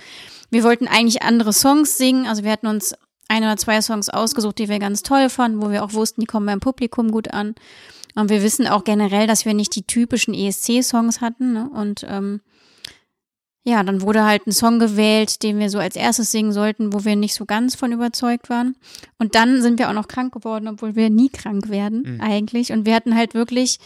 wir 0.50 0.64
wollten 0.64 0.88
eigentlich 0.88 1.22
andere 1.22 1.52
Songs 1.52 1.98
singen, 1.98 2.26
also 2.26 2.42
wir 2.42 2.50
hatten 2.50 2.66
uns 2.66 2.94
ein 3.28 3.42
oder 3.42 3.56
zwei 3.56 3.80
Songs 3.82 4.08
ausgesucht, 4.08 4.58
die 4.58 4.68
wir 4.68 4.78
ganz 4.78 5.02
toll 5.02 5.28
fanden, 5.28 5.62
wo 5.62 5.70
wir 5.70 5.84
auch 5.84 5.92
wussten, 5.92 6.22
die 6.22 6.26
kommen 6.26 6.46
beim 6.46 6.60
Publikum 6.60 7.10
gut 7.10 7.32
an. 7.32 7.54
Und 8.14 8.30
wir 8.30 8.42
wissen 8.42 8.66
auch 8.66 8.84
generell, 8.84 9.26
dass 9.26 9.44
wir 9.44 9.54
nicht 9.54 9.76
die 9.76 9.86
typischen 9.86 10.34
ESC-Songs 10.34 11.20
hatten. 11.20 11.52
Ne? 11.52 11.70
Und 11.70 12.04
ähm, 12.08 12.40
ja, 13.64 13.82
dann 13.82 14.00
wurde 14.00 14.24
halt 14.24 14.46
ein 14.46 14.52
Song 14.52 14.78
gewählt, 14.78 15.42
den 15.42 15.58
wir 15.58 15.68
so 15.68 15.78
als 15.78 15.96
erstes 15.96 16.30
singen 16.30 16.52
sollten, 16.52 16.92
wo 16.92 17.04
wir 17.04 17.16
nicht 17.16 17.34
so 17.34 17.44
ganz 17.44 17.74
von 17.74 17.92
überzeugt 17.92 18.48
waren. 18.48 18.76
Und 19.18 19.34
dann 19.34 19.60
sind 19.60 19.78
wir 19.78 19.88
auch 19.90 19.94
noch 19.94 20.08
krank 20.08 20.32
geworden, 20.32 20.68
obwohl 20.68 20.96
wir 20.96 21.10
nie 21.10 21.28
krank 21.28 21.68
werden 21.68 22.14
mhm. 22.14 22.20
eigentlich. 22.20 22.72
Und 22.72 22.86
wir 22.86 22.94
hatten 22.94 23.14
halt 23.14 23.34
wirklich 23.34 23.78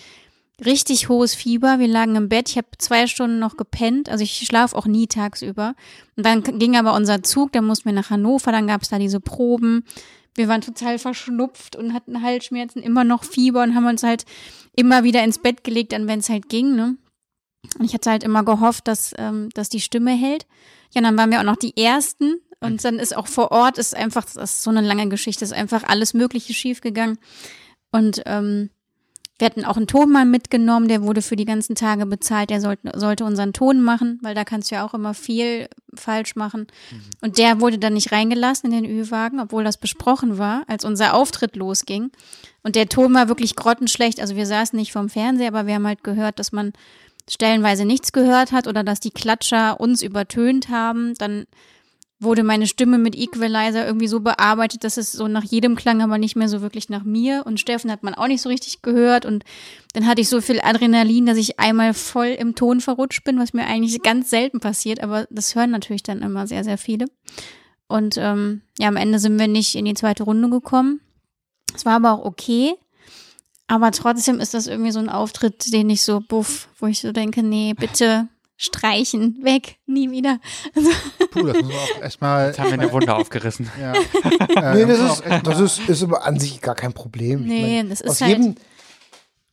richtig 0.64 1.08
hohes 1.08 1.35
Fieber. 1.35 1.78
Wir 1.78 1.88
lagen 1.88 2.16
im 2.16 2.28
Bett. 2.28 2.50
Ich 2.50 2.56
habe 2.56 2.68
zwei 2.78 3.06
Stunden 3.06 3.38
noch 3.38 3.56
gepennt. 3.56 4.08
Also 4.08 4.22
ich 4.22 4.35
schlafe 4.35 4.76
auch 4.76 4.87
nie 4.87 5.06
tagsüber. 5.06 5.74
Und 6.16 6.26
dann 6.26 6.42
ging 6.42 6.76
aber 6.76 6.94
unser 6.94 7.22
Zug, 7.22 7.52
dann 7.52 7.64
mussten 7.64 7.87
wir 7.87 7.92
nach 7.92 8.11
Hannover, 8.11 8.52
dann 8.52 8.66
gab 8.66 8.82
es 8.82 8.90
da 8.90 8.98
diese 8.98 9.20
Proben. 9.20 9.85
Wir 10.35 10.48
waren 10.48 10.61
total 10.61 10.98
verschnupft 10.98 11.76
und 11.76 11.92
hatten 11.92 12.22
Halsschmerzen, 12.22 12.82
immer 12.82 13.04
noch 13.04 13.24
Fieber 13.24 13.62
und 13.62 13.74
haben 13.74 13.87
uns 13.87 14.02
halt 14.02 14.24
immer 14.74 15.04
wieder 15.04 15.22
ins 15.22 15.38
Bett 15.38 15.64
gelegt, 15.64 15.92
dann 15.92 16.06
wenn 16.06 16.20
es 16.20 16.30
halt 16.30 16.48
ging. 16.48 16.74
Ne? 16.74 16.96
Und 17.78 17.85
ich 17.85 17.94
hatte 17.94 18.11
halt 18.11 18.24
immer 18.24 18.44
gehofft, 18.44 18.88
dass, 18.88 19.14
ähm, 19.18 19.48
dass 19.54 19.68
die 19.68 19.80
Stimme 19.80 20.12
hält. 20.12 20.46
Ja, 20.92 21.00
dann 21.00 21.16
waren 21.16 21.30
wir 21.30 21.40
auch 21.40 21.44
noch 21.44 21.56
die 21.56 21.76
Ersten. 21.76 22.40
Und 22.61 22.85
dann 22.85 22.98
ist 22.98 23.16
auch 23.16 23.26
vor 23.26 23.50
Ort, 23.50 23.78
ist 23.78 23.96
einfach, 23.96 24.24
das 24.24 24.54
ist 24.54 24.62
so 24.62 24.70
eine 24.70 24.82
lange 24.82 25.08
Geschichte, 25.08 25.44
ist 25.44 25.52
einfach 25.52 25.82
alles 25.85 26.14
Mögliche 26.14 26.54
schiefgegangen. 26.54 27.18
Und 27.90 28.22
ähm, 28.24 28.70
wir 29.38 29.46
hatten 29.46 29.64
auch 29.64 29.76
einen 29.76 29.88
Tonmann 29.88 30.30
mitgenommen, 30.30 30.87
der 30.87 31.02
wurde 31.02 31.20
für 31.20 31.35
die 31.35 31.44
ganzen 31.44 31.74
Tage 31.74 32.06
bezahlt, 32.06 32.50
der 32.50 32.61
sollte, 32.61 32.96
sollte 32.96 33.24
unseren 33.24 33.52
Ton 33.52 33.82
machen, 33.82 34.20
weil 34.22 34.37
da 34.37 34.44
kannst 34.44 34.70
du 34.70 34.76
ja 34.76 34.87
auch 34.87 34.94
immer 34.94 35.14
viel 35.14 35.68
falsch 35.94 36.37
machen. 36.37 36.68
Mhm. 36.92 37.00
Und 37.22 37.38
der 37.38 37.61
wurde 37.61 37.80
dann 37.80 37.94
nicht 37.94 38.12
reingelassen 38.12 38.72
in 38.72 38.85
den 38.85 38.90
Ü-Wagen, 38.90 39.40
obwohl 39.40 39.64
das 39.64 39.78
besprochen 39.78 40.38
war, 40.38 40.62
als 40.68 40.85
unser 40.85 41.14
Auftritt 41.14 41.56
losging. 41.56 42.12
Und 42.62 42.76
der 42.76 42.88
Ton 42.88 43.12
war 43.14 43.26
wirklich 43.26 43.56
grottenschlecht. 43.56 44.20
Also 44.20 44.37
wir 44.37 44.46
saßen 44.46 44.78
nicht 44.78 44.92
vorm 44.92 45.08
Fernseher, 45.08 45.48
aber 45.48 45.66
wir 45.66 45.74
haben 45.74 45.88
halt 45.88 46.04
gehört, 46.04 46.38
dass 46.38 46.52
man 46.52 46.72
stellenweise 47.28 47.85
nichts 47.85 48.12
gehört 48.12 48.52
hat 48.52 48.66
oder 48.66 48.85
dass 48.85 49.00
die 49.00 49.11
Klatscher 49.11 49.80
uns 49.80 50.02
übertönt 50.02 50.68
haben. 50.68 51.14
Dann 51.14 51.46
wurde 52.22 52.44
meine 52.44 52.66
Stimme 52.66 52.98
mit 52.98 53.16
Equalizer 53.16 53.85
irgendwie 53.85 54.06
so 54.06 54.20
bearbeitet, 54.20 54.85
dass 54.85 54.96
es 54.96 55.12
so 55.12 55.26
nach 55.28 55.44
jedem 55.44 55.74
klang, 55.74 56.02
aber 56.02 56.18
nicht 56.18 56.37
mehr 56.37 56.48
so 56.48 56.62
wirklich 56.62 56.88
nach 56.88 57.04
mir. 57.04 57.42
Und 57.44 57.58
Steffen 57.58 57.90
hat 57.90 58.02
man 58.02 58.14
auch 58.14 58.28
nicht 58.28 58.42
so 58.42 58.48
richtig 58.48 58.82
gehört. 58.82 59.26
Und 59.26 59.44
dann 59.92 60.06
hatte 60.06 60.20
ich 60.20 60.28
so 60.28 60.40
viel 60.40 60.61
Adrenalin, 60.61 61.26
dass 61.26 61.37
ich 61.37 61.58
einmal 61.58 61.94
voll 61.94 62.28
im 62.28 62.54
Ton 62.54 62.80
verrutscht 62.80 63.24
bin, 63.24 63.38
was 63.38 63.52
mir 63.52 63.66
eigentlich 63.66 64.02
ganz 64.02 64.30
selten 64.30 64.61
passiert. 64.61 65.02
Aber 65.02 65.26
das 65.30 65.54
hören 65.54 65.70
natürlich 65.70 66.02
dann 66.02 66.22
immer 66.22 66.46
sehr, 66.46 66.64
sehr 66.64 66.78
viele. 66.78 67.06
Und 67.88 68.16
ähm, 68.18 68.62
ja, 68.78 68.88
am 68.88 68.96
Ende 68.96 69.18
sind 69.18 69.38
wir 69.38 69.48
nicht 69.48 69.74
in 69.74 69.85
die 69.85 69.94
zweite 69.94 70.22
Runde 70.22 70.48
gekommen. 70.48 71.00
Es 71.74 71.85
war 71.85 71.96
aber 71.96 72.12
auch 72.12 72.24
okay. 72.24 72.74
Aber 73.68 73.90
trotzdem 73.90 74.40
ist 74.40 74.55
das 74.55 74.66
irgendwie 74.66 74.90
so 74.92 74.98
ein 74.98 75.09
Auftritt, 75.09 75.72
den 75.72 75.88
ich 75.90 76.03
so 76.03 76.20
buff, 76.20 76.68
wo 76.79 76.87
ich 76.87 77.01
so 77.01 77.12
denke, 77.12 77.42
nee, 77.42 77.75
bitte 77.75 78.29
streichen, 78.57 79.38
weg, 79.42 79.77
nie 79.87 80.11
wieder. 80.11 80.38
Puh, 81.31 81.46
das 81.46 81.57
muss 81.62 81.72
man 81.72 81.72
auch 81.72 82.03
erstmal. 82.03 82.46
Jetzt 82.48 82.59
haben 82.61 82.66
wir 82.70 82.75
eine 82.75 82.92
Wunde 82.92 83.14
aufgerissen. 83.14 83.68
Ja. 83.81 83.92
nee, 84.75 84.85
das 84.85 85.01
ist, 85.01 85.22
das 85.42 85.61
ist, 85.61 85.88
ist 85.88 86.03
aber 86.03 86.25
an 86.25 86.38
sich 86.38 86.61
gar 86.61 86.75
kein 86.75 86.92
Problem. 86.92 87.44
Nee, 87.44 87.62
meine, 87.62 87.88
das 87.88 88.01
ist 88.01 88.11
aus 88.11 88.20
halt- 88.20 88.38
jedem, 88.38 88.55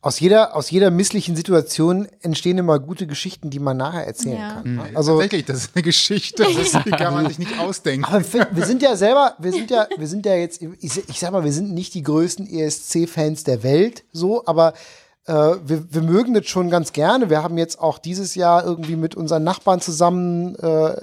aus 0.02 0.18
jeder, 0.18 0.56
aus 0.56 0.70
jeder 0.70 0.90
misslichen 0.90 1.36
Situation 1.36 2.08
entstehen 2.22 2.56
immer 2.56 2.78
gute 2.78 3.06
Geschichten, 3.06 3.50
die 3.50 3.58
man 3.58 3.76
nachher 3.76 4.06
erzählen 4.06 4.38
Ja. 4.38 4.48
kann. 4.54 4.78
Also 4.80 4.96
Also, 4.96 5.12
tatsächlich, 5.20 5.44
das 5.44 5.56
ist 5.58 5.70
eine 5.74 5.82
Geschichte, 5.82 6.42
das 6.56 6.84
die 6.84 6.90
kann 6.90 7.12
man 7.12 7.28
sich 7.28 7.38
nicht 7.38 7.58
ausdenken. 7.58 8.04
aber 8.06 8.20
wir 8.32 8.48
wir 8.50 8.64
sind 8.64 8.80
ja 8.80 8.96
selber, 8.96 9.34
wir 9.38 9.52
sind 9.52 9.70
ja, 9.70 9.86
wir 9.96 10.06
sind 10.06 10.24
ja 10.24 10.34
jetzt, 10.34 10.62
ich, 10.62 11.08
ich 11.08 11.20
sag 11.20 11.32
mal, 11.32 11.44
wir 11.44 11.52
sind 11.52 11.72
nicht 11.74 11.92
die 11.94 12.02
größten 12.02 12.46
ESC-Fans 12.48 13.44
der 13.44 13.62
Welt, 13.62 14.04
so, 14.10 14.46
aber 14.46 14.72
äh, 15.26 15.32
wir, 15.34 15.92
wir 15.92 16.02
mögen 16.02 16.32
das 16.32 16.46
schon 16.46 16.70
ganz 16.70 16.94
gerne. 16.94 17.28
Wir 17.28 17.42
haben 17.42 17.58
jetzt 17.58 17.78
auch 17.78 17.98
dieses 17.98 18.34
Jahr 18.34 18.64
irgendwie 18.64 18.96
mit 18.96 19.14
unseren 19.14 19.44
Nachbarn 19.44 19.82
zusammen 19.82 20.54
äh, 20.56 20.96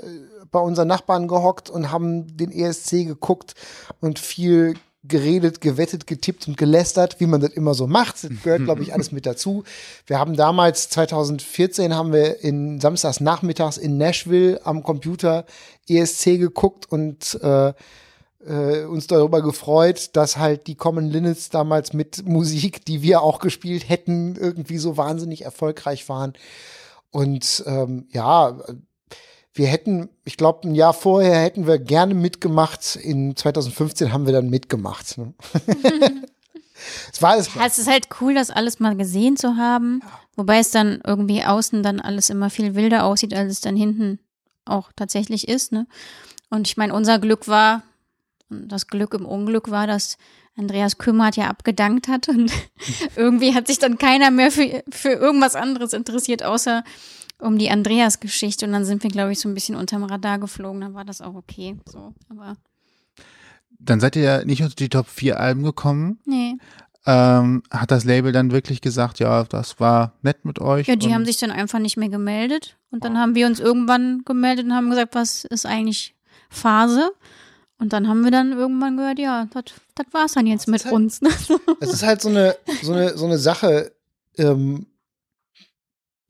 bei 0.50 0.60
unseren 0.60 0.88
Nachbarn 0.88 1.28
gehockt 1.28 1.70
und 1.70 1.92
haben 1.92 2.36
den 2.36 2.52
ESC 2.52 3.06
geguckt 3.06 3.54
und 4.02 4.18
viel 4.18 4.74
geredet, 5.08 5.62
gewettet, 5.62 6.08
getippt 6.08 6.48
und 6.48 6.58
gelästert, 6.58 7.20
wie 7.20 7.26
man 7.26 7.42
das 7.42 7.52
immer 7.52 7.74
so 7.74 7.88
macht. 7.88 8.24
Das 8.24 8.32
gehört, 8.44 8.64
glaube 8.64 8.82
ich, 8.82 8.94
alles 8.94 9.12
mit 9.12 9.26
dazu. 9.26 9.64
Wir 10.06 10.20
haben 10.20 10.36
damals, 10.36 10.90
2014, 10.90 11.96
haben 11.96 12.14
wir 12.14 12.44
in 12.44 12.80
samstags 12.80 13.20
nachmittags 13.20 13.78
in 13.78 13.98
Nashville 13.98 14.60
am 14.66 14.84
Computer 14.84 15.46
ESC 15.88 16.38
geguckt 16.38 16.92
und 16.92 17.40
äh, 17.42 17.74
äh, 18.46 18.86
uns 18.86 19.08
darüber 19.08 19.42
gefreut, 19.42 20.12
dass 20.14 20.38
halt 20.38 20.68
die 20.68 20.76
Common 20.76 21.06
Linnets 21.06 21.50
damals 21.50 21.94
mit 21.94 22.26
Musik, 22.28 22.86
die 22.86 23.02
wir 23.02 23.22
auch 23.22 23.40
gespielt 23.40 23.90
hätten, 23.90 24.36
irgendwie 24.36 24.78
so 24.78 24.98
wahnsinnig 24.98 25.44
erfolgreich 25.44 26.08
waren. 26.10 26.34
Und 27.12 27.64
ähm, 27.66 28.08
ja, 28.12 28.58
wir 29.58 29.68
hätten, 29.68 30.10
ich 30.24 30.38
glaube, 30.38 30.68
ein 30.68 30.76
Jahr 30.76 30.94
vorher 30.94 31.40
hätten 31.42 31.68
wir 31.68 31.80
gerne 31.80 32.14
mitgemacht. 32.14 32.96
In 32.96 33.36
2015 33.36 34.14
haben 34.14 34.26
wir 34.26 34.34
dann 34.34 34.50
mitgemacht. 34.50 35.18
Ne? 35.18 35.34
es 37.12 37.22
war 37.22 37.32
alles 37.32 37.54
Ja, 37.56 37.66
es 37.66 37.78
ist 37.80 37.90
halt 37.90 38.08
cool, 38.22 38.36
das 38.36 38.50
alles 38.50 38.80
mal 38.80 38.96
gesehen 38.96 39.36
zu 39.38 39.58
haben. 39.58 40.02
Wobei 40.36 40.60
es 40.60 40.72
dann 40.72 41.02
irgendwie 41.04 41.44
außen 41.44 41.82
dann 41.82 42.00
alles 42.00 42.30
immer 42.30 42.50
viel 42.50 42.76
wilder 42.76 43.04
aussieht, 43.04 43.34
als 43.34 43.52
es 43.52 43.62
dann 43.62 43.76
hinten 43.76 44.20
auch 44.66 44.92
tatsächlich 44.96 45.48
ist. 45.48 45.72
Ne? 45.72 45.88
Und 46.50 46.68
ich 46.68 46.78
meine, 46.78 46.94
unser 46.94 47.20
Glück 47.20 47.48
war, 47.48 47.84
das 48.50 48.88
Glück 48.88 49.14
im 49.14 49.26
Unglück 49.26 49.72
war, 49.72 49.88
dass 49.88 50.18
Andreas 50.58 50.98
Kümmert 50.98 51.36
ja 51.36 51.48
abgedankt 51.48 52.08
hat 52.08 52.30
und 52.30 52.52
irgendwie 53.16 53.54
hat 53.54 53.68
sich 53.68 53.80
dann 53.80 53.98
keiner 53.98 54.32
mehr 54.32 54.52
für, 54.52 54.84
für 54.90 55.14
irgendwas 55.14 55.56
anderes 55.56 55.94
interessiert, 55.94 56.44
außer 56.44 56.84
um 57.40 57.58
die 57.58 57.70
Andreas-Geschichte. 57.70 58.66
Und 58.66 58.72
dann 58.74 58.86
sind 58.86 59.04
wir, 59.04 59.10
glaube 59.10 59.32
ich, 59.32 59.40
so 59.40 59.48
ein 59.50 59.54
bisschen 59.54 59.76
unterm 59.76 60.04
Radar 60.04 60.40
geflogen. 60.40 60.82
Dann 60.82 60.94
war 60.94 61.06
das 61.06 61.22
auch 61.22 61.36
okay. 61.36 61.78
So, 61.86 62.14
aber 62.30 62.56
Dann 63.80 64.00
seid 64.00 64.16
ihr 64.16 64.24
ja 64.24 64.46
nicht 64.46 64.62
unter 64.64 64.76
die 64.76 64.90
Top 64.90 65.08
4 65.08 65.40
Alben 65.40 65.64
gekommen. 65.64 66.20
nee. 66.26 66.56
Ähm, 67.10 67.64
hat 67.72 67.92
das 67.92 68.04
Label 68.04 68.34
dann 68.34 68.52
wirklich 68.52 68.82
gesagt, 68.82 69.20
ja, 69.20 69.46
das 69.46 69.80
war 69.80 70.12
nett 70.24 70.44
mit 70.44 70.60
euch? 70.60 70.88
Ja, 70.88 70.98
die 70.98 71.14
haben 71.14 71.24
sich 71.26 71.38
dann 71.38 71.52
einfach 71.52 71.80
nicht 71.80 71.96
mehr 71.96 72.10
gemeldet. 72.10 72.76
Und 72.92 73.06
dann 73.06 73.18
haben 73.18 73.34
wir 73.34 73.48
uns 73.48 73.62
irgendwann 73.62 74.24
gemeldet 74.26 74.66
und 74.66 74.74
haben 74.74 74.90
gesagt, 74.90 75.16
was 75.16 75.46
ist 75.46 75.66
eigentlich 75.66 76.16
Phase? 76.50 77.12
Und 77.80 77.94
dann 77.94 78.10
haben 78.10 78.26
wir 78.26 78.32
dann 78.32 78.52
irgendwann 78.52 78.98
gehört, 78.98 79.20
ja, 79.20 79.48
das 79.54 79.64
das 79.96 80.06
war's 80.12 80.34
dann 80.34 80.48
jetzt 80.48 80.68
mit 80.68 80.84
halt- 80.84 80.94
uns. 80.94 81.22
Ne? 81.22 81.30
Es 81.80 81.94
ist 81.94 82.04
halt 82.04 82.22
so 82.22 82.28
eine, 82.28 82.58
so 82.84 82.92
eine, 82.92 83.18
so 83.18 83.24
eine 83.26 83.38
Sache, 83.38 83.94
ähm, 84.38 84.86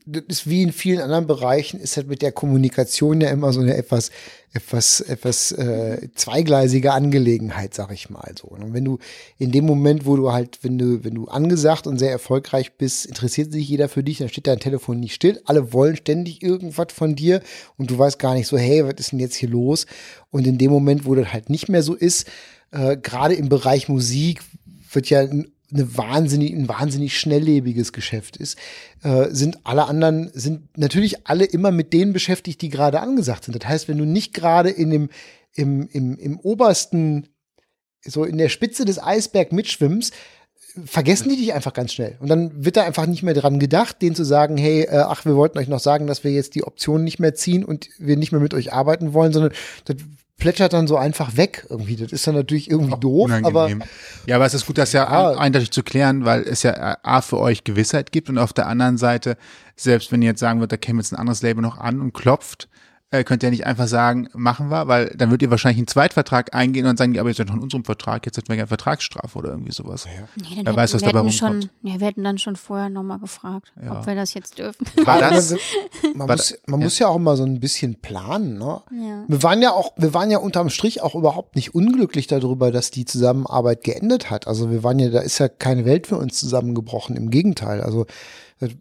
das 0.09 0.23
ist 0.29 0.49
wie 0.49 0.61
in 0.61 0.71
vielen 0.71 1.01
anderen 1.01 1.27
Bereichen, 1.27 1.81
ist 1.81 1.97
halt 1.97 2.07
mit 2.07 2.21
der 2.21 2.31
Kommunikation 2.31 3.19
ja 3.19 3.29
immer 3.29 3.51
so 3.51 3.59
eine 3.59 3.75
etwas, 3.75 4.09
etwas, 4.53 5.01
etwas 5.01 5.51
äh, 5.51 6.07
zweigleisige 6.15 6.93
Angelegenheit, 6.93 7.73
sag 7.73 7.91
ich 7.91 8.09
mal 8.09 8.33
so. 8.39 8.47
Und 8.47 8.73
wenn 8.73 8.85
du 8.85 8.99
in 9.37 9.51
dem 9.51 9.65
Moment, 9.65 10.05
wo 10.05 10.15
du 10.15 10.31
halt, 10.31 10.59
wenn 10.61 10.77
du, 10.77 11.03
wenn 11.03 11.13
du 11.13 11.25
angesagt 11.25 11.87
und 11.87 11.99
sehr 11.99 12.11
erfolgreich 12.11 12.77
bist, 12.77 13.05
interessiert 13.05 13.51
sich 13.51 13.67
jeder 13.67 13.89
für 13.89 14.01
dich, 14.01 14.19
dann 14.19 14.29
steht 14.29 14.47
dein 14.47 14.59
Telefon 14.59 15.01
nicht 15.01 15.13
still. 15.13 15.41
Alle 15.43 15.73
wollen 15.73 15.97
ständig 15.97 16.41
irgendwas 16.41 16.93
von 16.93 17.15
dir 17.15 17.41
und 17.75 17.91
du 17.91 17.97
weißt 17.97 18.17
gar 18.17 18.33
nicht 18.33 18.47
so, 18.47 18.57
hey, 18.57 18.85
was 18.85 18.95
ist 18.99 19.11
denn 19.11 19.19
jetzt 19.19 19.35
hier 19.35 19.49
los? 19.49 19.87
Und 20.31 20.47
in 20.47 20.57
dem 20.57 20.71
Moment, 20.71 21.05
wo 21.05 21.15
das 21.15 21.33
halt 21.33 21.49
nicht 21.49 21.67
mehr 21.67 21.83
so 21.83 21.93
ist, 21.93 22.27
äh, 22.71 22.95
gerade 22.95 23.33
im 23.33 23.49
Bereich 23.49 23.89
Musik 23.89 24.41
wird 24.93 25.09
ja 25.09 25.19
ein, 25.19 25.51
eine 25.71 25.97
wahnsinnig, 25.97 26.53
ein 26.53 26.69
wahnsinnig 26.69 27.19
schnelllebiges 27.19 27.91
Geschäft 27.91 28.37
ist, 28.37 28.57
äh, 29.03 29.27
sind 29.31 29.59
alle 29.65 29.85
anderen, 29.85 30.31
sind 30.33 30.77
natürlich 30.77 31.27
alle 31.27 31.45
immer 31.45 31.71
mit 31.71 31.93
denen 31.93 32.13
beschäftigt, 32.13 32.61
die 32.61 32.69
gerade 32.69 33.01
angesagt 33.01 33.45
sind. 33.45 33.61
Das 33.61 33.67
heißt, 33.67 33.87
wenn 33.87 33.97
du 33.97 34.05
nicht 34.05 34.33
gerade 34.33 34.69
in 34.69 34.89
dem, 34.89 35.09
im, 35.53 35.87
im, 35.89 36.17
im 36.17 36.39
obersten, 36.39 37.27
so 38.03 38.23
in 38.23 38.37
der 38.37 38.49
Spitze 38.49 38.85
des 38.85 39.01
Eisberg 39.01 39.51
mitschwimmst, 39.51 40.13
vergessen 40.85 41.29
die 41.29 41.37
dich 41.37 41.53
einfach 41.53 41.73
ganz 41.73 41.93
schnell. 41.93 42.17
Und 42.19 42.29
dann 42.29 42.63
wird 42.63 42.77
da 42.77 42.83
einfach 42.83 43.05
nicht 43.05 43.23
mehr 43.23 43.33
dran 43.33 43.59
gedacht, 43.59 44.01
denen 44.01 44.15
zu 44.15 44.23
sagen, 44.23 44.57
hey, 44.57 44.81
äh, 44.83 44.97
ach, 44.97 45.25
wir 45.25 45.35
wollten 45.35 45.57
euch 45.57 45.67
noch 45.67 45.79
sagen, 45.79 46.07
dass 46.07 46.23
wir 46.23 46.31
jetzt 46.31 46.55
die 46.55 46.63
Option 46.63 47.03
nicht 47.03 47.19
mehr 47.19 47.33
ziehen 47.35 47.65
und 47.65 47.89
wir 47.97 48.17
nicht 48.17 48.31
mehr 48.31 48.41
mit 48.41 48.53
euch 48.53 48.73
arbeiten 48.73 49.13
wollen, 49.13 49.33
sondern 49.33 49.53
das 49.85 49.97
plätschert 50.37 50.73
dann 50.73 50.87
so 50.87 50.97
einfach 50.97 51.35
weg 51.35 51.65
irgendwie. 51.69 51.95
Das 51.95 52.11
ist 52.11 52.27
dann 52.27 52.35
natürlich 52.35 52.69
irgendwie 52.69 52.93
Auch 52.93 52.99
doof, 52.99 53.31
aber 53.41 53.69
ja, 54.27 54.35
aber 54.35 54.45
es 54.45 54.53
ist 54.53 54.67
gut, 54.67 54.77
das 54.77 54.93
ja 54.93 55.07
Ah. 55.07 55.35
eindeutig 55.35 55.71
zu 55.71 55.81
klären, 55.81 56.25
weil 56.25 56.43
es 56.43 56.61
ja 56.61 56.97
A 57.01 57.21
für 57.21 57.39
euch 57.39 57.63
Gewissheit 57.63 58.11
gibt 58.11 58.29
und 58.29 58.37
auf 58.37 58.53
der 58.53 58.67
anderen 58.67 58.99
Seite, 58.99 59.35
selbst 59.75 60.11
wenn 60.11 60.21
ihr 60.21 60.29
jetzt 60.29 60.39
sagen 60.39 60.59
würdet, 60.59 60.73
da 60.73 60.77
käme 60.77 60.99
jetzt 60.99 61.11
ein 61.11 61.15
anderes 61.17 61.41
Label 61.41 61.63
noch 61.63 61.79
an 61.79 62.01
und 62.01 62.13
klopft, 62.13 62.69
äh, 63.09 63.23
könnt 63.23 63.41
ihr 63.41 63.49
nicht 63.51 63.65
einfach 63.65 63.87
sagen, 63.87 64.27
machen 64.33 64.69
wir, 64.69 64.87
weil 64.89 65.13
dann 65.15 65.29
würdet 65.29 65.43
ihr 65.43 65.49
wahrscheinlich 65.51 65.77
einen 65.77 65.87
Zweitvertrag 65.87 66.53
eingehen 66.53 66.85
und 66.87 66.97
sagen, 66.97 67.13
ja, 67.15 67.21
aber 67.21 67.33
seid 67.33 67.47
doch 67.49 67.53
in 67.55 67.61
unserem 67.61 67.85
Vertrag, 67.85 68.25
jetzt 68.25 68.35
hätten 68.37 68.49
wir 68.49 68.57
gerne 68.57 68.67
Vertragsstrafe 68.67 69.37
oder 69.37 69.51
irgendwie 69.51 69.71
sowas. 69.71 70.05
Nee, 70.35 70.55
dann 70.57 70.65
Wer 70.65 70.75
weiß, 70.75 70.93
was 70.93 71.01
wir 71.01 71.13
dabei 71.13 71.19
hätten 71.19 71.31
schon, 71.31 71.47
rumkommt. 71.51 71.71
ja, 71.83 71.99
wir 72.01 72.07
hätten 72.07 72.23
dann 72.25 72.37
schon 72.37 72.57
vorher 72.57 72.89
nochmal 72.89 73.19
gefragt, 73.19 73.71
Ja. 73.81 73.99
ob 73.99 74.05
wir 74.07 74.15
das 74.15 74.33
jetzt 74.33 74.59
dürfen. 74.59 74.85
War 75.05 75.19
das, 75.19 75.55
man, 76.15 76.27
muss, 76.27 76.57
man 76.67 76.79
ja. 76.81 76.85
muss 76.85 76.99
ja 76.99 77.07
auch 77.07 77.15
immer 77.15 77.37
so 77.37 77.45
ein 77.45 77.61
bisschen 77.61 77.95
planen, 78.01 78.57
ne? 78.57 78.81
Ja. 78.91 79.23
Wir 79.27 79.41
waren 79.43 79.61
ja 79.61 79.71
auch, 79.71 79.93
wir 79.95 80.13
waren 80.13 80.29
ja 80.29 80.39
unterm 80.39 80.69
Strich 80.69 81.01
auch 81.01 81.15
überhaupt 81.15 81.55
nicht 81.55 81.73
unglücklich 81.73 82.27
darüber, 82.27 82.71
dass 82.71 82.91
die 82.91 83.05
Zusammenarbeit 83.05 83.85
geendet 83.85 84.29
hat. 84.29 84.47
Also 84.47 84.69
wir 84.69 84.83
waren 84.83 84.99
ja, 84.99 85.09
da 85.09 85.19
ist 85.21 85.37
ja 85.39 85.47
keine 85.47 85.85
Welt 85.85 86.07
für 86.07 86.17
uns 86.17 86.37
zusammengebrochen. 86.39 87.15
Im 87.15 87.29
Gegenteil. 87.29 87.81
Also 87.81 88.05
das 88.59 88.71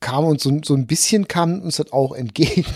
kam 0.00 0.24
uns 0.24 0.42
so, 0.42 0.60
so 0.64 0.74
ein 0.74 0.86
bisschen 0.86 1.26
kam 1.26 1.60
uns 1.60 1.76
das 1.76 1.92
auch 1.92 2.12
entgegen. 2.12 2.64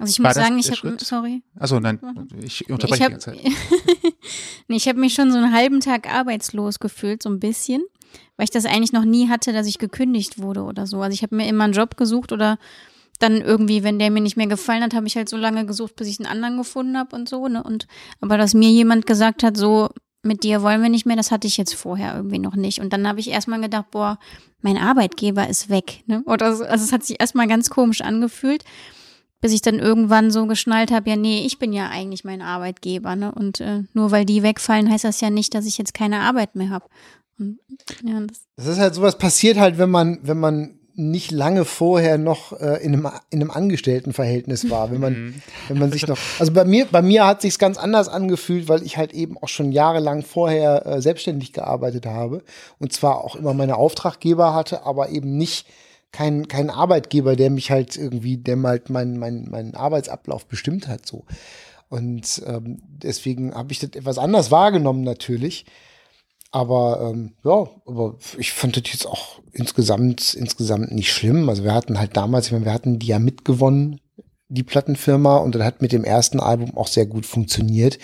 Also 0.00 0.10
ich 0.10 0.18
muss 0.18 0.34
sagen, 0.34 0.58
ich 0.58 0.70
habe, 0.70 0.96
sorry. 0.98 1.42
achso, 1.58 1.80
nein, 1.80 1.98
ich 2.42 2.68
unterbreche 2.68 2.94
Ich 2.94 2.98
die 2.98 3.04
habe 3.04 3.12
ganze 3.12 3.30
Zeit. 3.32 3.40
nee, 4.68 4.76
ich 4.76 4.88
hab 4.88 4.96
mich 4.96 5.14
schon 5.14 5.30
so 5.30 5.38
einen 5.38 5.52
halben 5.52 5.80
Tag 5.80 6.12
arbeitslos 6.12 6.78
gefühlt, 6.78 7.22
so 7.22 7.28
ein 7.28 7.40
bisschen, 7.40 7.82
weil 8.36 8.44
ich 8.44 8.50
das 8.50 8.64
eigentlich 8.64 8.92
noch 8.92 9.04
nie 9.04 9.28
hatte, 9.28 9.52
dass 9.52 9.66
ich 9.66 9.78
gekündigt 9.78 10.38
wurde 10.38 10.62
oder 10.62 10.86
so. 10.86 11.00
Also 11.00 11.14
ich 11.14 11.22
habe 11.22 11.36
mir 11.36 11.48
immer 11.48 11.64
einen 11.64 11.72
Job 11.72 11.96
gesucht 11.96 12.32
oder 12.32 12.58
dann 13.18 13.40
irgendwie, 13.40 13.82
wenn 13.82 13.98
der 13.98 14.10
mir 14.10 14.20
nicht 14.20 14.36
mehr 14.36 14.46
gefallen 14.46 14.82
hat, 14.82 14.94
habe 14.94 15.06
ich 15.06 15.16
halt 15.16 15.28
so 15.28 15.36
lange 15.36 15.66
gesucht, 15.66 15.96
bis 15.96 16.08
ich 16.08 16.18
einen 16.18 16.30
anderen 16.30 16.56
gefunden 16.56 16.98
habe 16.98 17.14
und 17.14 17.28
so. 17.28 17.46
Ne? 17.48 17.62
Und 17.62 17.86
aber 18.20 18.38
dass 18.38 18.54
mir 18.54 18.70
jemand 18.70 19.06
gesagt 19.06 19.42
hat, 19.42 19.56
so 19.56 19.90
mit 20.24 20.42
dir 20.42 20.62
wollen 20.62 20.82
wir 20.82 20.88
nicht 20.88 21.06
mehr, 21.06 21.16
das 21.16 21.30
hatte 21.30 21.46
ich 21.46 21.56
jetzt 21.56 21.74
vorher 21.74 22.14
irgendwie 22.14 22.38
noch 22.38 22.56
nicht. 22.56 22.80
Und 22.80 22.92
dann 22.92 23.06
habe 23.06 23.20
ich 23.20 23.30
erstmal 23.30 23.60
gedacht, 23.60 23.90
boah, 23.90 24.18
mein 24.62 24.76
Arbeitgeber 24.76 25.48
ist 25.48 25.68
weg. 25.68 26.02
Ne? 26.06 26.22
Oder 26.26 26.54
so. 26.56 26.64
Also 26.64 26.84
es 26.84 26.92
hat 26.92 27.04
sich 27.04 27.20
erstmal 27.20 27.48
ganz 27.48 27.70
komisch 27.70 28.00
angefühlt 28.00 28.64
bis 29.44 29.52
ich 29.52 29.60
dann 29.60 29.78
irgendwann 29.78 30.30
so 30.30 30.46
geschnallt 30.46 30.90
habe, 30.90 31.10
ja, 31.10 31.16
nee, 31.16 31.44
ich 31.44 31.58
bin 31.58 31.74
ja 31.74 31.90
eigentlich 31.90 32.24
mein 32.24 32.40
Arbeitgeber, 32.40 33.14
ne? 33.14 33.30
Und 33.30 33.60
äh, 33.60 33.82
nur 33.92 34.10
weil 34.10 34.24
die 34.24 34.42
wegfallen, 34.42 34.90
heißt 34.90 35.04
das 35.04 35.20
ja 35.20 35.28
nicht, 35.28 35.54
dass 35.54 35.66
ich 35.66 35.76
jetzt 35.76 35.92
keine 35.92 36.20
Arbeit 36.20 36.56
mehr 36.56 36.70
habe. 36.70 36.86
Ja, 37.38 38.20
das, 38.26 38.46
Das 38.56 38.66
ist 38.68 38.78
halt 38.78 38.94
sowas 38.94 39.18
passiert 39.18 39.58
halt, 39.58 39.76
wenn 39.76 39.90
man, 39.90 40.18
wenn 40.22 40.40
man 40.40 40.78
nicht 40.96 41.30
lange 41.30 41.64
vorher 41.64 42.18
noch 42.18 42.52
äh, 42.60 42.82
in, 42.82 42.92
einem, 42.92 43.08
in 43.30 43.40
einem 43.40 43.50
Angestelltenverhältnis 43.50 44.70
war, 44.70 44.90
wenn 44.90 45.00
man, 45.00 45.42
wenn 45.68 45.78
man 45.78 45.90
sich 45.90 46.06
noch, 46.06 46.18
also 46.38 46.52
bei 46.52 46.64
mir, 46.64 46.86
bei 46.86 47.02
mir 47.02 47.26
hat 47.26 47.42
sich's 47.42 47.58
ganz 47.58 47.78
anders 47.78 48.08
angefühlt, 48.08 48.68
weil 48.68 48.82
ich 48.82 48.96
halt 48.96 49.12
eben 49.12 49.36
auch 49.38 49.48
schon 49.48 49.72
jahrelang 49.72 50.22
vorher 50.22 50.86
äh, 50.86 51.02
selbstständig 51.02 51.52
gearbeitet 51.52 52.06
habe 52.06 52.42
und 52.78 52.92
zwar 52.92 53.24
auch 53.24 53.34
immer 53.34 53.54
meine 53.54 53.76
Auftraggeber 53.76 54.54
hatte, 54.54 54.84
aber 54.84 55.08
eben 55.08 55.36
nicht 55.36 55.66
kein, 56.12 56.46
kein 56.46 56.70
Arbeitgeber, 56.70 57.34
der 57.34 57.50
mich 57.50 57.72
halt 57.72 57.96
irgendwie, 57.96 58.36
der 58.36 58.62
halt 58.62 58.88
meinen 58.88 59.18
mein, 59.18 59.48
meinen 59.50 59.74
Arbeitsablauf 59.74 60.46
bestimmt 60.46 60.86
hat, 60.86 61.06
so. 61.06 61.24
Und 61.88 62.42
ähm, 62.46 62.78
deswegen 62.86 63.54
habe 63.54 63.72
ich 63.72 63.78
das 63.78 63.90
etwas 63.90 64.18
anders 64.18 64.50
wahrgenommen 64.50 65.02
natürlich. 65.02 65.64
Aber 66.54 67.10
ähm, 67.10 67.32
ja, 67.42 67.66
aber 67.84 68.16
ich 68.38 68.52
fand 68.52 68.76
das 68.76 68.84
jetzt 68.92 69.08
auch 69.08 69.40
insgesamt, 69.52 70.34
insgesamt 70.34 70.92
nicht 70.92 71.12
schlimm. 71.12 71.48
Also 71.48 71.64
wir 71.64 71.74
hatten 71.74 71.98
halt 71.98 72.16
damals, 72.16 72.46
ich 72.46 72.52
meine, 72.52 72.64
wir 72.64 72.72
hatten 72.72 73.00
die 73.00 73.08
ja 73.08 73.18
mitgewonnen, 73.18 74.00
die 74.46 74.62
Plattenfirma, 74.62 75.38
und 75.38 75.56
das 75.56 75.64
hat 75.64 75.82
mit 75.82 75.90
dem 75.90 76.04
ersten 76.04 76.38
Album 76.38 76.76
auch 76.76 76.86
sehr 76.86 77.06
gut 77.06 77.26
funktioniert. 77.26 77.98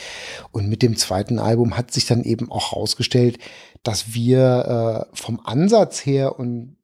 Und 0.51 0.69
mit 0.69 0.83
dem 0.83 0.97
zweiten 0.97 1.39
Album 1.39 1.77
hat 1.77 1.93
sich 1.93 2.07
dann 2.07 2.25
eben 2.25 2.51
auch 2.51 2.73
herausgestellt, 2.73 3.39
dass 3.85 4.15
wir 4.15 5.07
äh, 5.13 5.17
vom 5.17 5.39
Ansatz 5.45 6.05
her 6.05 6.37
und 6.37 6.77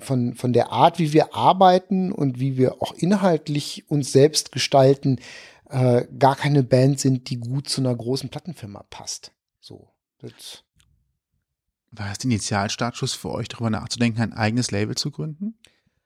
von, 0.00 0.34
von 0.34 0.52
der 0.52 0.72
Art, 0.72 0.98
wie 0.98 1.12
wir 1.12 1.36
arbeiten 1.36 2.10
und 2.10 2.40
wie 2.40 2.56
wir 2.56 2.82
auch 2.82 2.94
inhaltlich 2.94 3.88
uns 3.88 4.10
selbst 4.10 4.50
gestalten, 4.50 5.20
äh, 5.70 6.04
gar 6.18 6.34
keine 6.34 6.64
Band 6.64 6.98
sind, 6.98 7.30
die 7.30 7.38
gut 7.38 7.68
zu 7.68 7.80
einer 7.80 7.94
großen 7.94 8.28
Plattenfirma 8.28 8.84
passt. 8.90 9.30
So. 9.60 9.86
Das 10.18 10.64
War 11.92 12.08
das 12.08 12.18
der 12.18 12.30
Initialstartschuss 12.30 13.12
für 13.12 13.30
euch, 13.30 13.48
darüber 13.48 13.70
nachzudenken, 13.70 14.22
ein 14.22 14.32
eigenes 14.32 14.70
Label 14.70 14.96
zu 14.96 15.10
gründen? 15.10 15.58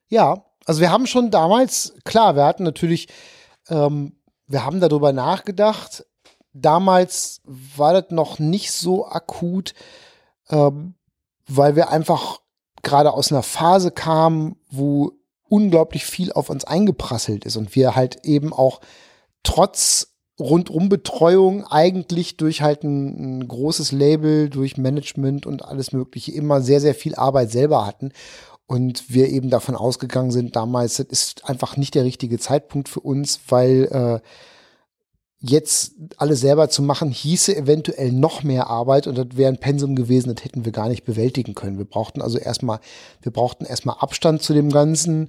Ja, 0.08 0.44
also 0.64 0.80
wir 0.80 0.90
haben 0.90 1.06
schon 1.06 1.30
damals, 1.30 1.94
klar, 2.04 2.34
wir 2.34 2.44
hatten 2.44 2.64
natürlich, 2.64 3.08
ähm, 3.68 4.16
wir 4.48 4.64
haben 4.64 4.80
darüber 4.80 5.12
nachgedacht. 5.12 6.04
Damals 6.52 7.40
war 7.44 7.92
das 7.92 8.10
noch 8.10 8.40
nicht 8.40 8.72
so 8.72 9.06
akut, 9.06 9.74
ähm, 10.50 10.94
weil 11.46 11.76
wir 11.76 11.90
einfach 11.90 12.40
gerade 12.82 13.12
aus 13.12 13.30
einer 13.30 13.44
Phase 13.44 13.92
kamen, 13.92 14.56
wo 14.68 15.12
unglaublich 15.48 16.04
viel 16.04 16.32
auf 16.32 16.50
uns 16.50 16.64
eingeprasselt 16.64 17.44
ist 17.44 17.56
und 17.56 17.76
wir 17.76 17.94
halt 17.94 18.24
eben 18.24 18.52
auch 18.52 18.80
trotz 19.44 20.15
Rundumbetreuung 20.38 21.64
eigentlich 21.64 22.36
durch 22.36 22.62
halt 22.62 22.84
ein, 22.84 23.38
ein 23.40 23.48
großes 23.48 23.92
Label, 23.92 24.50
durch 24.50 24.76
Management 24.76 25.46
und 25.46 25.64
alles 25.64 25.92
Mögliche 25.92 26.32
immer 26.32 26.60
sehr, 26.60 26.80
sehr 26.80 26.94
viel 26.94 27.14
Arbeit 27.14 27.50
selber 27.50 27.86
hatten. 27.86 28.12
Und 28.66 29.14
wir 29.14 29.28
eben 29.28 29.48
davon 29.48 29.76
ausgegangen 29.76 30.32
sind, 30.32 30.56
damals, 30.56 30.96
das 30.96 31.06
ist 31.06 31.48
einfach 31.48 31.76
nicht 31.76 31.94
der 31.94 32.04
richtige 32.04 32.38
Zeitpunkt 32.38 32.88
für 32.88 33.00
uns, 33.00 33.40
weil 33.48 33.88
äh, 33.92 34.28
jetzt 35.38 35.94
alles 36.16 36.40
selber 36.40 36.68
zu 36.68 36.82
machen, 36.82 37.10
hieße 37.10 37.54
eventuell 37.56 38.12
noch 38.12 38.42
mehr 38.42 38.68
Arbeit 38.68 39.06
und 39.06 39.16
das 39.16 39.28
wäre 39.34 39.52
ein 39.52 39.60
Pensum 39.60 39.94
gewesen, 39.94 40.34
das 40.34 40.44
hätten 40.44 40.64
wir 40.64 40.72
gar 40.72 40.88
nicht 40.88 41.04
bewältigen 41.04 41.54
können. 41.54 41.78
Wir 41.78 41.84
brauchten 41.84 42.22
also 42.22 42.38
erstmal, 42.38 42.80
wir 43.22 43.32
brauchten 43.32 43.64
erstmal 43.64 43.96
Abstand 44.00 44.42
zu 44.42 44.54
dem 44.54 44.70
Ganzen 44.70 45.28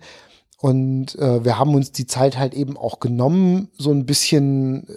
und 0.60 1.16
äh, 1.20 1.46
wir 1.46 1.60
haben 1.60 1.76
uns 1.76 1.92
die 1.92 2.08
Zeit 2.08 2.38
halt 2.38 2.54
eben 2.54 2.78
auch 2.78 3.00
genommen, 3.00 3.70
so 3.78 3.92
ein 3.92 4.06
bisschen 4.06 4.88
äh, 4.88 4.94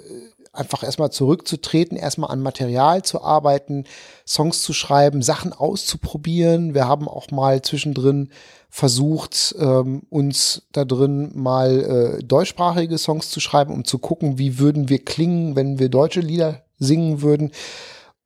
einfach 0.53 0.83
erstmal 0.83 1.13
zurückzutreten, 1.13 1.97
erstmal 1.97 2.31
an 2.31 2.41
Material 2.41 3.03
zu 3.03 3.23
arbeiten, 3.23 3.85
Songs 4.27 4.63
zu 4.63 4.73
schreiben, 4.73 5.23
Sachen 5.23 5.53
auszuprobieren. 5.53 6.75
Wir 6.75 6.89
haben 6.89 7.09
auch 7.09 7.31
mal 7.31 7.63
zwischendrin 7.63 8.31
versucht, 8.71 9.55
ähm, 9.59 10.03
uns 10.09 10.63
da 10.73 10.85
drin 10.85 11.33
mal 11.35 12.19
äh, 12.21 12.25
deutschsprachige 12.25 12.99
Songs 12.99 13.31
zu 13.31 13.41
schreiben, 13.41 13.73
um 13.73 13.85
zu 13.85 13.99
gucken, 13.99 14.39
wie 14.39 14.59
würden 14.59 14.89
wir 14.89 15.05
klingen, 15.05 15.57
wenn 15.57 15.79
wir 15.79 15.89
deutsche 15.89 16.21
Lieder 16.21 16.63
singen 16.79 17.21
würden. 17.21 17.53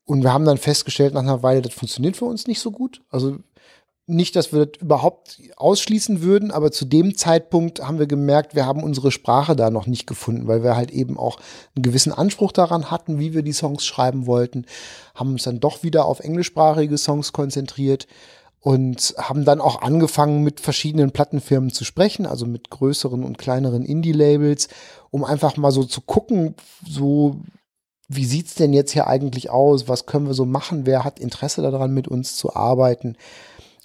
Und 0.05 0.23
wir 0.23 0.33
haben 0.33 0.45
dann 0.45 0.59
festgestellt 0.59 1.15
nach 1.15 1.23
einer 1.23 1.43
Weile, 1.43 1.63
das 1.63 1.75
funktioniert 1.75 2.17
für 2.17 2.27
uns 2.27 2.47
nicht 2.47 2.61
so 2.61 2.71
gut. 2.71 3.03
Also 3.11 3.39
nicht, 4.07 4.37
dass 4.37 4.53
wir 4.53 4.67
das 4.67 4.81
überhaupt 4.83 5.41
ausschließen 5.57 6.21
würden, 6.21 6.51
aber 6.51 6.71
zu 6.71 6.85
dem 6.85 7.17
Zeitpunkt 7.17 7.81
haben 7.81 7.99
wir 7.99 8.07
gemerkt, 8.07 8.55
wir 8.55 8.67
haben 8.67 8.83
unsere 8.83 9.11
Sprache 9.11 9.57
da 9.57 9.71
noch 9.71 9.87
nicht 9.87 10.07
gefunden, 10.07 10.47
weil 10.47 10.63
wir 10.63 10.77
halt 10.77 10.91
eben 10.91 11.19
auch 11.19 11.39
einen 11.75 11.83
gewissen 11.83 12.13
Anspruch 12.13 12.53
daran 12.53 12.91
hatten, 12.91 13.19
wie 13.19 13.33
wir 13.33 13.43
die 13.43 13.53
Songs 13.53 13.85
schreiben 13.85 14.27
wollten, 14.27 14.67
haben 15.15 15.33
uns 15.33 15.45
dann 15.45 15.61
doch 15.61 15.83
wieder 15.83 16.05
auf 16.05 16.21
englischsprachige 16.21 16.99
Songs 16.99 17.33
konzentriert 17.33 18.07
und 18.61 19.15
haben 19.19 19.45
dann 19.45 19.61
auch 19.61 19.83
angefangen, 19.83 20.43
mit 20.43 20.61
verschiedenen 20.61 21.13
Plattenfirmen 21.13 21.71
zu 21.71 21.85
sprechen, 21.85 22.27
also 22.27 22.47
mit 22.47 22.71
größeren 22.71 23.25
und 23.25 23.39
kleineren 23.39 23.85
Indie-Labels, 23.85 24.69
um 25.11 25.25
einfach 25.25 25.57
mal 25.57 25.71
so 25.71 25.85
zu 25.85 26.03
gucken, 26.03 26.55
so 26.87 27.41
wie 28.09 28.25
sieht's 28.25 28.55
denn 28.55 28.73
jetzt 28.73 28.93
hier 28.93 29.07
eigentlich 29.07 29.51
aus? 29.51 29.89
Was 29.89 30.07
können 30.07 30.27
wir 30.27 30.35
so 30.35 30.45
machen? 30.45 30.87
Wer 30.87 31.05
hat 31.05 31.19
Interesse 31.19 31.63
daran, 31.63 31.95
mit 31.95 32.07
uns 32.07 32.37
zu 32.37 32.55
arbeiten? 32.55 33.17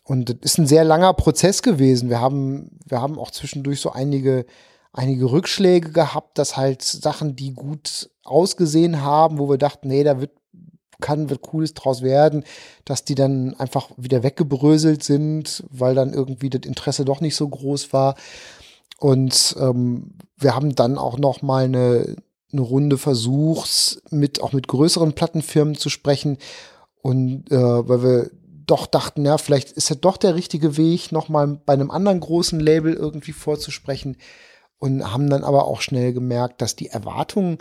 Und 0.09 0.29
das 0.29 0.37
ist 0.41 0.57
ein 0.57 0.65
sehr 0.65 0.83
langer 0.83 1.13
Prozess 1.13 1.61
gewesen. 1.61 2.09
Wir 2.09 2.19
haben, 2.19 2.71
wir 2.83 2.99
haben 2.99 3.19
auch 3.19 3.29
zwischendurch 3.29 3.79
so 3.79 3.91
einige, 3.91 4.47
einige 4.91 5.31
Rückschläge 5.31 5.91
gehabt, 5.91 6.39
dass 6.39 6.57
halt 6.57 6.81
Sachen, 6.81 7.35
die 7.35 7.53
gut 7.53 8.09
ausgesehen 8.23 9.03
haben, 9.03 9.37
wo 9.37 9.47
wir 9.47 9.59
dachten, 9.59 9.87
nee, 9.87 10.03
da 10.03 10.19
wird, 10.19 10.31
kann 10.99 11.29
wird 11.29 11.43
Cooles 11.43 11.75
draus 11.75 12.01
werden, 12.01 12.43
dass 12.85 13.05
die 13.05 13.13
dann 13.13 13.53
einfach 13.59 13.91
wieder 13.97 14.23
weggebröselt 14.23 15.03
sind, 15.03 15.63
weil 15.69 15.93
dann 15.93 16.11
irgendwie 16.11 16.49
das 16.49 16.67
Interesse 16.67 17.05
doch 17.05 17.21
nicht 17.21 17.35
so 17.35 17.47
groß 17.47 17.93
war. 17.93 18.15
Und 18.97 19.55
ähm, 19.59 20.15
wir 20.37 20.55
haben 20.55 20.73
dann 20.73 20.97
auch 20.97 21.19
noch 21.19 21.43
mal 21.43 21.65
eine, 21.65 22.15
eine 22.51 22.61
Runde 22.61 22.97
versucht, 22.97 24.01
mit 24.09 24.41
auch 24.41 24.53
mit 24.53 24.67
größeren 24.67 25.13
Plattenfirmen 25.13 25.75
zu 25.75 25.89
sprechen 25.89 26.39
und 27.03 27.51
äh, 27.51 27.87
weil 27.87 28.03
wir 28.03 28.38
doch 28.69 28.87
dachten, 28.87 29.25
ja, 29.25 29.37
vielleicht 29.37 29.71
ist 29.71 29.89
ja 29.89 29.95
doch 29.95 30.17
der 30.17 30.35
richtige 30.35 30.77
Weg, 30.77 31.11
nochmal 31.11 31.59
bei 31.65 31.73
einem 31.73 31.91
anderen 31.91 32.19
großen 32.19 32.59
Label 32.59 32.93
irgendwie 32.93 33.33
vorzusprechen. 33.33 34.17
Und 34.77 35.11
haben 35.11 35.29
dann 35.29 35.43
aber 35.43 35.65
auch 35.65 35.81
schnell 35.81 36.13
gemerkt, 36.13 36.61
dass 36.61 36.77
die 36.77 36.87
Erwartungen 36.87 37.57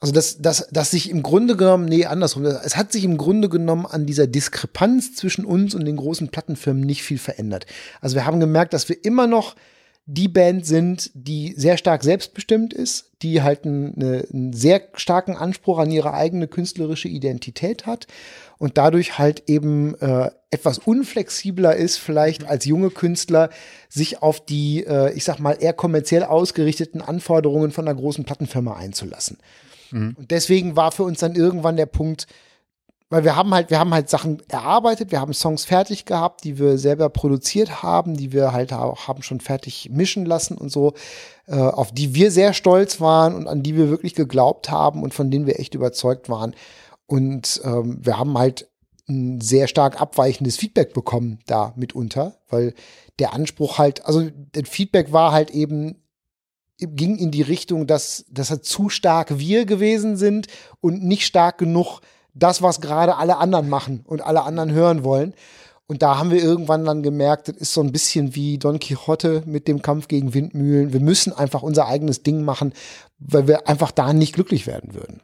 also 0.00 0.14
dass, 0.14 0.38
dass, 0.38 0.66
dass 0.72 0.90
sich 0.90 1.10
im 1.10 1.22
Grunde 1.22 1.56
genommen, 1.56 1.84
nee, 1.84 2.06
andersrum, 2.06 2.46
es 2.46 2.76
hat 2.76 2.90
sich 2.90 3.04
im 3.04 3.18
Grunde 3.18 3.50
genommen 3.50 3.84
an 3.84 4.06
dieser 4.06 4.26
Diskrepanz 4.26 5.14
zwischen 5.14 5.44
uns 5.44 5.74
und 5.74 5.84
den 5.84 5.96
großen 5.96 6.30
Plattenfirmen 6.30 6.82
nicht 6.82 7.02
viel 7.02 7.18
verändert. 7.18 7.66
Also 8.00 8.16
wir 8.16 8.24
haben 8.24 8.40
gemerkt, 8.40 8.72
dass 8.72 8.88
wir 8.88 9.04
immer 9.04 9.26
noch 9.26 9.56
die 10.06 10.28
Band 10.28 10.64
sind, 10.64 11.10
die 11.12 11.52
sehr 11.54 11.76
stark 11.76 12.02
selbstbestimmt 12.02 12.72
ist, 12.72 13.12
die 13.20 13.42
halt 13.42 13.66
eine, 13.66 14.26
einen 14.32 14.54
sehr 14.54 14.88
starken 14.94 15.36
Anspruch 15.36 15.78
an 15.78 15.90
ihre 15.90 16.14
eigene 16.14 16.48
künstlerische 16.48 17.08
Identität 17.08 17.84
hat 17.84 18.06
und 18.60 18.76
dadurch 18.76 19.18
halt 19.18 19.48
eben 19.48 19.94
äh, 20.00 20.30
etwas 20.50 20.78
unflexibler 20.78 21.74
ist, 21.74 21.96
vielleicht 21.96 22.46
als 22.46 22.66
junge 22.66 22.90
Künstler, 22.90 23.48
sich 23.88 24.22
auf 24.22 24.44
die, 24.44 24.84
äh, 24.84 25.14
ich 25.14 25.24
sag 25.24 25.38
mal, 25.38 25.56
eher 25.58 25.72
kommerziell 25.72 26.24
ausgerichteten 26.24 27.00
Anforderungen 27.00 27.70
von 27.70 27.88
einer 27.88 27.98
großen 27.98 28.24
Plattenfirma 28.24 28.74
einzulassen. 28.74 29.38
Mhm. 29.92 30.14
Und 30.18 30.30
deswegen 30.30 30.76
war 30.76 30.92
für 30.92 31.04
uns 31.04 31.20
dann 31.20 31.36
irgendwann 31.36 31.78
der 31.78 31.86
Punkt, 31.86 32.26
weil 33.08 33.24
wir 33.24 33.34
haben 33.34 33.54
halt, 33.54 33.70
wir 33.70 33.78
haben 33.78 33.94
halt 33.94 34.10
Sachen 34.10 34.42
erarbeitet, 34.48 35.10
wir 35.10 35.22
haben 35.22 35.32
Songs 35.32 35.64
fertig 35.64 36.04
gehabt, 36.04 36.44
die 36.44 36.58
wir 36.58 36.76
selber 36.76 37.08
produziert 37.08 37.82
haben, 37.82 38.14
die 38.14 38.30
wir 38.30 38.52
halt 38.52 38.74
auch 38.74 39.08
haben 39.08 39.22
schon 39.22 39.40
fertig 39.40 39.88
mischen 39.90 40.26
lassen 40.26 40.58
und 40.58 40.70
so, 40.70 40.92
äh, 41.46 41.56
auf 41.56 41.92
die 41.92 42.14
wir 42.14 42.30
sehr 42.30 42.52
stolz 42.52 43.00
waren 43.00 43.34
und 43.34 43.48
an 43.48 43.62
die 43.62 43.74
wir 43.74 43.88
wirklich 43.88 44.14
geglaubt 44.14 44.70
haben 44.70 45.02
und 45.02 45.14
von 45.14 45.30
denen 45.30 45.46
wir 45.46 45.58
echt 45.58 45.74
überzeugt 45.74 46.28
waren. 46.28 46.54
Und 47.10 47.60
ähm, 47.64 47.98
wir 48.00 48.18
haben 48.18 48.38
halt 48.38 48.68
ein 49.08 49.40
sehr 49.40 49.66
stark 49.66 50.00
abweichendes 50.00 50.56
Feedback 50.56 50.94
bekommen 50.94 51.40
da 51.46 51.72
mitunter, 51.74 52.36
weil 52.48 52.72
der 53.18 53.32
Anspruch 53.32 53.78
halt, 53.78 54.06
also 54.06 54.30
das 54.52 54.68
Feedback 54.68 55.12
war 55.12 55.32
halt 55.32 55.50
eben 55.50 55.96
ging 56.78 57.16
in 57.16 57.32
die 57.32 57.42
Richtung, 57.42 57.88
dass, 57.88 58.24
dass 58.30 58.50
er 58.50 58.62
zu 58.62 58.88
stark 58.88 59.40
wir 59.40 59.66
gewesen 59.66 60.16
sind 60.16 60.46
und 60.80 61.02
nicht 61.02 61.26
stark 61.26 61.58
genug 61.58 62.00
das, 62.32 62.62
was 62.62 62.80
gerade 62.80 63.16
alle 63.16 63.38
anderen 63.38 63.68
machen 63.68 64.04
und 64.06 64.22
alle 64.22 64.44
anderen 64.44 64.70
hören 64.70 65.02
wollen. 65.02 65.34
Und 65.88 66.02
da 66.02 66.16
haben 66.16 66.30
wir 66.30 66.40
irgendwann 66.40 66.84
dann 66.84 67.02
gemerkt, 67.02 67.48
das 67.48 67.56
ist 67.56 67.74
so 67.74 67.80
ein 67.80 67.90
bisschen 67.90 68.36
wie 68.36 68.56
Don 68.56 68.78
Quixote 68.78 69.42
mit 69.46 69.66
dem 69.66 69.82
Kampf 69.82 70.06
gegen 70.06 70.32
Windmühlen. 70.32 70.92
Wir 70.92 71.00
müssen 71.00 71.32
einfach 71.32 71.64
unser 71.64 71.88
eigenes 71.88 72.22
Ding 72.22 72.44
machen, 72.44 72.72
weil 73.18 73.48
wir 73.48 73.66
einfach 73.66 73.90
da 73.90 74.12
nicht 74.12 74.34
glücklich 74.34 74.68
werden 74.68 74.94
würden. 74.94 75.20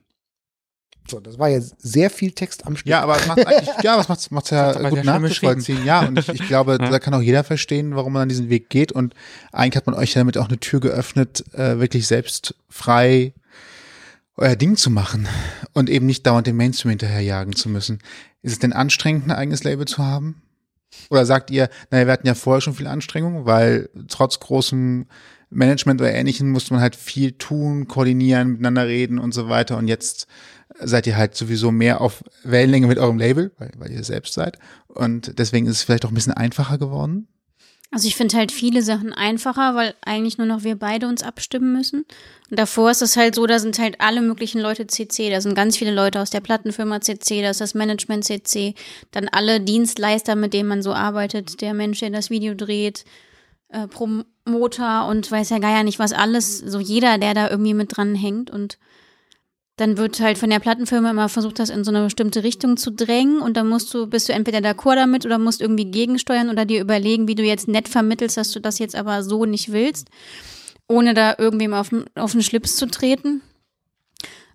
So, 1.08 1.20
das 1.20 1.38
war 1.38 1.48
jetzt 1.48 1.74
sehr 1.78 2.10
viel 2.10 2.32
Text 2.32 2.66
am 2.66 2.76
Stück. 2.76 2.90
Ja, 2.90 3.02
aber 3.02 3.16
es 3.16 3.26
macht 3.26 3.46
eigentlich, 3.46 3.70
ja, 3.82 3.96
was 3.96 4.08
macht's, 4.08 4.30
macht's 4.30 4.50
ja 4.50 4.72
gut 4.88 5.04
nachzuvollziehen. 5.04 5.84
Ja, 5.84 6.00
und 6.00 6.18
ich, 6.18 6.28
ich 6.28 6.46
glaube, 6.46 6.72
ja. 6.80 6.90
da 6.90 6.98
kann 6.98 7.14
auch 7.14 7.22
jeder 7.22 7.44
verstehen, 7.44 7.94
warum 7.94 8.12
man 8.12 8.22
an 8.22 8.28
diesen 8.28 8.48
Weg 8.48 8.70
geht. 8.70 8.92
Und 8.92 9.14
eigentlich 9.52 9.76
hat 9.76 9.86
man 9.86 9.94
euch 9.94 10.12
damit 10.12 10.38
auch 10.38 10.48
eine 10.48 10.58
Tür 10.58 10.80
geöffnet, 10.80 11.44
äh, 11.54 11.78
wirklich 11.78 12.06
selbst 12.06 12.54
frei 12.68 13.32
euer 14.36 14.56
Ding 14.56 14.76
zu 14.76 14.90
machen 14.90 15.26
und 15.72 15.88
eben 15.88 16.06
nicht 16.06 16.26
dauernd 16.26 16.46
den 16.46 16.56
Mainstream 16.56 16.90
hinterherjagen 16.90 17.56
zu 17.56 17.68
müssen. 17.68 18.00
Ist 18.42 18.52
es 18.52 18.58
denn 18.58 18.72
anstrengend, 18.72 19.24
ein 19.24 19.30
eigenes 19.30 19.64
Label 19.64 19.86
zu 19.86 19.98
haben? 19.98 20.42
Oder 21.10 21.26
sagt 21.26 21.50
ihr, 21.50 21.68
naja, 21.90 22.06
wir 22.06 22.12
hatten 22.12 22.26
ja 22.26 22.34
vorher 22.34 22.60
schon 22.60 22.74
viel 22.74 22.86
Anstrengung, 22.86 23.46
weil 23.46 23.88
trotz 24.08 24.38
großem 24.40 25.06
Management 25.50 26.00
oder 26.00 26.12
Ähnlichem 26.12 26.50
musste 26.50 26.74
man 26.74 26.82
halt 26.82 26.96
viel 26.96 27.32
tun, 27.32 27.86
koordinieren, 27.86 28.52
miteinander 28.52 28.86
reden 28.86 29.18
und 29.18 29.32
so 29.32 29.48
weiter. 29.48 29.76
Und 29.78 29.88
jetzt 29.88 30.26
seid 30.80 31.06
ihr 31.06 31.16
halt 31.16 31.34
sowieso 31.34 31.70
mehr 31.70 32.00
auf 32.00 32.22
Wellenlänge 32.44 32.86
mit 32.86 32.98
eurem 32.98 33.18
Label, 33.18 33.52
weil, 33.58 33.72
weil 33.76 33.90
ihr 33.90 34.04
selbst 34.04 34.34
seid. 34.34 34.58
Und 34.88 35.38
deswegen 35.38 35.66
ist 35.66 35.76
es 35.76 35.82
vielleicht 35.82 36.04
auch 36.04 36.10
ein 36.10 36.14
bisschen 36.14 36.34
einfacher 36.34 36.78
geworden. 36.78 37.28
Also 37.92 38.08
ich 38.08 38.16
finde 38.16 38.36
halt 38.36 38.50
viele 38.50 38.82
Sachen 38.82 39.12
einfacher, 39.12 39.74
weil 39.76 39.94
eigentlich 40.04 40.38
nur 40.38 40.46
noch 40.46 40.64
wir 40.64 40.76
beide 40.76 41.06
uns 41.06 41.22
abstimmen 41.22 41.72
müssen. 41.72 42.04
Und 42.50 42.58
davor 42.58 42.90
ist 42.90 43.00
es 43.00 43.16
halt 43.16 43.34
so, 43.34 43.46
da 43.46 43.58
sind 43.58 43.78
halt 43.78 44.00
alle 44.00 44.22
möglichen 44.22 44.60
Leute 44.60 44.86
CC. 44.86 45.30
Da 45.30 45.40
sind 45.40 45.54
ganz 45.54 45.76
viele 45.76 45.94
Leute 45.94 46.20
aus 46.20 46.30
der 46.30 46.40
Plattenfirma 46.40 47.00
CC, 47.00 47.42
da 47.42 47.50
ist 47.50 47.60
das 47.60 47.74
Management 47.74 48.24
CC, 48.24 48.74
dann 49.12 49.28
alle 49.28 49.60
Dienstleister, 49.60 50.34
mit 50.34 50.52
denen 50.52 50.68
man 50.68 50.82
so 50.82 50.92
arbeitet, 50.92 51.60
der 51.60 51.74
Mensch, 51.74 52.00
der 52.00 52.10
das 52.10 52.28
Video 52.28 52.54
dreht, 52.54 53.04
äh, 53.68 53.86
Promoter 53.86 55.06
und 55.06 55.30
weiß 55.30 55.50
ja 55.50 55.58
gar 55.58 55.82
nicht 55.84 55.98
was 56.00 56.12
alles. 56.12 56.58
So 56.58 56.80
jeder, 56.80 57.18
der 57.18 57.34
da 57.34 57.48
irgendwie 57.48 57.74
mit 57.74 57.96
dran 57.96 58.16
hängt 58.16 58.50
und 58.50 58.78
dann 59.76 59.98
wird 59.98 60.20
halt 60.20 60.38
von 60.38 60.48
der 60.48 60.58
Plattenfirma 60.58 61.10
immer 61.10 61.28
versucht, 61.28 61.58
das 61.58 61.68
in 61.68 61.84
so 61.84 61.90
eine 61.90 62.04
bestimmte 62.04 62.42
Richtung 62.42 62.78
zu 62.78 62.90
drängen 62.90 63.40
und 63.40 63.56
dann 63.56 63.68
musst 63.68 63.92
du, 63.92 64.06
bist 64.06 64.28
du 64.28 64.32
entweder 64.32 64.58
d'accord 64.58 64.96
damit 64.96 65.26
oder 65.26 65.38
musst 65.38 65.60
irgendwie 65.60 65.84
gegensteuern 65.84 66.48
oder 66.48 66.64
dir 66.64 66.80
überlegen, 66.80 67.28
wie 67.28 67.34
du 67.34 67.42
jetzt 67.42 67.68
nett 67.68 67.88
vermittelst, 67.88 68.38
dass 68.38 68.52
du 68.52 68.60
das 68.60 68.78
jetzt 68.78 68.96
aber 68.96 69.22
so 69.22 69.44
nicht 69.44 69.72
willst, 69.72 70.08
ohne 70.88 71.12
da 71.12 71.34
irgendwem 71.36 71.74
auf, 71.74 71.90
auf 72.14 72.32
den 72.32 72.42
Schlips 72.42 72.76
zu 72.76 72.86
treten. 72.86 73.42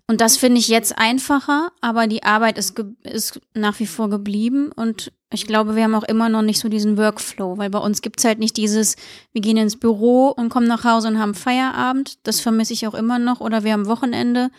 Und 0.08 0.20
das 0.20 0.36
finde 0.36 0.58
ich 0.58 0.66
jetzt 0.66 0.98
einfacher, 0.98 1.70
aber 1.80 2.08
die 2.08 2.24
Arbeit 2.24 2.58
ist, 2.58 2.76
ist 3.04 3.40
nach 3.54 3.78
wie 3.78 3.86
vor 3.86 4.10
geblieben 4.10 4.72
und 4.74 5.12
ich 5.32 5.46
glaube, 5.46 5.76
wir 5.76 5.84
haben 5.84 5.94
auch 5.94 6.02
immer 6.02 6.28
noch 6.28 6.42
nicht 6.42 6.58
so 6.58 6.68
diesen 6.68 6.98
Workflow, 6.98 7.56
weil 7.56 7.70
bei 7.70 7.78
uns 7.78 8.02
gibt's 8.02 8.24
halt 8.24 8.38
nicht 8.38 8.56
dieses, 8.56 8.96
wir 9.32 9.40
gehen 9.40 9.56
ins 9.56 9.78
Büro 9.78 10.28
und 10.28 10.50
kommen 10.50 10.66
nach 10.66 10.84
Hause 10.84 11.08
und 11.08 11.18
haben 11.18 11.34
Feierabend. 11.34 12.18
Das 12.24 12.40
vermisse 12.40 12.74
ich 12.74 12.86
auch 12.86 12.92
immer 12.92 13.18
noch 13.18 13.40
oder 13.40 13.64
wir 13.64 13.72
haben 13.72 13.86
Wochenende. 13.86 14.50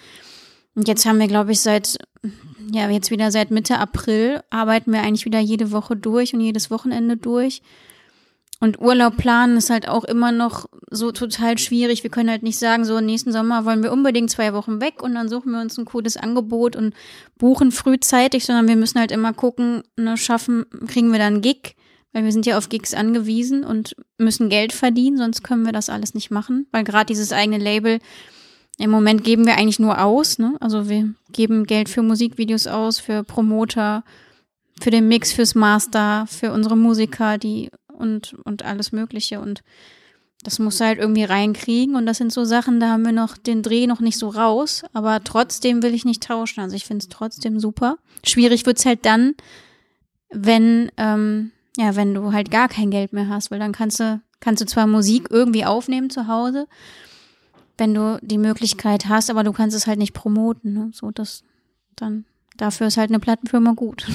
Und 0.75 0.87
jetzt 0.87 1.05
haben 1.05 1.19
wir, 1.19 1.27
glaube 1.27 1.51
ich, 1.51 1.59
seit, 1.59 1.97
ja, 2.71 2.89
jetzt 2.89 3.11
wieder 3.11 3.31
seit 3.31 3.51
Mitte 3.51 3.77
April 3.77 4.41
arbeiten 4.49 4.91
wir 4.91 5.01
eigentlich 5.01 5.25
wieder 5.25 5.39
jede 5.39 5.71
Woche 5.71 5.95
durch 5.95 6.33
und 6.33 6.41
jedes 6.41 6.71
Wochenende 6.71 7.17
durch. 7.17 7.61
Und 8.63 8.79
Urlaub 8.79 9.17
planen 9.17 9.57
ist 9.57 9.69
halt 9.69 9.89
auch 9.89 10.05
immer 10.05 10.31
noch 10.31 10.69
so 10.89 11.11
total 11.11 11.57
schwierig. 11.57 12.03
Wir 12.03 12.09
können 12.09 12.29
halt 12.29 12.43
nicht 12.43 12.57
sagen, 12.57 12.85
so 12.85 13.01
nächsten 13.01 13.33
Sommer 13.33 13.65
wollen 13.65 13.83
wir 13.83 13.91
unbedingt 13.91 14.29
zwei 14.29 14.53
Wochen 14.53 14.79
weg 14.79 15.03
und 15.03 15.15
dann 15.15 15.27
suchen 15.27 15.51
wir 15.51 15.59
uns 15.59 15.77
ein 15.77 15.83
cooles 15.83 16.15
Angebot 16.15 16.77
und 16.77 16.93
buchen 17.37 17.73
frühzeitig, 17.73 18.45
sondern 18.45 18.69
wir 18.69 18.77
müssen 18.77 19.01
halt 19.01 19.11
immer 19.11 19.33
gucken, 19.33 19.83
ne, 19.97 20.15
schaffen, 20.15 20.65
kriegen 20.87 21.11
wir 21.11 21.19
dann 21.19 21.41
Gig, 21.41 21.75
weil 22.13 22.23
wir 22.23 22.31
sind 22.31 22.45
ja 22.45 22.57
auf 22.57 22.69
Gigs 22.69 22.93
angewiesen 22.93 23.65
und 23.65 23.97
müssen 24.17 24.47
Geld 24.47 24.71
verdienen, 24.71 25.17
sonst 25.17 25.43
können 25.43 25.65
wir 25.65 25.73
das 25.73 25.89
alles 25.89 26.13
nicht 26.13 26.31
machen, 26.31 26.65
weil 26.71 26.85
gerade 26.85 27.07
dieses 27.07 27.33
eigene 27.33 27.57
Label 27.57 27.99
im 28.77 28.89
Moment 28.89 29.23
geben 29.23 29.45
wir 29.45 29.55
eigentlich 29.55 29.79
nur 29.79 30.01
aus, 30.01 30.39
ne? 30.39 30.55
Also 30.59 30.89
wir 30.89 31.13
geben 31.31 31.65
Geld 31.65 31.89
für 31.89 32.01
Musikvideos 32.01 32.67
aus, 32.67 32.99
für 32.99 33.23
Promoter, 33.23 34.03
für 34.81 34.89
den 34.89 35.07
Mix, 35.07 35.31
fürs 35.31 35.55
Master, 35.55 36.25
für 36.27 36.51
unsere 36.51 36.75
Musiker, 36.75 37.37
die 37.37 37.69
und, 37.87 38.33
und 38.43 38.65
alles 38.65 38.91
Mögliche. 38.91 39.39
Und 39.39 39.63
das 40.43 40.59
muss 40.59 40.81
halt 40.81 40.99
irgendwie 40.99 41.23
reinkriegen. 41.23 41.95
Und 41.95 42.05
das 42.05 42.17
sind 42.17 42.33
so 42.33 42.43
Sachen, 42.43 42.79
da 42.79 42.89
haben 42.89 43.05
wir 43.05 43.11
noch 43.11 43.37
den 43.37 43.61
Dreh 43.61 43.87
noch 43.87 43.99
nicht 43.99 44.17
so 44.17 44.29
raus. 44.29 44.83
Aber 44.93 45.23
trotzdem 45.23 45.83
will 45.83 45.93
ich 45.93 46.05
nicht 46.05 46.23
tauschen. 46.23 46.61
Also 46.61 46.75
ich 46.75 46.85
finde 46.85 47.03
es 47.03 47.09
trotzdem 47.09 47.59
super. 47.59 47.97
Schwierig 48.25 48.65
wird's 48.65 48.85
halt 48.85 49.05
dann, 49.05 49.35
wenn, 50.29 50.91
ähm, 50.97 51.51
ja, 51.77 51.95
wenn 51.95 52.13
du 52.13 52.33
halt 52.33 52.51
gar 52.51 52.67
kein 52.67 52.91
Geld 52.91 53.13
mehr 53.13 53.29
hast, 53.29 53.51
weil 53.51 53.59
dann 53.59 53.71
kannst 53.71 53.99
du, 53.99 54.21
kannst 54.39 54.61
du 54.61 54.65
zwar 54.65 54.87
Musik 54.87 55.27
irgendwie 55.29 55.65
aufnehmen 55.65 56.09
zu 56.09 56.27
Hause, 56.27 56.67
wenn 57.77 57.93
du 57.93 58.19
die 58.21 58.37
Möglichkeit 58.37 59.07
hast, 59.07 59.29
aber 59.29 59.43
du 59.43 59.51
kannst 59.51 59.75
es 59.75 59.87
halt 59.87 59.99
nicht 59.99 60.13
promoten. 60.13 60.73
Ne? 60.73 60.91
So, 60.93 61.11
das 61.11 61.43
dann. 61.95 62.25
Dafür 62.55 62.85
ist 62.85 62.97
halt 62.97 63.09
eine 63.09 63.19
Plattenfirma 63.19 63.71
gut. 63.71 64.05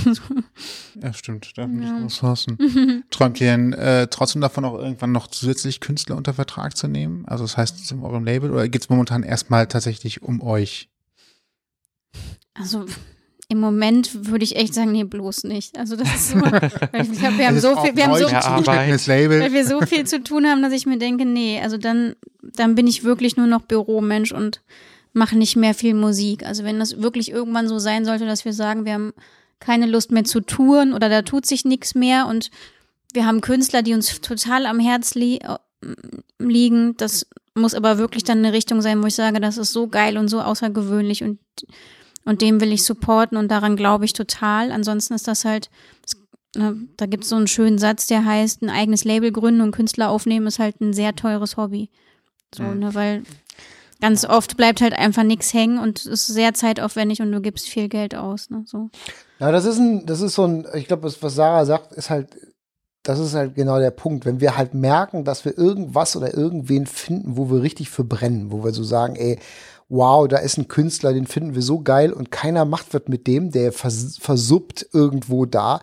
ja, 1.02 1.12
stimmt. 1.12 1.52
Da 1.56 1.62
haben 1.62 1.82
ja. 1.82 1.98
Ressourcen. 1.98 3.02
Träumt 3.10 3.40
ihr 3.40 3.48
denn 3.48 3.72
äh, 3.72 4.06
trotzdem 4.06 4.40
davon 4.40 4.64
auch 4.64 4.78
irgendwann 4.78 5.10
noch 5.10 5.26
zusätzlich 5.26 5.80
Künstler 5.80 6.16
unter 6.16 6.34
Vertrag 6.34 6.76
zu 6.76 6.86
nehmen? 6.86 7.26
Also 7.26 7.42
das 7.42 7.56
heißt 7.56 7.90
in 7.90 8.00
eurem 8.00 8.24
Label 8.24 8.52
oder 8.52 8.68
geht 8.68 8.82
es 8.82 8.88
momentan 8.90 9.24
erstmal 9.24 9.66
tatsächlich 9.66 10.22
um 10.22 10.40
euch? 10.40 10.88
Also 12.54 12.86
im 13.48 13.60
Moment 13.60 14.26
würde 14.28 14.44
ich 14.44 14.56
echt 14.56 14.74
sagen, 14.74 14.92
nee, 14.92 15.04
bloß 15.04 15.44
nicht. 15.44 15.78
Also 15.78 15.96
das 15.96 16.14
ist 16.14 16.28
so, 16.30 16.36
wir 16.40 17.46
haben 17.48 17.60
so 17.60 17.80
viel, 17.80 17.96
wir 17.96 18.04
haben 18.04 18.18
so, 18.18 18.28
weil 18.28 19.52
wir 19.52 19.66
so 19.66 19.80
viel 19.80 20.06
zu 20.06 20.22
tun 20.22 20.46
haben, 20.46 20.60
dass 20.60 20.72
ich 20.72 20.84
mir 20.84 20.98
denke, 20.98 21.24
nee, 21.24 21.58
also 21.60 21.78
dann, 21.78 22.14
dann 22.58 22.74
bin 22.74 22.86
ich 22.86 23.04
wirklich 23.04 23.36
nur 23.36 23.46
noch 23.46 23.62
Büromensch 23.62 24.32
und 24.32 24.62
mache 25.12 25.36
nicht 25.36 25.56
mehr 25.56 25.74
viel 25.74 25.94
Musik. 25.94 26.44
Also 26.44 26.64
wenn 26.64 26.78
das 26.78 27.00
wirklich 27.00 27.30
irgendwann 27.30 27.68
so 27.68 27.78
sein 27.78 28.04
sollte, 28.04 28.26
dass 28.26 28.44
wir 28.44 28.52
sagen, 28.52 28.84
wir 28.84 28.94
haben 28.94 29.12
keine 29.60 29.86
Lust 29.86 30.12
mehr 30.12 30.24
zu 30.24 30.40
touren 30.40 30.92
oder 30.92 31.08
da 31.08 31.22
tut 31.22 31.46
sich 31.46 31.64
nichts 31.64 31.94
mehr 31.94 32.26
und 32.26 32.50
wir 33.12 33.26
haben 33.26 33.40
Künstler, 33.40 33.82
die 33.82 33.94
uns 33.94 34.20
total 34.20 34.66
am 34.66 34.78
Herz 34.78 35.14
li 35.14 35.40
liegen. 36.38 36.96
Das 36.96 37.26
muss 37.54 37.74
aber 37.74 37.98
wirklich 37.98 38.24
dann 38.24 38.38
eine 38.38 38.52
Richtung 38.52 38.82
sein, 38.82 39.02
wo 39.02 39.06
ich 39.06 39.14
sage, 39.14 39.40
das 39.40 39.58
ist 39.58 39.72
so 39.72 39.88
geil 39.88 40.18
und 40.18 40.28
so 40.28 40.40
außergewöhnlich 40.40 41.24
und 41.24 41.38
und 42.28 42.42
dem 42.42 42.60
will 42.60 42.72
ich 42.72 42.84
supporten 42.84 43.38
und 43.38 43.48
daran 43.50 43.74
glaube 43.74 44.04
ich 44.04 44.12
total. 44.12 44.70
Ansonsten 44.70 45.14
ist 45.14 45.26
das 45.26 45.46
halt, 45.46 45.70
da 46.52 47.06
gibt 47.06 47.24
es 47.24 47.30
so 47.30 47.36
einen 47.36 47.46
schönen 47.46 47.78
Satz, 47.78 48.06
der 48.06 48.22
heißt, 48.22 48.60
ein 48.60 48.68
eigenes 48.68 49.04
Label 49.04 49.32
gründen 49.32 49.62
und 49.62 49.72
Künstler 49.72 50.10
aufnehmen 50.10 50.46
ist 50.46 50.58
halt 50.58 50.78
ein 50.82 50.92
sehr 50.92 51.16
teures 51.16 51.56
Hobby. 51.56 51.88
So, 52.54 52.62
mhm. 52.62 52.78
ne, 52.78 52.94
weil 52.94 53.22
ganz 54.00 54.24
oft 54.24 54.56
bleibt 54.56 54.80
halt 54.80 54.92
einfach 54.92 55.24
nichts 55.24 55.52
hängen 55.52 55.78
und 55.78 56.06
ist 56.06 56.26
sehr 56.26 56.54
zeitaufwendig 56.54 57.20
und 57.20 57.32
du 57.32 57.40
gibst 57.40 57.68
viel 57.68 57.88
Geld 57.88 58.14
aus. 58.14 58.50
Ne, 58.50 58.64
so. 58.66 58.90
Ja, 59.40 59.52
das 59.52 59.64
ist 59.64 59.78
ein, 59.78 60.06
das 60.06 60.20
ist 60.20 60.34
so 60.34 60.44
ein, 60.44 60.66
ich 60.74 60.86
glaube, 60.86 61.12
was 61.20 61.34
Sarah 61.34 61.64
sagt, 61.64 61.92
ist 61.92 62.10
halt, 62.10 62.36
das 63.02 63.18
ist 63.18 63.34
halt 63.34 63.54
genau 63.54 63.78
der 63.78 63.90
Punkt. 63.90 64.26
Wenn 64.26 64.40
wir 64.40 64.56
halt 64.56 64.74
merken, 64.74 65.24
dass 65.24 65.44
wir 65.44 65.56
irgendwas 65.56 66.16
oder 66.16 66.34
irgendwen 66.34 66.86
finden, 66.86 67.36
wo 67.36 67.50
wir 67.50 67.62
richtig 67.62 67.90
verbrennen, 67.90 68.50
wo 68.52 68.64
wir 68.64 68.72
so 68.72 68.82
sagen, 68.82 69.16
ey, 69.16 69.38
wow, 69.88 70.28
da 70.28 70.38
ist 70.38 70.58
ein 70.58 70.68
Künstler, 70.68 71.12
den 71.12 71.26
finden 71.26 71.54
wir 71.54 71.62
so 71.62 71.80
geil 71.80 72.12
und 72.12 72.30
keiner 72.30 72.64
macht 72.64 72.92
was 72.92 73.02
mit 73.06 73.26
dem, 73.26 73.50
der 73.50 73.72
vers 73.72 74.18
versuppt 74.20 74.86
irgendwo 74.92 75.46
da, 75.46 75.80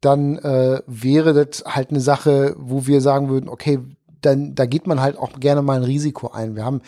dann 0.00 0.36
äh, 0.38 0.82
wäre 0.86 1.32
das 1.32 1.64
halt 1.64 1.90
eine 1.90 2.00
Sache, 2.00 2.54
wo 2.58 2.86
wir 2.86 3.00
sagen 3.00 3.30
würden, 3.30 3.48
okay, 3.48 3.78
dann 4.22 4.54
da 4.54 4.66
geht 4.66 4.86
man 4.86 5.00
halt 5.00 5.18
auch 5.18 5.38
gerne 5.38 5.62
mal 5.62 5.76
ein 5.76 5.84
Risiko 5.84 6.28
ein. 6.28 6.56
Wir 6.56 6.64
haben, 6.64 6.80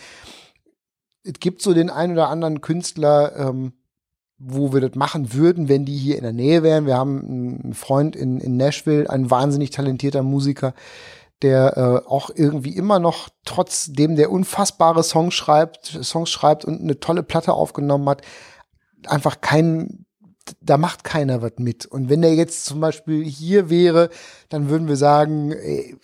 es 1.23 1.33
gibt 1.39 1.61
so 1.61 1.73
den 1.73 1.89
einen 1.89 2.13
oder 2.13 2.29
anderen 2.29 2.61
Künstler, 2.61 3.35
ähm, 3.37 3.73
wo 4.37 4.73
wir 4.73 4.81
das 4.81 4.95
machen 4.95 5.33
würden, 5.33 5.69
wenn 5.69 5.85
die 5.85 5.97
hier 5.97 6.17
in 6.17 6.23
der 6.23 6.33
Nähe 6.33 6.63
wären. 6.63 6.85
Wir 6.85 6.97
haben 6.97 7.19
einen 7.19 7.73
Freund 7.73 8.15
in, 8.15 8.39
in 8.39 8.57
Nashville, 8.57 9.09
ein 9.09 9.31
wahnsinnig 9.31 9.69
talentierter 9.69 10.23
Musiker, 10.23 10.73
der 11.41 11.77
äh, 11.77 12.09
auch 12.09 12.29
irgendwie 12.33 12.75
immer 12.75 12.99
noch, 12.99 13.29
trotzdem 13.45 14.15
der 14.15 14.31
unfassbare 14.31 15.03
Songs 15.03 15.33
schreibt, 15.33 15.85
Songs 16.01 16.29
schreibt 16.29 16.65
und 16.65 16.81
eine 16.81 16.99
tolle 16.99 17.23
Platte 17.23 17.53
aufgenommen 17.53 18.07
hat, 18.09 18.21
einfach 19.05 19.41
kein, 19.41 20.05
da 20.61 20.77
macht 20.77 21.03
keiner 21.03 21.41
was 21.41 21.53
mit. 21.57 21.85
Und 21.85 22.09
wenn 22.09 22.21
der 22.21 22.35
jetzt 22.35 22.65
zum 22.65 22.79
Beispiel 22.79 23.23
hier 23.23 23.69
wäre, 23.69 24.09
dann 24.49 24.69
würden 24.69 24.87
wir 24.87 24.97
sagen, 24.97 25.51
ey, 25.51 25.97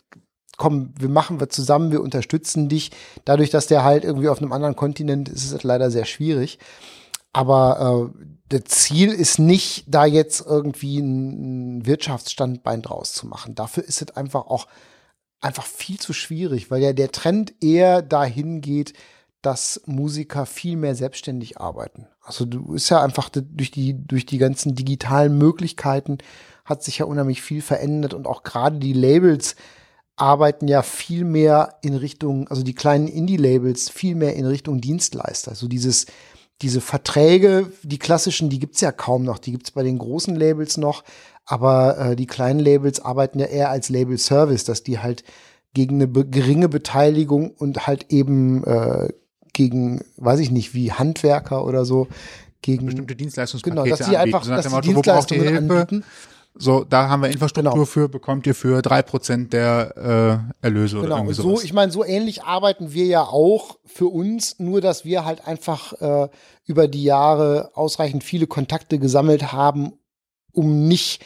komm, 0.58 0.94
wir 0.98 1.10
machen 1.10 1.40
was 1.40 1.50
zusammen, 1.50 1.92
wir 1.92 2.02
unterstützen 2.02 2.70
dich. 2.70 2.92
Dadurch, 3.26 3.50
dass 3.50 3.68
der 3.68 3.84
halt 3.84 4.04
irgendwie 4.04 4.30
auf 4.30 4.42
einem 4.42 4.52
anderen 4.52 4.76
Kontinent 4.76 5.30
ist, 5.30 5.44
ist 5.46 5.54
es 5.54 5.64
leider 5.64 5.92
sehr 5.92 6.06
schwierig. 6.06 6.60
Aber 7.34 8.12
äh, 8.14 8.28
das 8.50 8.64
Ziel 8.66 9.10
ist 9.10 9.40
nicht, 9.40 9.86
da 9.88 10.06
jetzt 10.06 10.46
irgendwie 10.46 11.00
ein 11.00 11.86
Wirtschaftsstandbein 11.86 12.82
draus 12.82 13.14
zu 13.14 13.28
machen. 13.28 13.56
Dafür 13.56 13.84
ist 13.84 14.02
es 14.02 14.16
einfach 14.16 14.48
auch 14.48 14.68
einfach 15.40 15.66
viel 15.66 16.00
zu 16.00 16.14
schwierig, 16.14 16.70
weil 16.70 16.82
ja 16.82 16.94
der 16.94 17.12
Trend 17.12 17.54
eher 17.62 18.02
dahin 18.02 18.62
geht, 18.62 18.94
dass 19.42 19.82
Musiker 19.86 20.46
viel 20.46 20.78
mehr 20.78 20.94
selbstständig 20.94 21.60
arbeiten. 21.60 22.08
Also 22.22 22.46
du 22.46 22.76
ist 22.76 22.90
ja 22.90 23.02
einfach 23.02 23.30
durch 23.30 23.72
die 23.72 23.96
durch 24.06 24.26
die 24.28 24.38
ganzen 24.38 24.76
digitalen 24.76 25.38
Möglichkeiten 25.38 26.20
hat 26.64 26.84
sich 26.84 27.00
ja 27.00 27.06
unheimlich 27.06 27.42
viel 27.42 27.62
verändert 27.62 28.14
und 28.14 28.28
auch 28.28 28.44
gerade 28.44 28.78
die 28.78 28.94
Labels 28.94 29.56
arbeiten 30.16 30.68
ja 30.68 30.82
viel 30.82 31.26
mehr 31.26 31.76
in 31.82 31.96
Richtung, 31.96 32.48
also 32.48 32.64
die 32.64 32.76
kleinen 32.76 33.08
Indie-Labels 33.08 33.90
viel 33.90 34.16
mehr 34.16 34.36
in 34.36 34.46
Richtung 34.46 34.82
Dienstleister. 34.82 35.52
Also 35.52 35.68
dieses 35.68 36.06
diese 36.62 36.82
Verträge, 36.82 37.72
die 37.84 37.98
klassischen, 37.98 38.50
die 38.50 38.60
gibt's 38.60 38.82
ja 38.82 38.92
kaum 38.92 39.24
noch. 39.24 39.40
Die 39.40 39.52
gibt's 39.52 39.72
bei 39.72 39.84
den 39.84 39.98
großen 39.98 40.36
Labels 40.36 40.78
noch. 40.78 41.04
Aber 41.46 41.98
äh, 41.98 42.16
die 42.16 42.28
kleinen 42.28 42.60
Labels 42.60 43.00
arbeiten 43.00 43.40
ja 43.40 43.48
eher 43.48 43.70
als 43.70 43.90
Label-Service, 43.90 44.64
dass 44.64 44.84
die 44.84 45.00
halt 45.00 45.24
gegen 45.74 45.96
eine 45.96 46.08
be 46.08 46.26
geringe 46.26 46.70
Beteiligung 46.70 47.52
und 47.52 47.88
halt 47.88 48.12
eben 48.12 48.64
äh, 48.66 49.10
gegen, 49.54 50.02
weiß 50.18 50.40
ich 50.40 50.52
nicht, 50.52 50.74
wie 50.74 50.92
Handwerker 50.92 51.66
oder 51.66 51.84
so, 51.84 52.08
gegen 52.62 52.86
bestimmte 52.86 53.16
Dienstleistungspakete 53.16 53.84
genau, 53.84 53.98
dass 53.98 54.08
die 54.08 54.18
einfach, 54.18 54.44
so 54.44 54.52
dass 54.52 54.68
die 54.68 54.82
Dienstleistungen 54.82 55.58
anbieten. 55.58 56.04
So, 56.56 56.84
da 56.84 57.08
haben 57.08 57.22
wir 57.24 57.30
Infrastruktur 57.30 57.74
Genau. 57.74 57.86
für, 57.86 58.10
bekommt 58.10 58.46
ihr 58.46 58.54
für 58.56 58.82
drei 58.82 59.02
Prozent 59.02 59.54
der 59.54 60.52
äh, 60.62 60.66
Erlöse 60.66 60.98
oder 60.98 61.04
Genau, 61.08 61.16
irgendwie 61.18 61.30
und 61.32 61.36
so, 61.36 61.44
sowas. 61.44 61.64
ich 61.64 61.74
meine, 61.74 61.92
so 61.92 62.04
ähnlich 62.04 62.44
arbeiten 62.44 62.94
wir 62.94 63.06
ja 63.06 63.24
auch 63.24 63.78
für 63.86 64.08
uns, 64.08 64.60
nur 64.60 64.82
dass 64.82 65.06
wir 65.06 65.24
halt 65.26 65.48
einfach 65.48 65.94
äh, 66.02 66.28
über 66.66 66.88
die 66.88 67.04
Jahre 67.04 67.72
ausreichend 67.74 68.24
viele 68.24 68.48
Kontakte 68.48 69.00
gesammelt 69.00 69.54
haben, 69.54 69.94
um 70.52 70.88
nicht 70.88 71.24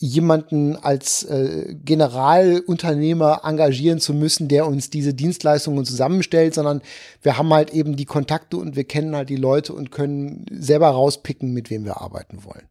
jemanden 0.00 0.76
als 0.76 1.24
äh, 1.24 1.74
Generalunternehmer 1.84 3.40
engagieren 3.44 3.98
zu 4.00 4.14
müssen, 4.14 4.46
der 4.48 4.66
uns 4.66 4.90
diese 4.90 5.12
Dienstleistungen 5.14 5.84
zusammenstellt, 5.84 6.54
sondern 6.54 6.82
wir 7.22 7.36
haben 7.36 7.52
halt 7.52 7.70
eben 7.72 7.96
die 7.96 8.04
Kontakte 8.04 8.58
und 8.58 8.76
wir 8.76 8.84
kennen 8.84 9.16
halt 9.16 9.28
die 9.28 9.36
Leute 9.36 9.72
und 9.72 9.90
können 9.90 10.46
selber 10.52 10.88
rauspicken, 10.90 11.52
mit 11.52 11.70
wem 11.70 11.84
wir 11.84 12.00
arbeiten 12.00 12.44
wollen. 12.44 12.68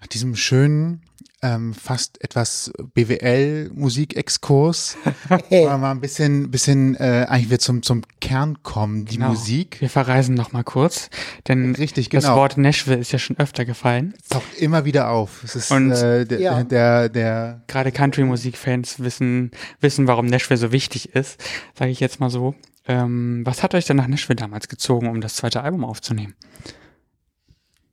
Nach 0.00 0.06
diesem 0.06 0.34
schönen, 0.34 1.02
ähm, 1.42 1.74
fast 1.74 2.22
etwas 2.24 2.72
BWL-Musikexkurs 2.94 4.96
wollen 5.28 5.42
wir 5.50 5.76
mal 5.78 5.90
ein 5.90 6.00
bisschen, 6.00 6.50
bisschen 6.50 6.94
äh, 6.96 7.26
eigentlich 7.28 7.46
wieder 7.48 7.58
zum, 7.58 7.82
zum 7.82 8.02
Kern 8.20 8.62
kommen, 8.62 9.04
die 9.06 9.16
Genau. 9.16 9.30
Musik. 9.30 9.80
Wir 9.80 9.88
verreisen 9.90 10.34
noch 10.34 10.52
mal 10.52 10.64
kurz, 10.64 11.08
denn 11.48 11.74
Richtig, 11.74 12.08
das 12.10 12.24
genau. 12.24 12.36
Wort 12.36 12.56
Nashville 12.58 12.98
ist 12.98 13.12
ja 13.12 13.18
schon 13.18 13.38
öfter 13.38 13.64
gefallen. 13.64 14.14
Taucht 14.28 14.54
immer 14.58 14.84
wieder 14.84 15.10
auf. 15.10 15.42
Es 15.44 15.56
ist 15.56 15.70
Und- 15.70 15.92
äh, 15.92 16.26
der, 16.26 16.40
Ja. 16.40 16.62
der, 16.64 17.08
der, 17.08 17.62
Gerade 17.68 17.92
Country-Musik-Fans 17.92 19.00
wissen, 19.00 19.50
wissen, 19.80 20.06
warum 20.06 20.26
Nashville 20.26 20.58
so 20.58 20.72
wichtig 20.72 21.14
ist, 21.14 21.42
sage 21.78 21.90
ich 21.90 22.00
jetzt 22.00 22.20
mal 22.20 22.30
so. 22.30 22.54
Ähm, 22.86 23.42
was 23.44 23.62
hat 23.62 23.74
euch 23.74 23.84
denn 23.84 23.96
nach 23.98 24.08
Nashville 24.08 24.36
damals 24.36 24.68
gezogen, 24.68 25.08
um 25.08 25.20
das 25.20 25.36
zweite 25.36 25.62
Album 25.62 25.84
aufzunehmen? 25.84 26.34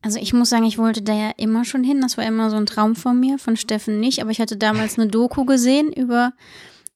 Also 0.02 0.20
ich 0.20 0.34
muss 0.34 0.50
sagen, 0.50 0.66
ich 0.66 0.78
wollte 0.78 1.02
da 1.02 1.14
ja 1.14 1.32
immer 1.38 1.66
schon 1.66 1.84
hin. 1.84 2.02
Das 2.02 2.18
war 2.18 2.26
immer 2.26 2.50
so 2.50 2.56
ein 2.56 2.66
Traum 2.66 2.96
von 2.96 3.20
mir, 3.20 3.40
von 3.40 3.58
Steffen 3.58 4.00
nicht. 4.00 4.22
Aber 4.22 4.32
ich 4.32 4.40
hatte 4.40 4.58
damals 4.58 4.98
eine 4.98 5.08
Doku 5.08 5.46
gesehen 5.46 5.92
über 5.92 6.34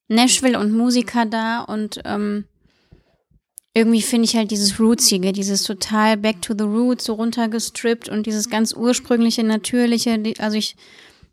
Nashville 0.07 0.59
und 0.59 0.71
Musiker 0.71 1.25
da 1.25 1.61
und 1.61 2.01
ähm, 2.05 2.45
irgendwie 3.73 4.01
finde 4.01 4.25
ich 4.25 4.35
halt 4.35 4.51
dieses 4.51 4.79
Rootsige, 4.79 5.31
dieses 5.31 5.63
total 5.63 6.17
Back 6.17 6.41
to 6.41 6.53
the 6.57 6.65
Roots, 6.65 7.05
so 7.05 7.13
runtergestrippt 7.13 8.09
und 8.09 8.25
dieses 8.25 8.49
ganz 8.49 8.73
ursprüngliche, 8.73 9.43
natürliche. 9.43 10.21
Also 10.39 10.57
ich, 10.57 10.75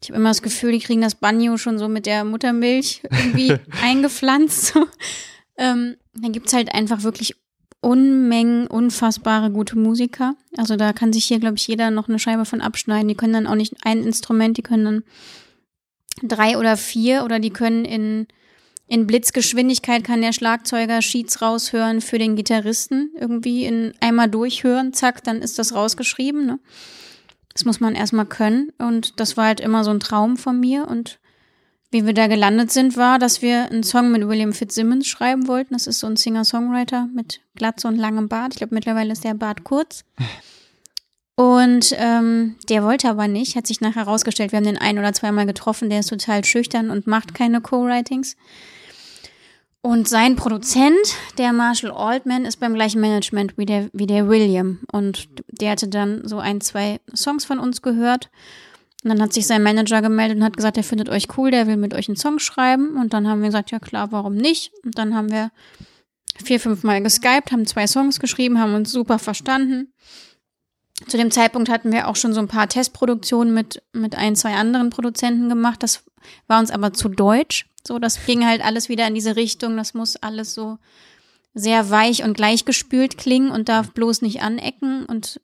ich 0.00 0.10
habe 0.10 0.20
immer 0.20 0.30
das 0.30 0.42
Gefühl, 0.42 0.72
die 0.72 0.78
kriegen 0.78 1.00
das 1.00 1.16
Banjo 1.16 1.56
schon 1.56 1.78
so 1.78 1.88
mit 1.88 2.06
der 2.06 2.24
Muttermilch 2.24 3.02
irgendwie 3.10 3.54
eingepflanzt. 3.82 4.66
So. 4.66 4.86
Ähm, 5.56 5.96
dann 6.14 6.32
gibt's 6.32 6.52
halt 6.52 6.72
einfach 6.72 7.02
wirklich 7.02 7.34
Unmengen 7.80 8.66
unfassbare 8.66 9.50
gute 9.50 9.78
Musiker. 9.78 10.34
Also 10.56 10.76
da 10.76 10.92
kann 10.92 11.12
sich 11.12 11.26
hier, 11.26 11.38
glaube 11.38 11.56
ich, 11.56 11.66
jeder 11.68 11.90
noch 11.90 12.08
eine 12.08 12.18
Scheibe 12.18 12.44
von 12.44 12.60
abschneiden. 12.60 13.08
Die 13.08 13.14
können 13.14 13.32
dann 13.32 13.46
auch 13.46 13.54
nicht 13.54 13.74
ein 13.84 14.02
Instrument, 14.02 14.56
die 14.56 14.62
können 14.62 14.84
dann 14.84 15.02
drei 16.22 16.58
oder 16.58 16.76
vier 16.76 17.24
oder 17.24 17.38
die 17.38 17.50
können 17.50 17.84
in, 17.84 18.26
in 18.88 19.06
Blitzgeschwindigkeit 19.06 20.02
kann 20.02 20.22
der 20.22 20.32
Schlagzeuger 20.32 21.02
Sheets 21.02 21.40
raushören 21.40 22.00
für 22.00 22.18
den 22.18 22.34
Gitarristen. 22.34 23.12
Irgendwie 23.18 23.64
in 23.64 23.94
einmal 24.00 24.28
durchhören, 24.28 24.92
zack, 24.92 25.22
dann 25.22 25.40
ist 25.40 25.58
das 25.58 25.74
rausgeschrieben. 25.74 26.46
Ne? 26.46 26.58
Das 27.52 27.64
muss 27.64 27.78
man 27.78 27.94
erstmal 27.94 28.26
können. 28.26 28.72
Und 28.78 29.20
das 29.20 29.36
war 29.36 29.46
halt 29.46 29.60
immer 29.60 29.84
so 29.84 29.90
ein 29.90 30.00
Traum 30.00 30.36
von 30.36 30.58
mir. 30.58 30.88
Und 30.88 31.20
wie 31.90 32.04
wir 32.04 32.12
da 32.12 32.26
gelandet 32.26 32.70
sind, 32.70 32.96
war, 32.96 33.18
dass 33.18 33.40
wir 33.40 33.70
einen 33.70 33.82
Song 33.82 34.12
mit 34.12 34.26
William 34.28 34.52
Fitzsimmons 34.52 35.06
schreiben 35.06 35.48
wollten. 35.48 35.74
Das 35.74 35.86
ist 35.86 36.00
so 36.00 36.06
ein 36.06 36.16
Singer-Songwriter 36.16 37.08
mit 37.14 37.40
Glatze 37.54 37.88
und 37.88 37.96
langem 37.96 38.28
Bart. 38.28 38.52
Ich 38.52 38.58
glaube, 38.58 38.74
mittlerweile 38.74 39.12
ist 39.12 39.24
der 39.24 39.34
Bart 39.34 39.64
kurz. 39.64 40.04
Und 41.34 41.94
ähm, 41.96 42.56
der 42.68 42.82
wollte 42.82 43.08
aber 43.08 43.28
nicht, 43.28 43.54
hat 43.54 43.66
sich 43.66 43.80
nachher 43.80 44.06
herausgestellt, 44.06 44.50
wir 44.50 44.56
haben 44.56 44.64
den 44.64 44.76
ein 44.76 44.98
oder 44.98 45.12
zweimal 45.12 45.46
getroffen, 45.46 45.88
der 45.88 46.00
ist 46.00 46.08
total 46.08 46.44
schüchtern 46.44 46.90
und 46.90 47.06
macht 47.06 47.32
keine 47.32 47.60
Co-Writings. 47.60 48.36
Und 49.80 50.08
sein 50.08 50.34
Produzent, 50.34 50.98
der 51.38 51.52
Marshall 51.52 51.92
Altman, 51.92 52.44
ist 52.44 52.56
beim 52.56 52.74
gleichen 52.74 53.00
Management 53.00 53.56
wie 53.56 53.66
der, 53.66 53.88
wie 53.92 54.08
der 54.08 54.28
William. 54.28 54.80
Und 54.90 55.28
der 55.46 55.70
hatte 55.70 55.86
dann 55.86 56.26
so 56.26 56.38
ein, 56.38 56.60
zwei 56.60 56.98
Songs 57.14 57.44
von 57.44 57.60
uns 57.60 57.82
gehört. 57.82 58.30
Und 59.04 59.10
dann 59.10 59.22
hat 59.22 59.32
sich 59.32 59.46
sein 59.46 59.62
Manager 59.62 60.02
gemeldet 60.02 60.38
und 60.38 60.44
hat 60.44 60.56
gesagt, 60.56 60.76
er 60.76 60.84
findet 60.84 61.08
euch 61.08 61.28
cool, 61.36 61.50
der 61.50 61.66
will 61.66 61.76
mit 61.76 61.94
euch 61.94 62.08
einen 62.08 62.16
Song 62.16 62.38
schreiben. 62.38 62.96
Und 62.96 63.12
dann 63.12 63.28
haben 63.28 63.40
wir 63.40 63.48
gesagt, 63.48 63.70
ja 63.70 63.78
klar, 63.78 64.10
warum 64.10 64.34
nicht? 64.34 64.72
Und 64.84 64.98
dann 64.98 65.14
haben 65.14 65.30
wir 65.30 65.50
vier, 66.44 66.58
fünf 66.58 66.82
Mal 66.82 67.02
geskypt, 67.02 67.52
haben 67.52 67.66
zwei 67.66 67.86
Songs 67.86 68.18
geschrieben, 68.18 68.58
haben 68.58 68.74
uns 68.74 68.90
super 68.90 69.18
verstanden. 69.18 69.92
Zu 71.06 71.16
dem 71.16 71.30
Zeitpunkt 71.30 71.68
hatten 71.68 71.92
wir 71.92 72.08
auch 72.08 72.16
schon 72.16 72.34
so 72.34 72.40
ein 72.40 72.48
paar 72.48 72.68
Testproduktionen 72.68 73.54
mit, 73.54 73.82
mit 73.92 74.16
ein, 74.16 74.34
zwei 74.34 74.54
anderen 74.54 74.90
Produzenten 74.90 75.48
gemacht. 75.48 75.82
Das 75.82 76.04
war 76.48 76.58
uns 76.58 76.72
aber 76.72 76.92
zu 76.92 77.08
deutsch. 77.08 77.66
So, 77.86 78.00
das 78.00 78.26
ging 78.26 78.44
halt 78.44 78.64
alles 78.64 78.88
wieder 78.88 79.06
in 79.06 79.14
diese 79.14 79.36
Richtung. 79.36 79.76
Das 79.76 79.94
muss 79.94 80.16
alles 80.16 80.54
so 80.54 80.78
sehr 81.54 81.90
weich 81.90 82.24
und 82.24 82.34
gleichgespült 82.34 83.16
klingen 83.16 83.50
und 83.50 83.68
darf 83.68 83.92
bloß 83.92 84.22
nicht 84.22 84.42
anecken. 84.42 85.06
Und 85.06 85.40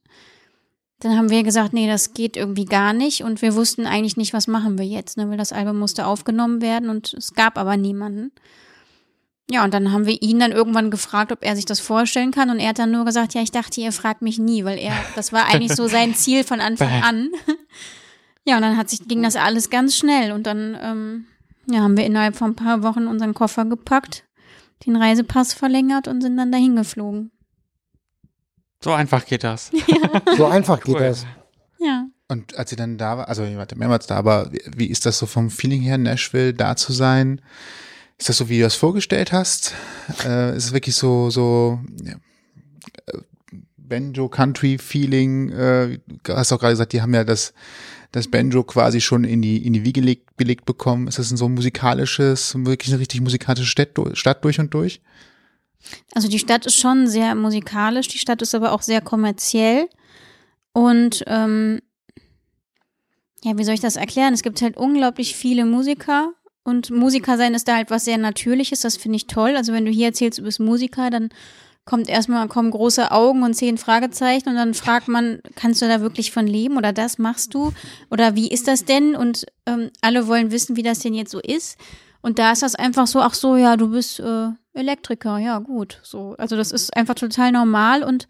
dann 1.00 1.16
haben 1.16 1.30
wir 1.30 1.42
gesagt, 1.42 1.72
nee, 1.72 1.86
das 1.86 2.14
geht 2.14 2.36
irgendwie 2.36 2.64
gar 2.64 2.92
nicht. 2.92 3.22
Und 3.22 3.42
wir 3.42 3.54
wussten 3.54 3.86
eigentlich 3.86 4.16
nicht, 4.16 4.32
was 4.32 4.46
machen 4.46 4.78
wir 4.78 4.86
jetzt, 4.86 5.16
ne? 5.16 5.28
weil 5.28 5.36
das 5.36 5.52
Album 5.52 5.78
musste 5.78 6.06
aufgenommen 6.06 6.62
werden 6.62 6.88
und 6.88 7.14
es 7.14 7.34
gab 7.34 7.58
aber 7.58 7.76
niemanden. 7.76 8.32
Ja, 9.50 9.62
und 9.62 9.74
dann 9.74 9.92
haben 9.92 10.06
wir 10.06 10.22
ihn 10.22 10.38
dann 10.38 10.52
irgendwann 10.52 10.90
gefragt, 10.90 11.30
ob 11.30 11.44
er 11.44 11.54
sich 11.54 11.66
das 11.66 11.78
vorstellen 11.80 12.30
kann. 12.30 12.48
Und 12.48 12.58
er 12.58 12.70
hat 12.70 12.78
dann 12.78 12.90
nur 12.90 13.04
gesagt, 13.04 13.34
ja, 13.34 13.42
ich 13.42 13.50
dachte, 13.50 13.80
ihr 13.80 13.92
fragt 13.92 14.22
mich 14.22 14.38
nie, 14.38 14.64
weil 14.64 14.78
er, 14.78 14.94
das 15.16 15.34
war 15.34 15.46
eigentlich 15.46 15.74
so 15.74 15.86
sein 15.86 16.14
Ziel 16.14 16.44
von 16.44 16.60
Anfang 16.60 17.02
an. 17.02 17.30
Ja, 18.46 18.56
und 18.56 18.62
dann 18.62 18.76
hat 18.76 18.90
sich, 18.90 19.08
ging 19.08 19.22
das 19.22 19.36
alles 19.36 19.70
ganz 19.70 19.96
schnell. 19.96 20.30
Und 20.30 20.46
dann 20.46 20.76
ähm, 20.78 21.26
ja, 21.66 21.80
haben 21.80 21.96
wir 21.96 22.04
innerhalb 22.04 22.36
von 22.36 22.50
ein 22.50 22.56
paar 22.56 22.82
Wochen 22.82 23.06
unseren 23.06 23.34
Koffer 23.34 23.64
gepackt, 23.64 24.24
den 24.86 24.96
Reisepass 24.96 25.54
verlängert 25.54 26.08
und 26.08 26.20
sind 26.20 26.36
dann 26.36 26.52
dahin 26.52 26.76
geflogen. 26.76 27.30
So 28.84 28.92
einfach 28.92 29.24
geht 29.24 29.44
das. 29.44 29.70
So 30.36 30.46
einfach 30.46 30.80
geht 30.80 30.94
Cool. 30.96 31.00
das. 31.00 31.26
Ja. 31.78 32.06
Und 32.28 32.56
als 32.56 32.70
ihr 32.70 32.76
dann 32.76 32.98
da 32.98 33.16
war, 33.18 33.28
also 33.28 33.44
ihr 33.44 33.56
wart 33.56 33.72
ja 33.72 33.78
mehrmals 33.78 34.06
da, 34.06 34.16
aber 34.16 34.52
wie, 34.52 34.60
wie 34.76 34.86
ist 34.86 35.06
das 35.06 35.18
so 35.18 35.26
vom 35.26 35.50
Feeling 35.50 35.80
her, 35.80 35.96
Nashville 35.98 36.52
da 36.52 36.76
zu 36.76 36.92
sein? 36.92 37.40
Ist 38.18 38.28
das 38.28 38.36
so, 38.36 38.48
wie 38.48 38.58
du 38.58 38.64
das 38.64 38.74
vorgestellt 38.74 39.32
hast? 39.32 39.74
Äh, 40.24 40.56
ist 40.56 40.66
es 40.66 40.72
wirklich 40.72 40.94
so, 40.94 41.30
so, 41.30 41.80
ja, 42.02 42.14
Banjo-Country-Feeling. 43.76 45.50
Äh, 45.52 45.98
hast 46.28 46.52
auch 46.52 46.60
gerade 46.60 46.72
gesagt, 46.72 46.92
die 46.92 47.02
haben 47.02 47.14
ja 47.14 47.24
das, 47.24 47.54
das 48.12 48.28
Banjo 48.28 48.64
quasi 48.64 49.00
schon 49.00 49.24
in 49.24 49.42
die, 49.42 49.64
in 49.66 49.72
die 49.72 49.84
Wiege 49.84 50.00
gelegt, 50.00 50.36
belegt 50.36 50.64
bekommen. 50.64 51.08
Ist 51.08 51.18
das 51.18 51.30
ein 51.30 51.36
so 51.36 51.48
musikalisches, 51.48 52.54
wirklich 52.58 52.92
eine 52.92 53.00
richtig 53.00 53.20
musikalische 53.20 53.66
Stadt, 53.66 53.90
Stadt 54.14 54.44
durch 54.44 54.60
und 54.60 54.72
durch? 54.74 55.00
Also 56.14 56.28
die 56.28 56.38
Stadt 56.38 56.66
ist 56.66 56.76
schon 56.76 57.06
sehr 57.06 57.34
musikalisch, 57.34 58.08
die 58.08 58.18
Stadt 58.18 58.42
ist 58.42 58.54
aber 58.54 58.72
auch 58.72 58.82
sehr 58.82 59.00
kommerziell. 59.00 59.88
Und 60.72 61.24
ähm, 61.26 61.80
ja, 63.42 63.56
wie 63.58 63.64
soll 63.64 63.74
ich 63.74 63.80
das 63.80 63.96
erklären? 63.96 64.34
Es 64.34 64.42
gibt 64.42 64.62
halt 64.62 64.76
unglaublich 64.76 65.36
viele 65.36 65.64
Musiker 65.64 66.32
und 66.64 66.90
Musiker 66.90 67.36
sein 67.36 67.54
ist 67.54 67.68
da 67.68 67.76
halt 67.76 67.90
was 67.90 68.06
sehr 68.06 68.18
Natürliches, 68.18 68.80
das 68.80 68.96
finde 68.96 69.16
ich 69.16 69.26
toll. 69.26 69.56
Also 69.56 69.72
wenn 69.72 69.84
du 69.84 69.90
hier 69.90 70.06
erzählst, 70.06 70.38
du 70.38 70.42
bist 70.42 70.60
Musiker, 70.60 71.10
dann 71.10 71.28
kommt 71.84 72.08
erstmal, 72.08 72.48
kommen 72.48 72.70
große 72.70 73.12
Augen 73.12 73.42
und 73.42 73.52
zehn 73.54 73.76
Fragezeichen 73.76 74.48
und 74.48 74.54
dann 74.54 74.72
fragt 74.72 75.06
man, 75.06 75.40
kannst 75.54 75.82
du 75.82 75.86
da 75.86 76.00
wirklich 76.00 76.32
von 76.32 76.46
leben 76.46 76.78
oder 76.78 76.94
das 76.94 77.18
machst 77.18 77.52
du? 77.52 77.72
Oder 78.10 78.34
wie 78.34 78.48
ist 78.48 78.66
das 78.66 78.86
denn? 78.86 79.14
Und 79.14 79.44
ähm, 79.66 79.90
alle 80.00 80.26
wollen 80.26 80.50
wissen, 80.50 80.76
wie 80.76 80.82
das 80.82 81.00
denn 81.00 81.12
jetzt 81.12 81.30
so 81.30 81.40
ist. 81.40 81.76
Und 82.24 82.38
da 82.38 82.52
ist 82.52 82.62
das 82.62 82.74
einfach 82.74 83.06
so, 83.06 83.20
ach 83.20 83.34
so, 83.34 83.54
ja, 83.54 83.76
du 83.76 83.90
bist 83.90 84.18
äh, 84.18 84.48
Elektriker, 84.72 85.36
ja 85.36 85.58
gut. 85.58 86.00
So, 86.02 86.34
also 86.38 86.56
das 86.56 86.72
ist 86.72 86.96
einfach 86.96 87.16
total 87.16 87.52
normal 87.52 88.02
und 88.02 88.28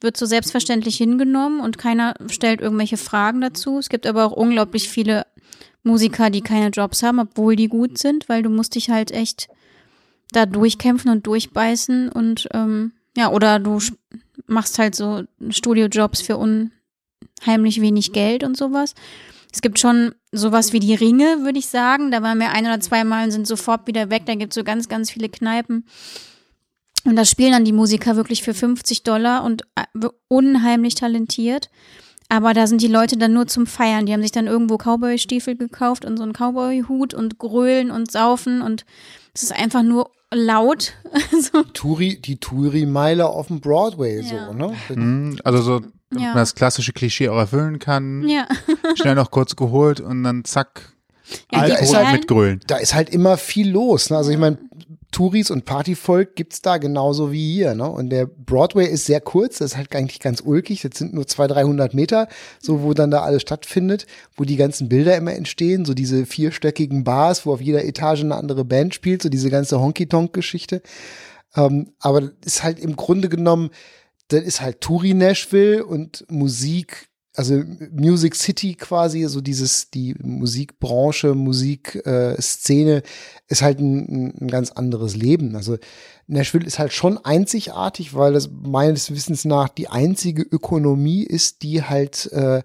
wird 0.00 0.16
so 0.16 0.24
selbstverständlich 0.24 0.96
hingenommen 0.96 1.60
und 1.60 1.76
keiner 1.76 2.14
stellt 2.30 2.62
irgendwelche 2.62 2.96
Fragen 2.96 3.42
dazu. 3.42 3.76
Es 3.76 3.90
gibt 3.90 4.06
aber 4.06 4.24
auch 4.24 4.32
unglaublich 4.32 4.88
viele 4.88 5.26
Musiker, 5.82 6.30
die 6.30 6.40
keine 6.40 6.70
Jobs 6.70 7.02
haben, 7.02 7.18
obwohl 7.18 7.54
die 7.54 7.68
gut 7.68 7.98
sind, 7.98 8.30
weil 8.30 8.42
du 8.42 8.48
musst 8.48 8.76
dich 8.76 8.88
halt 8.88 9.10
echt 9.10 9.48
da 10.32 10.46
durchkämpfen 10.46 11.10
und 11.10 11.26
durchbeißen 11.26 12.08
und 12.08 12.48
ähm, 12.54 12.92
ja, 13.14 13.30
oder 13.30 13.58
du 13.58 13.78
machst 14.46 14.78
halt 14.78 14.94
so 14.94 15.24
Studiojobs 15.50 16.22
für 16.22 16.38
unheimlich 16.38 17.82
wenig 17.82 18.14
Geld 18.14 18.42
und 18.42 18.56
sowas. 18.56 18.94
Es 19.54 19.62
gibt 19.62 19.78
schon 19.78 20.16
sowas 20.32 20.72
wie 20.72 20.80
die 20.80 20.96
Ringe, 20.96 21.44
würde 21.44 21.60
ich 21.60 21.68
sagen. 21.68 22.10
Da 22.10 22.22
waren 22.22 22.40
wir 22.40 22.50
ein 22.50 22.66
oder 22.66 22.80
zwei 22.80 23.04
Mal 23.04 23.24
und 23.24 23.30
sind 23.30 23.46
sofort 23.46 23.86
wieder 23.86 24.10
weg. 24.10 24.24
Da 24.26 24.34
gibt 24.34 24.52
es 24.52 24.56
so 24.56 24.64
ganz, 24.64 24.88
ganz 24.88 25.12
viele 25.12 25.28
Kneipen. 25.28 25.86
Und 27.04 27.14
da 27.14 27.24
spielen 27.24 27.52
dann 27.52 27.64
die 27.64 27.72
Musiker 27.72 28.16
wirklich 28.16 28.42
für 28.42 28.52
50 28.52 29.04
Dollar 29.04 29.44
und 29.44 29.62
äh, 29.76 30.08
unheimlich 30.26 30.96
talentiert. 30.96 31.70
Aber 32.28 32.52
da 32.52 32.66
sind 32.66 32.82
die 32.82 32.88
Leute 32.88 33.16
dann 33.16 33.32
nur 33.32 33.46
zum 33.46 33.68
Feiern. 33.68 34.06
Die 34.06 34.12
haben 34.12 34.22
sich 34.22 34.32
dann 34.32 34.48
irgendwo 34.48 34.76
Cowboy-Stiefel 34.76 35.54
gekauft 35.54 36.04
und 36.04 36.16
so 36.16 36.24
einen 36.24 36.32
Cowboy-Hut 36.32 37.14
und 37.14 37.38
grölen 37.38 37.92
und 37.92 38.10
saufen 38.10 38.60
und 38.60 38.84
es 39.34 39.44
ist 39.44 39.52
einfach 39.52 39.84
nur 39.84 40.10
laut. 40.32 40.94
so. 41.30 41.62
Touri, 41.62 42.20
die 42.20 42.40
Touri-Meile 42.40 43.28
auf 43.28 43.46
dem 43.46 43.60
Broadway, 43.60 44.20
ja. 44.20 44.48
so, 44.48 44.52
ne? 44.52 44.74
Mhm, 44.88 45.38
also 45.44 45.62
so, 45.62 45.80
damit 46.14 46.28
ja. 46.28 46.34
man 46.34 46.42
das 46.42 46.54
klassische 46.54 46.92
Klischee 46.92 47.28
auch 47.28 47.38
erfüllen 47.38 47.78
kann. 47.78 48.28
Ja. 48.28 48.46
Schnell 48.94 49.14
noch 49.14 49.30
kurz 49.30 49.56
geholt 49.56 50.00
und 50.00 50.24
dann 50.24 50.44
zack, 50.44 50.94
ja, 51.52 51.60
Alkohol 51.60 51.96
halt, 51.96 52.12
mit 52.12 52.28
Grölen. 52.28 52.60
Da 52.66 52.76
ist 52.76 52.94
halt 52.94 53.10
immer 53.10 53.36
viel 53.36 53.70
los. 53.70 54.10
Ne? 54.10 54.16
Also 54.16 54.30
ich 54.30 54.38
meine, 54.38 54.58
Touris 55.10 55.50
und 55.50 55.64
Partyvolk 55.64 56.34
gibt's 56.34 56.60
da 56.60 56.76
genauso 56.76 57.30
wie 57.30 57.54
hier. 57.54 57.74
Ne? 57.74 57.88
Und 57.88 58.10
der 58.10 58.26
Broadway 58.26 58.86
ist 58.86 59.06
sehr 59.06 59.20
kurz, 59.20 59.58
das 59.58 59.72
ist 59.72 59.76
halt 59.76 59.94
eigentlich 59.94 60.20
ganz 60.20 60.40
ulkig. 60.40 60.82
Das 60.82 60.98
sind 60.98 61.14
nur 61.14 61.26
200, 61.26 61.56
300 61.56 61.94
Meter, 61.94 62.28
so 62.60 62.82
wo 62.82 62.94
dann 62.94 63.12
da 63.12 63.22
alles 63.22 63.42
stattfindet, 63.42 64.06
wo 64.36 64.44
die 64.44 64.56
ganzen 64.56 64.88
Bilder 64.88 65.16
immer 65.16 65.32
entstehen. 65.32 65.84
So 65.84 65.94
diese 65.94 66.26
vierstöckigen 66.26 67.04
Bars, 67.04 67.46
wo 67.46 67.52
auf 67.52 67.60
jeder 67.60 67.84
Etage 67.84 68.22
eine 68.22 68.34
andere 68.34 68.64
Band 68.64 68.94
spielt, 68.94 69.22
so 69.22 69.28
diese 69.28 69.50
ganze 69.50 69.80
Honky-Tonk-Geschichte. 69.80 70.82
Ähm, 71.56 71.92
aber 72.00 72.20
das 72.22 72.32
ist 72.56 72.62
halt 72.64 72.80
im 72.80 72.96
Grunde 72.96 73.28
genommen, 73.28 73.70
das 74.28 74.42
ist 74.42 74.60
halt 74.60 74.80
Touri 74.80 75.14
Nashville 75.14 75.84
und 75.84 76.24
Musik 76.28 77.08
also 77.36 77.62
Music 77.90 78.36
City 78.36 78.74
quasi, 78.74 79.24
so 79.24 79.40
dieses, 79.40 79.90
die 79.90 80.14
Musikbranche, 80.22 81.34
Musikszene 81.34 82.96
äh, 82.98 83.02
ist 83.48 83.62
halt 83.62 83.80
ein, 83.80 84.34
ein 84.40 84.48
ganz 84.48 84.70
anderes 84.70 85.16
Leben. 85.16 85.56
Also 85.56 85.78
Nashville 86.28 86.64
ist 86.64 86.78
halt 86.78 86.92
schon 86.92 87.18
einzigartig, 87.18 88.14
weil 88.14 88.32
das 88.32 88.48
meines 88.50 89.10
Wissens 89.10 89.44
nach 89.44 89.68
die 89.68 89.88
einzige 89.88 90.42
Ökonomie 90.42 91.24
ist, 91.24 91.62
die 91.62 91.82
halt 91.82 92.30
äh, 92.32 92.62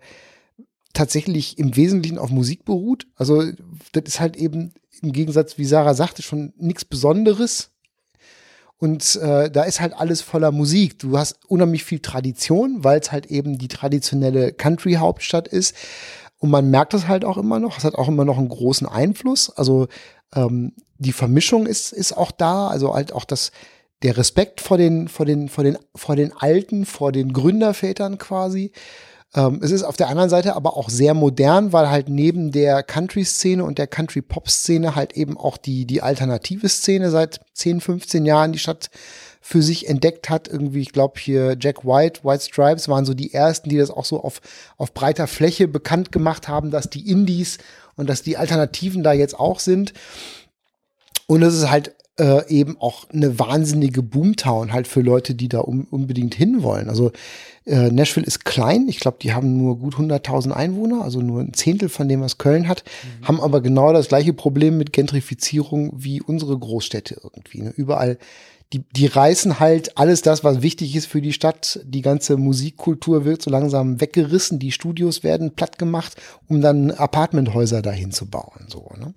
tatsächlich 0.94 1.58
im 1.58 1.76
Wesentlichen 1.76 2.20
auf 2.20 2.30
Musik 2.30 2.64
beruht. 2.64 3.08
Also 3.16 3.44
das 3.92 4.04
ist 4.06 4.20
halt 4.20 4.38
eben 4.38 4.74
im 5.02 5.14
Gegensatz, 5.14 5.58
wie 5.58 5.66
Sarah 5.66 5.96
sagte, 5.96 6.22
schon 6.22 6.54
nichts 6.58 6.86
Besonderes. 6.86 7.72
Und 8.80 9.18
äh, 9.18 9.52
da 9.52 9.64
ist 9.64 9.82
halt 9.82 9.94
alles 9.94 10.22
voller 10.22 10.52
Musik. 10.52 11.00
Du 11.00 11.18
hast 11.18 11.38
unheimlich 11.48 11.84
viel 11.84 12.00
Tradition, 12.00 12.84
weil 12.84 13.02
es 13.02 13.12
halt 13.12 13.26
eben 13.26 13.58
die 13.58 13.68
traditionelle 13.68 14.54
Country-Hauptstadt 14.54 15.50
ist. 15.50 15.76
Und 16.40 16.50
man 16.50 16.72
merkt 16.72 16.94
das 16.94 17.08
halt 17.08 17.26
auch 17.26 17.38
immer 17.38 17.60
noch. 17.60 17.78
Es 17.78 17.84
hat 17.84 17.96
auch 17.96 18.08
immer 18.08 18.24
noch 18.24 18.38
einen 18.38 18.48
großen 18.48 18.88
Einfluss. 18.88 19.50
Also 19.50 19.88
ähm, 20.34 20.74
die 20.98 21.12
Vermischung 21.12 21.66
ist, 21.68 21.92
ist 21.92 22.14
auch 22.14 22.32
da. 22.32 22.70
Also 22.70 22.94
halt 22.94 23.12
auch 23.12 23.26
das, 23.26 23.52
der 24.02 24.16
Respekt 24.16 24.62
vor 24.62 24.78
den, 24.78 25.10
vor 25.10 25.26
den, 25.26 25.50
vor 25.50 25.66
den, 25.66 25.78
vor 25.94 26.16
den 26.16 26.32
Alten, 26.32 26.86
vor 26.86 27.12
den 27.12 27.34
Gründervätern 27.34 28.18
quasi. 28.18 28.72
Ähm, 29.36 29.60
es 29.62 29.72
ist 29.72 29.84
auf 29.84 29.98
der 29.98 30.10
anderen 30.10 30.30
Seite 30.30 30.56
aber 30.56 30.76
auch 30.76 30.90
sehr 30.90 31.14
modern, 31.14 31.72
weil 31.72 31.90
halt 31.90 32.10
neben 32.10 32.52
der 32.52 32.82
Country-Szene 32.82 33.64
und 33.64 33.78
der 33.78 33.88
Country-Pop-Szene 33.88 34.96
halt 34.96 35.14
eben 35.14 35.38
auch 35.38 35.58
die, 35.58 35.86
die 35.86 36.02
alternative 36.02 36.68
Szene 36.68 37.12
seit 37.12 37.42
10, 37.54 37.82
15 37.82 38.26
Jahren 38.26 38.52
die 38.52 38.60
Stadt 38.60 38.90
für 39.42 39.62
sich 39.62 39.88
entdeckt 39.88 40.30
hat. 40.30 40.48
Irgendwie, 40.48 40.82
ich 40.82 40.94
glaube 40.94 41.20
hier 41.20 41.56
Jack 41.60 41.86
White, 41.86 42.22
White 42.24 42.44
Stripes 42.44 42.90
waren 42.90 43.06
so 43.06 43.14
die 43.14 43.34
ersten, 43.34 43.70
die 43.70 43.78
das 43.78 43.92
auch 43.92 44.06
so 44.06 44.22
auf, 44.24 44.42
auf 44.78 44.94
breiter 44.94 45.28
Fläche 45.28 45.68
bekannt 45.68 46.12
gemacht 46.12 46.48
haben, 46.48 46.72
dass 46.72 46.90
die 46.90 47.10
Indies 47.10 47.60
und 47.96 48.10
dass 48.10 48.24
die 48.24 48.38
Alternativen 48.38 49.04
da 49.04 49.14
jetzt 49.14 49.40
auch 49.40 49.60
sind. 49.60 49.94
Und 51.28 51.44
es 51.44 51.54
ist 51.54 51.70
halt 51.70 51.94
äh, 52.20 52.48
eben 52.50 52.78
auch 52.80 53.10
eine 53.10 53.40
wahnsinnige 53.40 54.04
Boomtown 54.04 54.74
halt 54.74 54.88
für 54.88 55.02
Leute, 55.02 55.36
die 55.36 55.48
da 55.50 55.60
um, 55.60 55.88
unbedingt 55.90 56.36
hinwollen. 56.36 56.90
Also 56.90 57.12
äh, 57.66 57.90
Nashville 57.90 58.26
ist 58.26 58.46
klein. 58.46 58.88
Ich 58.88 59.00
glaube, 59.00 59.18
die 59.22 59.34
haben 59.34 59.58
nur 59.58 59.78
gut 59.78 59.96
100.000 59.96 60.52
Einwohner, 60.52 61.04
also 61.04 61.22
nur 61.22 61.42
ein 61.42 61.54
Zehntel 61.54 61.90
von 61.90 62.08
dem, 62.08 62.22
was 62.22 62.38
Köln 62.38 62.68
hat, 62.68 62.84
mhm. 63.22 63.28
haben 63.28 63.42
aber 63.42 63.62
genau 63.62 63.94
das 63.94 64.10
gleiche 64.10 64.34
Problem 64.34 64.78
mit 64.78 64.94
Gentrifizierung 64.94 65.92
wie 65.96 66.22
unsere 66.22 66.58
Großstädte 66.58 67.20
irgendwie. 67.24 67.62
Ne? 67.62 67.74
Überall 67.76 68.18
die, 68.74 68.84
die 68.92 69.08
reißen 69.08 69.60
halt 69.60 69.98
alles 69.98 70.22
das, 70.22 70.44
was 70.44 70.62
wichtig 70.62 70.96
ist 70.96 71.08
für 71.08 71.22
die 71.22 71.34
Stadt. 71.34 71.80
Die 71.84 72.04
ganze 72.04 72.38
Musikkultur 72.38 73.26
wird 73.26 73.42
so 73.42 73.50
langsam 73.50 74.00
weggerissen, 74.00 74.60
die 74.60 74.72
Studios 74.72 75.24
werden 75.24 75.56
platt 75.56 75.80
gemacht, 75.80 76.16
um 76.48 76.62
dann 76.62 76.92
Apartmenthäuser 76.92 77.82
dahin 77.82 78.12
zu 78.12 78.28
bauen. 78.28 78.68
So, 78.68 78.92
ne? 79.00 79.14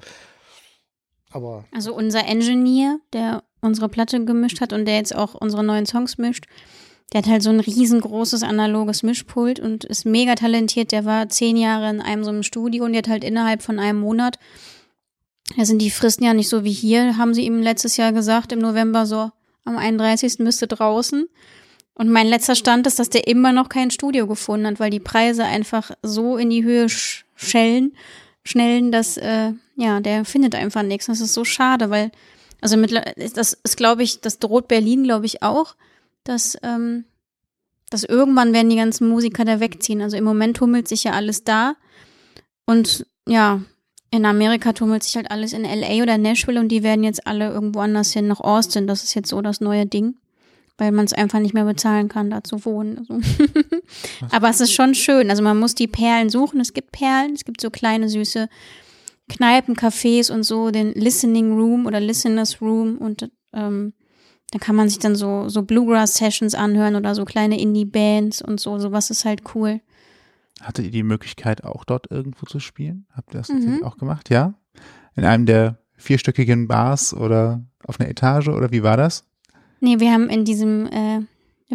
Aber 1.32 1.64
also 1.72 1.94
unser 1.94 2.26
Engineer, 2.26 2.98
der 3.12 3.42
unsere 3.60 3.88
Platte 3.88 4.24
gemischt 4.24 4.60
hat 4.60 4.72
und 4.72 4.84
der 4.84 4.96
jetzt 4.96 5.14
auch 5.14 5.34
unsere 5.34 5.64
neuen 5.64 5.86
Songs 5.86 6.18
mischt, 6.18 6.46
der 7.12 7.22
hat 7.22 7.28
halt 7.28 7.42
so 7.42 7.50
ein 7.50 7.60
riesengroßes 7.60 8.42
analoges 8.42 9.02
Mischpult 9.02 9.60
und 9.60 9.84
ist 9.84 10.06
mega 10.06 10.34
talentiert. 10.34 10.92
Der 10.92 11.04
war 11.04 11.28
zehn 11.28 11.56
Jahre 11.56 11.90
in 11.90 12.00
einem 12.00 12.24
so 12.24 12.30
einem 12.30 12.42
Studio 12.42 12.84
und 12.84 12.92
der 12.92 13.00
hat 13.00 13.08
halt 13.08 13.24
innerhalb 13.24 13.62
von 13.62 13.78
einem 13.78 14.00
Monat, 14.00 14.38
da 15.56 15.64
sind 15.64 15.82
die 15.82 15.90
Fristen 15.90 16.24
ja 16.24 16.32
nicht 16.32 16.48
so 16.48 16.64
wie 16.64 16.72
hier, 16.72 17.18
haben 17.18 17.34
sie 17.34 17.44
ihm 17.44 17.60
letztes 17.60 17.98
Jahr 17.98 18.12
gesagt, 18.12 18.52
im 18.52 18.60
November 18.60 19.04
so, 19.04 19.30
am 19.64 19.76
31. 19.76 20.38
müsste 20.38 20.66
draußen. 20.66 21.26
Und 21.94 22.08
mein 22.08 22.26
letzter 22.26 22.54
Stand 22.54 22.86
ist, 22.86 22.98
dass 22.98 23.10
der 23.10 23.26
immer 23.26 23.52
noch 23.52 23.68
kein 23.68 23.90
Studio 23.90 24.26
gefunden 24.26 24.66
hat, 24.66 24.80
weil 24.80 24.90
die 24.90 25.00
Preise 25.00 25.44
einfach 25.44 25.90
so 26.02 26.38
in 26.38 26.48
die 26.48 26.64
Höhe 26.64 26.86
schellen, 26.88 27.94
schnellen, 28.44 28.90
dass 28.90 29.18
äh, 29.18 29.52
ja, 29.76 30.00
der 30.00 30.24
findet 30.24 30.54
einfach 30.54 30.82
nichts. 30.82 31.06
Das 31.06 31.20
ist 31.20 31.34
so 31.34 31.44
schade, 31.44 31.90
weil, 31.90 32.10
also 32.60 32.76
mit, 32.76 32.92
das 32.92 33.52
ist, 33.54 33.76
glaube 33.76 34.02
ich, 34.02 34.20
das 34.20 34.38
droht 34.38 34.68
Berlin, 34.68 35.04
glaube 35.04 35.26
ich, 35.26 35.42
auch, 35.42 35.74
dass, 36.24 36.56
ähm, 36.62 37.04
dass 37.90 38.04
irgendwann 38.04 38.52
werden 38.52 38.70
die 38.70 38.76
ganzen 38.76 39.08
Musiker 39.08 39.44
da 39.44 39.60
wegziehen. 39.60 40.02
Also 40.02 40.16
im 40.16 40.24
Moment 40.24 40.56
tummelt 40.56 40.88
sich 40.88 41.04
ja 41.04 41.12
alles 41.12 41.44
da. 41.44 41.76
Und 42.64 43.06
ja, 43.26 43.60
in 44.10 44.26
Amerika 44.26 44.72
tummelt 44.72 45.02
sich 45.02 45.16
halt 45.16 45.30
alles 45.30 45.52
in 45.52 45.64
LA 45.64 46.02
oder 46.02 46.18
Nashville 46.18 46.60
und 46.60 46.68
die 46.68 46.82
werden 46.82 47.02
jetzt 47.02 47.26
alle 47.26 47.50
irgendwo 47.50 47.80
anders 47.80 48.12
hin, 48.12 48.28
nach 48.28 48.40
Austin. 48.40 48.86
Das 48.86 49.02
ist 49.02 49.14
jetzt 49.14 49.30
so 49.30 49.40
das 49.40 49.60
neue 49.60 49.86
Ding, 49.86 50.16
weil 50.76 50.92
man 50.92 51.06
es 51.06 51.14
einfach 51.14 51.38
nicht 51.38 51.54
mehr 51.54 51.64
bezahlen 51.64 52.08
kann, 52.08 52.30
da 52.30 52.44
zu 52.44 52.64
wohnen. 52.66 52.98
Also 52.98 53.20
Aber 54.30 54.50
es 54.50 54.60
ist 54.60 54.74
schon 54.74 54.94
schön. 54.94 55.30
Also 55.30 55.42
man 55.42 55.58
muss 55.58 55.74
die 55.74 55.88
Perlen 55.88 56.28
suchen. 56.28 56.60
Es 56.60 56.74
gibt 56.74 56.92
Perlen, 56.92 57.32
es 57.34 57.46
gibt 57.46 57.62
so 57.62 57.70
kleine 57.70 58.10
süße 58.10 58.50
Kneipen, 59.36 59.74
Cafés 59.76 60.30
und 60.32 60.42
so, 60.42 60.70
den 60.70 60.92
Listening 60.92 61.52
Room 61.52 61.86
oder 61.86 62.00
Listeners 62.00 62.60
Room 62.60 62.98
und 62.98 63.30
ähm, 63.52 63.92
da 64.50 64.58
kann 64.58 64.76
man 64.76 64.88
sich 64.88 64.98
dann 64.98 65.16
so, 65.16 65.48
so 65.48 65.62
Bluegrass-Sessions 65.62 66.54
anhören 66.54 66.94
oder 66.94 67.14
so 67.14 67.24
kleine 67.24 67.58
Indie-Bands 67.58 68.42
und 68.42 68.60
so. 68.60 68.78
Sowas 68.78 69.08
ist 69.08 69.24
halt 69.24 69.54
cool. 69.54 69.80
Hattet 70.60 70.84
ihr 70.84 70.90
die 70.90 71.02
Möglichkeit, 71.02 71.64
auch 71.64 71.84
dort 71.84 72.10
irgendwo 72.10 72.44
zu 72.44 72.60
spielen? 72.60 73.06
Habt 73.16 73.34
ihr 73.34 73.38
das 73.38 73.48
mhm. 73.48 73.82
auch 73.82 73.96
gemacht? 73.96 74.28
Ja? 74.28 74.54
In 75.16 75.24
einem 75.24 75.46
der 75.46 75.78
vierstöckigen 75.96 76.68
Bars 76.68 77.14
oder 77.14 77.64
auf 77.86 77.98
einer 77.98 78.10
Etage 78.10 78.48
oder 78.48 78.70
wie 78.72 78.82
war 78.82 78.98
das? 78.98 79.24
Nee, 79.80 80.00
wir 80.00 80.12
haben 80.12 80.28
in 80.28 80.44
diesem, 80.44 80.86
äh, 80.86 81.20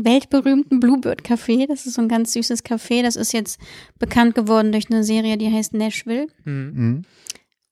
weltberühmten 0.04 0.80
Bluebird 0.80 1.24
Café. 1.24 1.68
Das 1.68 1.86
ist 1.86 1.96
so 1.96 2.02
ein 2.02 2.10
ganz 2.10 2.34
süßes 2.34 2.64
Café. 2.64 3.02
Das 3.02 3.16
ist 3.16 3.34
jetzt 3.34 3.60
bekannt 4.00 4.36
geworden 4.36 4.72
durch 4.72 4.90
eine 4.90 5.04
Serie, 5.04 5.38
die 5.38 5.52
heißt 5.52 5.74
Nashville. 5.74 6.28
Mhm. 6.46 7.04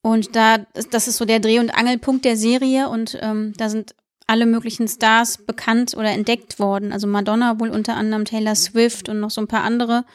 Und 0.06 0.36
da, 0.36 0.60
das 0.91 1.08
ist 1.08 1.18
so 1.18 1.26
der 1.26 1.39
Dreh- 1.39 1.58
und 1.58 1.72
Angelpunkt 1.72 2.26
der 2.26 2.38
Serie 2.38 2.89
und 2.89 3.18
ähm, 3.24 3.53
da 3.58 3.70
sind 3.70 3.95
alle 4.28 4.45
möglichen 4.45 4.88
Stars 4.88 5.39
bekannt 5.39 5.95
oder 5.97 6.12
entdeckt 6.12 6.60
worden. 6.60 6.93
Also 6.93 7.08
Madonna 7.08 7.60
wohl 7.60 7.72
unter 7.72 7.95
anderem, 7.95 8.24
Taylor 8.24 8.53
Swift 8.53 9.10
und 9.10 9.20
noch 9.20 9.32
so 9.32 9.41
ein 9.41 9.47
paar 9.47 9.64
andere. 9.64 10.06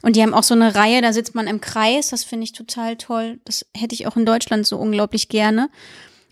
Und 0.00 0.16
die 0.16 0.22
haben 0.22 0.32
auch 0.32 0.42
so 0.42 0.54
eine 0.54 0.74
Reihe, 0.74 1.02
da 1.02 1.12
sitzt 1.12 1.34
man 1.34 1.48
im 1.48 1.60
Kreis, 1.60 2.08
das 2.08 2.24
finde 2.24 2.44
ich 2.44 2.54
total 2.54 2.96
toll. 2.96 3.38
Das 3.44 3.66
hätte 3.76 3.94
ich 3.94 4.06
auch 4.06 4.16
in 4.16 4.24
Deutschland 4.24 4.66
so 4.66 4.78
unglaublich 4.78 5.28
gerne. 5.28 5.68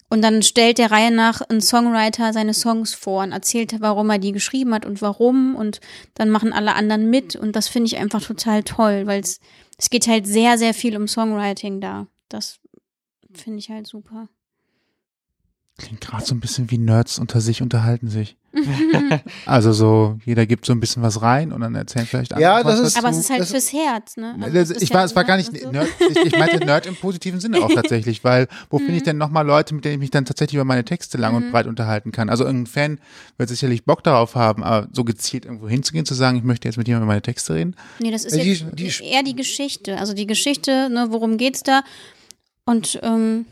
Und 0.09 0.23
dann 0.23 0.43
stellt 0.43 0.79
der 0.79 0.91
Reihe 0.91 1.11
nach 1.11 1.43
ein 1.43 1.61
Songwriter 1.61 2.33
seine 2.33 2.55
Songs 2.55 2.95
vor 2.95 3.23
und 3.23 3.33
erzählt, 3.33 3.75
warum 3.81 4.09
er 4.09 4.19
die 4.19 4.33
geschrieben 4.33 4.73
hat 4.73 4.87
und 4.87 5.03
warum. 5.03 5.57
Und 5.57 5.83
dann 6.15 6.31
machen 6.31 6.55
alle 6.55 6.75
anderen 6.75 7.11
mit. 7.11 7.37
Und 7.37 7.55
das 7.55 7.69
finde 7.69 7.89
ich 7.89 7.99
einfach 7.99 8.23
total 8.23 8.63
toll, 8.63 9.03
weil 9.05 9.21
es, 9.21 9.41
geht 9.91 10.07
halt 10.07 10.27
sehr, 10.27 10.57
sehr 10.57 10.73
viel 10.73 10.97
um 10.97 11.07
Songwriting 11.07 11.83
da. 11.83 12.07
Das 12.31 12.61
finde 13.39 13.59
ich 13.59 13.71
halt 13.71 13.87
super. 13.87 14.29
Klingt 15.77 16.01
gerade 16.01 16.25
so 16.25 16.37
ein 16.37 16.41
bisschen 16.41 16.71
wie 16.71 16.79
Nerds 16.79 17.19
unter 17.19 17.41
sich 17.41 17.61
unterhalten 17.61 18.09
sich. 18.09 18.37
also 19.45 19.73
so, 19.73 20.19
jeder 20.25 20.47
gibt 20.47 20.65
so 20.67 20.73
ein 20.73 20.79
bisschen 20.79 21.03
was 21.03 21.21
rein 21.21 21.51
und 21.51 21.63
dann 21.63 21.75
erzählt 21.75 22.07
vielleicht 22.07 22.31
Ja, 22.39 22.59
andere 22.59 22.77
das 22.77 22.81
ist- 22.91 22.97
Aber 22.97 23.09
es 23.09 23.17
ist 23.19 23.29
halt 23.31 23.41
das- 23.41 23.51
fürs 23.51 23.73
Herz, 23.73 24.17
ne? 24.17 24.37
Also 24.41 24.55
Das, 24.55 24.71
es 24.71 24.77
ist 24.77 24.83
ich 24.85 24.89
ja- 24.91 24.95
war, 24.95 25.05
es 25.05 25.17
war 25.17 25.25
gar 25.25 25.37
nicht 25.37 25.53
also- 25.53 25.73
Nerd, 25.73 25.89
ich, 25.99 26.17
ich 26.27 26.39
meinte 26.39 26.59
Nerd 26.65 26.87
im 26.87 26.95
positiven 26.95 27.41
Sinne 27.41 27.59
auch 27.65 27.73
tatsächlich, 27.75 28.23
weil 28.23 28.47
wo 28.71 28.79
finde 28.79 28.93
ich 28.95 29.01
Mhm. 29.01 29.05
denn 29.07 29.19
nochmal 29.19 29.45
Leute, 29.45 29.75
mit 29.75 29.85
denen 29.85 29.95
ich 29.95 29.99
mich 30.01 30.11
dann 30.13 30.25
tatsächlich 30.25 30.55
über 30.55 30.65
meine 30.65 30.85
Texte 30.85 31.19
lang 31.19 31.35
und 31.35 31.51
breit 31.51 31.67
unterhalten 31.67 32.13
kann? 32.13 32.29
Also 32.31 32.45
irgendein 32.45 32.67
Fan 32.71 33.01
wird 33.37 33.49
sicherlich 33.49 33.85
Bock 33.85 34.05
darauf 34.05 34.37
haben, 34.37 34.63
aber 34.63 34.87
so 34.93 35.03
gezielt 35.03 35.45
irgendwo 35.45 35.69
hinzugehen, 35.69 36.07
zu 36.07 36.15
sagen, 36.15 36.37
ich 36.39 36.45
möchte 36.45 36.69
jetzt 36.69 36.77
mit 36.77 36.87
jemandem 36.87 37.07
über 37.09 37.13
meine 37.15 37.23
Texte 37.23 37.55
reden. 37.55 37.75
Nee, 37.99 38.13
das 38.13 38.25
ist 38.25 38.37
Die- 38.37 38.43
jetzt 38.49 38.65
die- 39.01 39.05
eher 39.05 39.25
die 39.25 39.35
Geschichte. 39.35 39.99
Also 39.99 40.15
die 40.15 40.29
Geschichte, 40.29 40.89
ne, 40.89 41.09
worum 41.11 41.37
geht's 41.37 41.65
da? 41.65 41.83
Und 42.67 42.99
ähm, 43.03 43.47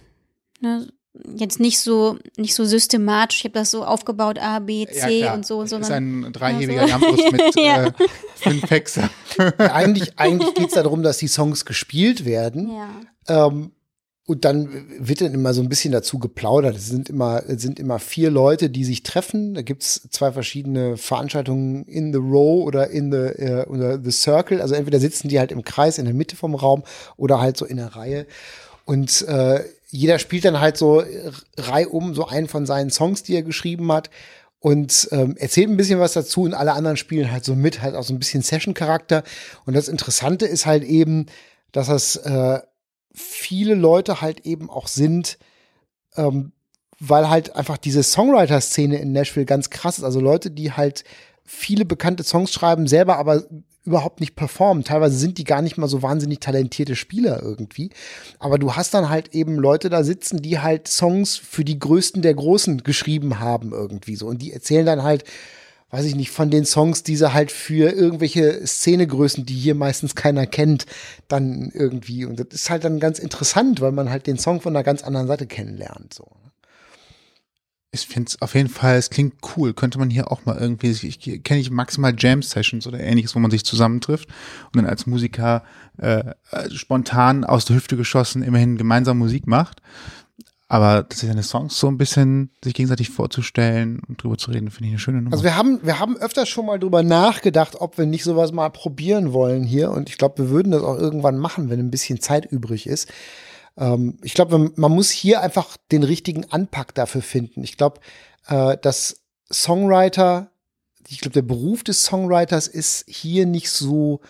ne, 0.61 0.89
jetzt 1.37 1.61
nicht 1.61 1.79
so 1.79 2.19
nicht 2.37 2.55
so 2.55 2.65
systematisch. 2.65 3.39
Ich 3.41 3.45
habe 3.45 3.55
das 3.55 3.71
so 3.71 3.85
aufgebaut 3.85 4.39
A, 4.39 4.59
B, 4.61 4.87
C 4.87 5.21
klar. 5.21 5.35
und 5.35 5.47
so, 5.47 5.61
Das 5.63 5.73
ist 5.73 5.91
ein 5.91 6.33
dreihebiger 6.33 6.83
Also- 6.83 6.99
Lambrust 6.99 7.33
mit 7.33 7.57
Ja. 7.57 7.87
äh, 7.87 7.93
fünf 8.37 8.71
Hexer. 8.71 9.11
eigentlich 9.59 10.19
eigentlich 10.19 10.55
geht 10.55 10.69
es 10.69 10.75
darum, 10.75 11.03
dass 11.03 11.19
die 11.19 11.29
Songs 11.29 11.65
gespielt 11.65 12.25
werden. 12.25 12.71
ja. 12.71 13.47
Ähm, 13.47 13.73
und 14.25 14.45
dann 14.45 14.69
wird 15.01 15.21
dann 15.21 15.35
immer 15.35 15.53
so 15.53 15.61
ein 15.63 15.69
bisschen 15.69 15.91
dazu 15.93 16.21
geplaudert. 16.21 16.77
Es 16.77 16.87
sind 16.87 17.11
immer, 17.11 17.43
es 17.49 17.61
sind 17.61 17.81
immer 17.81 17.99
vier 17.99 18.31
Leute, 18.31 18.71
die 18.71 18.85
sich 18.85 19.03
treffen. 19.03 19.53
Da 19.55 19.63
gibt's 19.63 20.09
zwei 20.11 20.31
verschiedene 20.31 20.97
Veranstaltungen 20.97 21.85
in 21.87 22.13
the 22.13 22.21
row 22.21 22.65
oder 22.65 22.89
in 22.91 23.11
the, 23.11 23.19
äh, 23.19 23.67
oder 23.67 24.01
the 24.03 24.13
circle. 24.13 24.63
Also 24.63 24.77
entweder 24.77 25.01
sitzen 25.01 25.29
die 25.29 25.41
halt 25.41 25.51
im 25.51 25.65
Kreis 25.65 25.99
in 25.99 26.05
der 26.05 26.15
Mitte 26.15 26.37
vom 26.37 26.55
Raum 26.55 26.85
oder 27.17 27.41
halt 27.41 27.57
so 27.57 27.67
in 27.67 27.79
der 27.79 27.97
Reihe. 27.97 28.27
Und 28.85 29.23
äh, 29.29 29.65
jeder 29.89 30.19
spielt 30.19 30.45
dann 30.45 30.61
halt 30.61 30.77
so 30.77 31.01
äh, 31.01 31.31
reihum 31.59 32.15
so 32.15 32.27
einen 32.27 32.49
von 32.49 32.67
seinen 32.67 32.91
Songs, 32.91 33.23
die 33.23 33.35
er 33.35 33.43
geschrieben 33.43 33.93
hat. 33.93 34.11
Und 34.59 35.09
ähm, 35.11 35.37
erzählt 35.37 35.69
ein 35.69 35.77
bisschen 35.77 35.99
was 35.99 36.13
dazu 36.13 36.43
und 36.43 36.55
alle 36.55 36.73
anderen 36.75 36.97
spielen 36.97 37.33
halt 37.33 37.45
so 37.45 37.57
mit, 37.57 37.83
halt 37.83 37.97
auch 37.97 38.05
so 38.05 38.15
ein 38.15 38.19
bisschen 38.21 38.43
Session-Charakter. 38.43 39.25
Und 39.67 39.75
das 39.75 39.89
Interessante 39.89 40.47
ist 40.47 40.67
halt 40.67 40.85
eben, 40.85 41.27
dass 41.73 41.89
das 41.89 42.17
äh, 42.17 42.61
viele 43.13 43.75
Leute 43.75 44.21
halt 44.21 44.47
eben 44.47 44.71
auch 44.71 44.87
sind, 44.87 45.39
ähm, 46.17 46.53
weil 47.01 47.29
halt 47.29 47.57
einfach 47.57 47.77
diese 47.77 48.05
Songwriter-Szene 48.05 48.99
in 48.99 49.13
Nashville 49.13 49.47
ganz 49.47 49.71
krass 49.71 49.99
ist. 49.99 50.05
Also 50.05 50.21
Leute, 50.21 50.53
die 50.53 50.73
halt 50.73 51.03
viele 51.45 51.85
bekannte 51.85 52.23
Songs 52.23 52.53
schreiben, 52.53 52.87
selber 52.87 53.19
aber 53.19 53.43
überhaupt 53.85 54.21
nicht 54.21 54.37
performen. 54.37 54.85
Teilweise 54.85 55.17
sind 55.17 55.39
die 55.39 55.45
gar 55.45 55.63
nicht 55.63 55.77
mal 55.77 55.89
so 55.89 56.03
wahnsinnig 56.03 56.41
talentierte 56.41 56.97
Spieler 56.97 57.43
irgendwie. 57.43 57.91
Aber 58.39 58.59
du 58.59 58.75
hast 58.75 58.95
dann 58.95 59.09
halt 59.09 59.35
eben 59.35 59.57
Leute 59.57 59.91
da 59.91 60.05
sitzen, 60.05 60.41
die 60.41 60.61
halt 60.61 60.89
Songs 60.89 61.37
für 61.37 61.65
die 61.65 61.79
Größten 61.79 62.23
der 62.23 62.35
Großen 62.35 62.83
geschrieben 62.85 63.41
haben 63.41 63.73
irgendwie 63.73 64.17
so. 64.17 64.27
Und 64.29 64.41
die 64.41 64.53
erzählen 64.53 64.87
dann 64.87 65.03
halt, 65.03 65.25
weiß 65.91 66.05
ich 66.05 66.15
nicht, 66.15 66.31
von 66.31 66.51
den 66.51 66.65
Songs, 66.65 67.03
die 67.03 67.17
sie 67.17 67.33
halt 67.33 67.51
für 67.51 67.91
irgendwelche 67.93 68.67
Szenegrößen, 68.67 69.45
die 69.45 69.55
hier 69.55 69.75
meistens 69.75 70.15
keiner 70.15 70.47
kennt, 70.47 70.87
dann 71.29 71.71
irgendwie. 71.75 72.25
Und 72.25 72.39
das 72.39 72.47
ist 72.53 72.71
halt 72.71 72.85
dann 72.85 73.01
ganz 73.01 73.19
interessant, 73.19 73.81
weil 73.81 73.93
man 73.93 74.11
halt 74.11 74.27
den 74.27 74.39
Song 74.39 74.61
von 74.61 74.75
einer 74.75 74.85
ganz 74.85 75.03
anderen 75.03 75.27
Seite 75.27 75.47
kennenlernt. 75.47 76.15
So. 76.15 76.29
Ich 77.95 78.07
finde 78.07 78.29
es 78.31 78.41
auf 78.41 78.55
jeden 78.55 78.71
Fall, 78.71 78.97
es 78.97 79.11
klingt 79.11 79.35
cool. 79.55 79.75
Könnte 79.75 79.99
man 79.99 80.09
hier 80.09 80.33
auch 80.33 80.47
mal 80.47 80.57
irgendwie, 80.57 80.91
ich, 80.91 81.45
kenne 81.45 81.61
ich 81.61 81.71
maximal 81.71 82.15
Jam-Sessions 82.17 82.87
oder 82.87 82.99
ähnliches, 82.99 83.35
wo 83.35 83.39
man 83.39 83.51
sich 83.51 83.67
zusammentrifft 83.67 84.31
und 84.73 84.77
dann 84.77 84.87
als 84.87 85.07
Musiker 85.07 85.63
äh, 85.99 86.25
äh, 86.53 86.71
spontan 86.71 87.45
aus 87.45 87.67
der 87.67 87.77
Hüfte 87.77 87.99
geschossen 87.99 88.43
immerhin 88.43 88.79
gemeinsam 88.79 89.19
Musik 89.19 89.47
macht. 89.47 89.83
Aber 90.69 91.03
dass 91.03 91.21
sich 91.21 91.29
seine 91.29 91.43
Songs 91.43 91.79
so 91.79 91.87
ein 91.89 91.99
bisschen 91.99 92.49
sich 92.65 92.73
gegenseitig 92.73 93.11
vorzustellen 93.11 94.01
und 94.09 94.23
drüber 94.23 94.39
zu 94.39 94.53
reden, 94.53 94.71
finde 94.71 94.87
ich 94.87 94.93
eine 94.93 94.99
schöne 94.99 95.21
Nummer. 95.21 95.35
Also 95.35 95.45
wir 95.45 95.55
haben, 95.55 95.81
wir 95.83 95.99
haben 95.99 96.17
öfters 96.17 96.49
schon 96.49 96.65
mal 96.65 96.79
drüber 96.79 97.03
nachgedacht, 97.03 97.77
ob 97.79 97.99
wir 97.99 98.07
nicht 98.07 98.25
sowas 98.25 98.53
mal 98.53 98.71
probieren 98.71 99.35
wollen 99.35 99.65
hier. 99.65 99.91
Und 99.91 100.09
ich 100.09 100.17
glaube, 100.17 100.45
wir 100.45 100.49
würden 100.49 100.73
das 100.73 100.83
auch 100.83 100.97
irgendwann 100.97 101.37
machen, 101.37 101.69
wenn 101.69 101.79
ein 101.79 101.91
bisschen 101.91 102.23
Zeit 102.23 102.47
übrig 102.47 102.87
ist. 102.87 103.13
Ähm, 103.77 104.19
ich 104.23 104.35
glaube, 104.35 104.73
man 104.75 104.93
muss 104.93 105.11
hier 105.11 105.41
einfach 105.41 105.77
den 105.91 106.03
richtigen 106.03 106.51
Anpack 106.51 106.95
dafür 106.95 107.23
finden. 107.23 107.65
Ich 107.65 107.77
glaube, 107.77 108.01
äh, 108.49 108.77
dass 108.79 109.23
Songwriter, 109.51 110.51
ich 111.09 111.21
glaube, 111.21 111.35
der 111.35 111.43
Beruf 111.43 111.85
des 111.85 112.05
Songwriters 112.05 112.69
ist 112.69 113.05
hier 113.09 113.47
nicht 113.47 113.71
so 113.71 114.21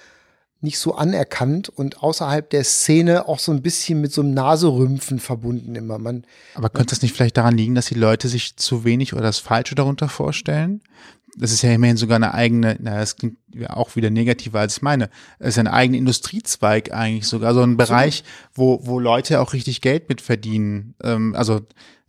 nicht 0.62 0.78
so 0.78 0.94
anerkannt 0.94 1.68
und 1.68 2.04
außerhalb 2.04 2.48
der 2.48 2.62
Szene 2.62 3.26
auch 3.26 3.40
so 3.40 3.50
ein 3.50 3.62
bisschen 3.62 4.00
mit 4.00 4.12
so 4.12 4.22
einem 4.22 4.32
Naserümpfen 4.32 5.18
verbunden 5.18 5.74
immer. 5.74 5.98
Man, 5.98 6.24
Aber 6.54 6.70
könnte 6.70 6.94
es 6.94 7.02
nicht 7.02 7.14
vielleicht 7.14 7.36
daran 7.36 7.56
liegen, 7.56 7.74
dass 7.74 7.86
die 7.86 7.96
Leute 7.96 8.28
sich 8.28 8.56
zu 8.56 8.84
wenig 8.84 9.12
oder 9.12 9.22
das 9.22 9.40
Falsche 9.40 9.74
darunter 9.74 10.08
vorstellen? 10.08 10.80
Das 11.36 11.50
ist 11.52 11.62
ja 11.62 11.72
immerhin 11.72 11.96
sogar 11.96 12.16
eine 12.16 12.34
eigene, 12.34 12.76
na, 12.80 12.98
das 12.98 13.16
klingt 13.16 13.38
ja 13.54 13.70
auch 13.70 13.96
wieder 13.96 14.10
negativer, 14.10 14.60
als 14.60 14.76
ich 14.76 14.82
meine. 14.82 15.08
Es 15.38 15.50
ist 15.50 15.58
ein 15.58 15.66
eigener 15.68 15.98
Industriezweig 15.98 16.92
eigentlich 16.92 17.26
sogar, 17.26 17.54
so 17.54 17.62
ein 17.62 17.76
Bereich, 17.78 18.22
wo, 18.54 18.80
wo 18.86 18.98
Leute 19.00 19.40
auch 19.40 19.54
richtig 19.54 19.80
Geld 19.80 20.08
mit 20.10 20.20
verdienen. 20.20 20.94
Ähm, 21.02 21.34
also 21.34 21.62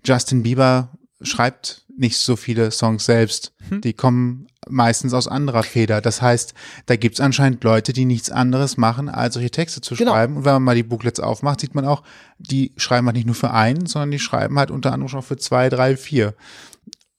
Justin 0.06 0.44
Bieber 0.44 0.90
schreibt 1.22 1.86
nicht 1.96 2.18
so 2.18 2.36
viele 2.36 2.72
Songs 2.72 3.06
selbst. 3.06 3.54
Die 3.84 3.94
kommen 3.94 4.48
meistens 4.68 5.14
aus 5.14 5.28
anderer 5.28 5.64
Feder. 5.64 6.02
Das 6.02 6.22
heißt, 6.22 6.54
da 6.88 6.96
gibt's 6.96 7.20
anscheinend 7.20 7.64
Leute, 7.64 7.94
die 7.94 8.06
nichts 8.06 8.30
anderes 8.30 8.78
machen, 8.78 9.08
als 9.10 9.36
solche 9.36 9.52
Texte 9.52 9.80
zu 9.82 9.96
Genau. 9.96 10.12
schreiben. 10.12 10.38
Und 10.38 10.46
wenn 10.46 10.54
man 10.54 10.64
mal 10.64 10.76
die 10.76 10.84
Booklets 10.84 11.20
aufmacht, 11.20 11.62
sieht 11.62 11.76
man 11.76 11.86
auch, 11.86 12.04
die 12.40 12.74
schreiben 12.78 13.06
halt 13.08 13.16
nicht 13.16 13.26
nur 13.26 13.36
für 13.36 13.52
einen, 13.52 13.86
sondern 13.86 14.12
die 14.12 14.20
schreiben 14.20 14.58
halt 14.60 14.72
unter 14.72 14.92
anderem 14.92 15.08
schon 15.08 15.20
auch 15.20 15.26
für 15.26 15.38
zwei, 15.38 15.70
drei, 15.70 15.96
vier. 15.96 16.34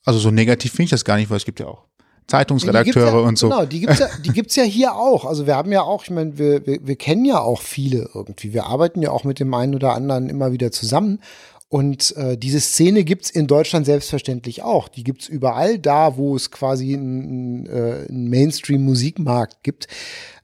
Also 0.04 0.18
so 0.18 0.30
negativ 0.30 0.72
finde 0.72 0.84
ich 0.84 0.90
das 0.90 1.04
gar 1.04 1.16
nicht, 1.16 1.30
weil 1.30 1.36
es 1.38 1.44
gibt 1.46 1.60
ja 1.60 1.66
auch 1.66 1.84
Zeitungsredakteure 2.26 3.20
ja, 3.20 3.28
und 3.28 3.38
so. 3.38 3.50
Genau, 3.50 3.66
die 3.66 3.80
gibt's 3.80 3.98
ja, 3.98 4.08
die 4.24 4.30
gibt's 4.32 4.56
ja 4.56 4.64
hier 4.64 4.94
auch. 4.94 5.24
Also 5.24 5.46
wir 5.46 5.56
haben 5.56 5.72
ja 5.72 5.82
auch, 5.82 6.04
ich 6.04 6.10
meine, 6.10 6.38
wir, 6.38 6.66
wir, 6.66 6.86
wir 6.86 6.96
kennen 6.96 7.24
ja 7.24 7.40
auch 7.40 7.60
viele 7.60 8.08
irgendwie. 8.14 8.54
Wir 8.54 8.66
arbeiten 8.66 9.02
ja 9.02 9.10
auch 9.10 9.24
mit 9.24 9.40
dem 9.40 9.52
einen 9.52 9.74
oder 9.74 9.94
anderen 9.94 10.30
immer 10.30 10.52
wieder 10.52 10.72
zusammen. 10.72 11.20
Und 11.74 12.16
äh, 12.16 12.38
diese 12.38 12.60
Szene 12.60 13.02
gibt's 13.02 13.30
in 13.30 13.48
Deutschland 13.48 13.84
selbstverständlich 13.84 14.62
auch. 14.62 14.86
Die 14.86 15.02
gibt's 15.02 15.26
überall 15.26 15.76
da, 15.76 16.16
wo 16.16 16.36
es 16.36 16.52
quasi 16.52 16.94
einen, 16.94 17.66
äh, 17.66 18.06
einen 18.08 18.30
Mainstream-Musikmarkt 18.30 19.64
gibt. 19.64 19.88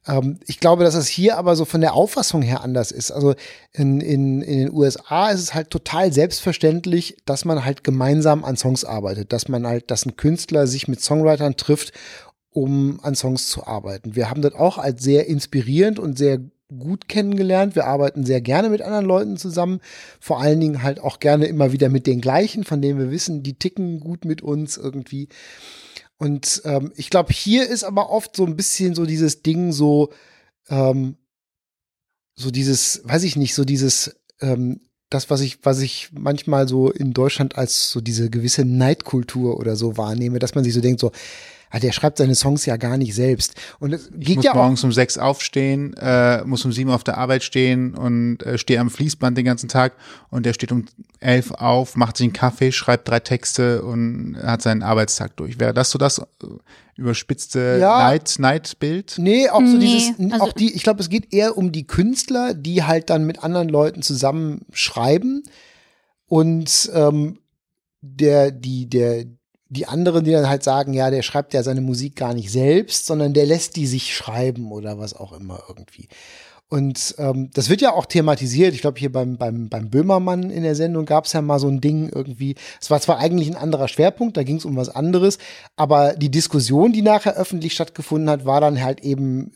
Ähm, 0.09 0.41
ich 0.49 0.59
glaube, 0.59 0.83
dass 0.83 0.97
es 0.97 1.07
hier 1.07 1.39
aber 1.39 1.55
so 1.55 1.65
von 1.65 1.83
der 1.83 1.95
Auffassung 1.95 2.43
her 2.43 2.65
anders 2.65 2.91
ist. 2.91 3.13
Also 3.13 3.37
in, 3.73 4.01
in, 4.01 4.43
in 4.43 4.59
den 4.59 4.73
USA 4.73 5.31
ist 5.31 5.39
es 5.39 5.55
halt 5.55 5.71
total 5.71 6.13
selbstverständlich, 6.13 7.17
dass 7.27 7.45
man 7.45 7.65
halt 7.65 7.85
gemeinsam 7.85 8.43
an 8.43 8.57
Songs 8.57 8.85
arbeitet, 8.85 9.33
dass 9.33 9.47
man 9.47 9.65
halt, 9.69 9.93
dass 9.93 10.05
ein 10.05 10.17
Künstler 10.17 10.67
sich 10.67 10.89
mit 10.89 11.01
Songwritern 11.01 11.55
trifft, 11.55 11.93
um 12.51 12.99
an 13.05 13.15
Songs 13.15 13.49
zu 13.49 13.65
arbeiten. 13.69 14.17
Wir 14.17 14.31
haben 14.31 14.43
das 14.43 14.55
auch 14.55 14.79
als 14.79 15.01
sehr 15.05 15.29
inspirierend 15.29 16.01
und 16.01 16.19
sehr 16.19 16.41
gut 16.79 17.09
kennengelernt. 17.09 17.75
Wir 17.75 17.87
arbeiten 17.87 18.25
sehr 18.25 18.41
gerne 18.41 18.71
mit 18.71 18.83
anderen 18.83 19.05
Leuten 19.05 19.37
zusammen. 19.37 19.81
Vor 20.21 20.41
allen 20.41 20.61
Dingen 20.61 20.83
halt 20.83 21.01
auch 21.01 21.21
gerne 21.21 21.47
immer 21.47 21.73
wieder 21.73 21.89
mit 21.89 22.07
den 22.07 22.21
gleichen, 22.21 22.65
von 22.65 22.81
denen 22.81 22.99
wir 22.99 23.11
wissen, 23.11 23.43
die 23.43 23.59
ticken 23.59 24.01
gut 24.01 24.25
mit 24.25 24.43
uns 24.43 24.77
irgendwie. 24.77 25.29
Und 26.19 26.63
ähm, 26.65 26.93
ich 26.97 27.09
glaube, 27.11 27.33
hier 27.33 27.69
ist 27.69 27.83
aber 27.83 28.11
oft 28.11 28.37
so 28.37 28.45
ein 28.45 28.57
bisschen 28.57 28.95
so 28.95 29.07
dieses 29.07 29.43
Ding 29.43 29.73
so, 29.73 30.13
ähm, 30.69 31.17
so 32.35 32.51
dieses, 32.51 33.01
weiß 33.05 33.23
ich 33.25 33.37
nicht, 33.37 33.55
so 33.55 33.65
dieses, 33.65 34.17
ähm, 34.41 34.81
das, 35.09 35.29
was 35.29 35.41
ich, 35.41 35.59
was 35.65 35.81
ich 35.81 36.11
manchmal 36.13 36.69
so 36.69 36.91
in 36.91 37.13
Deutschland 37.13 37.59
als 37.59 37.91
so 37.91 38.01
diese 38.01 38.31
gewisse 38.31 38.65
Neidkultur 38.65 39.59
oder 39.59 39.77
so 39.77 39.97
wahrnehme, 39.97 40.39
dass 40.39 40.55
man 40.55 40.63
sich 40.63 40.73
so 40.73 40.81
denkt, 40.81 41.01
so, 41.01 41.11
ja, 41.73 41.79
der 41.81 41.93
schreibt 41.93 42.19
seine 42.19 42.35
Songs 42.35 42.67
ja 42.67 42.77
gar 42.77 42.97
nicht 42.97 43.15
selbst. 43.15 43.55
Und 43.79 43.93
es 43.93 44.11
Ich 44.19 44.27
geht 44.27 44.37
muss 44.37 44.45
ja 44.45 44.51
auch 44.53 44.57
morgens 44.57 44.83
um 44.85 44.93
sechs 44.93 45.19
aufstehen, 45.19 45.95
äh, 45.95 46.43
muss 46.45 46.65
um 46.65 46.73
sieben 46.73 46.91
auf 46.91 47.05
der 47.05 47.19
Arbeit 47.19 47.43
stehen 47.43 47.95
und 47.95 48.43
äh, 48.43 48.59
stehe 48.59 48.81
am 48.81 48.91
Fließband 48.91 49.39
den 49.39 49.45
ganzen 49.45 49.69
Tag 49.69 49.93
und 50.31 50.47
der 50.47 50.53
steht 50.53 50.73
um 50.73 50.85
elf 51.21 51.51
auf, 51.53 51.97
macht 51.97 52.17
sich 52.17 52.25
einen 52.25 52.33
Kaffee, 52.33 52.73
schreibt 52.73 53.09
drei 53.09 53.21
Texte 53.21 53.83
und 53.83 54.37
hat 54.43 54.63
seinen 54.63 54.83
Arbeitstag 54.83 55.37
durch. 55.37 55.61
Wäre 55.61 55.73
das 55.75 55.91
so 55.91 55.99
das 55.99 56.19
äh, 56.19 56.25
überspitzte 56.97 57.79
Ja. 57.81 57.99
Neid, 57.99 58.35
Neidbild? 58.39 59.15
Nee, 59.19 59.49
auch 59.49 59.61
so 59.61 59.77
Nee, 59.77 59.79
dieses, 60.19 60.33
also- 60.33 60.45
auch 60.45 60.53
die, 60.53 60.75
ich 60.75 60.83
glaube, 60.83 61.01
es 61.01 61.09
geht 61.09 61.33
eher 61.33 61.57
um 61.57 61.73
die 61.73 61.87
Künstler, 61.87 62.53
die 62.55 62.83
halt 62.85 63.11
dann 63.11 63.25
mit 63.27 63.43
anderen 63.45 63.69
Leuten 63.69 64.03
zusammen 64.03 64.67
schreiben 64.73 65.43
und 66.27 66.91
ähm, 66.95 67.39
der, 68.03 68.51
die, 68.51 68.89
der, 68.89 69.25
die 69.71 69.87
anderen, 69.87 70.25
die 70.25 70.33
dann 70.33 70.49
halt 70.49 70.65
sagen, 70.65 70.93
ja, 70.93 71.11
der 71.11 71.23
schreibt 71.23 71.55
ja 71.55 71.63
seine 71.63 71.81
Musik 71.81 72.17
gar 72.17 72.35
nicht 72.35 72.51
selbst, 72.51 73.07
sondern 73.07 73.33
der 73.33 73.47
lässt 73.47 73.77
die 73.77 73.87
sich 73.87 74.15
schreiben 74.15 74.73
oder 74.73 74.99
was 74.99 75.15
auch 75.15 75.33
immer 75.33 75.63
irgendwie. 75.69 76.09
Und 76.69 77.17
ähm, 77.19 77.51
das 77.53 77.69
wird 77.69 77.81
ja 77.81 77.93
auch 77.93 78.07
thematisiert. 78.07 78.75
Ich 78.75 78.81
glaube, 78.81 78.99
hier 78.99 79.11
beim, 79.11 79.37
beim, 79.37 79.69
beim 79.69 79.91
Böhmermann 79.91 80.51
in 80.51 80.63
der 80.63 80.77
Sendung 80.77 81.05
gab 81.05 81.25
es 81.25 81.33
ja 81.33 81.43
mal 81.43 81.59
so 81.59 81.69
ein 81.69 81.81
Ding 81.81 82.11
irgendwie. 82.15 82.55
Es 82.81 82.91
war 82.91 83.01
zwar 83.01 83.19
eigentlich 83.19 83.49
ein 83.49 83.57
anderer 83.57 83.89
Schwerpunkt, 83.89 84.37
da 84.37 84.45
ging 84.45 84.57
es 84.57 84.65
um 84.65 84.77
was 84.77 84.89
anderes, 84.89 85.39
aber 85.75 86.15
die 86.15 86.31
Diskussion, 86.31 86.93
die 86.93 87.03
nachher 87.03 87.37
öffentlich 87.37 87.73
stattgefunden 87.73 88.31
hat, 88.31 88.45
war 88.45 88.61
dann 88.61 88.83
halt 88.83 89.01
eben 89.01 89.53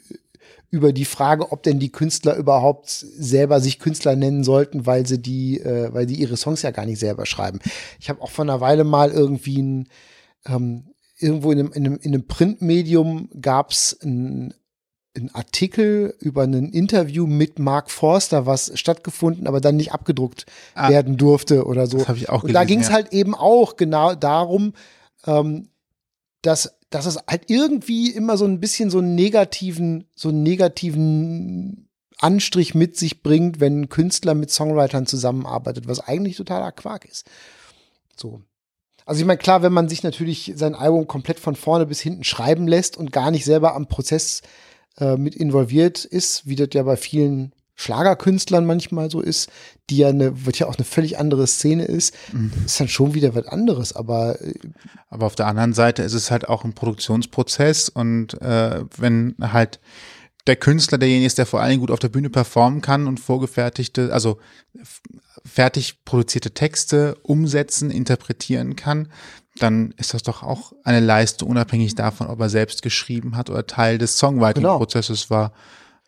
über 0.75 0.93
die 0.93 1.05
Frage, 1.05 1.53
ob 1.53 1.63
denn 1.63 1.79
die 1.79 1.93
Künstler 1.93 2.35
überhaupt 2.35 2.89
selber 2.89 3.61
sich 3.61 3.79
Künstler 3.79 4.17
nennen 4.17 4.43
sollten, 4.43 4.87
weil 4.87 5.07
sie 5.07 5.21
die, 5.23 5.61
äh, 5.61 5.95
weil 5.95 6.09
sie 6.09 6.17
ihre 6.17 6.37
Songs 6.37 6.63
ja 6.63 6.73
gar 6.73 6.85
nicht 6.85 6.99
selber 6.99 7.27
schreiben. 7.27 7.61
Ich 8.01 8.09
habe 8.09 8.21
auch 8.21 8.31
vor 8.31 8.45
einer 8.45 8.61
Weile 8.61 8.83
mal 8.83 9.13
irgendwie 9.13 9.63
ein, 9.63 9.89
ähm, 10.47 10.87
irgendwo 11.17 11.53
in 11.53 11.61
einem, 11.61 11.73
in 11.73 11.87
einem, 11.87 11.99
in 12.03 12.13
einem 12.13 12.27
Printmedium 12.27 13.29
gab 13.41 13.71
es 13.71 13.97
ein 14.03 14.53
ein 15.17 15.33
Artikel 15.33 16.17
über 16.19 16.43
ein 16.43 16.73
Interview 16.73 17.29
mit 17.29 17.61
Mark 17.61 17.89
Forster, 17.93 18.47
was 18.47 18.73
stattgefunden, 18.75 19.47
aber 19.47 19.61
dann 19.61 19.77
nicht 19.77 19.93
abgedruckt 19.93 20.45
Ah. 20.75 20.89
werden 20.91 21.17
durfte 21.17 21.67
oder 21.67 21.87
so. 21.87 21.99
Das 21.99 22.09
habe 22.09 22.19
ich 22.19 22.29
auch 22.31 22.43
Und 22.43 22.53
da 22.53 22.65
gelesen, 22.65 22.67
ging 22.67 22.81
es 22.81 22.89
ja. 22.89 22.95
halt 22.95 23.13
eben 23.13 23.37
auch 23.37 23.77
genau 23.77 24.17
darum, 24.17 24.73
ähm, 25.25 25.69
dass, 26.43 26.77
dass 26.95 27.07
es 27.07 27.19
halt 27.29 27.51
irgendwie 27.51 28.13
immer 28.13 28.37
so 28.37 28.45
ein 28.45 28.61
bisschen 28.61 28.89
so 28.89 28.99
einen 28.99 29.17
negativen, 29.17 30.07
so 30.15 30.29
einen 30.29 30.45
negativen 30.45 31.89
Anstrich 32.19 32.77
mit 32.77 32.97
sich 32.97 33.21
bringt, 33.21 33.59
wenn 33.59 33.81
ein 33.81 33.89
Künstler 33.89 34.35
mit 34.35 34.53
Songwritern 34.53 35.05
zusammenarbeitet, 35.07 35.89
was 35.89 35.99
eigentlich 35.99 36.37
totaler 36.37 36.71
Quark 36.71 37.05
ist. 37.05 37.29
So. 38.17 38.43
Also 39.07 39.21
ich 39.21 39.27
meine, 39.27 39.39
klar, 39.39 39.63
wenn 39.63 39.73
man 39.73 39.89
sich 39.89 40.05
natürlich 40.05 40.53
sein 40.55 40.77
Album 40.77 41.09
komplett 41.09 41.41
von 41.41 41.57
vorne 41.57 41.85
bis 41.85 42.01
hinten 42.01 42.23
schreiben 42.23 42.69
lässt 42.69 42.97
und 42.97 43.11
gar 43.11 43.33
nicht 43.33 43.45
selber 43.45 43.75
am 43.75 43.89
Prozess 43.89 44.43
äh, 44.99 45.17
mit 45.17 45.35
involviert 45.35 46.05
ist, 46.05 46.47
wie 46.47 46.55
das 46.55 46.69
ja 46.75 46.85
bei 46.85 46.97
vielen 46.97 47.53
Schlagerkünstlern 47.77 48.65
manchmal 48.67 49.11
so 49.11 49.21
ist, 49.21 49.51
die 49.91 49.99
ja 49.99 50.09
eine, 50.09 50.47
wird 50.47 50.59
ja 50.59 50.67
auch 50.69 50.77
eine 50.77 50.85
völlig 50.85 51.19
andere 51.19 51.47
Szene 51.47 51.85
ist, 51.85 52.15
Mhm. 52.33 52.53
ist 52.65 52.79
dann 52.79 52.89
schon 52.89 53.15
wieder 53.15 53.35
was 53.35 53.47
anderes. 53.47 53.95
Aber 53.95 54.41
äh, 54.41 54.55
Aber 55.09 55.27
auf 55.27 55.35
der 55.35 55.47
anderen 55.47 55.73
Seite 55.73 56.03
ist 56.03 56.15
es 56.15 56.31
halt 56.31 56.49
auch 56.49 56.65
ein 56.65 56.75
Produktionsprozess 56.75 57.89
und 57.89 58.41
äh, 58.41 58.85
wenn 58.97 59.35
halt 59.41 59.81
der 60.47 60.57
Künstler 60.57 60.99
derjenige 60.99 61.27
ist, 61.27 61.39
der 61.39 61.47
vor 61.47 61.61
allen 61.61 61.71
Dingen 61.71 61.81
gut 61.81 61.91
auf 61.91 61.99
der 62.01 62.11
Bühne 62.11 62.29
performen 62.31 62.81
kann 62.83 63.07
und 63.07 63.19
vorgefertigte, 63.19 64.13
also 64.13 64.39
fertig 65.45 66.05
produzierte 66.05 66.53
Texte 66.53 67.17
umsetzen, 67.23 67.91
interpretieren 67.91 68.77
kann, 68.77 69.09
dann 69.59 69.95
ist 69.97 70.15
das 70.15 70.23
doch 70.23 70.43
auch 70.43 70.73
eine 70.85 71.01
Leistung, 71.01 71.49
unabhängig 71.49 71.95
davon, 71.95 72.27
ob 72.27 72.41
er 72.41 72.49
selbst 72.49 72.83
geschrieben 72.83 73.37
hat 73.37 73.51
oder 73.51 73.67
Teil 73.67 73.99
des 73.99 74.19
Songwriting-Prozesses 74.19 75.31
war. 75.31 75.53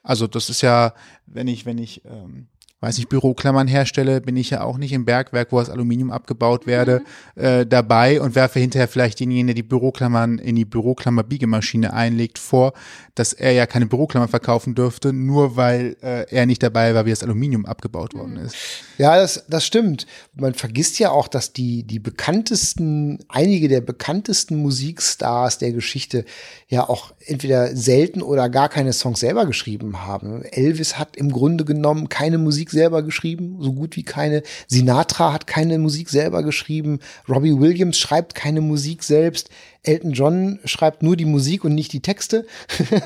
Also 0.06 0.28
das 0.28 0.50
ist 0.50 0.62
ja, 0.62 0.94
wenn 1.26 1.48
ich, 1.48 1.66
wenn 1.66 1.78
ich, 1.78 2.04
ähm, 2.04 2.46
weiß 2.80 2.98
nicht, 2.98 3.08
Büroklammern 3.08 3.68
herstelle, 3.68 4.20
bin 4.20 4.36
ich 4.36 4.50
ja 4.50 4.62
auch 4.62 4.76
nicht 4.76 4.92
im 4.92 5.06
Bergwerk, 5.06 5.50
wo 5.50 5.58
das 5.58 5.70
Aluminium 5.70 6.10
abgebaut 6.10 6.66
werde, 6.66 7.02
äh, 7.34 7.64
dabei 7.64 8.20
und 8.20 8.34
werfe 8.34 8.60
hinterher 8.60 8.86
vielleicht 8.86 9.18
denjenigen, 9.18 9.46
der 9.48 9.54
die 9.54 9.62
Büroklammern 9.62 10.38
in 10.38 10.56
die 10.56 10.66
Büroklammer-Biegemaschine 10.66 11.94
einlegt, 11.94 12.38
vor, 12.38 12.74
dass 13.14 13.32
er 13.32 13.52
ja 13.52 13.66
keine 13.66 13.86
Büroklammer 13.86 14.28
verkaufen 14.28 14.74
dürfte, 14.74 15.14
nur 15.14 15.56
weil 15.56 15.96
äh, 16.02 16.26
er 16.30 16.44
nicht 16.44 16.62
dabei 16.62 16.94
war, 16.94 17.06
wie 17.06 17.10
das 17.10 17.22
Aluminium 17.22 17.64
abgebaut 17.64 18.14
worden 18.14 18.36
ist. 18.36 18.56
Ja, 18.98 19.16
das, 19.16 19.44
das 19.48 19.64
stimmt. 19.64 20.06
Man 20.34 20.52
vergisst 20.52 20.98
ja 20.98 21.10
auch, 21.10 21.28
dass 21.28 21.54
die, 21.54 21.82
die 21.82 21.98
bekanntesten, 21.98 23.20
einige 23.28 23.68
der 23.68 23.80
bekanntesten 23.80 24.56
Musikstars 24.56 25.56
der 25.56 25.72
Geschichte 25.72 26.26
ja 26.68 26.86
auch 26.88 27.14
entweder 27.24 27.74
selten 27.74 28.20
oder 28.20 28.50
gar 28.50 28.68
keine 28.68 28.92
Songs 28.92 29.20
selber 29.20 29.46
geschrieben 29.46 30.04
haben. 30.04 30.42
Elvis 30.42 30.98
hat 30.98 31.16
im 31.16 31.32
Grunde 31.32 31.64
genommen 31.64 32.08
keine 32.08 32.36
Musik 32.36 32.65
selber 32.70 33.02
geschrieben, 33.02 33.58
so 33.60 33.72
gut 33.72 33.96
wie 33.96 34.02
keine. 34.02 34.42
Sinatra 34.66 35.32
hat 35.32 35.46
keine 35.46 35.78
Musik 35.78 36.08
selber 36.08 36.42
geschrieben. 36.42 37.00
Robbie 37.28 37.58
Williams 37.58 37.98
schreibt 37.98 38.34
keine 38.34 38.60
Musik 38.60 39.02
selbst. 39.02 39.50
Elton 39.82 40.12
John 40.12 40.58
schreibt 40.64 41.02
nur 41.02 41.16
die 41.16 41.24
Musik 41.24 41.64
und 41.64 41.74
nicht 41.74 41.92
die 41.92 42.00
Texte. 42.00 42.46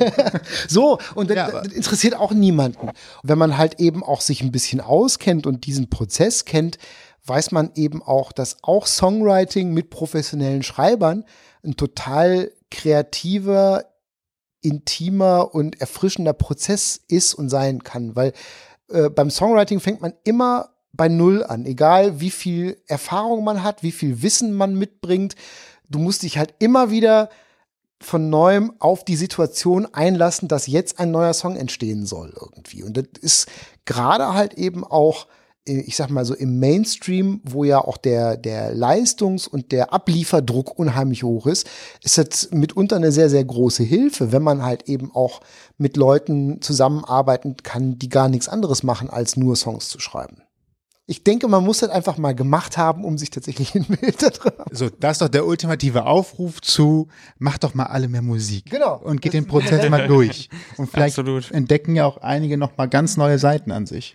so, 0.69 0.99
und 1.15 1.31
das, 1.31 1.37
Ja, 1.37 1.51
das 1.51 1.73
interessiert 1.73 2.15
auch 2.15 2.33
niemanden. 2.33 2.89
Und 2.89 2.95
wenn 3.23 3.39
man 3.39 3.59
halt 3.59 3.81
eben 3.81 4.03
auch 4.03 4.21
sich 4.21 4.43
ein 4.43 4.53
bisschen 4.53 4.81
auskennt 4.81 5.47
und 5.47 5.67
diesen 5.67 5.91
Prozess 5.91 6.45
kennt, 6.45 6.79
weiß 7.25 7.53
man 7.53 7.73
eben 7.75 8.03
auch, 8.03 8.33
dass 8.33 8.59
auch 8.63 8.87
Songwriting 8.87 9.73
mit 9.73 9.91
professionellen 9.91 10.63
Schreibern 10.63 11.25
ein 11.63 11.77
total 11.77 12.51
kreativer, 12.71 13.85
intimer 14.63 15.55
und 15.55 15.81
erfrischender 15.81 16.33
Prozess 16.33 17.01
ist 17.09 17.35
und 17.35 17.49
sein 17.49 17.83
kann, 17.83 18.15
weil 18.17 18.33
äh, 18.91 19.11
beim 19.11 19.31
Songwriting 19.31 19.81
fängt 19.81 20.01
man 20.01 20.15
immer 20.25 20.71
bei 20.93 21.09
Null 21.09 21.45
an, 21.45 21.67
egal 21.67 22.21
wie 22.21 22.31
viel 22.31 22.81
Erfahrung 22.87 23.45
man 23.45 23.63
hat, 23.63 23.83
wie 23.83 23.93
viel 23.93 24.23
Wissen 24.23 24.53
man 24.55 24.75
mitbringt. 24.75 25.35
Du 25.89 25.99
musst 25.99 26.23
dich 26.23 26.39
halt 26.39 26.55
immer 26.59 26.91
wieder 26.91 27.31
von 28.03 28.31
neuem 28.31 28.73
auf 28.79 29.05
die 29.05 29.17
Situation 29.17 29.87
einlassen, 29.87 30.49
dass 30.49 30.67
jetzt 30.67 30.99
ein 30.99 31.11
neuer 31.11 31.35
Song 31.35 31.57
entstehen 31.57 32.07
soll 32.07 32.33
irgendwie. 32.41 32.83
Und 32.83 32.97
das 32.97 33.07
ist 33.21 33.49
gerade 33.85 34.35
halt 34.35 34.55
eben 34.55 34.85
auch, 34.85 35.27
ich 35.65 35.97
sag 35.97 36.11
mal 36.11 36.25
so 36.25 36.35
im 36.35 36.59
Mainstream, 36.59 37.41
wo 37.45 37.65
ja 37.65 37.79
auch 37.79 37.97
der, 37.97 38.37
der 38.37 38.75
Leistungs- 38.75 39.47
und 39.47 39.73
der 39.73 39.93
Ablieferdruck 39.93 40.79
unheimlich 40.79 41.23
hoch 41.23 41.47
ist, 41.47 41.69
ist 42.03 42.19
das 42.19 42.51
mitunter 42.51 42.97
eine 42.97 43.13
sehr, 43.13 43.29
sehr 43.29 43.45
große 43.45 43.83
Hilfe, 43.83 44.33
wenn 44.33 44.43
man 44.43 44.63
halt 44.63 44.89
eben 44.89 45.15
auch 45.15 45.41
mit 45.77 45.97
Leuten 45.97 46.61
zusammenarbeiten 46.63 47.57
kann, 47.63 47.99
die 47.99 48.09
gar 48.09 48.29
nichts 48.29 48.49
anderes 48.49 48.83
machen, 48.83 49.11
als 49.11 49.37
nur 49.37 49.55
Songs 49.57 49.89
zu 49.89 50.01
schreiben. 50.01 50.43
Ich 51.07 51.25
denke, 51.25 51.49
man 51.49 51.65
muss 51.65 51.81
das 51.81 51.91
einfach 51.91 52.19
mal 52.19 52.37
gemacht 52.37 52.79
haben, 52.79 53.05
um 53.05 53.19
sich 53.19 53.31
tatsächlich 53.31 53.75
ein 53.75 53.85
Bild 53.85 54.23
da 54.23 54.31
drin 54.31 54.53
So, 54.71 54.89
das 54.89 55.13
ist 55.13 55.23
doch 55.23 55.29
der 55.29 55.45
ultimative 55.45 56.07
Aufruf 56.07 56.63
zu, 56.63 57.09
macht 57.39 57.65
doch 57.65 57.75
mal 57.75 57.87
alle 57.87 58.09
mehr 58.09 58.23
Musik. 58.23 58.71
Genau. 58.71 58.97
Und 58.97 59.21
geht 59.21 59.35
den 59.35 59.47
Prozess 59.47 59.91
mal 59.91 60.07
durch. 60.09 60.49
Und 60.77 60.89
vielleicht 60.89 61.19
Absolut. 61.19 61.51
entdecken 61.51 61.97
ja 61.97 62.07
auch 62.07 62.19
einige 62.19 62.57
noch 62.57 62.77
mal 62.77 62.87
ganz 62.87 63.17
neue 63.17 63.39
Seiten 63.39 63.73
an 63.73 63.87
sich. 63.87 64.15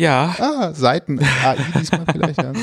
Ja, 0.00 0.34
Ah, 0.38 0.72
Seiten. 0.72 1.18
AI 1.20 1.56
diesmal 1.78 2.04
vielleicht. 2.12 2.42
Ja. 2.42 2.52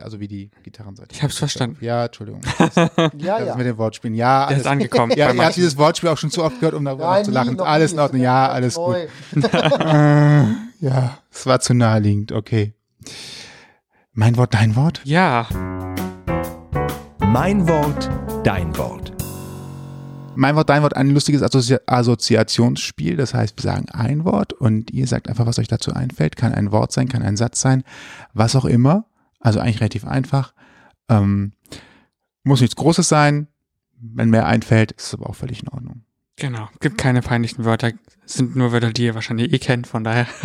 Also 0.00 0.18
wie 0.18 0.26
die 0.26 0.50
Gitarrenseite. 0.64 1.10
ich 1.14 1.22
hab's 1.22 1.38
verstanden. 1.38 1.76
Ja, 1.80 2.06
Entschuldigung. 2.06 2.40
Ja, 2.58 3.38
Das 3.38 3.46
ja. 3.48 3.54
mit 3.54 3.66
den 3.66 3.78
Wortspielen. 3.78 4.14
Ja, 4.16 4.46
alles. 4.46 4.60
ist 4.62 4.66
angekommen. 4.66 5.12
Ja, 5.16 5.30
ihr 5.30 5.44
habt 5.44 5.54
dieses 5.56 5.76
Wortspiel 5.76 6.08
auch 6.08 6.18
schon 6.18 6.30
zu 6.30 6.42
oft 6.42 6.58
gehört, 6.58 6.74
um 6.74 6.84
darüber 6.84 7.18
noch 7.18 7.22
zu 7.22 7.30
lachen. 7.30 7.60
alles 7.60 7.92
in 7.92 7.98
Ordnung. 8.00 8.20
Ja, 8.22 8.48
alles 8.48 8.74
gut. 8.74 8.96
Ja, 10.80 11.18
es 11.30 11.46
war 11.46 11.60
zu 11.60 11.74
naheliegend. 11.74 12.32
Okay. 12.32 12.74
Mein 14.14 14.36
Wort, 14.36 14.52
dein 14.54 14.74
Wort? 14.74 15.00
Ja, 15.04 15.46
Mein 17.20 17.68
Wort, 17.68 18.10
dein 18.42 18.76
Wort. 18.76 19.12
Mein 20.36 20.56
Wort, 20.56 20.68
dein 20.68 20.82
Wort, 20.82 20.96
ein 20.96 21.10
lustiges 21.10 21.42
Assozi 21.42 21.78
Assoziationsspiel. 21.86 23.16
Das 23.16 23.34
heißt, 23.34 23.56
wir 23.56 23.62
sagen 23.62 23.88
ein 23.90 24.24
Wort 24.24 24.52
und 24.52 24.90
ihr 24.90 25.06
sagt 25.06 25.28
einfach, 25.28 25.46
was 25.46 25.58
euch 25.58 25.68
dazu 25.68 25.92
einfällt. 25.92 26.36
Kann 26.36 26.52
ein 26.52 26.72
Wort 26.72 26.92
sein, 26.92 27.08
kann 27.08 27.22
ein 27.22 27.36
Satz 27.36 27.60
sein, 27.60 27.84
was 28.32 28.56
auch 28.56 28.64
immer. 28.64 29.06
Also 29.40 29.60
eigentlich 29.60 29.80
relativ 29.80 30.06
einfach. 30.06 30.54
Ähm, 31.08 31.52
muss 32.42 32.60
nichts 32.60 32.76
Großes 32.76 33.08
sein. 33.08 33.48
Wenn 34.00 34.30
mehr 34.30 34.46
einfällt, 34.46 34.92
ist 34.92 35.06
es 35.06 35.14
aber 35.14 35.30
auch 35.30 35.34
völlig 35.34 35.62
in 35.62 35.68
Ordnung. 35.68 36.02
genau. 36.36 36.68
Gibt 36.80 36.98
keine 36.98 37.22
peinlichen 37.22 37.64
Wörter. 37.64 37.92
Es 38.26 38.34
sind 38.34 38.54
nur 38.56 38.72
Wörter, 38.72 38.92
die 38.92 39.04
ihr 39.04 39.14
wahrscheinlich 39.14 39.52
eh 39.52 39.58
kennt, 39.58 39.86
von 39.86 40.04
daher. 40.04 40.26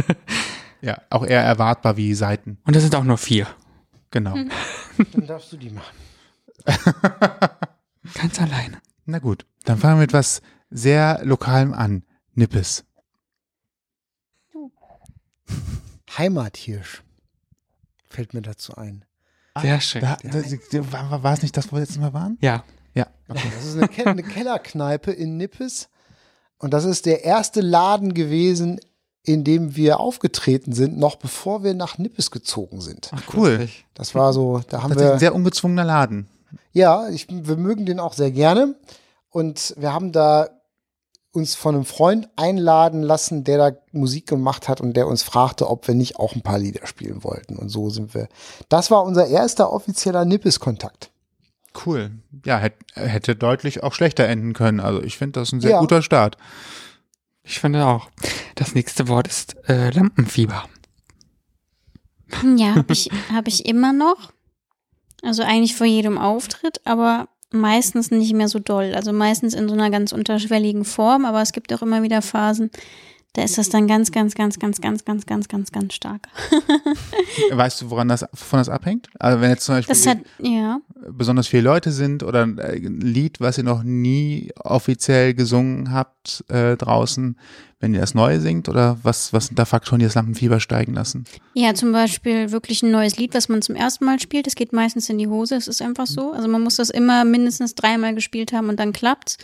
Ja, 0.81 1.01
auch 1.09 1.25
eher 1.25 1.41
erwartbar 1.41 1.97
wie 1.97 2.13
Seiten. 2.13 2.57
Und 2.65 2.73
es 2.73 2.83
sind 2.83 2.95
auch 2.95 3.03
nur 3.03 3.17
vier. 3.17 3.47
Genau. 4.11 4.33
Dann 5.11 5.27
darfst 5.27 5.51
du 5.51 5.57
die 5.57 5.71
machen. 5.71 5.93
Ganz 8.13 8.39
alleine. 8.41 8.77
Na 9.05 9.19
gut, 9.19 9.45
dann 9.69 9.77
fangen 9.77 9.97
wir 9.97 10.01
mit 10.01 10.13
was 10.13 10.41
sehr 10.71 11.21
Lokalem 11.23 11.73
an. 11.75 12.03
Nippes. 12.33 12.85
Heimathirsch. 16.17 17.03
Fällt 18.07 18.33
mir 18.33 18.41
dazu 18.41 18.73
ein. 18.73 19.05
Sehr 19.61 19.79
schön. 19.79 20.01
Da, 20.01 20.17
da, 20.23 20.91
war, 20.91 21.21
war 21.21 21.33
es 21.33 21.43
nicht 21.43 21.55
das, 21.55 21.67
wo 21.67 21.75
wir 21.75 21.81
letztes 21.81 21.99
Mal 21.99 22.13
waren? 22.13 22.39
Ja, 22.41 22.63
Ja. 22.95 23.05
Das 23.27 23.63
ist 23.63 23.77
eine, 23.77 23.87
Ke 23.87 24.07
eine 24.07 24.23
Kellerkneipe 24.23 25.11
in 25.11 25.37
Nippes. 25.37 25.89
Und 26.57 26.73
das 26.73 26.83
ist 26.85 27.05
der 27.05 27.23
erste 27.23 27.61
Laden 27.61 28.15
gewesen, 28.15 28.79
in 29.21 29.43
dem 29.43 29.75
wir 29.75 29.99
aufgetreten 29.99 30.73
sind, 30.73 30.97
noch 30.97 31.17
bevor 31.17 31.63
wir 31.63 31.75
nach 31.75 31.99
Nippes 31.99 32.31
gezogen 32.31 32.81
sind. 32.81 33.11
Ach, 33.13 33.21
cool. 33.35 33.69
Das 33.93 34.15
war 34.15 34.33
so, 34.33 34.63
da 34.67 34.81
haben 34.81 34.93
Das 34.93 34.97
ist 35.03 35.07
ein 35.07 35.13
wir. 35.13 35.19
sehr 35.19 35.35
ungezwungener 35.35 35.85
Laden. 35.85 36.27
Ja, 36.71 37.07
ich, 37.09 37.27
wir 37.29 37.57
mögen 37.57 37.85
den 37.85 37.99
auch 37.99 38.13
sehr 38.13 38.31
gerne. 38.31 38.75
Und 39.29 39.73
wir 39.77 39.93
haben 39.93 40.11
da 40.11 40.49
uns 41.31 41.53
von 41.55 41.75
einem 41.75 41.85
Freund 41.85 42.27
einladen 42.35 43.03
lassen, 43.03 43.43
der 43.43 43.57
da 43.71 43.77
Musik 43.91 44.25
gemacht 44.27 44.67
hat 44.67 44.81
und 44.81 44.93
der 44.93 45.07
uns 45.07 45.21
fragte, 45.21 45.69
ob 45.69 45.87
wir 45.87 45.93
nicht 45.93 46.17
auch 46.17 46.33
ein 46.35 46.41
paar 46.41 46.57
Lieder 46.57 46.87
spielen 46.87 47.23
wollten. 47.23 47.55
Und 47.55 47.69
so 47.69 47.89
sind 47.91 48.15
wir. 48.15 48.27
Das 48.67 48.89
war 48.89 49.03
unser 49.03 49.27
erster 49.27 49.71
offizieller 49.71 50.25
Nippes-Kontakt. 50.25 51.11
Cool. 51.85 52.11
Ja, 52.45 52.57
hätte, 52.57 52.77
hätte 52.95 53.35
deutlich 53.35 53.83
auch 53.83 53.93
schlechter 53.93 54.25
enden 54.25 54.53
können. 54.53 54.79
Also 54.79 55.03
ich 55.03 55.17
finde 55.17 55.39
das 55.39 55.51
ein 55.51 55.61
sehr 55.61 55.71
Ja. 55.71 55.79
guter 55.79 56.01
Start. 56.01 56.35
Ich 57.43 57.59
finde 57.59 57.85
auch. 57.85 58.09
Das 58.55 58.73
nächste 58.73 59.07
Wort 59.07 59.27
ist 59.27 59.55
äh, 59.69 59.91
Lampenfieber. 59.91 60.65
Ja, 62.57 62.75
habe 62.75 62.91
ich, 62.93 63.09
hab 63.33 63.47
ich 63.47 63.65
immer 63.65 63.93
noch. 63.93 64.31
Also 65.23 65.43
eigentlich 65.43 65.75
vor 65.75 65.87
jedem 65.87 66.17
Auftritt, 66.17 66.81
aber 66.85 67.27
meistens 67.51 68.11
nicht 68.11 68.33
mehr 68.33 68.47
so 68.47 68.59
doll. 68.59 68.93
Also 68.95 69.11
meistens 69.11 69.53
in 69.53 69.67
so 69.67 69.73
einer 69.73 69.89
ganz 69.89 70.11
unterschwelligen 70.11 70.85
Form, 70.85 71.25
aber 71.25 71.41
es 71.41 71.51
gibt 71.51 71.73
auch 71.73 71.81
immer 71.81 72.03
wieder 72.03 72.21
Phasen, 72.21 72.69
da 73.33 73.43
ist 73.43 73.57
das 73.57 73.69
dann 73.69 73.87
ganz, 73.87 74.11
ganz, 74.11 74.33
ganz, 74.33 74.57
ganz, 74.57 74.81
ganz, 74.81 75.05
ganz, 75.05 75.25
ganz, 75.25 75.47
ganz, 75.47 75.71
ganz 75.71 75.93
stark. 75.93 76.27
Weißt 77.51 77.81
du, 77.81 77.89
woran 77.89 78.07
das, 78.07 78.23
wovon 78.31 78.59
das 78.59 78.69
abhängt? 78.69 79.07
Also 79.19 79.39
wenn 79.39 79.51
jetzt 79.51 79.65
zum 79.65 79.75
Beispiel 79.75 79.95
hat, 79.95 80.17
ja. 80.39 80.79
besonders 81.11 81.47
viele 81.47 81.63
Leute 81.63 81.91
sind 81.91 82.23
oder 82.23 82.43
ein 82.43 82.57
äh, 82.57 82.79
ein 82.89 83.01
Lied, 83.01 83.39
was 83.39 83.57
ihr 83.57 83.63
noch 83.63 83.83
nie 83.83 84.51
offiziell 84.59 85.33
gesungen 85.33 85.91
habt 85.91 86.43
äh, 86.49 86.75
draußen, 86.75 87.37
wenn 87.79 87.93
ihr 87.93 88.01
das 88.01 88.13
neu 88.13 88.39
singt 88.39 88.67
oder 88.67 88.97
was, 89.03 89.31
was 89.31 89.47
sind 89.47 89.57
da 89.57 89.65
Faktoren, 89.65 89.99
die 89.99 90.05
das 90.05 90.15
Lampenfieber 90.15 90.59
steigen 90.59 90.93
lassen? 90.93 91.25
Ja, 91.53 91.73
zum 91.73 91.91
Beispiel 91.91 92.51
wirklich 92.51 92.83
ein 92.83 92.91
neues 92.91 93.17
Lied, 93.17 93.33
was 93.33 93.47
man 93.47 93.61
zum 93.61 93.75
ersten 93.75 94.05
Mal 94.05 94.19
spielt. 94.19 94.47
Das 94.47 94.55
geht 94.55 94.73
meistens 94.73 95.09
in 95.09 95.17
die 95.17 95.27
Hose. 95.27 95.55
Es 95.55 95.67
ist 95.67 95.81
einfach 95.81 96.07
so. 96.07 96.31
Also 96.31 96.47
man 96.47 96.61
muss 96.61 96.75
das 96.75 96.89
immer 96.89 97.23
mindestens 97.23 97.75
dreimal 97.75 98.15
gespielt 98.15 98.51
haben 98.51 98.69
und 98.69 98.79
dann 98.79 98.91
klappt's. 98.91 99.37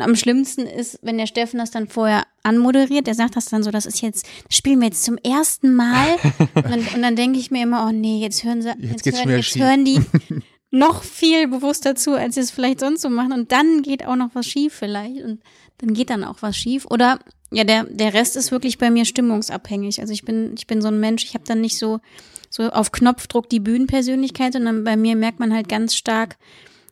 Und 0.00 0.06
am 0.06 0.16
schlimmsten 0.16 0.62
ist, 0.62 0.98
wenn 1.02 1.18
der 1.18 1.26
Steffen 1.26 1.58
das 1.58 1.70
dann 1.70 1.86
vorher 1.86 2.24
anmoderiert, 2.42 3.06
der 3.06 3.14
sagt 3.14 3.36
das 3.36 3.44
dann 3.44 3.62
so, 3.62 3.70
das 3.70 3.84
ist 3.84 4.00
jetzt, 4.00 4.26
das 4.48 4.56
spielen 4.56 4.80
wir 4.80 4.86
jetzt 4.86 5.04
zum 5.04 5.18
ersten 5.18 5.74
Mal. 5.74 6.16
und 6.54 6.64
dann, 6.64 6.80
und 6.94 7.02
dann 7.02 7.16
denke 7.16 7.38
ich 7.38 7.50
mir 7.50 7.62
immer, 7.62 7.86
oh 7.86 7.92
nee, 7.92 8.18
jetzt 8.18 8.42
hören 8.42 8.62
sie, 8.62 8.72
jetzt, 8.80 9.04
schon 9.04 9.28
hören, 9.28 9.36
jetzt 9.36 9.56
hören 9.58 9.84
die 9.84 10.00
noch 10.70 11.02
viel 11.02 11.48
bewusster 11.48 11.96
zu, 11.96 12.14
als 12.14 12.36
sie 12.36 12.40
es 12.40 12.50
vielleicht 12.50 12.80
sonst 12.80 13.02
so 13.02 13.10
machen. 13.10 13.32
Und 13.32 13.52
dann 13.52 13.82
geht 13.82 14.06
auch 14.06 14.16
noch 14.16 14.30
was 14.32 14.46
schief 14.46 14.72
vielleicht. 14.72 15.22
Und 15.22 15.42
dann 15.78 15.92
geht 15.92 16.08
dann 16.08 16.24
auch 16.24 16.38
was 16.40 16.56
schief. 16.56 16.86
Oder 16.88 17.18
ja, 17.50 17.64
der, 17.64 17.84
der 17.84 18.14
Rest 18.14 18.36
ist 18.36 18.52
wirklich 18.52 18.78
bei 18.78 18.90
mir 18.90 19.04
stimmungsabhängig. 19.04 20.00
Also 20.00 20.14
ich 20.14 20.24
bin, 20.24 20.54
ich 20.56 20.66
bin 20.66 20.80
so 20.80 20.88
ein 20.88 20.98
Mensch, 20.98 21.24
ich 21.24 21.34
habe 21.34 21.44
dann 21.44 21.60
nicht 21.60 21.76
so, 21.76 22.00
so 22.48 22.70
auf 22.70 22.90
Knopfdruck 22.90 23.50
die 23.50 23.60
Bühnenpersönlichkeit, 23.60 24.54
sondern 24.54 24.82
bei 24.82 24.96
mir 24.96 25.14
merkt 25.14 25.40
man 25.40 25.52
halt 25.52 25.68
ganz 25.68 25.94
stark, 25.94 26.38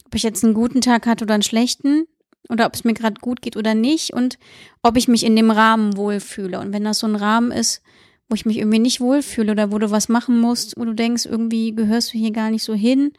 ob 0.05 0.15
ich 0.15 0.25
jetzt 0.25 0.45
einen 0.45 0.53
guten 0.53 0.83
Tag 0.83 1.07
hatte 1.07 1.25
oder 1.25 1.35
einen 1.35 1.43
schlechten 1.43 2.07
oder 2.49 2.67
ob 2.67 2.75
es 2.75 2.85
mir 2.85 2.95
gerade 2.95 3.21
gut 3.21 3.43
geht 3.43 3.57
oder 3.57 3.75
nicht 3.75 4.13
und 4.13 4.39
ob 4.83 4.97
ich 4.97 5.09
mich 5.09 5.25
in 5.25 5.37
dem 5.37 5.51
Rahmen 5.51 5.97
wohlfühle. 5.97 6.61
Und 6.61 6.73
wenn 6.73 6.85
das 6.85 7.01
so 7.01 7.07
ein 7.07 7.17
Rahmen 7.17 7.51
ist, 7.51 7.83
wo 8.29 8.35
ich 8.35 8.47
mich 8.47 8.59
irgendwie 8.59 8.79
nicht 8.79 9.01
wohlfühle 9.01 9.53
oder 9.53 9.73
wo 9.73 9.79
du 9.79 9.91
was 9.91 10.09
machen 10.09 10.41
musst, 10.41 10.79
wo 10.79 10.85
du 10.85 10.95
denkst, 10.95 11.27
irgendwie 11.27 11.75
gehörst 11.75 12.13
du 12.13 12.19
hier 12.19 12.33
gar 12.33 12.51
nicht 12.51 12.63
so 12.63 12.75
hin 12.75 13.13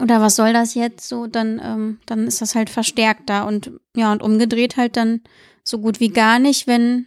oder 0.00 0.20
was 0.20 0.36
soll 0.36 0.52
das 0.52 0.74
jetzt 0.74 1.08
so, 1.08 1.26
dann, 1.26 1.60
ähm, 1.62 1.98
dann 2.06 2.26
ist 2.26 2.40
das 2.40 2.54
halt 2.54 2.70
verstärkt 2.70 3.28
da 3.30 3.44
und 3.44 3.72
ja, 3.96 4.12
und 4.12 4.22
umgedreht 4.22 4.76
halt 4.76 4.96
dann 4.96 5.20
so 5.62 5.78
gut 5.78 6.00
wie 6.00 6.08
gar 6.08 6.38
nicht, 6.38 6.66
wenn, 6.66 7.06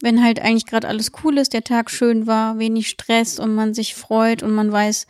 wenn 0.00 0.22
halt 0.22 0.40
eigentlich 0.40 0.66
gerade 0.66 0.88
alles 0.88 1.12
cool 1.24 1.38
ist, 1.38 1.52
der 1.52 1.64
Tag 1.64 1.90
schön 1.90 2.26
war, 2.26 2.58
wenig 2.58 2.88
Stress 2.88 3.38
und 3.38 3.54
man 3.54 3.74
sich 3.74 3.94
freut 3.94 4.42
und 4.42 4.54
man 4.54 4.70
weiß, 4.70 5.06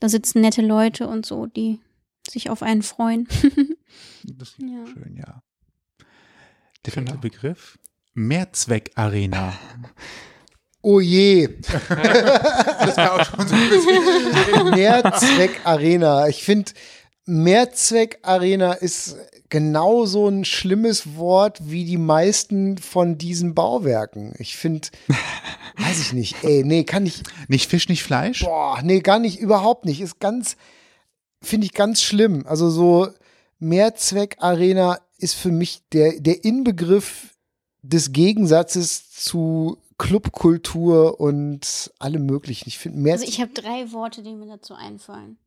da 0.00 0.08
sitzen 0.08 0.40
nette 0.40 0.62
Leute 0.62 1.08
und 1.08 1.26
so, 1.26 1.46
die 1.46 1.80
sich 2.28 2.50
auf 2.50 2.62
einen 2.62 2.82
freuen. 2.82 3.28
Das 4.24 4.48
ist 4.50 4.58
Ja. 4.60 4.86
schön, 4.92 5.16
ja. 5.16 5.42
Der 6.86 6.92
Genau. 6.92 7.16
Begriff? 7.18 7.78
Mehrzweckarena. 8.14 9.52
Oh 10.82 11.00
je, 11.00 11.48
Das 11.68 12.96
war 12.96 13.12
auch 13.20 13.24
schon 13.24 13.48
so 13.48 13.54
ein 13.54 13.68
bisschen. 13.68 14.70
Mehrzweckarena. 14.70 16.28
Ich 16.28 16.42
finde, 16.44 16.72
Mehrzweckarena 17.26 18.72
ist 18.74 19.16
genauso 19.48 20.28
ein 20.28 20.44
schlimmes 20.44 21.16
Wort 21.16 21.58
wie 21.62 21.84
die 21.84 21.96
meisten 21.98 22.78
von 22.78 23.18
diesen 23.18 23.54
Bauwerken. 23.54 24.34
Ich 24.38 24.56
finde, 24.56 24.88
weiß 25.78 26.00
ich 26.00 26.12
nicht, 26.12 26.44
ey, 26.44 26.62
nee, 26.64 26.84
kann 26.84 27.06
ich, 27.06 27.22
Nicht 27.48 27.68
Fisch, 27.70 27.88
nicht 27.88 28.02
Fleisch? 28.02 28.44
boah, 28.44 28.80
nee, 28.82 29.00
gar 29.00 29.18
nicht, 29.18 29.40
überhaupt 29.40 29.84
nicht. 29.84 30.00
Ist 30.00 30.20
ganz, 30.20 30.56
finde 31.42 31.66
ich 31.66 31.72
ganz 31.74 32.02
schlimm. 32.02 32.44
Also 32.46 32.70
so 32.70 33.08
Mehrzweckarena 33.58 34.98
ist 35.18 35.34
für 35.34 35.50
mich 35.50 35.82
der, 35.92 36.20
der 36.20 36.44
Inbegriff 36.44 37.34
des 37.82 38.12
Gegensatzes 38.12 39.10
zu 39.10 39.78
Clubkultur 39.98 41.20
und 41.20 41.92
allem 41.98 42.26
möglichen. 42.26 42.68
Ich 42.68 42.78
finde 42.78 43.10
Also 43.12 43.24
ich 43.24 43.40
habe 43.40 43.52
drei 43.52 43.92
Worte, 43.92 44.22
die 44.22 44.34
mir 44.34 44.46
dazu 44.46 44.74
einfallen. 44.74 45.38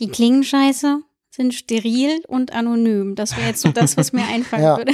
Die 0.00 0.08
klingen 0.08 0.42
scheiße, 0.42 1.02
sind 1.30 1.54
steril 1.54 2.22
und 2.26 2.52
anonym. 2.52 3.14
Das 3.14 3.36
wäre 3.36 3.46
jetzt 3.48 3.62
so 3.62 3.70
das, 3.70 3.96
was 3.96 4.12
mir 4.12 4.24
einfallen 4.32 4.62
Ja. 4.62 4.76
würde. 4.76 4.92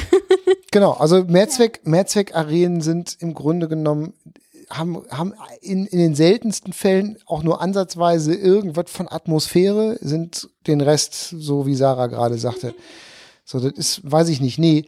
Genau, 0.70 0.92
also 0.92 1.24
Mehrzweck, 1.24 1.80
Mehrzweckarenen 1.84 2.82
sind 2.82 3.16
im 3.20 3.32
Grunde 3.32 3.68
genommen, 3.68 4.12
haben, 4.70 5.02
haben 5.10 5.34
in, 5.60 5.86
in 5.86 5.98
den 5.98 6.14
seltensten 6.14 6.72
Fällen 6.72 7.18
auch 7.26 7.42
nur 7.42 7.60
ansatzweise 7.60 8.34
irgendwas 8.34 8.90
von 8.90 9.08
Atmosphäre, 9.08 9.98
sind 10.00 10.48
den 10.66 10.80
Rest, 10.80 11.30
so 11.30 11.66
wie 11.66 11.74
Sarah 11.74 12.06
gerade 12.06 12.38
sagte. 12.38 12.74
So, 13.44 13.60
das 13.60 13.72
ist, 13.72 14.00
weiß 14.10 14.28
ich 14.28 14.40
nicht, 14.40 14.58
nee. 14.58 14.86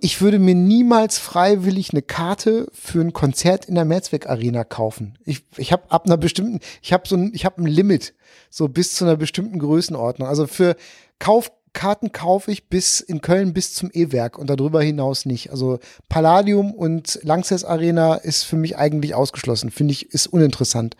Ich 0.00 0.20
würde 0.20 0.38
mir 0.38 0.54
niemals 0.54 1.18
freiwillig 1.18 1.92
eine 1.92 2.02
Karte 2.02 2.66
für 2.72 3.00
ein 3.00 3.12
Konzert 3.12 3.66
in 3.66 3.76
der 3.76 3.84
Mehrzweckarena 3.84 4.64
kaufen. 4.64 5.16
Ich, 5.24 5.44
ich 5.56 5.72
habe 5.72 5.90
ab 5.90 6.06
einer 6.06 6.16
bestimmten, 6.16 6.58
ich 6.80 6.92
habe 6.92 7.06
so 7.06 7.16
ein, 7.16 7.32
ich 7.34 7.44
habe 7.44 7.62
ein 7.62 7.66
Limit, 7.66 8.14
so 8.50 8.68
bis 8.68 8.94
zu 8.96 9.04
einer 9.04 9.16
bestimmten 9.16 9.58
Größenordnung. 9.58 10.26
Also 10.26 10.46
für 10.46 10.74
Kauf, 11.20 11.52
Karten 11.72 12.12
kaufe 12.12 12.50
ich 12.50 12.68
bis 12.68 13.00
in 13.00 13.20
Köln 13.20 13.54
bis 13.54 13.72
zum 13.74 13.90
E-Werk 13.92 14.38
und 14.38 14.48
darüber 14.50 14.82
hinaus 14.82 15.24
nicht. 15.26 15.50
Also 15.50 15.78
Palladium 16.08 16.72
und 16.72 17.18
Langsess 17.22 17.64
Arena 17.64 18.14
ist 18.16 18.44
für 18.44 18.56
mich 18.56 18.76
eigentlich 18.76 19.14
ausgeschlossen. 19.14 19.70
Finde 19.70 19.92
ich, 19.92 20.10
ist 20.12 20.26
uninteressant. 20.26 20.96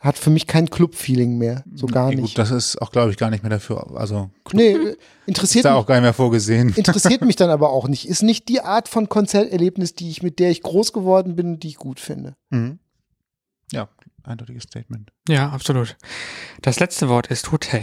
Hat 0.00 0.18
für 0.18 0.30
mich 0.30 0.48
kein 0.48 0.68
Club-Feeling 0.68 1.38
mehr. 1.38 1.62
So 1.74 1.86
gar 1.86 2.08
Nee, 2.10 2.16
nicht. 2.16 2.34
Gut, 2.34 2.38
das 2.38 2.50
ist 2.50 2.82
auch, 2.82 2.90
glaube 2.90 3.12
ich, 3.12 3.16
gar 3.16 3.30
nicht 3.30 3.44
mehr 3.44 3.50
dafür. 3.50 3.96
Also 3.96 4.30
nee, 4.52 4.72
äh, 4.72 4.88
ist 4.90 4.98
interessiert 5.26 5.64
da 5.64 5.74
mich 5.74 5.78
auch 5.80 5.86
gar 5.86 5.94
nicht 5.94 6.02
mehr 6.02 6.12
vorgesehen. 6.12 6.74
interessiert 6.76 7.20
mich 7.24 7.36
dann 7.36 7.50
aber 7.50 7.70
auch 7.70 7.86
nicht. 7.86 8.08
Ist 8.08 8.22
nicht 8.22 8.48
die 8.48 8.60
Art 8.60 8.88
von 8.88 9.08
Konzerterlebnis, 9.08 9.94
die 9.94 10.10
ich 10.10 10.22
mit 10.22 10.40
der 10.40 10.50
ich 10.50 10.62
groß 10.62 10.92
geworden 10.92 11.36
bin, 11.36 11.60
die 11.60 11.68
ich 11.68 11.76
gut 11.76 12.00
finde. 12.00 12.34
Mhm. 12.50 12.80
Ja, 13.70 13.88
eindeutiges 14.24 14.64
Statement. 14.64 15.10
Ja, 15.28 15.50
absolut. 15.50 15.96
Das 16.60 16.80
letzte 16.80 17.08
Wort 17.08 17.28
ist 17.28 17.52
Hotel. 17.52 17.82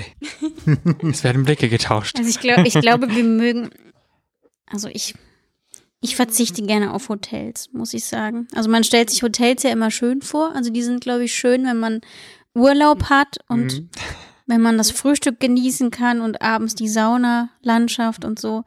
es 1.11 1.23
werden 1.23 1.43
Blicke 1.43 1.69
getauscht. 1.69 2.17
Also 2.17 2.29
ich, 2.29 2.39
glaub, 2.39 2.65
ich 2.65 2.73
glaube, 2.73 3.09
wir 3.15 3.23
mögen, 3.23 3.69
also 4.67 4.87
ich, 4.87 5.13
ich 6.01 6.15
verzichte 6.15 6.61
gerne 6.63 6.93
auf 6.93 7.09
Hotels, 7.09 7.69
muss 7.73 7.93
ich 7.93 8.05
sagen. 8.05 8.47
Also 8.55 8.69
man 8.69 8.83
stellt 8.83 9.09
sich 9.09 9.23
Hotels 9.23 9.63
ja 9.63 9.71
immer 9.71 9.91
schön 9.91 10.21
vor. 10.21 10.55
Also 10.55 10.69
die 10.71 10.83
sind, 10.83 11.01
glaube 11.01 11.25
ich, 11.25 11.33
schön, 11.33 11.65
wenn 11.65 11.77
man 11.79 12.01
Urlaub 12.55 13.09
hat 13.09 13.37
und 13.47 13.73
Mhm. 13.73 13.89
wenn 14.47 14.61
man 14.61 14.77
das 14.77 14.91
Frühstück 14.91 15.39
genießen 15.39 15.91
kann 15.91 16.21
und 16.21 16.41
abends 16.41 16.75
die 16.75 16.87
Sauna-Landschaft 16.87 18.25
und 18.25 18.39
so. 18.39 18.63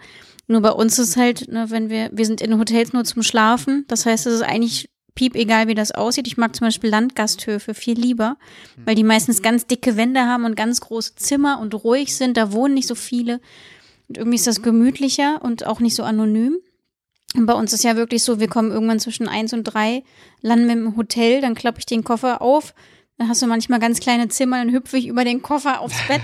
Nur 0.46 0.60
bei 0.60 0.70
uns 0.70 0.98
ist 0.98 1.16
halt, 1.16 1.48
ne, 1.48 1.70
wenn 1.70 1.88
wir, 1.88 2.10
wir 2.12 2.26
sind 2.26 2.40
in 2.40 2.58
Hotels 2.58 2.92
nur 2.92 3.04
zum 3.04 3.22
Schlafen. 3.22 3.84
Das 3.88 4.04
heißt, 4.06 4.26
es 4.26 4.34
ist 4.34 4.42
eigentlich 4.42 4.90
piep 5.14 5.34
egal, 5.34 5.68
wie 5.68 5.74
das 5.74 5.92
aussieht. 5.92 6.26
Ich 6.26 6.36
mag 6.36 6.54
zum 6.56 6.66
Beispiel 6.66 6.90
Landgasthöfe 6.90 7.74
viel 7.74 7.98
lieber, 7.98 8.36
weil 8.84 8.94
die 8.94 9.04
meistens 9.04 9.42
ganz 9.42 9.66
dicke 9.66 9.96
Wände 9.96 10.22
haben 10.22 10.44
und 10.44 10.56
ganz 10.56 10.80
große 10.80 11.16
Zimmer 11.16 11.58
und 11.60 11.74
ruhig 11.84 12.16
sind. 12.16 12.36
Da 12.36 12.52
wohnen 12.52 12.74
nicht 12.74 12.88
so 12.88 12.94
viele. 12.94 13.40
Und 14.08 14.18
irgendwie 14.18 14.36
ist 14.36 14.46
das 14.46 14.62
gemütlicher 14.62 15.40
und 15.42 15.66
auch 15.66 15.80
nicht 15.80 15.94
so 15.94 16.02
anonym. 16.02 16.58
Und 17.34 17.46
bei 17.46 17.54
uns 17.54 17.72
ist 17.72 17.84
ja 17.84 17.96
wirklich 17.96 18.22
so, 18.22 18.40
wir 18.40 18.48
kommen 18.48 18.70
irgendwann 18.70 19.00
zwischen 19.00 19.28
eins 19.28 19.52
und 19.52 19.64
drei, 19.64 20.02
landen 20.42 20.66
wir 20.66 20.74
im 20.74 20.96
Hotel, 20.96 21.40
dann 21.40 21.54
klappe 21.54 21.78
ich 21.78 21.86
den 21.86 22.04
Koffer 22.04 22.42
auf, 22.42 22.74
dann 23.18 23.28
hast 23.28 23.42
du 23.42 23.46
manchmal 23.46 23.78
ganz 23.78 24.00
kleine 24.00 24.28
Zimmer, 24.28 24.58
dann 24.58 24.72
hüpfe 24.72 24.96
ich 24.96 25.06
über 25.06 25.24
den 25.24 25.42
Koffer 25.42 25.80
aufs 25.80 25.96
Bett, 26.08 26.22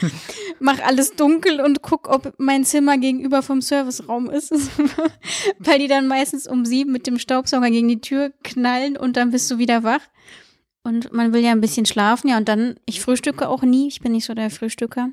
mach 0.60 0.80
alles 0.80 1.14
dunkel 1.16 1.60
und 1.60 1.82
guck, 1.82 2.08
ob 2.08 2.34
mein 2.38 2.64
Zimmer 2.64 2.98
gegenüber 2.98 3.42
vom 3.42 3.60
Serviceraum 3.60 4.30
ist. 4.30 4.52
Weil 5.58 5.78
die 5.78 5.88
dann 5.88 6.08
meistens 6.08 6.46
um 6.46 6.64
sieben 6.64 6.92
mit 6.92 7.06
dem 7.06 7.18
Staubsauger 7.18 7.70
gegen 7.70 7.88
die 7.88 8.00
Tür 8.00 8.32
knallen 8.42 8.96
und 8.96 9.16
dann 9.16 9.32
bist 9.32 9.50
du 9.50 9.58
wieder 9.58 9.82
wach. 9.82 10.00
Und 10.82 11.12
man 11.12 11.34
will 11.34 11.42
ja 11.42 11.50
ein 11.50 11.60
bisschen 11.60 11.84
schlafen, 11.84 12.28
ja, 12.28 12.38
und 12.38 12.48
dann, 12.48 12.76
ich 12.86 13.02
frühstücke 13.02 13.48
auch 13.48 13.62
nie, 13.62 13.88
ich 13.88 14.00
bin 14.00 14.12
nicht 14.12 14.24
so 14.24 14.32
der 14.32 14.48
Frühstücker. 14.48 15.10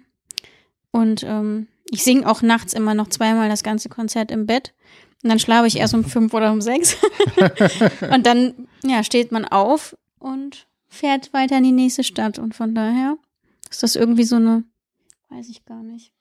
Und 0.92 1.24
ähm, 1.24 1.68
ich 1.90 2.04
singe 2.04 2.30
auch 2.30 2.42
nachts 2.42 2.74
immer 2.74 2.94
noch 2.94 3.10
zweimal 3.10 3.50
das 3.50 3.64
ganze 3.64 3.90
Konzert 3.90 4.32
im 4.32 4.46
Bett. 4.46 4.74
Und 5.24 5.30
dann 5.30 5.40
schlafe 5.40 5.68
ich 5.68 5.78
erst 5.78 5.94
um 5.94 6.06
fünf 6.06 6.34
oder 6.34 6.52
um 6.52 6.62
sechs. 6.62 6.96
und 8.14 8.26
dann, 8.26 8.68
ja, 8.84 9.04
steht 9.04 9.32
man 9.32 9.44
auf 9.44 9.98
und 10.20 10.67
fährt 10.90 11.34
weiter 11.34 11.58
in 11.58 11.64
die 11.64 11.72
nächste 11.72 12.04
Stadt. 12.04 12.40
Und 12.40 12.56
von 12.56 12.76
daher 12.76 13.18
ist 13.70 13.84
das 13.84 13.96
irgendwie 13.96 14.24
so 14.24 14.38
eine, 14.38 14.64
weiß 15.30 15.50
ich 15.50 15.66
gar 15.66 15.84
nicht. 15.84 16.12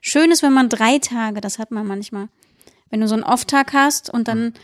Schön 0.00 0.30
ist, 0.30 0.42
wenn 0.42 0.52
man 0.52 0.68
drei 0.68 0.98
Tage, 0.98 1.40
das 1.40 1.58
hat 1.58 1.70
man 1.70 1.86
manchmal. 1.86 2.28
Wenn 2.90 3.00
du 3.00 3.08
so 3.08 3.14
einen 3.14 3.24
Off-Tag 3.24 3.72
hast 3.72 4.10
und 4.10 4.28
dann 4.28 4.54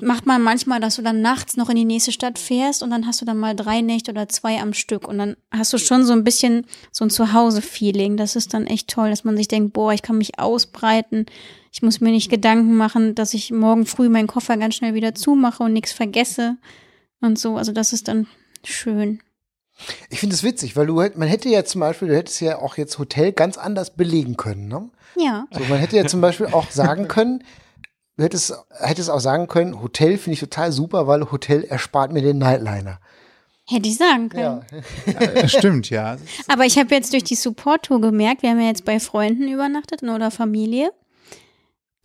macht 0.00 0.26
man 0.26 0.42
manchmal, 0.42 0.80
dass 0.80 0.96
du 0.96 1.02
dann 1.02 1.22
nachts 1.22 1.56
noch 1.56 1.68
in 1.70 1.76
die 1.76 1.84
nächste 1.84 2.10
Stadt 2.10 2.38
fährst 2.38 2.82
und 2.82 2.90
dann 2.90 3.06
hast 3.06 3.20
du 3.20 3.24
dann 3.24 3.38
mal 3.38 3.54
drei 3.54 3.82
Nächte 3.82 4.10
oder 4.10 4.28
zwei 4.28 4.60
am 4.60 4.72
Stück 4.72 5.06
und 5.06 5.18
dann 5.18 5.36
hast 5.52 5.72
du 5.72 5.78
schon 5.78 6.04
so 6.04 6.12
ein 6.12 6.24
bisschen 6.24 6.66
so 6.90 7.04
ein 7.04 7.10
Zuhause-Feeling. 7.10 8.16
Das 8.16 8.34
ist 8.34 8.52
dann 8.52 8.66
echt 8.66 8.88
toll, 8.88 9.10
dass 9.10 9.22
man 9.22 9.36
sich 9.36 9.46
denkt, 9.46 9.74
boah, 9.74 9.92
ich 9.92 10.02
kann 10.02 10.18
mich 10.18 10.40
ausbreiten. 10.40 11.26
Ich 11.72 11.82
muss 11.82 12.00
mir 12.00 12.10
nicht 12.10 12.30
Gedanken 12.30 12.74
machen, 12.76 13.14
dass 13.14 13.32
ich 13.32 13.52
morgen 13.52 13.86
früh 13.86 14.08
meinen 14.08 14.26
Koffer 14.26 14.56
ganz 14.56 14.74
schnell 14.74 14.94
wieder 14.94 15.14
zumache 15.14 15.62
und 15.62 15.72
nichts 15.72 15.92
vergesse 15.92 16.56
und 17.20 17.38
so. 17.38 17.56
Also 17.56 17.70
das 17.70 17.92
ist 17.92 18.08
dann 18.08 18.26
schön. 18.72 19.20
Ich 20.08 20.20
finde 20.20 20.34
es 20.34 20.42
witzig, 20.42 20.76
weil 20.76 20.86
du 20.86 20.94
man 20.94 21.28
hätte 21.28 21.48
ja 21.48 21.64
zum 21.64 21.80
Beispiel, 21.80 22.08
du 22.08 22.16
hättest 22.16 22.40
ja 22.40 22.58
auch 22.58 22.76
jetzt 22.76 22.98
Hotel 22.98 23.32
ganz 23.32 23.58
anders 23.58 23.94
belegen 23.94 24.36
können, 24.36 24.68
ne? 24.68 24.88
Ja. 25.16 25.46
So, 25.50 25.60
man 25.64 25.78
hätte 25.78 25.96
ja 25.96 26.06
zum 26.06 26.20
Beispiel 26.20 26.46
auch 26.46 26.70
sagen 26.70 27.08
können, 27.08 27.44
du 28.16 28.24
hättest, 28.24 28.54
hättest 28.80 29.10
auch 29.10 29.20
sagen 29.20 29.48
können, 29.48 29.80
Hotel 29.82 30.16
finde 30.16 30.34
ich 30.34 30.40
total 30.40 30.72
super, 30.72 31.06
weil 31.06 31.30
Hotel 31.30 31.64
erspart 31.64 32.12
mir 32.12 32.22
den 32.22 32.38
Nightliner. 32.38 33.00
Hätte 33.68 33.88
ich 33.88 33.96
sagen 33.96 34.28
können. 34.28 34.62
Ja. 35.06 35.34
Ja, 35.34 35.48
stimmt, 35.48 35.90
ja. 35.90 36.16
Aber 36.48 36.64
ich 36.64 36.78
habe 36.78 36.94
jetzt 36.94 37.12
durch 37.12 37.24
die 37.24 37.34
Support-Tour 37.34 38.00
gemerkt, 38.00 38.42
wir 38.42 38.50
haben 38.50 38.60
ja 38.60 38.68
jetzt 38.68 38.84
bei 38.84 39.00
Freunden 39.00 39.48
übernachtet 39.48 40.02
oder 40.04 40.30
Familie. 40.30 40.92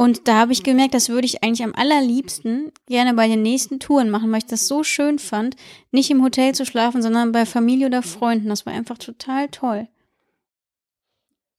Und 0.02 0.28
da 0.28 0.40
habe 0.40 0.52
ich 0.52 0.64
gemerkt, 0.64 0.96
das 0.96 1.10
würde 1.10 1.28
ich 1.28 1.44
eigentlich 1.44 1.64
am 1.64 1.76
allerliebsten 1.76 2.72
gerne 2.88 3.14
bei 3.14 3.28
den 3.28 3.44
nächsten 3.44 3.80
Touren 3.80 4.10
machen, 4.10 4.32
weil 4.32 4.40
ich 4.40 4.48
das 4.48 4.68
so 4.68 4.84
schön 4.84 5.20
fand, 5.20 5.56
nicht 5.92 6.10
im 6.10 6.24
Hotel 6.24 6.56
zu 6.56 6.66
schlafen, 6.66 7.04
sondern 7.04 7.32
bei 7.32 7.46
Familie 7.46 7.86
oder 7.86 8.02
Freunden. 8.02 8.50
Das 8.50 8.66
war 8.66 8.74
einfach 8.74 8.98
total 8.98 9.50
toll. 9.50 9.88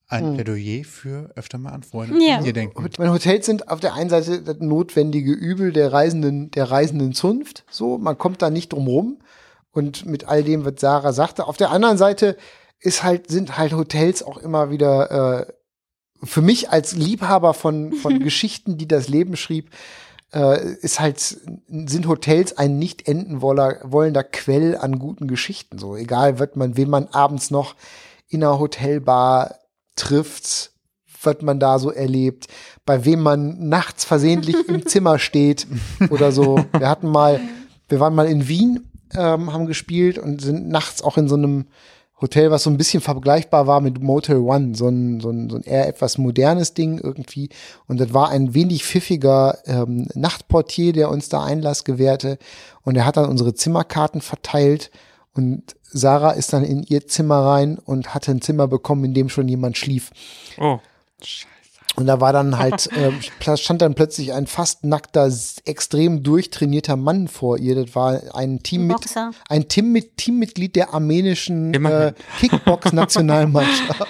Ein 0.09 0.25
Hm. 0.25 0.35
Plädoyer 0.35 0.83
für 0.83 1.31
öfter 1.37 1.59
mal 1.59 1.71
an 1.71 1.85
Freunde 1.85 2.17
und 2.17 2.21
Ja. 2.21 2.33
Familie 2.33 2.53
denken. 2.53 2.85
Meine 2.99 3.13
Hotels 3.13 3.47
sind 3.47 3.69
auf 3.69 3.79
der 3.79 3.95
einen 3.95 4.11
Seite 4.11 4.43
das 4.43 4.59
notwendige 4.59 5.31
Übel 5.31 5.73
der 5.73 5.93
reisenden, 5.93 6.51
der 6.51 6.69
reisenden 6.69 7.13
Zunft. 7.13 7.65
So, 7.71 7.97
man 7.97 8.19
kommt 8.19 8.43
da 8.43 8.51
nicht 8.51 8.73
drum 8.73 8.89
rum. 8.89 9.19
Und 9.71 10.05
mit 10.05 10.27
all 10.27 10.43
dem, 10.43 10.65
was 10.65 10.75
Sarah 10.79 11.13
sagte. 11.13 11.47
Auf 11.47 11.59
der 11.59 11.71
anderen 11.71 11.97
Seite 11.97 12.37
ist 12.81 13.05
halt, 13.05 13.31
sind 13.31 13.57
halt 13.57 13.73
Hotels 13.73 14.25
auch 14.25 14.39
immer 14.39 14.71
wieder, 14.73 15.47
äh, 15.47 15.53
für 16.23 16.43
mich 16.43 16.71
als 16.71 16.95
Liebhaber 16.95 17.55
von, 17.55 17.93
von 17.93 18.19
Geschichten, 18.25 18.79
die 18.79 18.89
das 18.89 19.09
Leben 19.09 19.37
schrieb, 19.37 19.71
äh, 20.33 20.75
ist 20.77 21.01
halt, 21.01 21.19
sind 21.19 22.07
Hotels 22.07 22.57
ein 22.57 22.79
nicht 22.79 23.07
enden 23.07 23.43
wollender 23.43 24.25
Quell 24.25 24.77
an 24.77 24.99
guten 24.99 25.29
Geschichten. 25.29 25.79
So, 25.79 25.97
egal, 25.97 26.39
wird 26.39 26.57
man, 26.57 26.77
wen 26.77 26.89
man 26.89 27.09
abends 27.09 27.51
noch 27.51 27.75
in 28.29 28.43
einer 28.43 28.59
Hotelbar 28.59 29.57
trifft, 29.95 30.73
was 31.23 31.37
man 31.43 31.61
da 31.61 31.79
so 31.79 31.91
erlebt, 31.91 32.49
bei 32.85 33.05
wem 33.05 33.21
man 33.21 33.69
nachts 33.69 34.05
versehentlich 34.05 34.69
im 34.69 34.87
Zimmer 34.87 35.19
steht 35.19 35.67
oder 36.11 36.33
so. 36.33 36.65
Wir 36.77 36.89
hatten 36.89 37.09
mal, 37.09 37.41
wir 37.89 38.01
waren 38.01 38.15
mal 38.15 38.27
in 38.27 38.49
Wien, 38.49 38.91
ähm, 39.15 39.53
haben 39.53 39.67
gespielt 39.67 40.19
und 40.19 40.41
sind 40.41 40.69
nachts 40.69 41.03
auch 41.03 41.19
in 41.19 41.29
so 41.29 41.37
einem 41.37 41.67
Hotel, 42.23 42.51
was 42.51 42.63
so 42.63 42.71
ein 42.71 42.77
bisschen 42.77 43.03
vergleichbar 43.03 43.67
war 43.67 43.81
mit 43.81 44.01
Motel 44.01 44.39
One, 44.39 44.75
so 44.75 44.89
ein, 44.89 45.21
so 45.21 45.31
ein, 45.31 45.51
so 45.51 45.57
ein 45.57 45.63
eher 45.63 45.89
etwas 45.89 46.17
modernes 46.17 46.73
Ding 46.73 46.99
irgendwie. 46.99 47.51
Und 47.89 48.01
das 48.01 48.15
war 48.15 48.31
ein 48.31 48.55
wenig 48.55 48.85
pfiffiger 48.85 49.59
ähm, 49.67 50.09
Nachtportier, 50.15 50.93
der 50.93 51.11
uns 51.11 51.29
da 51.29 51.45
Einlass 51.45 51.85
gewährte. 51.85 52.39
Und 52.83 52.97
er 52.97 53.05
hat 53.05 53.17
dann 53.17 53.29
unsere 53.29 53.55
Zimmerkarten 53.55 54.21
verteilt. 54.21 54.91
Und 55.35 55.75
Sarah 55.83 56.31
ist 56.31 56.53
dann 56.53 56.65
in 56.65 56.83
ihr 56.85 57.07
Zimmer 57.07 57.41
rein 57.45 57.79
und 57.79 58.15
hatte 58.15 58.31
ein 58.31 58.41
Zimmer 58.41 58.69
bekommen, 58.69 59.05
in 59.05 59.15
dem 59.15 59.29
schon 59.29 59.49
jemand 59.49 59.77
schlief. 59.77 60.11
Oh. 60.59 60.79
Scheiße. 61.23 61.52
Und 61.95 62.07
da 62.07 62.21
war 62.21 62.33
dann 62.33 62.59
halt, 62.59 62.89
ähm, 62.97 63.21
pla- 63.39 63.57
stand 63.57 63.83
dann 63.83 63.95
plötzlich 63.95 64.33
ein 64.33 64.47
fast 64.47 64.85
nackter, 64.85 65.31
extrem 65.65 66.23
durchtrainierter 66.23 66.97
Mann 66.97 67.29
vor 67.29 67.59
ihr. 67.59 67.75
Das 67.75 67.95
war 67.95 68.21
ein 68.35 68.63
Team 68.63 68.87
mit, 68.87 68.97
ein 69.49 69.69
Team 69.69 69.93
mit, 69.93 70.17
Teammitglied 70.17 70.75
der 70.77 70.95
armenischen 70.95 71.75
äh. 71.85 72.13
Kickbox-Nationalmannschaft. 72.41 74.07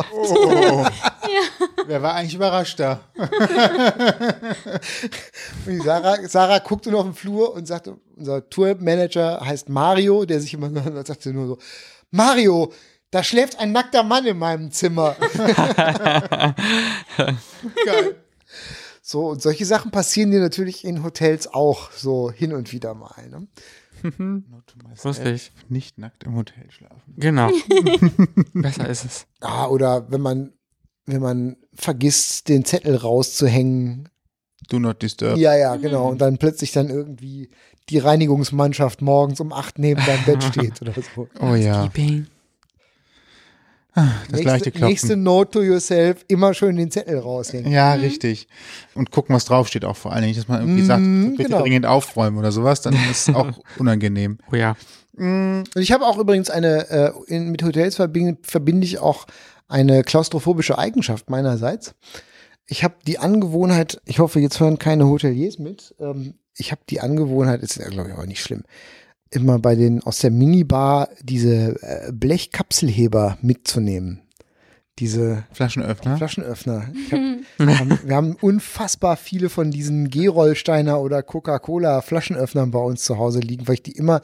Wer 1.87 2.03
war 2.03 2.15
eigentlich 2.15 2.35
überrascht 2.35 2.79
da? 2.79 3.01
Und 5.67 5.83
Sarah, 5.83 6.17
Sarah 6.29 6.59
guckte 6.61 6.91
noch 6.91 7.05
im 7.05 7.15
Flur 7.15 7.55
und 7.55 7.67
sagte, 7.67 7.97
unser 8.17 8.49
Tourmanager 8.49 9.41
heißt 9.41 9.69
Mario, 9.69 10.25
der 10.25 10.41
sich 10.41 10.55
immer 10.55 10.69
nur, 10.69 11.05
sagte 11.05 11.33
nur 11.33 11.47
so, 11.47 11.59
Mario, 12.11 12.73
da 13.13 13.23
schläft 13.23 13.61
ein 13.61 13.71
nackter 13.73 14.03
Mann 14.03 14.27
in 14.27 14.39
meinem 14.39 14.73
Zimmer. 14.73 15.15
Geil. 17.85 18.17
So, 19.03 19.29
und 19.29 19.43
solche 19.43 19.67
Sachen 19.67 19.91
passieren 19.91 20.31
dir 20.31 20.41
natürlich 20.41 20.85
in 20.85 21.05
Hotels 21.05 21.47
auch 21.47 21.93
so 21.93 22.31
hin 22.31 22.55
und 22.55 22.73
wieder 22.73 22.95
mal. 22.95 23.29
Ne? 23.29 23.49
Lustig. 25.05 25.53
Nicht 25.69 25.99
nackt 25.99 26.25
im 26.25 26.37
Hotel 26.37 26.71
schlafen. 26.71 27.15
Genau. 27.17 27.51
Besser 28.55 28.89
ist 28.89 29.05
es. 29.05 29.27
Ah, 29.41 29.67
oder 29.67 30.11
wenn 30.11 30.23
man, 30.23 30.55
wenn 31.05 31.21
man 31.21 31.57
vergisst, 31.75 32.49
den 32.49 32.65
Zettel 32.65 32.97
rauszuhängen. 32.97 34.09
Do 34.71 34.79
not 34.79 35.03
disturb. 35.03 35.37
Ja, 35.37 35.55
ja, 35.55 35.77
genau. 35.77 36.09
Und 36.09 36.23
dann 36.23 36.39
plötzlich 36.39 36.73
dann 36.73 36.89
irgendwie 36.89 37.51
die 37.91 37.99
Reinigungsmannschaft 37.99 39.03
morgens 39.03 39.39
um 39.41 39.53
acht 39.53 39.79
neben 39.79 40.03
deinem 40.07 40.25
Bett 40.25 40.45
steht 40.45 40.81
oder 40.81 40.95
so. 40.95 41.29
Oh 41.41 41.55
ja, 41.55 41.83
Keeping. 41.83 42.29
Das 43.95 44.05
leichte 44.31 44.43
nächste, 44.43 44.71
Klopfen. 44.71 44.89
nächste 44.89 45.17
Note 45.17 45.51
to 45.51 45.63
yourself, 45.63 46.25
immer 46.29 46.55
schön 46.55 46.77
den 46.77 46.91
Zettel 46.91 47.19
raushängen. 47.19 47.71
Ja, 47.71 47.93
richtig. 47.95 48.49
Und 48.95 49.11
gucken, 49.11 49.35
was 49.35 49.45
draufsteht 49.45 49.85
auch 49.85 49.97
vor 49.97 50.13
allen 50.13 50.23
Dingen. 50.23 50.35
Dass 50.37 50.49
man 50.49 50.61
irgendwie 50.63 50.83
sagt, 50.85 51.03
Mhm, 51.03 51.37
bitte 51.37 51.51
genau. 51.51 51.61
dringend 51.63 51.87
aufräumen 51.87 52.39
oder 52.39 52.53
sowas, 52.53 52.81
dann 52.81 52.95
ist 53.11 53.29
es 53.29 53.35
auch 53.35 53.51
unangenehm. 53.79 54.39
Oh 54.51 54.57
ja. 54.57 54.77
Und 55.17 55.65
ich 55.77 55.93
habe 55.93 56.07
auch 56.07 56.17
übrigens 56.19 56.49
eine, 56.49 56.89
äh, 56.91 57.13
in, 57.27 57.51
mit 57.51 57.63
Hotels 57.63 57.97
verbinde, 57.97 58.39
verbinde 58.43 58.87
ich 58.87 58.99
auch 58.99 59.27
eine 59.69 60.03
klaustrophobische 60.05 60.79
Eigenschaft 60.79 61.29
meinerseits. 61.29 61.95
Ich 62.67 62.85
habe 62.85 62.95
die 63.07 63.19
Angewohnheit, 63.19 64.01
ich 64.07 64.21
hoffe, 64.21 64.41
jetzt 64.41 64.59
hören 64.61 64.79
keine 64.79 65.07
Hoteliers 65.07 65.59
mit, 65.59 65.95
ähm, 66.01 66.35
ich 66.57 66.71
habe 66.73 66.81
die 66.89 67.01
Angewohnheit, 67.01 67.63
ist 67.63 67.77
ja, 67.77 67.89
glaube 67.89 68.09
ich, 68.11 68.15
aber 68.15 68.27
nicht 68.27 68.41
schlimm, 68.43 68.63
immer 69.33 69.59
bei 69.59 69.75
den 69.75 70.03
aus 70.03 70.19
der 70.19 70.31
Minibar 70.31 71.09
diese 71.23 71.81
äh, 71.83 72.13
Blechkapselheber 72.13 73.39
mitzunehmen. 73.41 74.21
Diese 74.99 75.45
Flaschenöffner. 75.53 76.19
Flaschenöffner. 76.19 76.87
Hab, 77.11 77.19
wir, 77.67 77.79
haben, 77.79 77.99
wir 78.05 78.15
haben 78.15 78.37
unfassbar 78.41 79.17
viele 79.17 79.49
von 79.49 79.71
diesen 79.71 80.11
Gerolsteiner 80.11 81.01
oder 81.01 81.23
Coca-Cola 81.23 82.03
Flaschenöffnern 82.03 82.71
bei 82.71 82.79
uns 82.79 83.03
zu 83.03 83.17
Hause 83.17 83.41
liegen, 83.41 83.67
weil 83.67 83.77
ich 83.77 83.83
die 83.83 83.93
immer, 83.93 84.21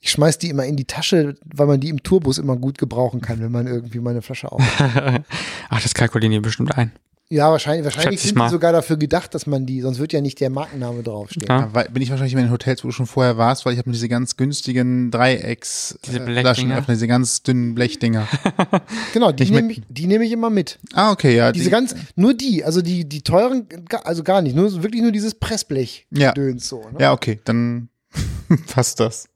ich 0.00 0.10
schmeiß 0.10 0.36
die 0.36 0.50
immer 0.50 0.66
in 0.66 0.76
die 0.76 0.84
Tasche, 0.84 1.36
weil 1.44 1.66
man 1.66 1.80
die 1.80 1.88
im 1.88 2.02
Tourbus 2.02 2.36
immer 2.36 2.56
gut 2.56 2.76
gebrauchen 2.76 3.22
kann, 3.22 3.40
wenn 3.40 3.50
man 3.50 3.66
irgendwie 3.66 3.98
mal 3.98 4.10
eine 4.10 4.22
Flasche 4.22 4.52
auf. 4.52 4.62
Ach, 5.70 5.82
das 5.82 5.94
kalkulieren 5.94 6.32
die 6.32 6.40
bestimmt 6.40 6.76
ein. 6.76 6.92
Ja, 7.32 7.48
wahrscheinlich, 7.48 7.84
wahrscheinlich 7.84 8.20
sind 8.20 8.36
die 8.36 8.48
sogar 8.48 8.72
dafür 8.72 8.96
gedacht, 8.96 9.32
dass 9.36 9.46
man 9.46 9.64
die, 9.64 9.82
sonst 9.82 10.00
wird 10.00 10.12
ja 10.12 10.20
nicht 10.20 10.40
der 10.40 10.50
Markenname 10.50 11.04
draufstehen. 11.04 11.46
Ja. 11.48 11.60
Ja, 11.60 11.68
weil, 11.72 11.88
bin 11.88 12.02
ich 12.02 12.10
wahrscheinlich 12.10 12.32
immer 12.32 12.42
in 12.42 12.50
Hotels, 12.50 12.82
wo 12.82 12.88
du 12.88 12.92
schon 12.92 13.06
vorher 13.06 13.38
warst, 13.38 13.64
weil 13.64 13.72
ich 13.72 13.78
habe 13.78 13.88
nur 13.88 13.92
diese 13.92 14.08
ganz 14.08 14.36
günstigen 14.36 15.12
Dreiecks 15.12 15.96
Diese 16.04 16.18
äh? 16.18 16.40
Flaschenöffner, 16.40 16.92
diese 16.92 17.06
ganz 17.06 17.44
dünnen 17.44 17.74
Blechdinger. 17.74 18.26
Genau, 19.12 19.32
die 19.32 19.50
nehme 19.50 19.72
ich, 19.72 19.82
die 19.88 20.06
nehme 20.06 20.24
ich 20.24 20.32
immer 20.32 20.50
mit. 20.50 20.78
ah, 20.94 21.10
okay, 21.12 21.36
ja. 21.36 21.52
Diese 21.52 21.66
die, 21.66 21.70
ganz, 21.70 21.94
nur 22.16 22.34
die, 22.34 22.64
also 22.64 22.82
die, 22.82 23.08
die 23.08 23.22
teuren, 23.22 23.66
also 24.04 24.22
gar 24.22 24.42
nicht, 24.42 24.56
nur 24.56 24.82
wirklich 24.82 25.02
nur 25.02 25.12
dieses 25.12 25.34
Pressblech. 25.34 26.06
Ja. 26.10 26.32
Döns 26.32 26.68
so. 26.68 26.82
Ne? 26.92 26.98
Ja, 27.00 27.12
okay, 27.12 27.40
dann 27.44 27.88
passt 28.72 29.00
das. 29.00 29.28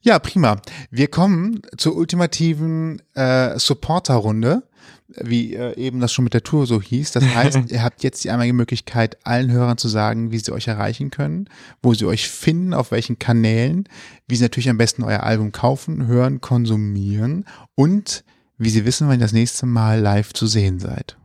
ja, 0.00 0.18
prima. 0.18 0.60
Wir 0.90 1.08
kommen 1.08 1.62
zur 1.76 1.96
ultimativen 1.96 3.00
äh, 3.14 3.58
Supporter-Runde, 3.58 4.62
wie 5.08 5.54
äh, 5.54 5.74
eben 5.76 6.00
das 6.00 6.12
schon 6.12 6.24
mit 6.24 6.34
der 6.34 6.42
Tour 6.42 6.66
so 6.66 6.80
hieß. 6.80 7.12
Das 7.12 7.24
heißt, 7.24 7.58
ihr 7.70 7.82
habt 7.82 8.02
jetzt 8.02 8.22
die 8.24 8.30
einmalige 8.30 8.54
Möglichkeit, 8.54 9.18
allen 9.24 9.50
Hörern 9.50 9.78
zu 9.78 9.88
sagen, 9.88 10.30
wie 10.30 10.38
sie 10.38 10.52
euch 10.52 10.68
erreichen 10.68 11.10
können, 11.10 11.48
wo 11.82 11.94
sie 11.94 12.06
euch 12.06 12.28
finden, 12.28 12.74
auf 12.74 12.90
welchen 12.90 13.18
Kanälen, 13.18 13.88
wie 14.26 14.36
sie 14.36 14.42
natürlich 14.42 14.68
am 14.68 14.78
besten 14.78 15.02
euer 15.02 15.22
Album 15.22 15.52
kaufen, 15.52 16.06
hören, 16.06 16.40
konsumieren 16.40 17.44
und 17.74 18.24
wie 18.58 18.70
sie 18.70 18.84
wissen, 18.84 19.08
wann 19.08 19.18
ihr 19.18 19.24
das 19.24 19.32
nächste 19.32 19.66
Mal 19.66 20.00
live 20.00 20.32
zu 20.32 20.46
sehen 20.46 20.78
seid. 20.78 21.16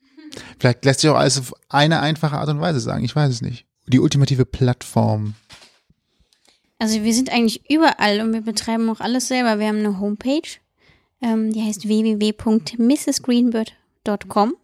Vielleicht 0.58 0.84
lässt 0.84 1.00
sich 1.00 1.10
auch 1.10 1.16
alles 1.16 1.38
auf 1.38 1.54
eine 1.68 2.00
einfache 2.00 2.36
Art 2.36 2.48
und 2.48 2.60
Weise 2.60 2.80
sagen, 2.80 3.04
ich 3.04 3.14
weiß 3.14 3.30
es 3.30 3.42
nicht. 3.42 3.66
Die 3.86 4.00
ultimative 4.00 4.46
Plattform. 4.46 5.34
Also 6.78 7.02
wir 7.02 7.12
sind 7.12 7.30
eigentlich 7.30 7.70
überall 7.70 8.20
und 8.20 8.32
wir 8.32 8.40
betreiben 8.40 8.88
auch 8.88 9.00
alles 9.00 9.28
selber. 9.28 9.58
Wir 9.58 9.68
haben 9.68 9.80
eine 9.80 10.00
Homepage, 10.00 10.48
Ähm, 11.22 11.52
die 11.52 11.62
heißt 11.62 11.86
www.mrsgreenbird.com. 11.86 14.54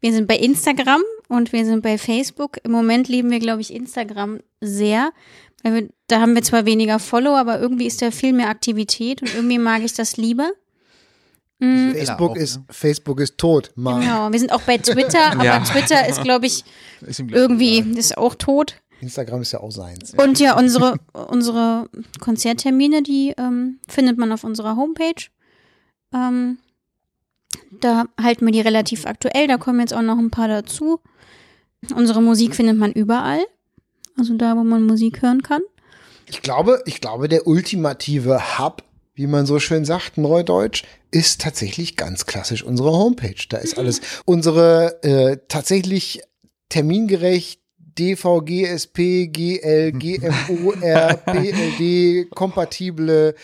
Wir 0.00 0.12
sind 0.12 0.28
bei 0.28 0.36
Instagram 0.36 1.02
und 1.28 1.52
wir 1.52 1.64
sind 1.64 1.82
bei 1.82 1.98
Facebook. 1.98 2.58
Im 2.62 2.70
Moment 2.72 3.08
lieben 3.08 3.30
wir, 3.30 3.38
glaube 3.40 3.60
ich, 3.60 3.72
Instagram 3.74 4.40
sehr. 4.60 5.12
Weil 5.62 5.74
wir, 5.74 5.88
da 6.06 6.20
haben 6.20 6.34
wir 6.34 6.42
zwar 6.42 6.64
weniger 6.66 6.98
Follower, 6.98 7.38
aber 7.38 7.60
irgendwie 7.60 7.86
ist 7.86 8.02
da 8.02 8.10
viel 8.10 8.32
mehr 8.32 8.48
Aktivität 8.48 9.22
und 9.22 9.34
irgendwie 9.34 9.58
mag 9.58 9.82
ich 9.82 9.94
das 9.94 10.16
lieber. 10.16 10.50
Mm, 11.58 11.92
Facebook 11.92 12.30
auch, 12.32 12.36
ist, 12.36 12.56
ne? 12.58 12.64
Facebook 12.70 13.20
ist 13.20 13.38
tot, 13.38 13.72
Mann. 13.74 14.02
Genau, 14.02 14.30
wir 14.30 14.38
sind 14.38 14.52
auch 14.52 14.60
bei 14.62 14.78
Twitter, 14.78 15.26
aber 15.32 15.44
Ja. 15.44 15.60
Twitter 15.60 16.06
ist, 16.08 16.22
glaube 16.22 16.46
ich, 16.46 16.64
Ist 17.06 17.20
irgendwie, 17.20 17.78
egal. 17.78 17.98
ist 17.98 18.16
auch 18.16 18.34
tot. 18.34 18.76
Instagram 19.00 19.42
ist 19.42 19.52
ja 19.52 19.60
auch 19.60 19.72
seins. 19.72 20.14
Und 20.16 20.38
ja, 20.38 20.56
unsere, 20.56 20.96
unsere 21.12 21.88
Konzerttermine, 22.20 23.02
die 23.02 23.34
ähm, 23.36 23.78
findet 23.88 24.16
man 24.18 24.32
auf 24.32 24.44
unserer 24.44 24.76
Homepage. 24.76 25.14
Ähm, 26.12 26.58
da 27.80 28.04
halten 28.20 28.46
wir 28.46 28.52
die 28.52 28.60
relativ 28.60 29.06
aktuell, 29.06 29.46
da 29.48 29.56
kommen 29.56 29.80
jetzt 29.80 29.94
auch 29.94 30.02
noch 30.02 30.18
ein 30.18 30.30
paar 30.30 30.48
dazu. 30.48 31.00
Unsere 31.94 32.22
Musik 32.22 32.54
findet 32.54 32.76
man 32.76 32.92
überall. 32.92 33.44
Also 34.18 34.36
da, 34.36 34.56
wo 34.56 34.64
man 34.64 34.84
Musik 34.84 35.22
hören 35.22 35.42
kann. 35.42 35.60
Ich 36.26 36.42
glaube, 36.42 36.82
ich 36.86 37.00
glaube, 37.00 37.28
der 37.28 37.46
ultimative 37.46 38.58
Hub, 38.58 38.82
wie 39.14 39.26
man 39.26 39.46
so 39.46 39.58
schön 39.58 39.84
sagt, 39.84 40.18
neudeutsch, 40.18 40.84
ist 41.10 41.40
tatsächlich 41.40 41.96
ganz 41.96 42.26
klassisch 42.26 42.62
unsere 42.62 42.92
Homepage. 42.92 43.46
Da 43.48 43.58
ist 43.58 43.78
alles 43.78 44.00
unsere 44.24 45.02
äh, 45.02 45.38
tatsächlich 45.48 46.22
termingerecht 46.68 47.60
DVG, 47.78 48.64
SP, 48.68 49.28
GL, 49.28 49.92
GMOR, 49.92 51.16
PLD 51.24 52.30
kompatible 52.30 53.34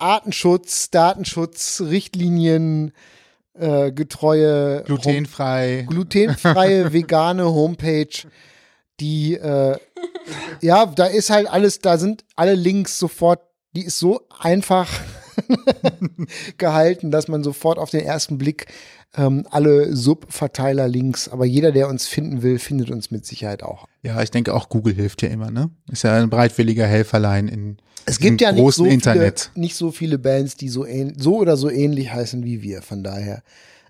Artenschutz, 0.00 0.90
Datenschutz, 0.90 1.80
Richtlinien 1.80 2.92
äh, 3.54 3.92
getreue 3.92 4.82
Glutenfrei. 4.84 5.86
glutenfreie 5.88 6.92
vegane 6.92 7.44
Homepage, 7.44 8.28
die 9.00 9.34
äh, 9.34 9.76
ja, 10.60 10.86
da 10.86 11.06
ist 11.06 11.30
halt 11.30 11.48
alles, 11.48 11.80
da 11.80 11.98
sind 11.98 12.24
alle 12.36 12.54
Links 12.54 12.98
sofort, 12.98 13.40
die 13.74 13.84
ist 13.84 13.98
so 13.98 14.20
einfach 14.38 14.88
gehalten, 16.58 17.10
dass 17.10 17.28
man 17.28 17.42
sofort 17.42 17.78
auf 17.78 17.90
den 17.90 18.00
ersten 18.04 18.38
Blick 18.38 18.66
ähm, 19.16 19.46
alle 19.50 19.94
Subverteiler-Links, 19.94 21.28
aber 21.28 21.44
jeder, 21.44 21.72
der 21.72 21.88
uns 21.88 22.06
finden 22.06 22.42
will, 22.42 22.58
findet 22.58 22.90
uns 22.90 23.10
mit 23.10 23.26
Sicherheit 23.26 23.62
auch. 23.62 23.86
Ja, 24.02 24.22
ich 24.22 24.30
denke 24.30 24.54
auch 24.54 24.68
Google 24.68 24.94
hilft 24.94 25.22
ja 25.22 25.28
immer, 25.28 25.50
ne? 25.50 25.70
Ist 25.90 26.04
ja 26.04 26.16
ein 26.16 26.30
bereitwilliger 26.30 26.86
Helferlein 26.86 27.48
in 27.48 27.78
Es 28.06 28.18
gibt 28.18 28.40
ja 28.40 28.52
nicht 28.52 28.60
großen 28.60 28.84
so, 28.84 28.84
viele, 28.84 28.94
Internet. 28.94 29.50
nicht 29.54 29.74
so 29.74 29.90
viele 29.90 30.18
Bands, 30.18 30.56
die 30.56 30.68
so, 30.68 30.86
ähn, 30.86 31.14
so 31.18 31.36
oder 31.38 31.56
so 31.56 31.68
ähnlich 31.68 32.12
heißen 32.12 32.44
wie 32.44 32.62
wir. 32.62 32.82
Von 32.82 33.02
daher 33.02 33.42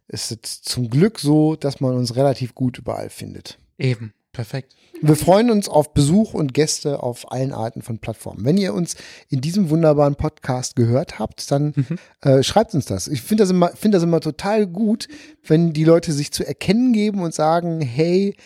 ist 0.09 0.33
es 0.33 0.63
zum 0.63 0.89
Glück 0.91 1.21
so, 1.21 1.55
dass 1.55 1.81
man 1.81 1.95
uns 1.95 2.17
relativ 2.17 2.55
gut 2.55 2.79
überall 2.79 3.11
findet. 3.11 3.59
Eben. 3.79 4.13
Perfekt. 4.33 4.75
Wir 5.03 5.17
freuen 5.17 5.51
uns 5.51 5.69
auf 5.69 5.93
Besuch 5.93 6.35
und 6.35 6.55
Gäste 6.55 7.03
auf 7.03 7.33
allen 7.33 7.53
Arten 7.53 7.83
von 7.83 7.99
Plattformen. 7.99 8.45
Wenn 8.45 8.59
ihr 8.59 8.75
uns 8.75 8.95
in 9.29 9.41
diesem 9.41 9.71
wunderbaren 9.71 10.15
Podcast 10.15 10.77
gehört 10.77 11.19
habt, 11.19 11.51
dann 11.51 11.75
äh, 12.21 12.43
schreibt 12.43 12.75
uns 12.75 12.85
das. 12.85 13.09
Ich 13.09 13.23
finde 13.23 13.43
das, 13.43 13.51
immer, 13.51 13.71
finde 13.71 13.97
das 13.97 14.05
immer 14.05 14.21
total 14.21 14.67
gut, 14.67 15.09
wenn 15.45 15.73
die 15.73 15.85
Leute 15.85 16.13
sich 16.13 16.33
zu 16.33 16.47
erkennen 16.47 16.93
geben 16.93 17.23
und 17.23 17.35
sagen, 17.35 17.81
hey, 17.81 18.37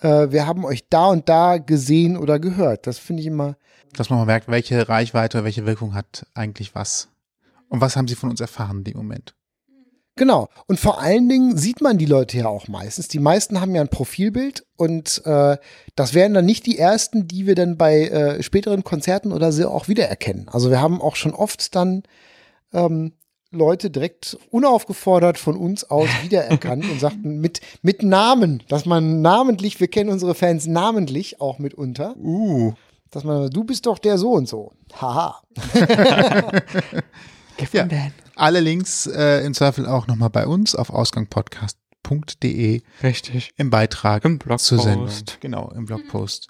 äh, 0.00 0.30
wir 0.30 0.46
haben 0.46 0.64
euch 0.64 0.88
da 0.90 1.06
und 1.06 1.28
da 1.28 1.58
gesehen 1.58 2.16
oder 2.18 2.38
gehört. 2.38 2.86
Das 2.86 2.98
finde 2.98 3.22
ich 3.22 3.26
immer, 3.26 3.56
Dass 3.94 4.10
man 4.10 4.18
mal 4.18 4.26
merkt, 4.26 4.48
welche 4.48 4.88
Reichweite, 4.88 5.44
welche 5.44 5.64
Wirkung 5.64 5.94
hat 5.94 6.26
eigentlich 6.34 6.74
was. 6.74 7.08
Und 7.68 7.80
was 7.80 7.96
haben 7.96 8.08
sie 8.08 8.16
von 8.16 8.30
uns 8.30 8.40
erfahren 8.40 8.78
in 8.78 8.84
dem 8.84 8.96
Moment? 8.96 9.34
Genau. 10.20 10.50
Und 10.66 10.78
vor 10.78 11.00
allen 11.00 11.30
Dingen 11.30 11.56
sieht 11.56 11.80
man 11.80 11.96
die 11.96 12.04
Leute 12.04 12.36
ja 12.36 12.46
auch 12.46 12.68
meistens. 12.68 13.08
Die 13.08 13.18
meisten 13.18 13.58
haben 13.58 13.74
ja 13.74 13.80
ein 13.80 13.88
Profilbild 13.88 14.66
und 14.76 15.22
äh, 15.24 15.56
das 15.96 16.12
wären 16.12 16.34
dann 16.34 16.44
nicht 16.44 16.66
die 16.66 16.76
ersten, 16.76 17.26
die 17.26 17.46
wir 17.46 17.54
dann 17.54 17.78
bei 17.78 18.02
äh, 18.08 18.42
späteren 18.42 18.84
Konzerten 18.84 19.32
oder 19.32 19.50
so 19.50 19.70
auch 19.70 19.88
wiedererkennen. 19.88 20.50
Also 20.50 20.68
wir 20.68 20.78
haben 20.78 21.00
auch 21.00 21.16
schon 21.16 21.32
oft 21.32 21.74
dann 21.74 22.02
ähm, 22.74 23.14
Leute 23.50 23.88
direkt 23.88 24.36
unaufgefordert 24.50 25.38
von 25.38 25.56
uns 25.56 25.84
aus 25.84 26.10
wiedererkannt 26.22 26.84
und 26.84 27.00
sagten 27.00 27.40
mit, 27.40 27.62
mit 27.80 28.02
Namen, 28.02 28.62
dass 28.68 28.84
man 28.84 29.22
namentlich, 29.22 29.80
wir 29.80 29.88
kennen 29.88 30.10
unsere 30.10 30.34
Fans 30.34 30.66
namentlich 30.66 31.40
auch 31.40 31.58
mitunter, 31.58 32.14
Uh. 32.18 32.74
dass 33.10 33.24
man, 33.24 33.48
du 33.48 33.64
bist 33.64 33.86
doch 33.86 33.98
der 33.98 34.18
so 34.18 34.32
und 34.32 34.46
so. 34.46 34.72
Haha. 35.00 35.40
Ja. 37.72 37.88
Alle 38.36 38.60
Links 38.60 39.06
äh, 39.06 39.44
im 39.44 39.54
Zweifel 39.54 39.86
auch 39.86 40.06
nochmal 40.06 40.30
bei 40.30 40.46
uns 40.46 40.74
auf 40.74 40.90
ausgangpodcast.de 40.90 42.82
Richtig. 43.02 43.52
im 43.56 43.70
Beitrag 43.70 44.24
Im 44.24 44.38
Blogpost. 44.38 44.66
zur 44.66 44.80
Sendung. 44.80 45.08
Genau, 45.40 45.70
im 45.70 45.86
Blogpost. 45.86 46.48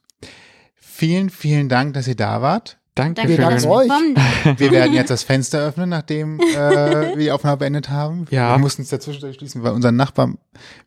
Vielen, 0.77 1.31
vielen 1.31 1.69
Dank, 1.69 1.95
dass 1.95 2.07
ihr 2.07 2.16
da 2.16 2.43
wart. 2.43 2.80
Danke 3.15 3.37
Danke, 3.37 3.69
euch. 3.69 3.89
Wir 4.59 4.71
werden 4.71 4.93
jetzt 4.93 5.11
das 5.11 5.23
Fenster 5.23 5.59
öffnen, 5.61 5.89
nachdem 5.89 6.39
äh, 6.41 6.45
wir 6.45 7.17
die 7.17 7.33
Aufnahme 7.33 7.57
beendet 7.59 7.89
haben. 7.89 8.27
Ja. 8.31 8.55
Wir 8.55 8.59
mussten 8.59 8.83
es 8.83 8.89
dazwischen 8.89 9.33
schließen, 9.33 9.63
weil 9.63 9.73
unser 9.73 9.93
Nachbar 9.93 10.35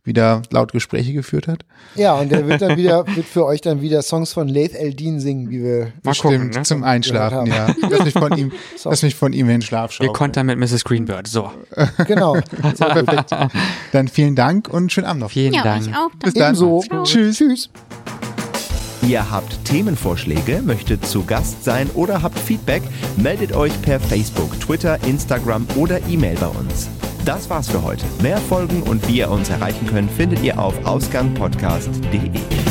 wieder 0.03 0.41
laut 0.51 0.71
Gespräche 0.71 1.13
geführt 1.13 1.47
hat. 1.47 1.65
Ja, 1.95 2.13
und 2.13 2.31
der 2.31 2.47
wird 2.47 2.61
dann 2.61 2.77
wieder, 2.77 3.05
wird 3.15 3.25
für 3.25 3.45
euch 3.45 3.61
dann 3.61 3.81
wieder 3.81 4.01
Songs 4.01 4.33
von 4.33 4.47
Laith 4.47 4.73
Eldin 4.75 5.19
singen, 5.19 5.49
wie 5.49 5.63
wir 5.63 5.79
Mal 6.03 6.11
Bestimmt, 6.11 6.33
gucken, 6.33 6.49
ne? 6.49 6.63
zum 6.63 6.83
Einschlafen, 6.83 7.47
ja. 7.47 7.73
Lass 7.89 8.03
mich 8.05 8.13
von 8.13 8.37
ihm, 8.37 8.51
lass 8.83 9.01
mich 9.03 9.15
von 9.15 9.33
ihm 9.33 9.47
in 9.47 9.55
den 9.55 9.61
Schlaf 9.61 9.91
schauen. 9.91 10.07
Wir 10.07 10.13
kontern 10.13 10.45
mit 10.45 10.57
Mrs. 10.59 10.83
Greenbird. 10.83 11.27
So. 11.27 11.51
Genau. 12.07 12.33
Perfekt. 12.33 13.31
Dann 13.91 14.07
vielen 14.07 14.35
Dank 14.35 14.67
und 14.67 14.91
schönen 14.91 15.07
Abend 15.07 15.21
noch. 15.21 15.31
Vielen 15.31 15.53
Ja, 15.53 15.63
Dank. 15.63 15.87
ich 15.87 15.95
auch. 15.95 16.09
Bis 16.19 16.33
dann. 16.33 16.55
Ebenso. 16.55 16.83
Tschüss. 17.03 17.37
Tschüss. 17.37 17.69
Ihr 19.07 19.29
habt 19.29 19.65
Themenvorschläge, 19.65 20.61
möchtet 20.61 21.05
zu 21.05 21.25
Gast 21.25 21.63
sein 21.63 21.89
oder 21.93 22.21
habt 22.21 22.39
Feedback, 22.39 22.83
meldet 23.17 23.53
euch 23.53 23.73
per 23.81 23.99
Facebook, 23.99 24.57
Twitter, 24.59 24.97
Instagram 25.03 25.67
oder 25.75 25.99
E-Mail 26.07 26.37
bei 26.39 26.47
uns. 26.47 26.89
Das 27.25 27.49
war's 27.49 27.69
für 27.69 27.83
heute. 27.83 28.05
Mehr 28.21 28.37
Folgen 28.37 28.81
und 28.83 29.07
wie 29.07 29.19
ihr 29.19 29.29
uns 29.29 29.49
erreichen 29.49 29.87
könnt, 29.87 30.11
findet 30.11 30.41
ihr 30.43 30.59
auf 30.59 30.85
ausgangpodcast.de. 30.85 32.62